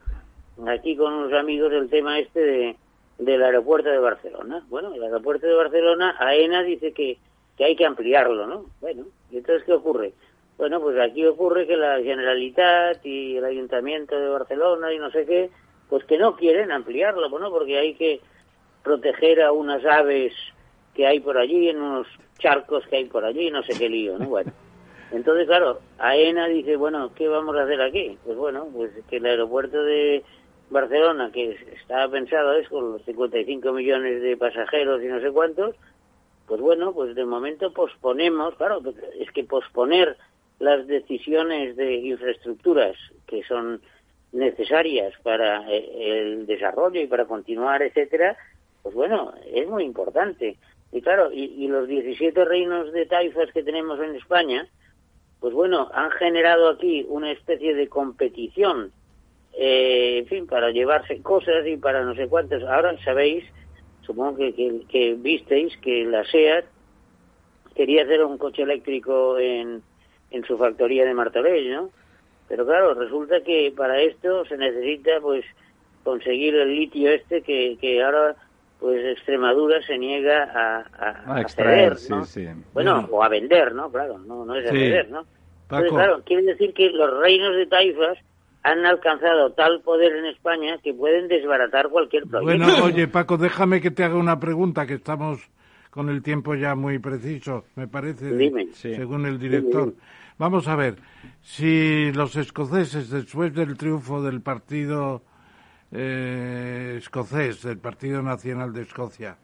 aquí 0.68 0.96
con 0.96 1.14
unos 1.14 1.34
amigos 1.34 1.72
el 1.74 1.90
tema 1.90 2.20
este 2.20 2.40
de, 2.40 2.76
del 3.20 3.44
aeropuerto 3.44 3.90
de 3.90 4.00
Barcelona. 4.00 4.64
Bueno, 4.70 4.94
el 4.94 5.04
aeropuerto 5.04 5.46
de 5.48 5.54
Barcelona, 5.56 6.16
AENA 6.20 6.64
dice 6.64 6.94
que, 6.94 7.18
que 7.58 7.66
hay 7.66 7.76
que 7.76 7.86
ampliarlo, 7.86 8.48
¿no? 8.48 8.66
Bueno, 8.82 9.06
¿y 9.34 9.38
entonces 9.38 9.64
qué 9.66 9.74
ocurre? 9.74 10.14
Bueno, 10.58 10.80
pues 10.80 10.98
aquí 11.00 11.26
ocurre 11.26 11.66
que 11.66 11.76
la 11.76 11.98
Generalitat 11.98 13.04
y 13.06 13.38
el 13.38 13.46
Ayuntamiento 13.46 14.18
de 14.20 14.30
Barcelona 14.30 14.94
y 14.94 15.00
no 15.00 15.10
sé 15.12 15.26
qué, 15.26 15.50
pues 15.90 16.06
que 16.06 16.18
no 16.18 16.36
quieren 16.36 16.72
ampliarlo, 16.72 17.30
bueno, 17.30 17.50
porque 17.50 17.78
hay 17.78 17.96
que 17.96 18.22
proteger 18.84 19.42
a 19.42 19.52
unas 19.52 19.84
aves 19.86 20.34
que 20.94 21.08
hay 21.08 21.20
por 21.20 21.38
allí, 21.38 21.70
en 21.70 21.82
unos 21.82 22.08
charcos 22.38 22.86
que 22.88 22.98
hay 22.98 23.06
por 23.06 23.26
allí, 23.26 23.50
no 23.50 23.64
sé 23.64 23.78
qué 23.78 23.90
lío, 23.90 24.18
¿no? 24.20 24.28
Bueno, 24.28 24.52
entonces, 25.12 25.48
claro, 25.48 25.80
AENA 25.98 26.48
dice, 26.48 26.76
bueno, 26.76 27.12
¿qué 27.16 27.28
vamos 27.28 27.56
a 27.56 27.64
hacer 27.64 27.82
aquí? 27.82 28.18
Pues 28.24 28.38
bueno, 28.38 28.68
pues 28.74 28.92
que 29.10 29.18
el 29.18 29.26
aeropuerto 29.26 29.84
de 29.84 30.24
Barcelona, 30.70 31.32
que 31.32 31.58
estaba 31.80 32.08
pensado 32.10 32.54
es 32.54 32.68
con 32.70 32.94
los 32.94 33.06
55 33.06 33.72
millones 33.74 34.22
de 34.22 34.38
pasajeros 34.38 35.02
y 35.04 35.08
no 35.08 35.20
sé 35.20 35.32
cuántos, 35.32 35.76
pues 36.48 36.62
bueno, 36.62 36.94
pues 36.94 37.16
de 37.16 37.26
momento 37.26 37.72
posponemos, 37.74 38.56
claro, 38.56 38.82
pues 38.82 38.96
es 39.20 39.32
que 39.32 39.44
posponer 39.44 40.18
las 40.60 40.86
decisiones 40.88 41.76
de 41.76 41.96
infraestructuras 41.96 42.96
que 43.28 43.44
son 43.44 43.82
necesarias 44.32 45.14
para 45.24 45.70
eh, 45.72 45.92
el 46.22 46.46
desarrollo 46.46 47.02
y 47.02 47.08
para 47.08 47.26
continuar, 47.26 47.82
etcétera, 47.82 48.38
pues 48.82 48.96
bueno, 48.96 49.34
es 49.54 49.68
muy 49.68 49.84
importante. 49.84 50.58
Y 50.92 51.02
claro, 51.02 51.32
y, 51.32 51.44
y 51.44 51.68
los 51.68 51.88
17 51.88 52.46
reinos 52.46 52.92
de 52.92 53.06
taifas 53.06 53.52
que 53.52 53.64
tenemos 53.64 54.00
en 54.00 54.16
España, 54.16 54.68
pues 55.40 55.54
bueno, 55.54 55.90
han 55.94 56.10
generado 56.12 56.70
aquí 56.70 57.06
una 57.10 57.32
especie 57.32 57.76
de 57.76 57.90
competición, 57.90 58.92
eh, 59.54 60.20
en 60.20 60.28
fin, 60.28 60.48
para 60.48 60.72
llevarse 60.72 61.22
cosas 61.22 61.68
y 61.68 61.76
para 61.76 62.04
no 62.04 62.16
sé 62.16 62.28
cuántos. 62.28 62.64
Ahora 62.64 62.96
sabéis, 63.04 63.44
supongo 64.06 64.38
que, 64.38 64.54
que, 64.54 64.82
que 64.90 65.14
visteis 65.16 65.76
que 65.78 66.06
la 66.06 66.24
SEAT 66.26 66.66
quería 67.76 68.04
hacer 68.04 68.24
un 68.24 68.38
coche 68.38 68.62
eléctrico 68.64 69.38
en, 69.40 69.82
en 70.32 70.46
su 70.46 70.58
factoría 70.58 71.06
de 71.06 71.14
Martorell, 71.14 71.72
¿no? 71.72 71.90
Pero 72.48 72.66
claro, 72.66 72.94
resulta 72.94 73.42
que 73.42 73.74
para 73.76 74.00
esto 74.02 74.46
se 74.46 74.58
necesita 74.58 75.20
pues 75.22 75.46
conseguir 76.04 76.56
el 76.56 76.76
litio 76.76 77.10
este 77.12 77.42
que, 77.42 77.78
que 77.80 78.04
ahora 78.04 78.36
pues 78.80 79.04
Extremadura 79.18 79.82
se 79.84 79.98
niega 79.98 80.44
a, 80.44 80.80
a, 80.80 81.10
A 81.34 81.36
a 81.38 81.42
extraer, 81.42 81.96
ceder, 81.98 82.18
¿no? 82.18 82.26
sí, 82.26 82.46
sí. 82.46 82.50
Bueno, 82.74 83.08
o 83.10 83.24
a 83.24 83.30
vender, 83.30 83.74
¿no? 83.74 83.90
Claro, 83.90 84.18
no, 84.20 84.44
no 84.46 84.56
es 84.56 84.66
a 84.66 84.72
Sí. 84.72 84.78
ceder, 84.78 85.10
¿no? 85.10 85.26
Entonces, 85.64 85.90
Paco. 85.90 85.96
claro, 85.96 86.22
quiere 86.26 86.44
decir 86.44 86.74
que 86.74 86.90
los 86.90 87.18
reinos 87.20 87.56
de 87.56 87.66
taifas 87.66 88.18
han 88.64 88.86
alcanzado 88.86 89.52
tal 89.54 89.82
poder 89.82 90.16
en 90.16 90.26
España 90.26 90.78
que 90.84 90.94
pueden 90.94 91.28
desbaratar 91.28 91.90
cualquier 91.90 92.24
proyecto. 92.24 92.66
Bueno, 92.66 92.84
oye, 92.86 93.08
Paco, 93.08 93.38
déjame 93.38 93.82
que 93.82 93.92
te 93.92 94.04
haga 94.04 94.16
una 94.16 94.40
pregunta, 94.40 94.86
que 94.88 94.94
estamos 94.96 95.40
con 95.90 96.10
el 96.10 96.24
tiempo 96.24 96.56
ya 96.56 96.74
muy 96.74 96.98
preciso, 97.00 97.66
me 97.76 97.88
parece, 97.88 98.36
Dime. 98.36 98.68
según 98.74 99.26
el 99.26 99.38
director. 99.38 99.94
Vamos 100.40 100.68
a 100.68 100.76
ver, 100.76 100.96
si 101.42 102.12
los 102.14 102.36
escoceses, 102.36 103.10
después 103.12 103.54
del 103.54 103.78
triunfo 103.78 104.22
del 104.24 104.42
partido 104.42 105.22
eh, 105.92 106.96
escocés, 106.98 107.62
del 107.62 107.78
Partido 107.78 108.24
Nacional 108.24 108.74
de 108.74 108.82
Escocia, 108.82 109.38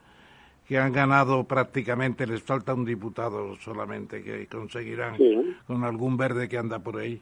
que 0.68 0.80
han 0.80 0.91
ganado 0.91 1.44
prácticamente, 1.44 2.26
les 2.26 2.41
falta 2.41 2.74
un 2.74 2.86
diputado 2.86 3.56
solamente 3.58 4.24
que 4.24 4.48
conseguirán 4.48 5.18
Sí. 5.18 5.56
con 5.68 5.84
algún 5.84 6.18
verde 6.18 6.50
que 6.50 6.58
anda 6.58 6.80
por 6.80 6.98
ahí, 6.98 7.22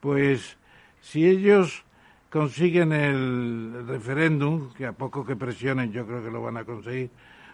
pues 0.00 0.58
si 1.02 1.26
ellos 1.26 1.84
consiguen 2.30 2.92
el 2.92 3.84
referéndum, 3.86 4.72
que 4.72 4.86
a 4.86 4.92
poco 4.92 5.26
que 5.26 5.36
presionen 5.36 5.92
yo 5.92 6.06
creo 6.06 6.22
que 6.24 6.30
lo 6.30 6.40
van 6.40 6.56
a 6.56 6.64
conseguir, 6.64 7.10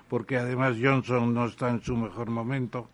porque 0.09 0.37
además 0.37 0.77
Johnson 0.81 1.35
no 1.35 1.47
está 1.47 1.69
en 1.71 1.83
su 1.83 1.97
mejor 1.97 2.31
momento, 2.31 2.89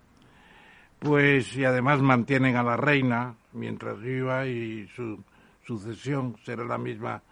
pues 0.98 1.54
y 1.56 1.64
además 1.64 2.00
mantienen 2.00 2.56
a 2.56 2.62
la 2.62 2.76
reina 2.76 3.34
mientras 3.52 4.00
viva 4.00 4.46
y 4.46 4.88
su 4.96 5.22
sucesión 5.66 6.36
será 6.44 6.64
la 6.64 6.78
misma 6.78 7.22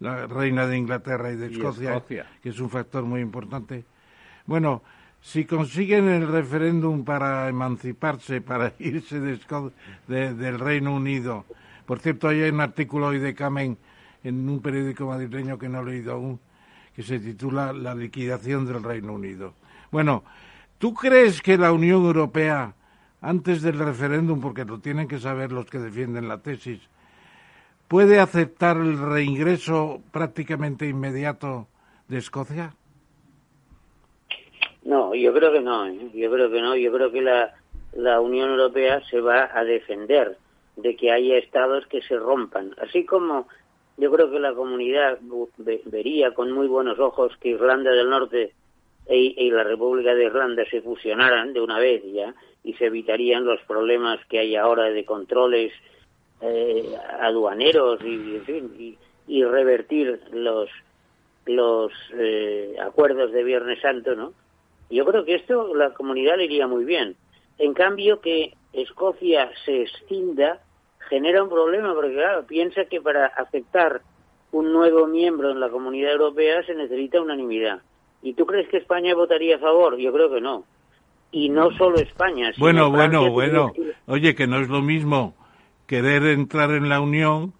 la 0.00 0.26
reina 0.26 0.66
de 0.66 0.78
Inglaterra 0.78 1.30
y 1.30 1.36
de 1.36 1.50
Y 1.50 1.52
Escocia, 1.56 1.90
Escocia. 1.96 2.26
que 2.42 2.48
es 2.48 2.58
un 2.58 2.70
factor 2.70 3.04
muy 3.04 3.20
importante. 3.20 3.84
Bueno, 4.46 4.82
si 5.20 5.44
consiguen 5.44 6.08
el 6.08 6.26
referéndum 6.26 7.04
para 7.04 7.46
emanciparse, 7.48 8.40
para 8.40 8.72
irse 8.78 9.20
de 9.20 9.34
Esco- 9.38 9.72
de- 10.08 10.32
del 10.34 10.58
Reino 10.58 10.94
Unido, 10.94 11.44
por 11.90 11.98
cierto, 11.98 12.28
hay 12.28 12.42
un 12.42 12.60
artículo 12.60 13.08
hoy 13.08 13.18
de 13.18 13.34
Camen 13.34 13.76
en 14.22 14.48
un 14.48 14.62
periódico 14.62 15.06
madrileño 15.06 15.58
que 15.58 15.68
no 15.68 15.80
he 15.80 15.86
leído 15.86 16.12
aún, 16.12 16.38
que 16.94 17.02
se 17.02 17.18
titula 17.18 17.72
La 17.72 17.96
liquidación 17.96 18.64
del 18.64 18.84
Reino 18.84 19.12
Unido. 19.12 19.54
Bueno, 19.90 20.22
¿tú 20.78 20.94
crees 20.94 21.42
que 21.42 21.58
la 21.58 21.72
Unión 21.72 22.04
Europea, 22.04 22.76
antes 23.20 23.60
del 23.62 23.80
referéndum, 23.80 24.40
porque 24.40 24.64
lo 24.64 24.78
tienen 24.78 25.08
que 25.08 25.18
saber 25.18 25.50
los 25.50 25.66
que 25.66 25.80
defienden 25.80 26.28
la 26.28 26.38
tesis, 26.38 26.80
puede 27.88 28.20
aceptar 28.20 28.76
el 28.76 28.96
reingreso 28.96 30.00
prácticamente 30.12 30.86
inmediato 30.86 31.66
de 32.06 32.18
Escocia? 32.18 32.72
No, 34.84 35.12
yo 35.12 35.34
creo 35.34 35.52
que 35.52 35.60
no, 35.60 35.88
¿eh? 35.88 36.08
yo 36.14 36.30
creo 36.30 36.52
que 36.52 36.60
no, 36.60 36.76
yo 36.76 36.92
creo 36.92 37.10
que 37.10 37.20
la, 37.20 37.52
la 37.94 38.20
Unión 38.20 38.50
Europea 38.50 39.02
se 39.10 39.20
va 39.20 39.50
a 39.52 39.64
defender 39.64 40.38
de 40.76 40.96
que 40.96 41.10
haya 41.10 41.36
estados 41.36 41.86
que 41.86 42.02
se 42.02 42.16
rompan, 42.16 42.74
así 42.78 43.04
como 43.04 43.48
yo 43.96 44.10
creo 44.10 44.30
que 44.30 44.38
la 44.40 44.54
comunidad 44.54 45.18
ve- 45.58 45.82
vería 45.84 46.32
con 46.32 46.52
muy 46.52 46.66
buenos 46.68 46.98
ojos 46.98 47.36
que 47.38 47.50
Irlanda 47.50 47.90
del 47.90 48.08
Norte 48.08 48.52
e- 49.06 49.34
y 49.36 49.50
la 49.50 49.62
República 49.64 50.14
de 50.14 50.24
Irlanda 50.24 50.64
se 50.70 50.80
fusionaran 50.80 51.52
de 51.52 51.60
una 51.60 51.78
vez 51.78 52.02
ya 52.12 52.34
y 52.64 52.72
se 52.74 52.86
evitarían 52.86 53.44
los 53.44 53.60
problemas 53.62 54.24
que 54.26 54.38
hay 54.38 54.56
ahora 54.56 54.84
de 54.84 55.04
controles 55.04 55.72
eh, 56.40 56.94
aduaneros 57.20 58.00
y 59.26 59.44
revertir 59.44 60.20
los 60.32 60.68
los 61.46 61.92
eh, 62.14 62.76
acuerdos 62.80 63.32
de 63.32 63.42
Viernes 63.42 63.80
Santo, 63.80 64.14
¿no? 64.14 64.32
Yo 64.90 65.04
creo 65.04 65.24
que 65.24 65.34
esto 65.36 65.74
la 65.74 65.92
comunidad 65.94 66.36
le 66.36 66.44
iría 66.44 66.66
muy 66.66 66.84
bien. 66.84 67.16
En 67.60 67.74
cambio, 67.74 68.20
que 68.20 68.54
Escocia 68.72 69.50
se 69.66 69.82
extinda 69.82 70.60
genera 71.10 71.42
un 71.42 71.50
problema, 71.50 71.92
porque 71.94 72.14
claro, 72.14 72.46
piensa 72.46 72.86
que 72.86 73.00
para 73.02 73.26
aceptar 73.26 74.00
un 74.52 74.72
nuevo 74.72 75.06
miembro 75.06 75.50
en 75.50 75.60
la 75.60 75.68
comunidad 75.68 76.12
europea 76.12 76.62
se 76.64 76.74
necesita 76.74 77.20
unanimidad. 77.20 77.82
¿Y 78.22 78.32
tú 78.32 78.46
crees 78.46 78.68
que 78.68 78.78
España 78.78 79.14
votaría 79.14 79.56
a 79.56 79.58
favor? 79.58 79.96
Yo 79.98 80.12
creo 80.12 80.30
que 80.30 80.40
no. 80.40 80.64
Y 81.32 81.48
no 81.50 81.70
solo 81.76 81.98
España. 81.98 82.52
sino 82.52 82.64
Bueno, 82.64 82.90
Francia 82.92 83.18
bueno, 83.18 83.32
bueno. 83.32 83.72
que- 83.74 83.92
Oye, 84.06 84.34
que 84.34 84.46
no 84.46 84.58
es 84.60 84.68
lo 84.68 84.80
mismo 84.80 85.34
querer 85.86 86.24
entrar 86.24 86.70
en 86.70 86.88
la 86.88 87.00
Unión 87.00 87.52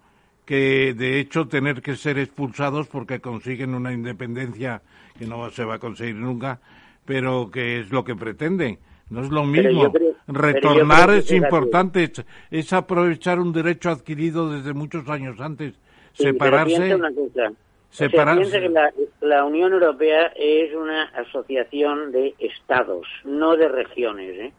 que 0.45 0.93
de 0.95 1.19
hecho 1.19 1.47
tener 1.47 1.81
que 1.83 1.95
ser 1.95 2.17
expulsados 2.17 2.87
porque 2.87 3.21
consiguen 3.21 3.75
una 3.75 3.93
independencia 3.93 4.81
que 5.17 5.25
no 5.27 5.49
se 5.51 5.63
va 5.63 5.75
a 5.75 5.79
conseguir 5.79 6.15
nunca, 6.15 6.59
pero 7.05 7.51
que 7.51 7.79
es 7.79 7.91
lo 7.91 8.03
que 8.03 8.15
pretenden. 8.15 8.79
No 9.11 9.21
es 9.21 9.29
lo 9.29 9.43
mismo. 9.43 9.91
creo- 9.91 10.15
Retornar 10.27 11.09
que, 11.09 11.17
es 11.17 11.31
importante, 11.33 12.03
es, 12.05 12.25
es 12.49 12.73
aprovechar 12.73 13.39
un 13.39 13.51
derecho 13.51 13.89
adquirido 13.89 14.49
desde 14.49 14.73
muchos 14.73 15.07
años 15.09 15.39
antes. 15.39 15.73
Sí, 16.13 16.23
Separarse. 16.23 16.75
piensa 16.77 16.95
una 16.95 17.09
cosa. 17.13 17.49
O 17.49 17.93
sea, 17.93 18.07
separarse. 18.09 18.59
que 18.61 18.69
la, 18.69 18.91
la 19.19 19.43
Unión 19.45 19.73
Europea 19.73 20.31
es 20.37 20.73
una 20.73 21.03
asociación 21.09 22.11
de 22.13 22.33
estados, 22.39 23.05
no 23.25 23.57
de 23.57 23.67
regiones. 23.67 24.39
¿eh? 24.39 24.53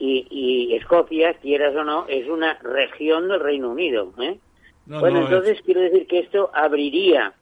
Y, 0.00 0.26
y 0.30 0.74
Escocia, 0.74 1.34
quieras 1.34 1.74
o 1.76 1.84
no, 1.84 2.06
es 2.08 2.28
una 2.28 2.54
región 2.62 3.28
del 3.28 3.38
Reino 3.40 3.70
Unido. 3.70 4.12
¿eh? 4.20 4.38
No, 4.86 4.98
bueno, 5.00 5.20
no, 5.20 5.26
entonces 5.26 5.58
quiero 5.64 5.80
decir 5.80 6.06
que 6.08 6.18
esto 6.18 6.50
abriría 6.52 7.32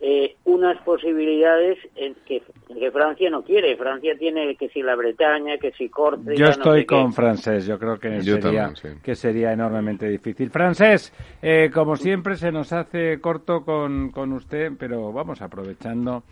eh, 0.00 0.36
unas 0.44 0.80
posibilidades 0.82 1.76
en 1.96 2.14
que, 2.26 2.42
que 2.68 2.90
Francia 2.92 3.30
no 3.30 3.42
quiere. 3.42 3.76
Francia 3.76 4.14
tiene 4.18 4.54
que 4.56 4.68
si 4.68 4.80
la 4.82 4.94
Bretaña, 4.94 5.58
que 5.58 5.72
si 5.72 5.88
Córcega, 5.88 6.34
Yo 6.36 6.44
no 6.44 6.50
estoy 6.50 6.80
sé 6.80 6.86
qué. 6.86 6.94
con 6.94 7.12
Francés, 7.12 7.66
yo 7.66 7.78
creo 7.78 7.98
que 7.98 8.20
Yo 8.20 8.36
sería, 8.36 8.40
también, 8.40 8.76
sí. 8.76 8.88
que 9.02 9.14
sería 9.14 9.52
enormemente 9.52 10.08
difícil. 10.08 10.50
Francés, 10.50 11.12
eh, 11.42 11.70
como 11.72 11.96
siempre 11.96 12.36
se 12.36 12.52
nos 12.52 12.72
hace 12.72 13.20
corto 13.20 13.64
con, 13.64 14.10
con 14.10 14.32
usted, 14.32 14.72
pero 14.78 15.12
vamos 15.12 15.42
aprovechando 15.42 16.22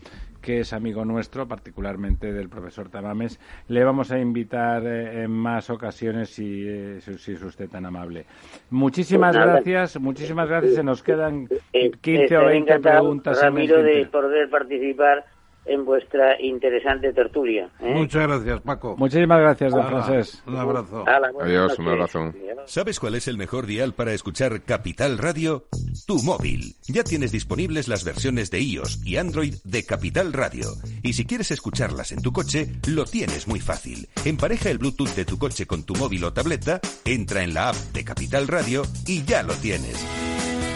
que 0.41 0.59
es 0.59 0.73
amigo 0.73 1.05
nuestro, 1.05 1.47
particularmente 1.47 2.33
del 2.33 2.49
profesor 2.49 2.89
Tamames, 2.89 3.39
le 3.67 3.83
vamos 3.83 4.11
a 4.11 4.19
invitar 4.19 4.85
eh, 4.85 5.23
en 5.23 5.31
más 5.31 5.69
ocasiones 5.69 6.29
si, 6.29 6.63
eh, 6.67 6.99
si, 7.01 7.31
es 7.33 7.43
usted 7.43 7.69
tan 7.69 7.85
amable. 7.85 8.25
Muchísimas 8.69 9.35
Pues 9.35 9.47
gracias, 9.47 9.99
muchísimas 9.99 10.49
gracias. 10.49 10.75
Se 10.75 10.83
nos 10.83 11.03
quedan 11.03 11.47
Eh, 11.73 11.91
15 12.01 12.21
o 12.21 12.23
estaré 12.23 12.45
20 12.45 12.57
encantado, 12.57 12.99
preguntas. 12.99 13.41
Ramiro, 13.41 13.81
de 13.83 14.05
poder 14.05 14.49
participar 14.49 15.25
en 15.67 15.85
vuestra 15.85 16.41
interesante 16.41 17.13
tertulia. 17.13 17.69
¿eh? 17.79 17.93
Muchas 17.93 18.27
gracias, 18.27 18.61
Paco. 18.61 18.95
Muchísimas 18.97 19.39
gracias, 19.39 19.73
don 19.73 19.87
Francés. 19.87 20.43
Un 20.45 20.55
abrazo. 20.55 21.05
Adiós, 21.41 21.77
un 21.79 21.87
abrazo. 21.87 22.33
¿Sabes 22.65 22.99
cuál 22.99 23.15
es 23.15 23.27
el 23.27 23.37
mejor 23.37 23.65
dial 23.65 23.93
para 23.93 24.13
escuchar 24.13 24.61
Capital 24.63 25.17
Radio? 25.17 25.65
Tu 26.05 26.21
móvil. 26.23 26.75
Ya 26.87 27.03
tienes 27.03 27.31
disponibles 27.31 27.87
las 27.87 28.03
versiones 28.03 28.51
de 28.51 28.59
iOS 28.61 29.05
y 29.05 29.17
Android 29.17 29.55
de 29.63 29.85
Capital 29.85 30.33
Radio. 30.33 30.67
Y 31.03 31.13
si 31.13 31.25
quieres 31.25 31.51
escucharlas 31.51 32.11
en 32.11 32.21
tu 32.21 32.31
coche, 32.31 32.67
lo 32.87 33.05
tienes 33.05 33.47
muy 33.47 33.59
fácil. 33.59 34.07
Empareja 34.25 34.69
el 34.69 34.77
Bluetooth 34.77 35.15
de 35.15 35.25
tu 35.25 35.37
coche 35.37 35.65
con 35.65 35.83
tu 35.83 35.95
móvil 35.95 36.23
o 36.25 36.33
tableta, 36.33 36.79
entra 37.05 37.43
en 37.43 37.53
la 37.53 37.69
app 37.69 37.75
de 37.93 38.03
Capital 38.03 38.47
Radio 38.47 38.83
y 39.05 39.23
ya 39.23 39.43
lo 39.43 39.53
tienes. 39.55 40.05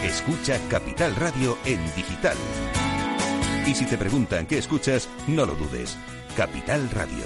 Escucha 0.04 0.58
Capital 0.68 1.14
Radio 1.16 1.56
en 1.64 1.80
digital. 1.94 2.36
Y 3.66 3.74
si 3.74 3.86
te 3.86 3.96
preguntan 3.96 4.46
qué 4.46 4.58
escuchas, 4.58 5.08
no 5.26 5.46
lo 5.46 5.54
dudes. 5.54 5.96
Capital 6.36 6.90
Radio. 6.90 7.24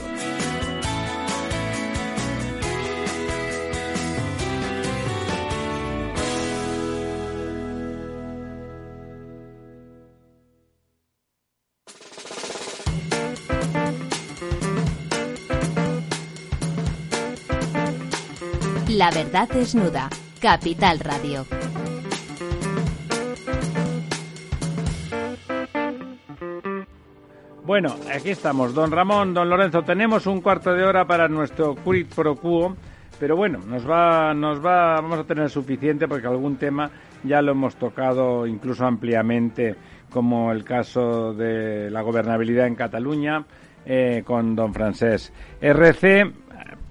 La 18.89 19.11
verdad 19.11 19.49
desnuda. 19.49 20.09
Capital 20.41 21.01
Radio. 21.01 21.47
Bueno, 27.67 27.97
aquí 28.15 28.31
estamos, 28.31 28.75
don 28.75 28.93
Ramón, 28.93 29.35
don 29.35 29.51
Lorenzo. 29.51 29.83
Tenemos 29.83 30.29
un 30.29 30.41
cuarto 30.41 30.73
de 30.73 30.85
hora 30.85 31.05
para 31.05 31.27
nuestro 31.27 31.75
quid 31.75 32.07
pro 32.15 32.37
quo, 32.37 32.77
pero 33.19 33.35
bueno, 33.35 33.59
nos 33.67 33.91
va, 33.91 34.33
nos 34.35 34.65
va, 34.65 35.01
vamos 35.01 35.19
a 35.19 35.25
tener 35.25 35.51
suficiente 35.51 36.07
porque 36.07 36.29
algún 36.29 36.59
tema 36.59 36.89
ya 37.25 37.43
lo 37.43 37.51
hemos 37.51 37.75
tocado 37.75 38.47
incluso 38.47 38.87
ampliamente, 38.87 39.75
como 40.11 40.53
el 40.53 40.63
caso 40.63 41.35
de 41.35 41.91
la 41.91 42.03
gobernabilidad 42.03 42.69
en 42.69 42.77
Cataluña 42.77 43.45
eh, 43.85 44.23
con 44.25 44.55
don 44.55 44.73
Francés. 44.73 45.33
RC 45.61 46.46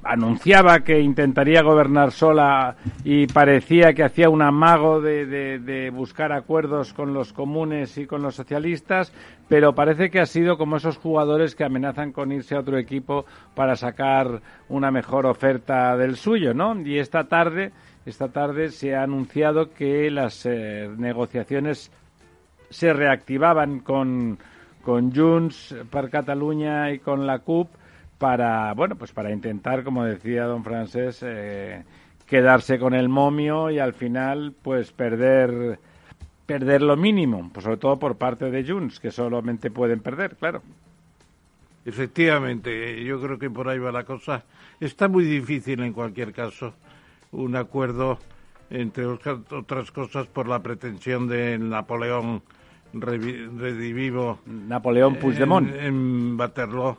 anunciaba 0.06 0.82
que 0.82 1.02
intentaría 1.02 1.64
gobernar 1.64 2.12
sola 2.12 2.76
y 3.04 3.26
parecía 3.28 3.94
que 3.94 4.04
hacía 4.04 4.30
un 4.30 4.42
amago 4.44 5.02
de, 5.02 5.26
de- 5.26 5.90
buscar 5.90 6.32
acuerdos 6.32 6.94
con 6.94 7.14
los 7.14 7.34
comunes 7.34 7.98
y 7.98 8.06
con 8.06 8.22
los 8.22 8.36
socialistas, 8.36 9.12
pero 9.50 9.74
parece 9.74 10.10
que 10.12 10.20
ha 10.20 10.26
sido 10.26 10.58
como 10.58 10.78
esos 10.78 10.98
jugadores 10.98 11.56
que 11.56 11.64
amenazan 11.64 12.12
con 12.12 12.32
irse 12.32 12.56
a 12.56 12.60
otro 12.60 12.78
equipo 12.78 13.26
para 13.56 13.76
sacar 13.76 14.42
una 14.70 14.92
mejor 14.92 15.26
oferta 15.26 15.98
del 15.98 16.16
suyo, 16.18 16.54
¿no? 16.54 16.80
Y 16.82 17.00
esta 17.00 17.24
tarde, 17.26 17.72
esta 18.06 18.28
tarde 18.30 18.70
se 18.70 18.96
ha 18.96 19.04
anunciado 19.04 19.74
que 19.74 20.12
las 20.12 20.46
eh, 20.46 20.88
negociaciones 20.98 21.92
se 22.70 22.94
reactivaban 22.94 23.80
con, 23.80 24.38
con 24.84 25.16
Junts 25.16 25.76
per 25.90 26.10
Catalunya 26.10 26.92
y 26.92 27.00
con 27.00 27.26
la 27.26 27.40
CUP 27.40 27.70
para, 28.18 28.74
bueno, 28.74 28.96
pues 28.96 29.12
para 29.12 29.32
intentar, 29.32 29.84
como 29.84 30.04
decía 30.04 30.46
don 30.46 30.64
Francés, 30.64 31.20
eh, 31.22 31.84
quedarse 32.26 32.80
con 32.80 32.94
el 32.94 33.10
momio 33.10 33.70
y 33.70 33.80
al 33.80 33.94
final, 33.94 34.54
pues 34.62 34.92
perder 34.92 35.80
perder 36.46 36.84
lo 36.84 36.96
mínimo, 36.96 37.50
pues 37.52 37.64
sobre 37.64 37.78
todo 37.78 37.98
por 37.98 38.18
parte 38.18 38.52
de 38.52 38.64
Junts, 38.64 39.00
que 39.00 39.12
solamente 39.12 39.72
pueden 39.72 40.00
perder, 40.00 40.36
claro. 40.36 40.62
Efectivamente, 41.86 43.04
yo 43.04 43.22
creo 43.22 43.38
que 43.38 43.50
por 43.50 43.68
ahí 43.70 43.80
va 43.80 43.92
la 43.92 44.04
cosa. 44.04 44.44
Está 44.80 45.08
muy 45.08 45.24
difícil 45.24 45.82
en 45.82 45.94
cualquier 45.94 46.34
caso 46.34 46.74
un 47.32 47.56
acuerdo, 47.56 48.18
entre 48.70 49.06
otras 49.06 49.92
cosas, 49.92 50.28
por 50.28 50.48
la 50.48 50.62
pretensión 50.62 51.28
de 51.28 51.58
Napoleón 51.58 52.42
redivivo. 52.94 54.40
Napoleón 54.46 55.16
Puigdemont. 55.16 55.70
En, 55.70 55.86
en 55.86 56.40
Waterloo. 56.40 56.98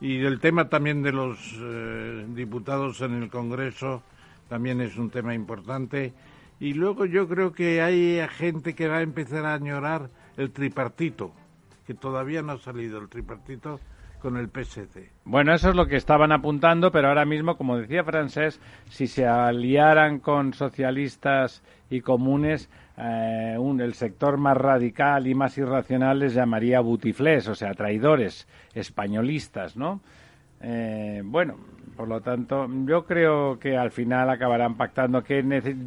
Y 0.00 0.24
el 0.24 0.40
tema 0.40 0.68
también 0.68 1.02
de 1.02 1.12
los 1.12 1.38
eh, 1.58 2.26
diputados 2.28 3.00
en 3.00 3.22
el 3.22 3.30
Congreso 3.30 4.02
también 4.48 4.80
es 4.80 4.96
un 4.96 5.10
tema 5.10 5.34
importante. 5.34 6.12
Y 6.60 6.74
luego 6.74 7.06
yo 7.06 7.28
creo 7.28 7.52
que 7.52 7.82
hay 7.82 8.20
gente 8.30 8.74
que 8.74 8.88
va 8.88 8.98
a 8.98 9.02
empezar 9.02 9.44
a 9.44 9.54
añorar 9.54 10.08
el 10.36 10.50
tripartito, 10.50 11.32
que 11.86 11.94
todavía 11.94 12.42
no 12.42 12.52
ha 12.52 12.58
salido 12.58 12.98
el 12.98 13.08
tripartito 13.08 13.80
con 14.20 14.36
el 14.36 14.48
PSC. 14.48 15.10
Bueno, 15.24 15.54
eso 15.54 15.70
es 15.70 15.76
lo 15.76 15.86
que 15.86 15.96
estaban 15.96 16.32
apuntando, 16.32 16.90
pero 16.90 17.08
ahora 17.08 17.24
mismo, 17.24 17.56
como 17.56 17.78
decía 17.78 18.04
Francés, 18.04 18.60
si 18.88 19.06
se 19.06 19.26
aliaran 19.26 20.20
con 20.20 20.54
socialistas 20.54 21.62
y 21.90 22.00
comunes, 22.00 22.70
eh, 22.98 23.56
un, 23.58 23.80
el 23.80 23.94
sector 23.94 24.38
más 24.38 24.56
radical 24.56 25.26
y 25.26 25.34
más 25.34 25.56
irracional 25.58 26.18
les 26.18 26.34
llamaría 26.34 26.80
butiflés, 26.80 27.48
o 27.48 27.54
sea, 27.54 27.74
traidores, 27.74 28.48
españolistas, 28.74 29.76
¿no? 29.76 30.00
Eh, 30.62 31.20
bueno, 31.24 31.56
por 31.96 32.08
lo 32.08 32.20
tanto, 32.20 32.66
yo 32.84 33.04
creo 33.04 33.58
que 33.58 33.76
al 33.76 33.90
final 33.90 34.28
acabarán 34.30 34.76
pactando 34.76 35.22
que 35.22 35.42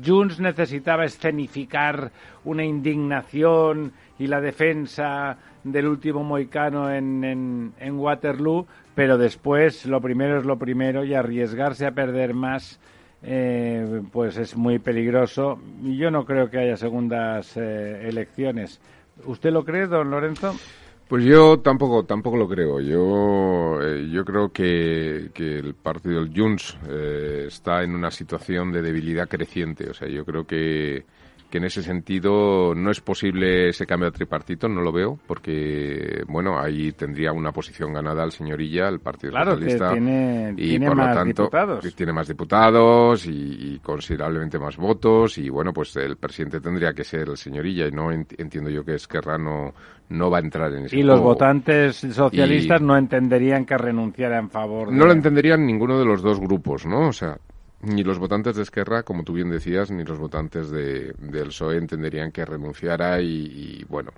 Junts 0.05 0.39
necesitaba 0.39 1.05
escenificar 1.05 2.11
una 2.45 2.63
indignación 2.63 3.93
y 4.17 4.27
la 4.27 4.41
defensa 4.41 5.37
del 5.63 5.87
último 5.87 6.23
moicano 6.23 6.91
en, 6.91 7.73
en, 7.79 7.99
Waterloo, 7.99 8.65
pero 8.95 9.17
después 9.17 9.85
lo 9.85 10.01
primero 10.01 10.39
es 10.39 10.45
lo 10.45 10.57
primero 10.57 11.03
y 11.03 11.13
arriesgarse 11.13 11.85
a 11.85 11.91
perder 11.91 12.33
más 12.33 12.79
eh, 13.21 14.01
pues 14.11 14.37
es 14.37 14.55
muy 14.55 14.79
peligroso 14.79 15.59
yo 15.83 16.09
no 16.09 16.25
creo 16.25 16.49
que 16.49 16.59
haya 16.59 16.77
segundas 16.77 17.57
eh, 17.57 18.07
elecciones. 18.07 18.79
¿Usted 19.25 19.51
lo 19.51 19.65
cree, 19.65 19.87
don 19.87 20.09
Lorenzo? 20.09 20.55
Pues 21.07 21.25
yo 21.25 21.59
tampoco, 21.59 22.05
tampoco 22.05 22.37
lo 22.37 22.47
creo. 22.47 22.79
Yo, 22.79 23.81
eh, 23.81 24.07
yo 24.09 24.23
creo 24.23 24.49
que, 24.53 25.31
que, 25.33 25.57
el 25.57 25.73
partido 25.73 26.23
del 26.23 26.33
Junts 26.33 26.77
está 27.47 27.83
en 27.83 27.95
una 27.95 28.11
situación 28.11 28.71
de 28.71 28.81
debilidad 28.81 29.27
creciente. 29.27 29.89
O 29.89 29.93
sea, 29.93 30.07
yo 30.07 30.23
creo 30.23 30.45
que 30.45 31.03
que 31.49 31.57
en 31.57 31.65
ese 31.65 31.81
sentido 31.81 32.75
no 32.75 32.91
es 32.91 33.01
posible 33.01 33.69
ese 33.69 33.85
cambio 33.85 34.11
de 34.11 34.15
tripartito, 34.15 34.69
no 34.69 34.81
lo 34.81 34.91
veo, 34.91 35.19
porque, 35.25 36.23
bueno, 36.27 36.59
ahí 36.59 36.91
tendría 36.91 37.31
una 37.31 37.51
posición 37.51 37.91
ganada 37.91 38.23
el 38.23 38.31
señorilla, 38.31 38.87
el 38.87 38.99
Partido 38.99 39.31
claro, 39.31 39.53
Socialista. 39.53 39.87
Que 39.87 39.93
tiene, 39.93 40.53
y 40.55 40.69
tiene 40.69 40.87
por 40.87 40.95
más 40.95 41.07
lo 41.07 41.13
tanto, 41.15 41.43
diputados. 41.43 41.95
tiene 41.95 42.13
más 42.13 42.27
diputados 42.27 43.25
y, 43.25 43.79
considerablemente 43.83 44.59
más 44.59 44.77
votos, 44.77 45.37
y 45.39 45.49
bueno, 45.49 45.73
pues 45.73 45.95
el 45.95 46.17
presidente 46.17 46.61
tendría 46.61 46.93
que 46.93 47.03
ser 47.03 47.29
el 47.29 47.37
señorilla, 47.37 47.87
y 47.87 47.91
no 47.91 48.11
entiendo 48.11 48.69
yo 48.69 48.85
que 48.85 48.93
Esquerra 48.93 49.37
no, 49.37 49.73
no 50.09 50.29
va 50.29 50.37
a 50.37 50.41
entrar 50.41 50.71
en 50.73 50.85
ese 50.85 50.97
Y 50.97 51.03
los 51.03 51.19
votantes 51.19 51.95
socialistas 51.95 52.81
no 52.81 52.95
entenderían 52.95 53.65
que 53.65 53.77
renunciara 53.77 54.37
en 54.37 54.49
favor 54.49 54.91
de... 54.91 54.95
No 54.95 55.05
lo 55.05 55.13
entenderían 55.13 55.65
ninguno 55.65 55.97
de 55.97 56.05
los 56.05 56.21
dos 56.21 56.39
grupos, 56.39 56.85
¿no? 56.85 57.07
O 57.07 57.13
sea, 57.13 57.37
ni 57.81 58.03
los 58.03 58.19
votantes 58.19 58.55
de 58.55 58.63
Esquerra, 58.63 59.03
como 59.03 59.23
tú 59.23 59.33
bien 59.33 59.49
decías, 59.49 59.89
ni 59.89 60.03
los 60.03 60.19
votantes 60.19 60.69
de, 60.69 61.13
del 61.17 61.47
PSOE 61.47 61.77
entenderían 61.77 62.31
que 62.31 62.43
renunciara 62.43 63.21
y, 63.21 63.85
bueno, 63.87 64.11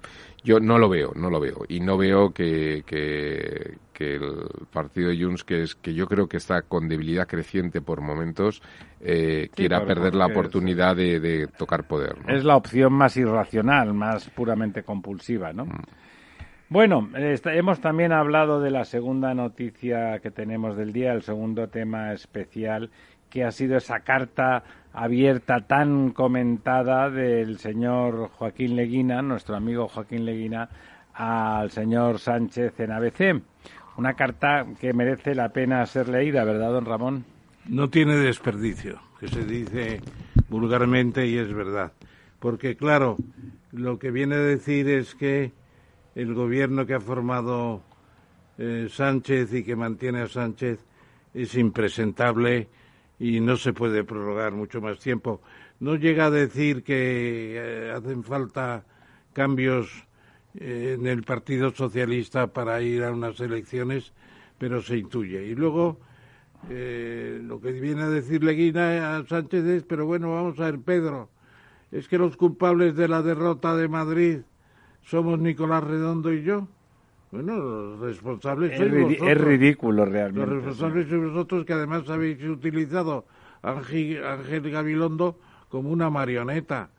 yo 0.44 0.60
no 0.60 0.80
lo 0.80 0.90
veo, 0.90 1.12
no 1.16 1.30
lo 1.30 1.40
veo. 1.40 1.64
Y 1.68 1.80
no 1.80 1.98
veo 1.98 2.32
que, 2.34 2.84
que, 2.86 3.78
el 4.00 4.48
partido 4.74 5.10
de 5.10 5.24
Junts, 5.24 5.44
que, 5.44 5.62
es, 5.62 5.76
que 5.76 5.94
yo 5.94 6.08
creo 6.08 6.28
que 6.28 6.38
está 6.38 6.64
con 6.64 6.88
debilidad 6.88 7.28
creciente 7.28 7.82
por 7.82 8.02
momentos, 8.02 8.64
eh, 9.00 9.50
quiera 9.54 9.86
perder 9.86 10.16
la 10.16 10.26
oportunidad 10.26 10.96
de, 10.96 11.48
tocar 11.56 11.88
poder. 11.88 12.16
Es 12.28 12.44
la 12.44 12.56
opción 12.56 12.94
más 12.94 13.16
irracional, 13.16 13.94
más 13.94 14.28
puramente 14.32 14.82
compulsiva, 14.82 15.54
¿no? 15.54 15.66
Mm. 15.66 15.82
Bueno, 16.72 17.10
hemos 17.18 17.82
también 17.82 18.14
hablado 18.14 18.62
de 18.62 18.72
la 18.72 18.86
segunda 18.86 19.34
noticia 19.34 20.20
que 20.20 20.32
tenemos 20.32 20.78
del 20.78 20.94
día, 20.94 21.12
el 21.12 21.22
segundo 21.22 21.68
tema 21.68 22.14
especial, 22.14 22.90
que 23.32 23.44
ha 23.44 23.52
sido 23.52 23.78
esa 23.78 24.02
carta 24.02 24.64
abierta 24.94 25.62
tan 25.62 26.12
comentada 26.12 27.10
del 27.10 27.58
señor 27.58 28.30
Joaquín 28.30 28.76
Leguina, 28.76 29.22
nuestro 29.22 29.56
amigo 29.56 29.88
Joaquín 29.88 30.26
Leguina, 30.26 30.70
al 31.14 31.72
señor 31.72 32.20
Sánchez 32.20 32.80
en 32.80 32.92
ABC. 32.92 33.42
Una 33.98 34.14
carta 34.14 34.66
que 34.80 34.94
merece 34.94 35.34
la 35.34 35.50
pena 35.50 35.86
ser 35.86 36.10
leída, 36.10 36.44
¿verdad, 36.44 36.72
don 36.72 36.86
Ramón? 36.86 37.26
No 37.68 37.90
tiene 37.90 38.16
desperdicio, 38.16 39.00
que 39.20 39.28
se 39.28 39.46
dice 39.46 40.02
vulgarmente 40.50 41.26
y 41.26 41.38
es 41.38 41.54
verdad. 41.54 41.94
Porque, 42.40 42.76
claro, 42.76 43.18
lo 43.72 43.98
que 43.98 44.12
viene 44.12 44.36
a 44.36 44.40
decir 44.40 44.90
es 44.90 45.16
que 45.16 45.52
el 46.16 46.34
gobierno 46.34 46.86
que 46.86 46.96
ha 46.96 47.00
formado 47.00 47.82
eh, 48.58 48.88
Sánchez 48.90 49.54
y 49.54 49.64
que 49.64 49.76
mantiene 49.76 50.22
a 50.22 50.28
Sánchez 50.28 50.80
es 51.34 51.56
impresentable 51.56 52.68
y 53.22 53.40
no 53.40 53.56
se 53.56 53.72
puede 53.72 54.04
prorrogar 54.04 54.52
mucho 54.52 54.82
más 54.82 54.98
tiempo. 54.98 55.42
No 55.80 55.96
llega 55.96 56.26
a 56.26 56.32
decir 56.32 56.84
que 56.84 57.54
eh, 57.56 57.92
hacen 57.92 58.24
falta 58.24 58.84
cambios 59.32 60.08
eh, 60.56 60.96
en 60.98 61.06
el 61.06 61.22
Partido 61.22 61.70
Socialista 61.70 62.48
para 62.48 62.82
ir 62.82 63.04
a 63.04 63.12
unas 63.12 63.40
elecciones, 63.40 64.12
pero 64.58 64.82
se 64.82 64.98
intuye. 64.98 65.46
Y 65.46 65.54
luego 65.54 66.00
eh, 66.68 67.40
lo 67.44 67.62
que 67.62 67.74
viene 67.74 68.02
a 68.02 68.10
decirle 68.10 68.54
Guina 68.54 69.16
a 69.16 69.24
Sánchez 69.28 69.66
es, 69.66 69.84
pero 69.84 70.08
bueno, 70.08 70.34
vamos 70.34 70.60
a 70.60 70.66
ver, 70.66 70.80
Pedro, 70.80 71.30
es 71.92 72.08
que 72.08 72.18
los 72.18 72.36
culpables 72.36 72.96
de 72.96 73.08
la 73.08 73.22
derrota 73.22 73.76
de 73.76 73.88
Madrid 73.88 74.40
somos 75.04 75.38
Nicolás 75.38 75.84
Redondo 75.84 76.34
y 76.34 76.42
yo. 76.42 76.68
Bueno, 77.32 77.58
los 77.58 78.00
responsables 78.00 78.74
es, 78.74 78.92
vosotros. 78.92 79.30
es 79.30 79.38
ridículo 79.38 80.06
realmente. 80.06 80.40
Los 80.40 80.64
responsables 80.64 81.08
sois 81.08 81.24
vosotros 81.32 81.66
que 81.66 81.74
además 81.74 82.10
habéis 82.10 82.44
utilizado 82.44 83.26
a 83.64 83.72
Ángel 83.72 84.70
Gabilondo 84.70 85.40
como 85.70 85.90
una 85.90 86.10
marioneta 86.10 86.90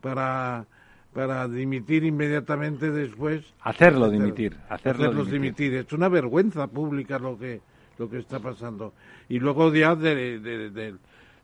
para 0.00 0.66
para 1.12 1.46
dimitir 1.46 2.02
inmediatamente 2.04 2.90
después. 2.90 3.54
Hacerlo 3.60 4.10
dimitir, 4.10 4.56
hacerlo 4.68 5.24
dimitir. 5.24 5.74
Es 5.74 5.92
una 5.92 6.08
vergüenza 6.08 6.66
pública 6.66 7.20
lo 7.20 7.38
que 7.38 7.60
lo 7.98 8.10
que 8.10 8.18
está 8.18 8.40
pasando. 8.40 8.92
Y 9.28 9.38
luego 9.38 9.72
ya 9.72 9.94
de, 9.94 10.94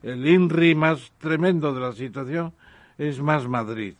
el 0.02 0.26
INRI 0.26 0.74
más 0.74 1.12
tremendo 1.18 1.72
de 1.72 1.80
la 1.80 1.92
situación 1.92 2.52
es 2.98 3.20
más 3.20 3.46
Madrid. 3.48 3.94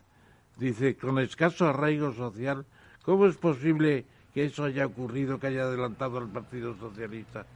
Dice, 0.56 0.96
con 0.96 1.18
escaso 1.18 1.68
arraigo 1.68 2.12
social, 2.12 2.66
¿cómo 3.02 3.26
es 3.26 3.36
posible 3.36 4.04
que 4.34 4.44
eso 4.44 4.64
haya 4.64 4.86
ocurrido, 4.86 5.38
que 5.38 5.48
haya 5.48 5.62
adelantado 5.62 6.18
al 6.18 6.28
Partido 6.28 6.76
Socialista. 6.76 7.46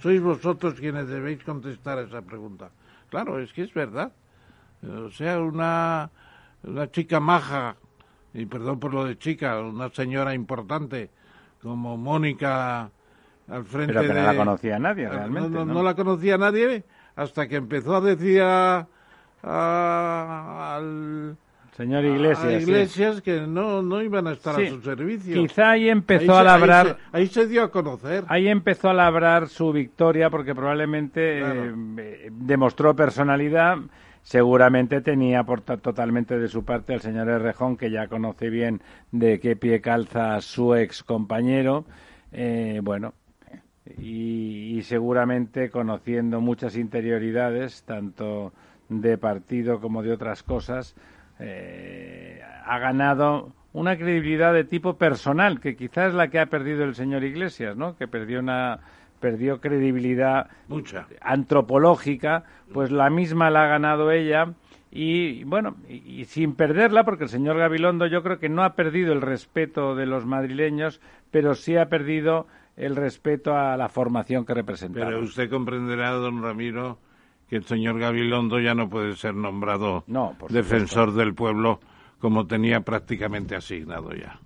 Sois 0.00 0.20
vosotros 0.20 0.74
quienes 0.74 1.08
debéis 1.08 1.42
contestar 1.44 1.98
a 1.98 2.02
esa 2.02 2.22
pregunta. 2.22 2.70
Claro, 3.10 3.38
es 3.38 3.52
que 3.52 3.62
es 3.62 3.72
verdad. 3.72 4.12
O 4.82 5.10
sea, 5.10 5.40
una, 5.40 6.10
una 6.64 6.90
chica 6.90 7.20
maja, 7.20 7.76
y 8.34 8.46
perdón 8.46 8.80
por 8.80 8.92
lo 8.92 9.04
de 9.04 9.16
chica, 9.16 9.60
una 9.60 9.90
señora 9.90 10.34
importante 10.34 11.10
como 11.62 11.96
Mónica 11.96 12.90
al 13.48 13.64
frente 13.64 13.94
Pero 13.94 14.06
que 14.06 14.14
no 14.14 14.22
la 14.22 14.36
conocía 14.36 14.78
nadie 14.78 15.08
realmente. 15.08 15.50
No, 15.50 15.64
no, 15.64 15.82
la 15.82 15.94
conocía 15.94 16.36
nadie 16.36 16.84
hasta 17.16 17.48
que 17.48 17.56
empezó 17.56 17.96
a 17.96 18.00
decir 18.00 18.42
al 18.42 18.86
Señor 21.76 22.04
Iglesias. 22.04 22.62
Iglesias 22.62 23.20
que 23.20 23.40
no, 23.40 23.82
no 23.82 24.00
iban 24.00 24.28
a 24.28 24.32
estar 24.32 24.60
a 24.60 24.68
su 24.68 24.80
servicio. 24.80 25.34
Quizá 25.34 25.72
ahí 25.72 25.88
empezó 25.88 26.36
a 26.36 26.44
labrar. 26.44 26.98
Ahí 27.10 27.26
se, 27.26 27.48
dio 27.48 27.64
a 27.64 27.70
conocer. 27.72 28.24
Ahí 28.28 28.46
empezó 28.46 28.90
a 28.90 28.94
labrar 28.94 29.48
su 29.48 29.72
victoria 29.72 30.30
porque 30.30 30.54
probablemente 30.54 31.40
eh, 31.40 32.30
demostró 32.30 32.94
personalidad. 32.94 33.78
Seguramente 34.22 35.00
tenía 35.00 35.42
por 35.42 35.62
totalmente 35.62 36.38
de 36.38 36.48
su 36.48 36.64
parte 36.64 36.94
al 36.94 37.00
señor 37.00 37.28
Errejón, 37.28 37.76
que 37.76 37.90
ya 37.90 38.06
conoce 38.06 38.50
bien 38.50 38.80
de 39.10 39.40
qué 39.40 39.56
pie 39.56 39.80
calza 39.80 40.40
su 40.40 40.76
ex 40.76 41.02
compañero. 41.02 41.84
Eh, 42.30 42.80
bueno, 42.84 43.14
y, 43.98 44.78
y 44.78 44.82
seguramente 44.82 45.70
conociendo 45.70 46.40
muchas 46.40 46.76
interioridades, 46.76 47.82
tanto 47.82 48.52
de 48.88 49.18
partido 49.18 49.80
como 49.80 50.02
de 50.02 50.12
otras 50.12 50.42
cosas, 50.42 50.94
eh, 51.38 52.40
ha 52.64 52.78
ganado 52.78 53.52
una 53.72 53.96
credibilidad 53.96 54.54
de 54.54 54.64
tipo 54.64 54.96
personal, 54.96 55.60
que 55.60 55.76
quizás 55.76 56.08
es 56.08 56.14
la 56.14 56.28
que 56.28 56.38
ha 56.38 56.46
perdido 56.46 56.84
el 56.84 56.94
señor 56.94 57.24
Iglesias, 57.24 57.76
¿no? 57.76 57.96
Que 57.96 58.06
perdió 58.06 58.40
una 58.40 58.80
perdió 59.20 59.58
credibilidad 59.58 60.50
Mucha. 60.68 61.06
antropológica, 61.22 62.44
pues 62.74 62.90
la 62.90 63.08
misma 63.08 63.48
la 63.48 63.64
ha 63.64 63.68
ganado 63.68 64.10
ella 64.10 64.52
y 64.90 65.44
bueno, 65.44 65.76
y, 65.88 66.20
y 66.20 66.24
sin 66.26 66.54
perderla, 66.54 67.04
porque 67.04 67.24
el 67.24 67.30
señor 67.30 67.56
Gabilondo 67.56 68.06
yo 68.06 68.22
creo 68.22 68.38
que 68.38 68.50
no 68.50 68.62
ha 68.62 68.74
perdido 68.74 69.14
el 69.14 69.22
respeto 69.22 69.94
de 69.94 70.04
los 70.04 70.26
madrileños, 70.26 71.00
pero 71.30 71.54
sí 71.54 71.74
ha 71.76 71.88
perdido 71.88 72.46
el 72.76 72.96
respeto 72.96 73.56
a 73.56 73.76
la 73.76 73.88
formación 73.88 74.44
que 74.44 74.54
representaba. 74.54 75.06
Pero 75.06 75.20
usted 75.20 75.48
comprenderá, 75.48 76.10
don 76.10 76.42
Ramiro, 76.42 76.98
que 77.54 77.58
el 77.58 77.64
señor 77.66 78.00
Gabilondo 78.00 78.58
ya 78.58 78.74
no 78.74 78.88
puede 78.90 79.14
ser 79.14 79.32
nombrado 79.36 80.02
No, 80.08 80.34
defensor 80.48 81.12
del 81.14 81.34
pueblo 81.36 81.78
como 82.18 82.48
tenía 82.48 82.80
prácticamente 82.80 83.54
asignado 83.54 84.12
ya. 84.12 84.40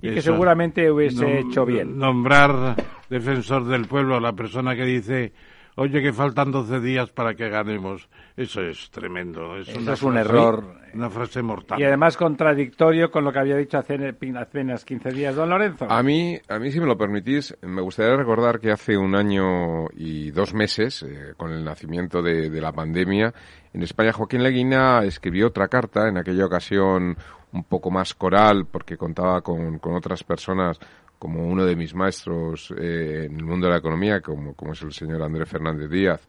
Y 0.00 0.08
que 0.08 0.18
Eso- 0.20 0.32
seguramente 0.32 0.90
hubiese 0.90 1.40
hecho 1.40 1.66
bien. 1.66 1.98
Nombrar 1.98 2.74
defensor 3.10 3.66
del 3.66 3.84
pueblo 3.86 4.16
a 4.16 4.20
la 4.22 4.32
persona 4.32 4.74
que 4.74 4.84
dice, 4.86 5.34
oye, 5.74 6.00
que 6.00 6.14
faltan 6.14 6.52
12 6.52 6.80
días 6.80 7.10
para 7.10 7.34
que 7.34 7.50
ganemos. 7.50 8.08
Eso 8.36 8.62
es 8.62 8.90
tremendo. 8.90 9.56
Es 9.56 9.68
Eso 9.68 9.78
una 9.78 9.92
es 9.92 10.02
un 10.02 10.12
frase- 10.14 10.28
error. 10.28 10.64
Una 10.94 11.08
frase 11.10 11.40
mortal. 11.42 11.80
Y 11.80 11.84
además 11.84 12.16
contradictorio 12.16 13.10
con 13.10 13.24
lo 13.24 13.32
que 13.32 13.38
había 13.38 13.56
dicho 13.56 13.78
hace 13.78 13.94
apenas 14.36 14.84
15 14.84 15.10
días 15.12 15.36
don 15.36 15.50
Lorenzo. 15.50 15.86
A 15.88 16.02
mí, 16.02 16.38
a 16.48 16.58
mí, 16.58 16.70
si 16.72 16.80
me 16.80 16.86
lo 16.86 16.96
permitís, 16.98 17.56
me 17.62 17.80
gustaría 17.80 18.16
recordar 18.16 18.58
que 18.58 18.72
hace 18.72 18.96
un 18.96 19.14
año 19.14 19.86
y 19.96 20.30
dos 20.32 20.52
meses, 20.52 21.02
eh, 21.04 21.34
con 21.36 21.52
el 21.52 21.64
nacimiento 21.64 22.22
de, 22.22 22.50
de 22.50 22.60
la 22.60 22.72
pandemia, 22.72 23.32
en 23.72 23.82
España 23.82 24.12
Joaquín 24.12 24.42
Leguina 24.42 25.04
escribió 25.04 25.48
otra 25.48 25.68
carta, 25.68 26.08
en 26.08 26.16
aquella 26.16 26.46
ocasión 26.46 27.16
un 27.52 27.64
poco 27.64 27.90
más 27.92 28.14
coral, 28.14 28.66
porque 28.68 28.96
contaba 28.96 29.42
con, 29.42 29.78
con 29.78 29.94
otras 29.94 30.24
personas 30.24 30.78
como 31.20 31.46
uno 31.46 31.64
de 31.64 31.76
mis 31.76 31.94
maestros 31.94 32.74
eh, 32.76 33.26
en 33.26 33.36
el 33.36 33.44
mundo 33.44 33.66
de 33.68 33.72
la 33.74 33.78
economía, 33.78 34.20
como, 34.20 34.54
como 34.54 34.72
es 34.72 34.82
el 34.82 34.92
señor 34.92 35.22
Andrés 35.22 35.48
Fernández 35.48 35.88
Díaz, 35.88 36.26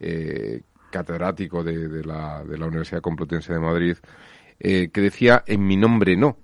eh, 0.00 0.60
catedrático 0.90 1.62
de, 1.64 1.88
de 1.88 2.04
la, 2.04 2.42
de 2.44 2.58
la 2.58 2.66
Universidad 2.66 3.00
Complutense 3.00 3.52
de 3.52 3.60
Madrid, 3.60 3.96
eh, 4.60 4.90
que 4.92 5.00
decía 5.00 5.44
en 5.46 5.66
mi 5.66 5.76
nombre 5.76 6.16
no, 6.16 6.36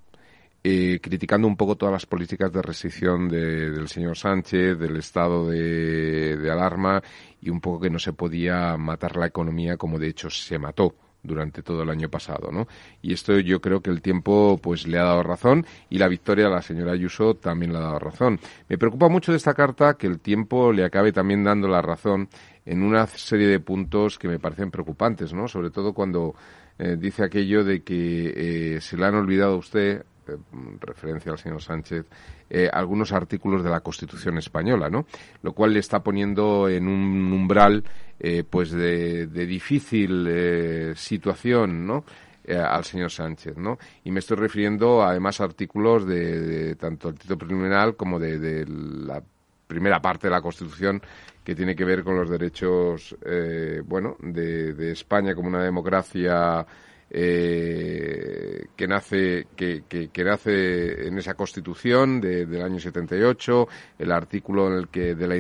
eh, 0.62 0.98
criticando 1.02 1.46
un 1.46 1.56
poco 1.56 1.76
todas 1.76 1.92
las 1.92 2.06
políticas 2.06 2.50
de 2.52 2.62
restricción 2.62 3.28
de- 3.28 3.70
del 3.70 3.88
señor 3.88 4.16
Sánchez, 4.16 4.78
del 4.78 4.96
estado 4.96 5.48
de, 5.48 6.36
de 6.38 6.50
alarma 6.50 7.02
y 7.40 7.50
un 7.50 7.60
poco 7.60 7.80
que 7.80 7.90
no 7.90 7.98
se 7.98 8.12
podía 8.14 8.76
matar 8.78 9.16
la 9.16 9.26
economía 9.26 9.76
como 9.76 9.98
de 9.98 10.08
hecho 10.08 10.30
se 10.30 10.58
mató 10.58 10.94
durante 11.22 11.62
todo 11.62 11.82
el 11.82 11.88
año 11.90 12.10
pasado, 12.10 12.50
¿no? 12.52 12.66
Y 13.00 13.14
esto 13.14 13.38
yo 13.38 13.60
creo 13.60 13.80
que 13.80 13.88
el 13.90 14.02
tiempo 14.02 14.58
pues 14.62 14.86
le 14.86 14.98
ha 14.98 15.04
dado 15.04 15.22
razón 15.22 15.64
y 15.88 15.96
la 15.98 16.06
victoria 16.08 16.46
a 16.48 16.50
la 16.50 16.60
señora 16.62 16.92
Ayuso 16.92 17.34
también 17.34 17.72
le 17.72 17.78
ha 17.78 17.82
dado 17.82 17.98
razón. 17.98 18.38
Me 18.68 18.76
preocupa 18.76 19.08
mucho 19.08 19.32
de 19.32 19.38
esta 19.38 19.54
carta 19.54 19.94
que 19.94 20.06
el 20.06 20.20
tiempo 20.20 20.70
le 20.72 20.84
acabe 20.84 21.12
también 21.12 21.42
dando 21.42 21.66
la 21.66 21.80
razón 21.80 22.28
en 22.66 22.82
una 22.82 23.06
serie 23.06 23.46
de 23.46 23.60
puntos 23.60 24.18
que 24.18 24.28
me 24.28 24.38
parecen 24.38 24.70
preocupantes, 24.70 25.32
¿no? 25.32 25.48
Sobre 25.48 25.70
todo 25.70 25.92
cuando 25.92 26.34
eh, 26.78 26.96
dice 26.98 27.24
aquello 27.24 27.64
de 27.64 27.82
que 27.82 28.76
eh, 28.76 28.80
se 28.80 28.96
le 28.96 29.06
han 29.06 29.14
olvidado 29.14 29.54
a 29.54 29.58
usted 29.58 30.04
eh, 30.26 30.36
referencia 30.80 31.30
al 31.30 31.38
señor 31.38 31.62
Sánchez, 31.62 32.06
algunos 32.72 33.10
artículos 33.10 33.64
de 33.64 33.70
la 33.70 33.80
Constitución 33.80 34.38
española, 34.38 34.88
¿no? 34.88 35.06
Lo 35.42 35.52
cual 35.54 35.72
le 35.72 35.80
está 35.80 36.04
poniendo 36.04 36.68
en 36.68 36.86
un 36.86 37.32
umbral, 37.32 37.82
eh, 38.20 38.44
pues, 38.48 38.70
de, 38.70 39.26
difícil 39.26 40.94
situación, 40.94 41.84
¿no? 41.84 42.04
Al 42.46 42.84
señor 42.84 43.10
Sánchez, 43.10 43.56
¿no? 43.56 43.76
Y 44.04 44.12
me 44.12 44.20
estoy 44.20 44.36
refiriendo 44.36 45.02
además 45.02 45.40
a 45.40 45.44
artículos 45.44 46.06
de, 46.06 46.76
tanto 46.76 47.08
el 47.08 47.18
título 47.18 47.38
preliminar 47.38 47.96
como 47.96 48.20
de 48.20 48.64
la 48.68 49.20
primera 49.66 50.00
parte 50.00 50.28
de 50.28 50.30
la 50.30 50.42
Constitución 50.42 51.02
que 51.44 51.54
tiene 51.54 51.76
que 51.76 51.84
ver 51.84 52.02
con 52.02 52.16
los 52.16 52.28
derechos, 52.30 53.14
eh, 53.24 53.82
bueno, 53.84 54.16
de, 54.20 54.72
de 54.72 54.92
España 54.92 55.34
como 55.34 55.48
una 55.48 55.62
democracia 55.62 56.64
eh, 57.10 58.66
que 58.76 58.86
nace 58.88 59.46
que, 59.56 59.84
que- 59.88 60.08
que 60.08 60.24
nace 60.24 61.06
en 61.06 61.18
esa 61.18 61.34
Constitución 61.34 62.20
de- 62.20 62.46
del 62.46 62.62
año 62.62 62.78
78, 62.80 63.68
el 63.98 64.10
artículo 64.12 64.68
en 64.68 64.74
el 64.78 64.88
que 64.88 65.14
de 65.14 65.26
la 65.28 65.36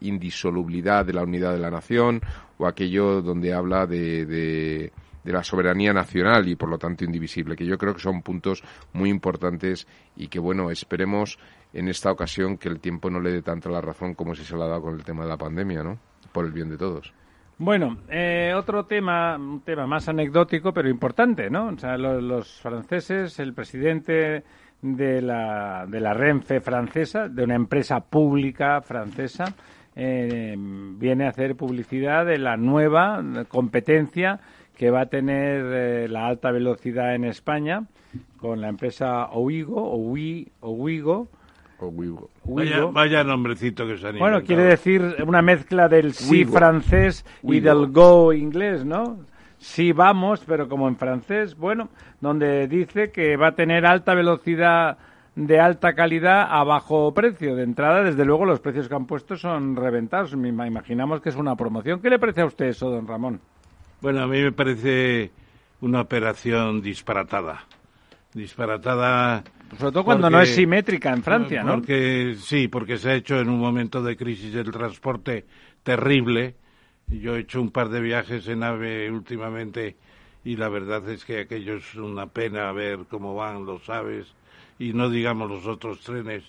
indisolubilidad 0.00 1.04
de 1.04 1.12
la 1.12 1.22
unidad 1.22 1.52
de 1.52 1.60
la 1.60 1.70
nación 1.70 2.20
o 2.58 2.66
aquello 2.66 3.22
donde 3.22 3.52
habla 3.54 3.86
de, 3.86 4.26
de- 4.26 4.92
de 5.24 5.32
la 5.32 5.42
soberanía 5.42 5.92
nacional 5.94 6.46
y 6.48 6.56
por 6.56 6.68
lo 6.68 6.76
tanto 6.78 7.04
indivisible, 7.04 7.56
que 7.56 7.64
yo 7.64 7.78
creo 7.78 7.94
que 7.94 8.00
son 8.02 8.20
puntos 8.20 8.62
muy 8.92 9.08
importantes 9.08 9.86
y 10.16 10.28
que 10.28 10.38
bueno, 10.38 10.70
esperemos 10.70 11.38
en 11.74 11.88
esta 11.88 12.10
ocasión 12.10 12.56
que 12.56 12.68
el 12.70 12.80
tiempo 12.80 13.10
no 13.10 13.20
le 13.20 13.30
dé 13.32 13.42
tanto 13.42 13.68
la 13.68 13.80
razón 13.82 14.14
como 14.14 14.34
si 14.34 14.44
se 14.44 14.56
la 14.56 14.64
ha 14.64 14.68
dado 14.68 14.82
con 14.82 14.94
el 14.94 15.04
tema 15.04 15.24
de 15.24 15.28
la 15.28 15.36
pandemia, 15.36 15.82
¿no? 15.82 15.98
Por 16.32 16.46
el 16.46 16.52
bien 16.52 16.70
de 16.70 16.78
todos. 16.78 17.12
Bueno, 17.58 17.98
eh, 18.08 18.52
otro 18.56 18.84
tema, 18.86 19.36
un 19.36 19.60
tema 19.60 19.86
más 19.86 20.08
anecdótico, 20.08 20.72
pero 20.72 20.88
importante, 20.88 21.50
¿no? 21.50 21.68
O 21.68 21.78
sea, 21.78 21.96
lo- 21.98 22.20
los, 22.20 22.60
franceses, 22.60 23.38
el 23.38 23.52
presidente 23.54 24.42
de 24.82 25.22
la, 25.22 25.84
de 25.88 26.00
la 26.00 26.14
Renfe 26.14 26.60
francesa, 26.60 27.28
de 27.28 27.44
una 27.44 27.54
empresa 27.54 28.00
pública 28.00 28.80
francesa, 28.80 29.54
eh, 29.96 30.54
viene 30.58 31.26
a 31.26 31.28
hacer 31.28 31.54
publicidad 31.54 32.26
de 32.26 32.38
la 32.38 32.56
nueva 32.56 33.22
competencia 33.48 34.40
que 34.76 34.90
va 34.90 35.02
a 35.02 35.06
tener 35.06 35.62
eh, 35.72 36.08
la 36.08 36.26
alta 36.26 36.50
velocidad 36.50 37.14
en 37.14 37.24
España 37.24 37.84
con 38.38 38.60
la 38.60 38.68
empresa 38.68 39.26
Ouigo, 39.26 39.94
Oui- 39.96 40.50
Ouigo, 40.60 41.28
O 41.84 41.88
Wigo. 41.88 42.30
Vaya, 42.44 42.84
vaya 42.86 43.24
nombrecito 43.24 43.86
que 43.86 43.96
se 43.98 44.06
han 44.08 44.18
Bueno, 44.18 44.38
inventado. 44.38 44.46
quiere 44.46 44.62
decir 44.64 45.16
una 45.26 45.42
mezcla 45.42 45.88
del 45.88 46.12
sí 46.14 46.30
Wigo. 46.44 46.52
francés 46.52 47.24
y 47.42 47.46
Wigo. 47.46 47.64
del 47.68 47.92
go 47.92 48.32
inglés, 48.32 48.84
¿no? 48.84 49.18
Sí 49.58 49.92
vamos, 49.92 50.42
pero 50.46 50.68
como 50.68 50.88
en 50.88 50.96
francés, 50.96 51.56
bueno, 51.56 51.88
donde 52.20 52.68
dice 52.68 53.10
que 53.10 53.36
va 53.36 53.48
a 53.48 53.54
tener 53.54 53.86
alta 53.86 54.14
velocidad 54.14 54.98
de 55.36 55.58
alta 55.58 55.94
calidad 55.94 56.46
a 56.50 56.62
bajo 56.64 57.12
precio. 57.14 57.56
De 57.56 57.62
entrada, 57.64 58.02
desde 58.02 58.24
luego, 58.24 58.44
los 58.44 58.60
precios 58.60 58.88
que 58.88 58.94
han 58.94 59.06
puesto 59.06 59.36
son 59.36 59.74
reventados. 59.74 60.32
Imaginamos 60.32 61.20
que 61.20 61.30
es 61.30 61.36
una 61.36 61.56
promoción. 61.56 62.00
¿Qué 62.00 62.10
le 62.10 62.18
parece 62.18 62.42
a 62.42 62.46
usted 62.46 62.66
eso, 62.66 62.90
don 62.90 63.06
Ramón? 63.06 63.40
Bueno, 64.00 64.22
a 64.22 64.26
mí 64.26 64.40
me 64.42 64.52
parece 64.52 65.30
una 65.80 66.02
operación 66.02 66.82
disparatada. 66.82 67.64
Disparatada. 68.34 69.44
Sobre 69.78 69.92
todo 69.92 70.04
cuando 70.04 70.28
no 70.28 70.40
es 70.40 70.54
simétrica 70.54 71.12
en 71.12 71.22
Francia, 71.22 71.62
¿no? 71.62 71.76
Porque, 71.76 72.36
sí, 72.38 72.68
porque 72.68 72.98
se 72.98 73.10
ha 73.10 73.14
hecho 73.14 73.38
en 73.38 73.48
un 73.48 73.60
momento 73.60 74.02
de 74.02 74.16
crisis 74.16 74.52
del 74.52 74.70
transporte 74.70 75.46
terrible. 75.82 76.56
Yo 77.06 77.36
he 77.36 77.40
hecho 77.40 77.60
un 77.60 77.70
par 77.70 77.88
de 77.90 78.00
viajes 78.00 78.48
en 78.48 78.62
AVE 78.62 79.10
últimamente 79.10 79.96
y 80.44 80.56
la 80.56 80.68
verdad 80.68 81.08
es 81.08 81.24
que 81.24 81.40
aquello 81.40 81.76
es 81.76 81.94
una 81.94 82.26
pena 82.26 82.70
ver 82.72 83.00
cómo 83.08 83.34
van 83.34 83.64
los 83.64 83.88
aves 83.88 84.26
y 84.78 84.92
no 84.92 85.08
digamos 85.08 85.48
los 85.48 85.66
otros 85.66 86.00
trenes. 86.00 86.44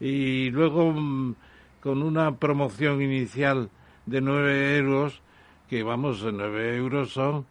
Y 0.00 0.50
luego 0.50 0.92
mm, 0.92 1.34
con 1.80 2.02
una 2.02 2.36
promoción 2.36 3.00
inicial 3.02 3.70
de 4.06 4.20
9 4.20 4.76
euros, 4.76 5.20
que 5.68 5.82
vamos, 5.82 6.22
9 6.22 6.76
euros 6.76 7.12
son 7.12 7.46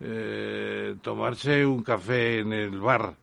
eh, 0.00 0.94
tomarse 1.02 1.64
un 1.66 1.82
café 1.82 2.40
en 2.40 2.52
el 2.52 2.78
bar 2.80 3.16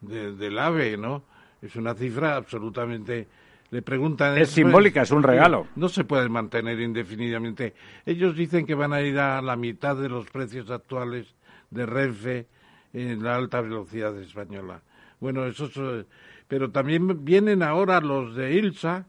de- 0.00 0.32
del 0.34 0.58
AVE, 0.58 0.96
¿no? 0.96 1.24
Es 1.62 1.76
una 1.76 1.94
cifra 1.94 2.36
absolutamente... 2.36 3.28
Le 3.70 3.82
preguntan... 3.82 4.36
Es 4.36 4.50
simbólica, 4.50 5.02
es 5.02 5.12
un 5.12 5.22
regalo. 5.22 5.68
No 5.76 5.88
se 5.88 6.02
puede 6.02 6.28
mantener 6.28 6.80
indefinidamente. 6.80 7.74
Ellos 8.04 8.34
dicen 8.34 8.66
que 8.66 8.74
van 8.74 8.92
a 8.92 9.00
ir 9.00 9.16
a 9.18 9.40
la 9.40 9.54
mitad 9.54 9.96
de 9.96 10.08
los 10.08 10.28
precios 10.28 10.70
actuales 10.72 11.36
de 11.70 11.86
Renfe 11.86 12.46
en 12.92 13.22
la 13.22 13.36
alta 13.36 13.60
velocidad 13.60 14.18
española. 14.18 14.82
Bueno, 15.20 15.46
eso 15.46 15.66
es, 15.66 15.76
eh, 15.76 16.04
pero 16.48 16.72
también 16.72 17.24
vienen 17.24 17.62
ahora 17.62 18.00
los 18.00 18.34
de 18.34 18.54
ILSA 18.54 19.06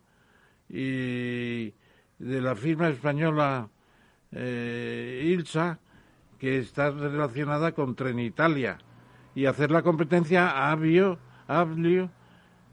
y 0.70 1.74
de 2.20 2.42
la 2.42 2.56
firma 2.56 2.90
española 2.90 3.68
eh, 4.32 5.24
ILSA 5.26 5.80
que 6.42 6.58
está 6.58 6.90
relacionada 6.90 7.72
con 7.74 7.94
Trenitalia 7.94 8.80
y 9.36 9.46
hacer 9.46 9.70
la 9.70 9.84
competencia 9.84 10.50
a 10.50 10.72
Avio, 10.72 11.20
Avlio, 11.48 12.10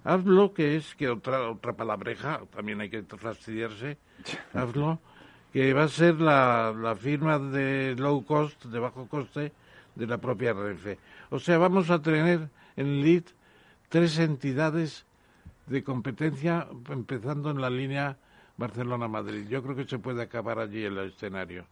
Avlo, 0.04 0.54
que 0.54 0.76
es 0.76 0.94
que 0.94 1.10
otra 1.10 1.50
otra 1.50 1.74
palabreja, 1.74 2.40
también 2.50 2.80
hay 2.80 2.88
que 2.88 3.02
fastidiarse, 3.02 3.98
Avlo, 4.54 5.00
que 5.52 5.74
va 5.74 5.82
a 5.82 5.88
ser 5.88 6.18
la, 6.18 6.72
la 6.74 6.96
firma 6.96 7.38
de 7.38 7.94
low 7.98 8.24
cost, 8.24 8.64
de 8.64 8.78
bajo 8.78 9.06
coste, 9.06 9.52
de 9.94 10.06
la 10.06 10.16
propia 10.16 10.54
Renfe. 10.54 10.98
O 11.28 11.38
sea, 11.38 11.58
vamos 11.58 11.90
a 11.90 12.00
tener 12.00 12.48
en 12.74 13.02
LID 13.02 13.24
tres 13.90 14.18
entidades 14.18 15.04
de 15.66 15.84
competencia 15.84 16.68
empezando 16.88 17.50
en 17.50 17.60
la 17.60 17.68
línea 17.68 18.16
Barcelona-Madrid. 18.58 19.46
Yo 19.48 19.62
creo 19.62 19.76
que 19.76 19.84
se 19.84 19.98
puede 19.98 20.22
acabar 20.22 20.58
allí 20.58 20.84
el 20.84 20.98
escenario, 20.98 21.64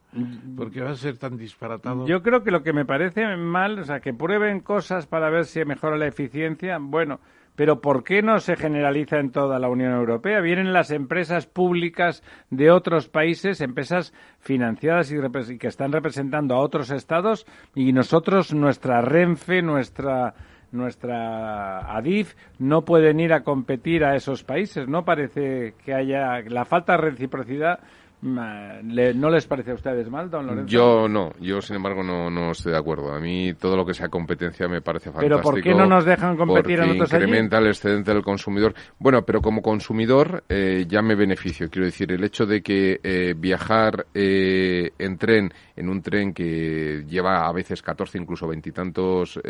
porque 0.57 0.81
va 0.81 0.91
a 0.91 0.95
ser 0.95 1.19
tan 1.19 1.37
disparatado. 1.37 2.07
Yo 2.07 2.23
creo 2.23 2.43
que 2.43 2.53
lo 2.53 2.63
que 2.63 2.73
me 2.73 2.85
parece 2.85 3.37
mal, 3.37 3.81
o 3.81 3.85
sea, 3.85 4.01
que 4.01 4.15
prueben 4.15 4.61
cosas 4.61 5.07
para 5.07 5.29
ver 5.29 5.45
si 5.45 5.65
mejora 5.65 5.97
la 5.97 6.07
eficiencia, 6.07 6.79
bueno, 6.81 7.21
pero 7.57 7.81
¿por 7.81 8.05
qué 8.05 8.23
no 8.23 8.39
se 8.39 8.55
generaliza 8.55 9.19
en 9.19 9.33
toda 9.33 9.59
la 9.59 9.69
Unión 9.69 9.93
Europea? 9.95 10.41
Vienen 10.41 10.73
las 10.73 10.91
empresas 10.91 11.47
públicas 11.47 12.23
de 12.51 12.71
otros 12.71 13.09
países, 13.09 13.61
empresas 13.61 14.13
financiadas 14.39 15.11
y, 15.11 15.59
que 15.59 15.67
están 15.67 15.91
representando 15.91 16.55
a 16.55 16.61
otros 16.61 16.91
estados 16.91 17.47
y 17.75 17.93
nosotros, 17.93 18.55
nuestra 18.55 19.01
Renfe, 19.01 19.63
nuestra 19.63 20.35
nuestra 20.77 21.97
ADIF 21.97 22.35
no 22.59 22.85
pueden 22.85 23.21
ir 23.21 23.33
a 23.33 23.43
competir 23.43 24.05
a 24.05 24.15
esos 24.15 24.45
países. 24.45 24.89
No 24.89 25.05
parece 25.05 25.75
que 25.85 25.95
haya 25.95 26.41
la 26.43 26.65
falta 26.65 26.93
de 26.93 26.99
reciprocidad 26.99 27.81
¿No 28.23 29.31
les 29.31 29.47
parece 29.47 29.73
a 29.73 29.75
ustedes 29.75 30.09
mal, 30.09 30.31
don 30.31 30.47
Lorenzo? 30.47 30.69
Yo 30.69 31.09
no, 31.09 31.33
yo 31.41 31.61
sin 31.61 31.77
embargo 31.77 32.03
no, 32.03 32.31
no 32.31 32.53
estoy 32.53 32.73
de 32.73 32.79
acuerdo. 32.79 33.13
A 33.13 33.21
mí 33.21 33.55
todo 33.55 33.77
lo 33.77 33.85
que 33.85 33.95
sea 33.95 34.09
competencia 34.09 34.69
me 34.69 34.81
parece 34.81 35.11
fantástico. 35.11 35.37
¿Pero 35.37 35.43
por 35.43 35.63
qué 35.63 35.75
no 35.75 35.87
nos 35.87 36.05
dejan 36.05 36.37
competir 36.37 36.81
en 36.81 36.91
otros 36.91 37.13
incrementa 37.13 37.59
el 37.59 37.69
excedente 37.69 38.13
del 38.13 38.23
consumidor. 38.23 38.75
Bueno, 38.99 39.23
pero 39.23 39.41
como 39.41 39.63
consumidor 39.63 40.45
eh, 40.49 40.87
ya 40.89 41.03
me 41.03 41.15
beneficio. 41.15 41.69
Quiero 41.71 41.87
decir, 41.87 42.13
el 42.13 42.25
hecho 42.25 42.47
de 42.47 42.63
que 42.63 43.01
eh, 43.03 43.35
viajar 43.37 44.07
eh, 44.15 44.91
en 44.99 45.19
tren, 45.19 45.53
en 45.75 45.89
un 45.89 46.03
tren 46.03 46.33
que 46.33 47.05
lleva 47.07 47.47
a 47.47 47.53
veces 47.53 47.83
14, 47.83 48.19
incluso 48.19 48.47
veintitantos 48.47 49.41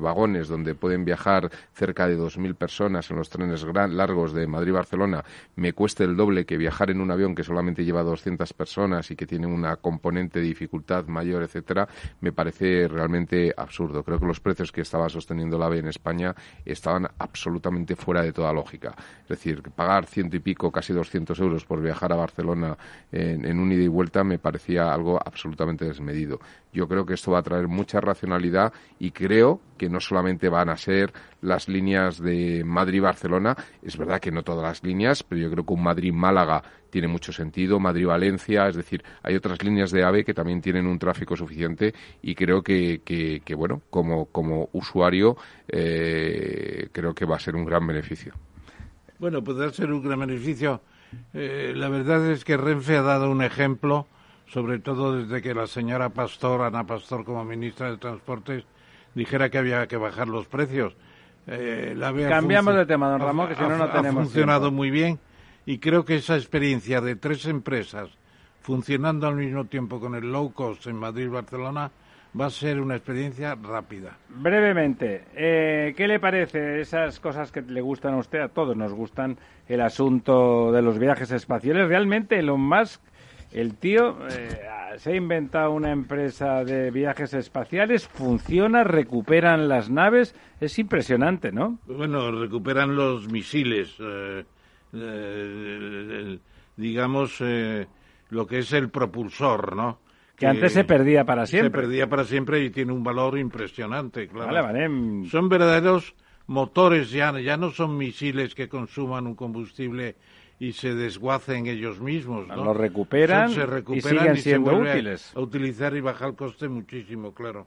vagones, 0.00 0.48
donde 0.48 0.74
pueden 0.74 1.04
viajar 1.04 1.50
cerca 1.72 2.06
de 2.06 2.18
2.000 2.18 2.54
personas 2.54 3.10
en 3.10 3.16
los 3.16 3.30
trenes 3.30 3.64
largos 3.64 4.32
de 4.32 4.46
Madrid-Barcelona, 4.46 5.24
me 5.56 5.72
cueste 5.72 6.04
el 6.04 6.16
doble 6.16 6.44
que 6.44 6.56
viajar 6.56 6.90
en 6.90 7.00
un 7.00 7.10
avión 7.10 7.34
que 7.34 7.42
solamente 7.42 7.84
lleva 7.84 8.02
200 8.20 8.52
personas 8.52 9.10
y 9.10 9.16
que 9.16 9.26
tiene 9.26 9.46
una 9.46 9.76
componente 9.76 10.40
de 10.40 10.46
dificultad 10.46 11.06
mayor, 11.06 11.42
etcétera, 11.42 11.88
me 12.20 12.32
parece 12.32 12.86
realmente 12.86 13.52
absurdo. 13.56 14.02
Creo 14.02 14.18
que 14.18 14.26
los 14.26 14.40
precios 14.40 14.70
que 14.70 14.82
estaba 14.82 15.08
sosteniendo 15.08 15.58
la 15.58 15.66
AVE 15.66 15.78
en 15.78 15.88
España 15.88 16.34
estaban 16.64 17.08
absolutamente 17.18 17.96
fuera 17.96 18.22
de 18.22 18.32
toda 18.32 18.52
lógica. 18.52 18.94
Es 19.22 19.28
decir, 19.28 19.62
pagar 19.74 20.06
ciento 20.06 20.36
y 20.36 20.40
pico, 20.40 20.70
casi 20.70 20.92
200 20.92 21.38
euros 21.40 21.64
por 21.64 21.80
viajar 21.80 22.12
a 22.12 22.16
Barcelona 22.16 22.76
en, 23.10 23.44
en 23.44 23.58
un 23.58 23.72
ida 23.72 23.82
y 23.82 23.88
vuelta 23.88 24.22
me 24.22 24.38
parecía 24.38 24.92
algo 24.92 25.18
absolutamente 25.18 25.84
desmedido. 25.84 26.40
Yo 26.72 26.86
creo 26.86 27.06
que 27.06 27.14
esto 27.14 27.32
va 27.32 27.38
a 27.38 27.42
traer 27.42 27.68
mucha 27.68 28.00
racionalidad 28.00 28.72
y 28.98 29.10
creo 29.10 29.60
que 29.78 29.88
no 29.88 29.98
solamente 29.98 30.48
van 30.48 30.68
a 30.68 30.76
ser 30.76 31.12
las 31.40 31.68
líneas 31.68 32.20
de 32.20 32.62
Madrid-Barcelona, 32.64 33.56
es 33.82 33.96
verdad 33.96 34.20
que 34.20 34.30
no 34.30 34.42
todas 34.42 34.62
las 34.62 34.82
líneas, 34.82 35.22
pero 35.22 35.40
yo 35.40 35.50
creo 35.50 35.64
que 35.64 35.72
un 35.72 35.82
Madrid-Málaga 35.82 36.62
tiene 36.90 37.08
mucho 37.08 37.32
sentido, 37.32 37.78
Madrid-Valencia, 37.78 38.68
es 38.68 38.76
decir, 38.76 39.02
hay 39.22 39.36
otras 39.36 39.62
líneas 39.62 39.90
de 39.90 40.04
AVE 40.04 40.24
que 40.24 40.34
también 40.34 40.60
tienen 40.60 40.86
un 40.86 40.98
tráfico 40.98 41.36
suficiente 41.36 41.94
y 42.22 42.34
creo 42.34 42.62
que, 42.62 43.02
que, 43.04 43.54
bueno, 43.54 43.82
como, 43.90 44.26
como 44.26 44.68
usuario, 44.72 45.36
eh, 45.68 46.88
creo 46.92 47.14
que 47.14 47.24
va 47.24 47.36
a 47.36 47.40
ser 47.40 47.56
un 47.56 47.64
gran 47.64 47.86
beneficio. 47.86 48.34
Bueno, 49.18 49.44
podrá 49.44 49.70
ser 49.70 49.92
un 49.92 50.02
gran 50.02 50.20
beneficio. 50.20 50.80
Eh, 51.34 51.72
la 51.76 51.88
verdad 51.88 52.30
es 52.30 52.44
que 52.44 52.56
Renfe 52.56 52.96
ha 52.96 53.02
dado 53.02 53.30
un 53.30 53.42
ejemplo 53.42 54.06
sobre 54.52 54.80
todo 54.80 55.16
desde 55.16 55.42
que 55.42 55.54
la 55.54 55.66
señora 55.66 56.08
Pastor, 56.08 56.62
Ana 56.62 56.84
Pastor, 56.84 57.24
como 57.24 57.44
ministra 57.44 57.90
de 57.90 57.98
Transportes, 57.98 58.64
dijera 59.14 59.48
que 59.48 59.58
había 59.58 59.86
que 59.86 59.96
bajar 59.96 60.28
los 60.28 60.46
precios. 60.46 60.96
Eh, 61.46 61.96
Cambiamos 62.28 62.74
de 62.74 62.86
tema, 62.86 63.10
don 63.10 63.20
Ramón, 63.20 63.48
que 63.48 63.54
si 63.54 63.62
no, 63.62 63.76
no 63.76 63.88
tenemos. 63.88 64.22
Ha 64.22 64.24
funcionado 64.24 64.70
muy 64.70 64.90
bien 64.90 65.18
y 65.66 65.78
creo 65.78 66.04
que 66.04 66.16
esa 66.16 66.36
experiencia 66.36 67.00
de 67.00 67.16
tres 67.16 67.46
empresas 67.46 68.10
funcionando 68.60 69.26
al 69.26 69.36
mismo 69.36 69.64
tiempo 69.64 70.00
con 70.00 70.14
el 70.14 70.30
low 70.30 70.52
cost 70.52 70.86
en 70.86 70.96
Madrid 70.96 71.24
y 71.24 71.28
Barcelona 71.28 71.90
va 72.38 72.46
a 72.46 72.50
ser 72.50 72.80
una 72.80 72.94
experiencia 72.94 73.56
rápida. 73.60 74.16
Brevemente, 74.28 75.24
eh, 75.34 75.94
¿qué 75.96 76.06
le 76.06 76.20
parece 76.20 76.80
esas 76.80 77.18
cosas 77.18 77.50
que 77.50 77.62
le 77.62 77.80
gustan 77.80 78.14
a 78.14 78.18
usted? 78.18 78.40
A 78.40 78.48
todos 78.48 78.76
nos 78.76 78.92
gustan 78.92 79.36
el 79.68 79.80
asunto 79.80 80.70
de 80.70 80.82
los 80.82 80.98
viajes 80.98 81.32
espaciales. 81.32 81.88
Realmente 81.88 82.40
lo 82.42 82.56
más 82.56 83.00
el 83.52 83.76
tío 83.76 84.16
eh, 84.28 84.60
se 84.96 85.12
ha 85.12 85.16
inventado 85.16 85.72
una 85.72 85.90
empresa 85.90 86.64
de 86.64 86.90
viajes 86.90 87.34
espaciales, 87.34 88.06
funciona, 88.06 88.84
recuperan 88.84 89.68
las 89.68 89.90
naves, 89.90 90.34
es 90.60 90.78
impresionante, 90.78 91.50
¿no? 91.50 91.78
Bueno, 91.86 92.30
recuperan 92.30 92.94
los 92.94 93.28
misiles, 93.28 93.96
eh, 94.00 94.44
eh, 94.92 96.38
digamos, 96.76 97.42
lo 98.30 98.46
que 98.46 98.58
es 98.58 98.72
el 98.72 98.88
propulsor, 98.90 99.74
¿no? 99.74 99.98
Que, 100.36 100.46
antes 100.46 100.72
se 100.72 100.84
perdía 100.84 101.24
para 101.24 101.44
siempre. 101.44 101.70
Se 101.70 101.86
perdía 101.86 102.08
para 102.08 102.24
siempre 102.24 102.64
y 102.64 102.70
tiene 102.70 102.92
un 102.92 103.04
valor 103.04 103.36
impresionante, 103.36 104.26
claro. 104.26 104.46
Vale, 104.46 104.86
vale. 104.86 105.28
Son 105.28 105.50
verdaderos 105.50 106.14
motores, 106.46 107.10
ya, 107.10 107.38
ya 107.40 107.56
no 107.56 107.70
son 107.70 107.96
misiles 107.96 108.54
que 108.54 108.68
consuman 108.68 109.26
un 109.26 109.34
combustible 109.34 110.16
y 110.60 110.74
se 110.74 110.94
desguacen 110.94 111.66
ellos 111.66 112.00
mismos. 112.00 112.46
¿no? 112.46 112.62
Lo 112.62 112.74
recuperan, 112.74 113.50
se 113.50 113.64
recuperan 113.64 114.14
y 114.14 114.18
siguen 114.18 114.36
siendo 114.36 114.76
útiles. 114.76 115.32
A, 115.34 115.40
utilizar 115.40 115.96
y 115.96 116.02
bajar 116.02 116.28
el 116.28 116.36
coste 116.36 116.68
muchísimo, 116.68 117.32
claro. 117.32 117.66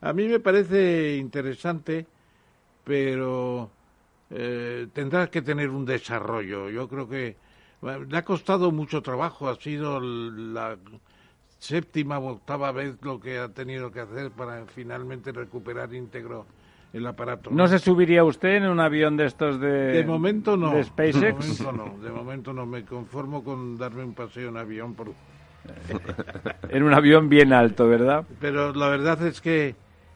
A 0.00 0.12
mí 0.12 0.26
me 0.26 0.40
parece 0.40 1.16
interesante, 1.16 2.04
pero 2.82 3.70
eh, 4.28 4.88
tendrá 4.92 5.30
que 5.30 5.40
tener 5.40 5.70
un 5.70 5.86
desarrollo. 5.86 6.68
Yo 6.68 6.88
creo 6.88 7.08
que 7.08 7.36
le 7.80 8.18
ha 8.18 8.24
costado 8.24 8.72
mucho 8.72 9.02
trabajo, 9.02 9.48
ha 9.48 9.54
sido 9.54 10.00
la 10.00 10.76
séptima 11.60 12.18
o 12.18 12.32
octava 12.32 12.72
vez 12.72 12.96
lo 13.02 13.20
que 13.20 13.38
ha 13.38 13.50
tenido 13.50 13.92
que 13.92 14.00
hacer 14.00 14.32
para 14.32 14.66
finalmente 14.66 15.30
recuperar 15.30 15.94
íntegro 15.94 16.44
el 16.92 17.06
aparato. 17.06 17.50
¿No 17.50 17.66
se 17.68 17.78
subiría 17.78 18.22
usted 18.22 18.56
en 18.56 18.66
un 18.66 18.80
avión 18.80 19.16
de 19.16 19.26
estos 19.26 19.58
de 19.60 19.92
De 19.92 20.04
momento 20.04 20.56
no. 20.56 20.74
De 20.74 20.84
SpaceX. 20.84 21.58
De 21.58 21.64
momento 21.64 21.72
no. 21.72 21.98
De 22.02 22.10
momento 22.10 22.52
no. 22.52 22.66
Me 22.66 22.84
conformo 22.84 23.42
con 23.42 23.78
darme 23.78 24.04
un 24.04 24.14
paseo 24.14 24.50
en 24.50 24.56
avión 24.56 24.94
por. 24.94 25.12
en 26.68 26.82
un 26.82 26.92
avión 26.92 27.28
bien 27.28 27.52
alto, 27.52 27.88
¿verdad? 27.88 28.26
Pero 28.40 28.74
la 28.74 28.88
verdad 28.88 29.24
es 29.26 29.40
que 29.40 29.74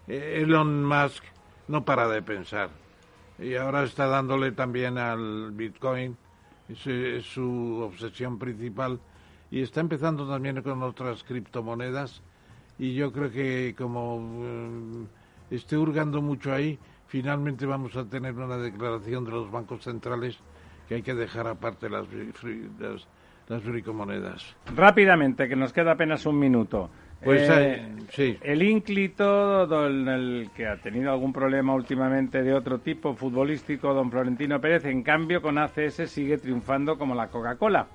eh, 0.08 0.40
Elon 0.42 0.84
Musk 0.84 1.24
no 1.68 1.84
para 1.84 2.08
de 2.08 2.20
pensar. 2.22 2.68
Y 3.38 3.54
ahora 3.54 3.84
está 3.84 4.06
dándole 4.06 4.52
también 4.52 4.98
al 4.98 5.52
Bitcoin. 5.52 6.16
Es, 6.68 7.24
su 7.24 7.80
obsesión 7.82 8.38
principal. 8.38 9.00
Y 9.50 9.62
está 9.62 9.80
empezando 9.80 10.28
también 10.28 10.60
con 10.62 10.82
otras 10.82 11.22
criptomonedas. 11.22 12.22
Y 12.78 12.94
yo 12.94 13.12
creo 13.12 13.30
que 13.30 13.74
como. 13.78 14.42
Eh, 14.44 15.06
esté 15.50 15.76
hurgando 15.76 16.20
mucho 16.22 16.52
ahí, 16.52 16.78
finalmente 17.06 17.66
vamos 17.66 17.96
a 17.96 18.04
tener 18.04 18.34
una 18.34 18.56
declaración 18.56 19.24
de 19.24 19.30
los 19.30 19.50
bancos 19.50 19.84
centrales 19.84 20.38
que 20.88 20.96
hay 20.96 21.02
que 21.02 21.14
dejar 21.14 21.46
aparte 21.46 21.88
las, 21.88 22.06
las, 22.78 23.06
las 23.48 23.64
bricomonedas. 23.64 24.56
Rápidamente, 24.74 25.48
que 25.48 25.56
nos 25.56 25.72
queda 25.72 25.92
apenas 25.92 26.26
un 26.26 26.38
minuto. 26.38 26.90
Pues 27.22 27.48
eh, 27.50 27.88
sí. 28.10 28.38
El 28.42 28.62
ínclito, 28.62 29.86
el 29.86 30.50
que 30.54 30.66
ha 30.66 30.76
tenido 30.76 31.10
algún 31.10 31.32
problema 31.32 31.74
últimamente 31.74 32.42
de 32.42 32.52
otro 32.52 32.78
tipo 32.78 33.14
futbolístico, 33.14 33.94
don 33.94 34.10
Florentino 34.10 34.60
Pérez, 34.60 34.84
en 34.84 35.02
cambio 35.02 35.40
con 35.40 35.58
ACS 35.58 36.08
sigue 36.10 36.38
triunfando 36.38 36.98
como 36.98 37.14
la 37.14 37.28
Coca-Cola. 37.28 37.86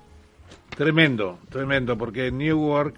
Tremendo, 0.76 1.38
tremendo, 1.48 1.96
porque 1.96 2.30
Newark 2.30 2.94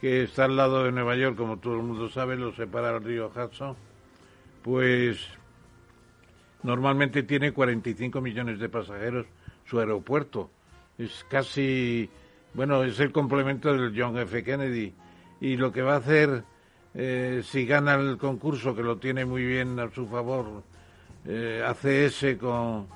que 0.00 0.24
está 0.24 0.44
al 0.44 0.56
lado 0.56 0.84
de 0.84 0.92
Nueva 0.92 1.16
York, 1.16 1.36
como 1.36 1.58
todo 1.58 1.76
el 1.76 1.82
mundo 1.82 2.08
sabe, 2.08 2.36
lo 2.36 2.52
separa 2.54 2.96
el 2.96 3.02
río 3.02 3.30
Hudson, 3.34 3.76
pues 4.62 5.18
normalmente 6.62 7.22
tiene 7.22 7.52
45 7.52 8.20
millones 8.20 8.58
de 8.58 8.68
pasajeros 8.68 9.26
su 9.64 9.78
aeropuerto. 9.78 10.50
Es 10.98 11.24
casi, 11.28 12.08
bueno, 12.54 12.84
es 12.84 12.98
el 13.00 13.12
complemento 13.12 13.72
del 13.72 13.94
John 13.96 14.18
F. 14.18 14.42
Kennedy. 14.42 14.94
Y 15.40 15.56
lo 15.56 15.72
que 15.72 15.82
va 15.82 15.94
a 15.94 15.98
hacer, 15.98 16.44
eh, 16.94 17.42
si 17.44 17.66
gana 17.66 17.94
el 17.94 18.16
concurso, 18.16 18.74
que 18.74 18.82
lo 18.82 18.96
tiene 18.98 19.24
muy 19.24 19.44
bien 19.44 19.78
a 19.78 19.90
su 19.90 20.06
favor, 20.06 20.62
eh, 21.26 21.62
ACS 21.66 22.38
con, 22.38 22.86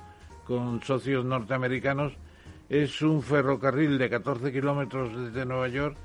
con 0.45 0.81
socios 0.81 1.23
norteamericanos, 1.25 2.13
es 2.69 3.01
un 3.01 3.21
ferrocarril 3.21 3.97
de 3.97 4.09
14 4.09 4.51
kilómetros 4.51 5.15
desde 5.15 5.45
Nueva 5.45 5.67
York 5.67 5.97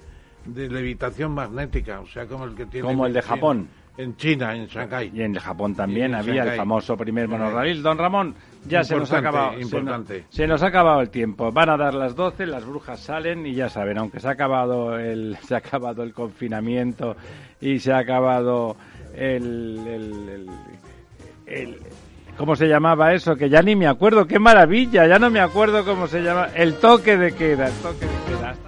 de 0.47 0.69
levitación 0.69 1.33
magnética, 1.33 2.01
o 2.01 2.07
sea, 2.07 2.27
como 2.27 2.45
el 2.45 2.55
que 2.55 2.67
tiene... 2.67 2.87
Como 2.87 3.07
el 3.07 3.13
de 3.13 3.23
Japón. 3.23 3.69
En 3.99 4.15
China, 4.17 4.55
en 4.55 4.67
Shanghái. 4.67 5.11
Y 5.15 5.23
en 5.23 5.35
Japón 5.35 5.75
también 5.75 6.15
había 6.15 6.43
el 6.43 6.57
famoso 6.57 6.97
primer 6.99 7.29
monorraíl. 7.29 7.83
Don 7.83 7.97
Ramón, 7.97 8.35
ya 8.67 8.85
se 8.85 8.95
nos 8.95 9.11
ha 9.11 9.19
acabado. 9.19 9.59
Importante. 9.59 10.27
Se, 10.29 10.47
nos, 10.47 10.63
ha 10.63 10.67
acabado 10.67 11.01
el 11.01 11.09
tiempo. 11.09 11.51
Van 11.51 11.71
a 11.71 11.79
dar 11.79 11.95
las 11.95 12.15
12, 12.15 12.45
las 12.45 12.67
brujas 12.67 13.01
salen 13.01 13.47
y 13.47 13.55
ya 13.55 13.71
saben, 13.71 13.97
aunque 13.97 14.21
se 14.21 14.29
ha 14.29 14.33
acabado 14.33 14.99
el, 14.99 15.39
se 15.43 15.55
ha 15.55 15.59
acabado 15.59 16.03
el 16.03 16.13
confinamiento 16.13 17.17
y 17.59 17.79
se 17.79 17.93
ha 17.93 17.99
acabado 17.99 18.77
el, 19.15 19.81
el, 19.87 20.47
el 21.47 21.81
¿Cómo 22.37 22.55
se 22.55 22.67
llamaba 22.67 23.15
eso? 23.15 23.35
Que 23.35 23.49
ya 23.49 23.63
ni 23.63 23.77
me 23.77 23.87
acuerdo. 23.87 24.27
¡Qué 24.27 24.39
maravilla! 24.39 25.07
Ya 25.07 25.19
no 25.19 25.31
me 25.31 25.41
acuerdo 25.41 25.87
cómo 25.87 26.07
se 26.07 26.23
llama. 26.23 26.49
El 26.55 26.75
toque 26.75 27.17
de 27.17 27.33
queda. 27.33 27.69
El 27.69 27.75
toque 27.75 28.05
de 28.05 28.37
queda. 28.37 28.66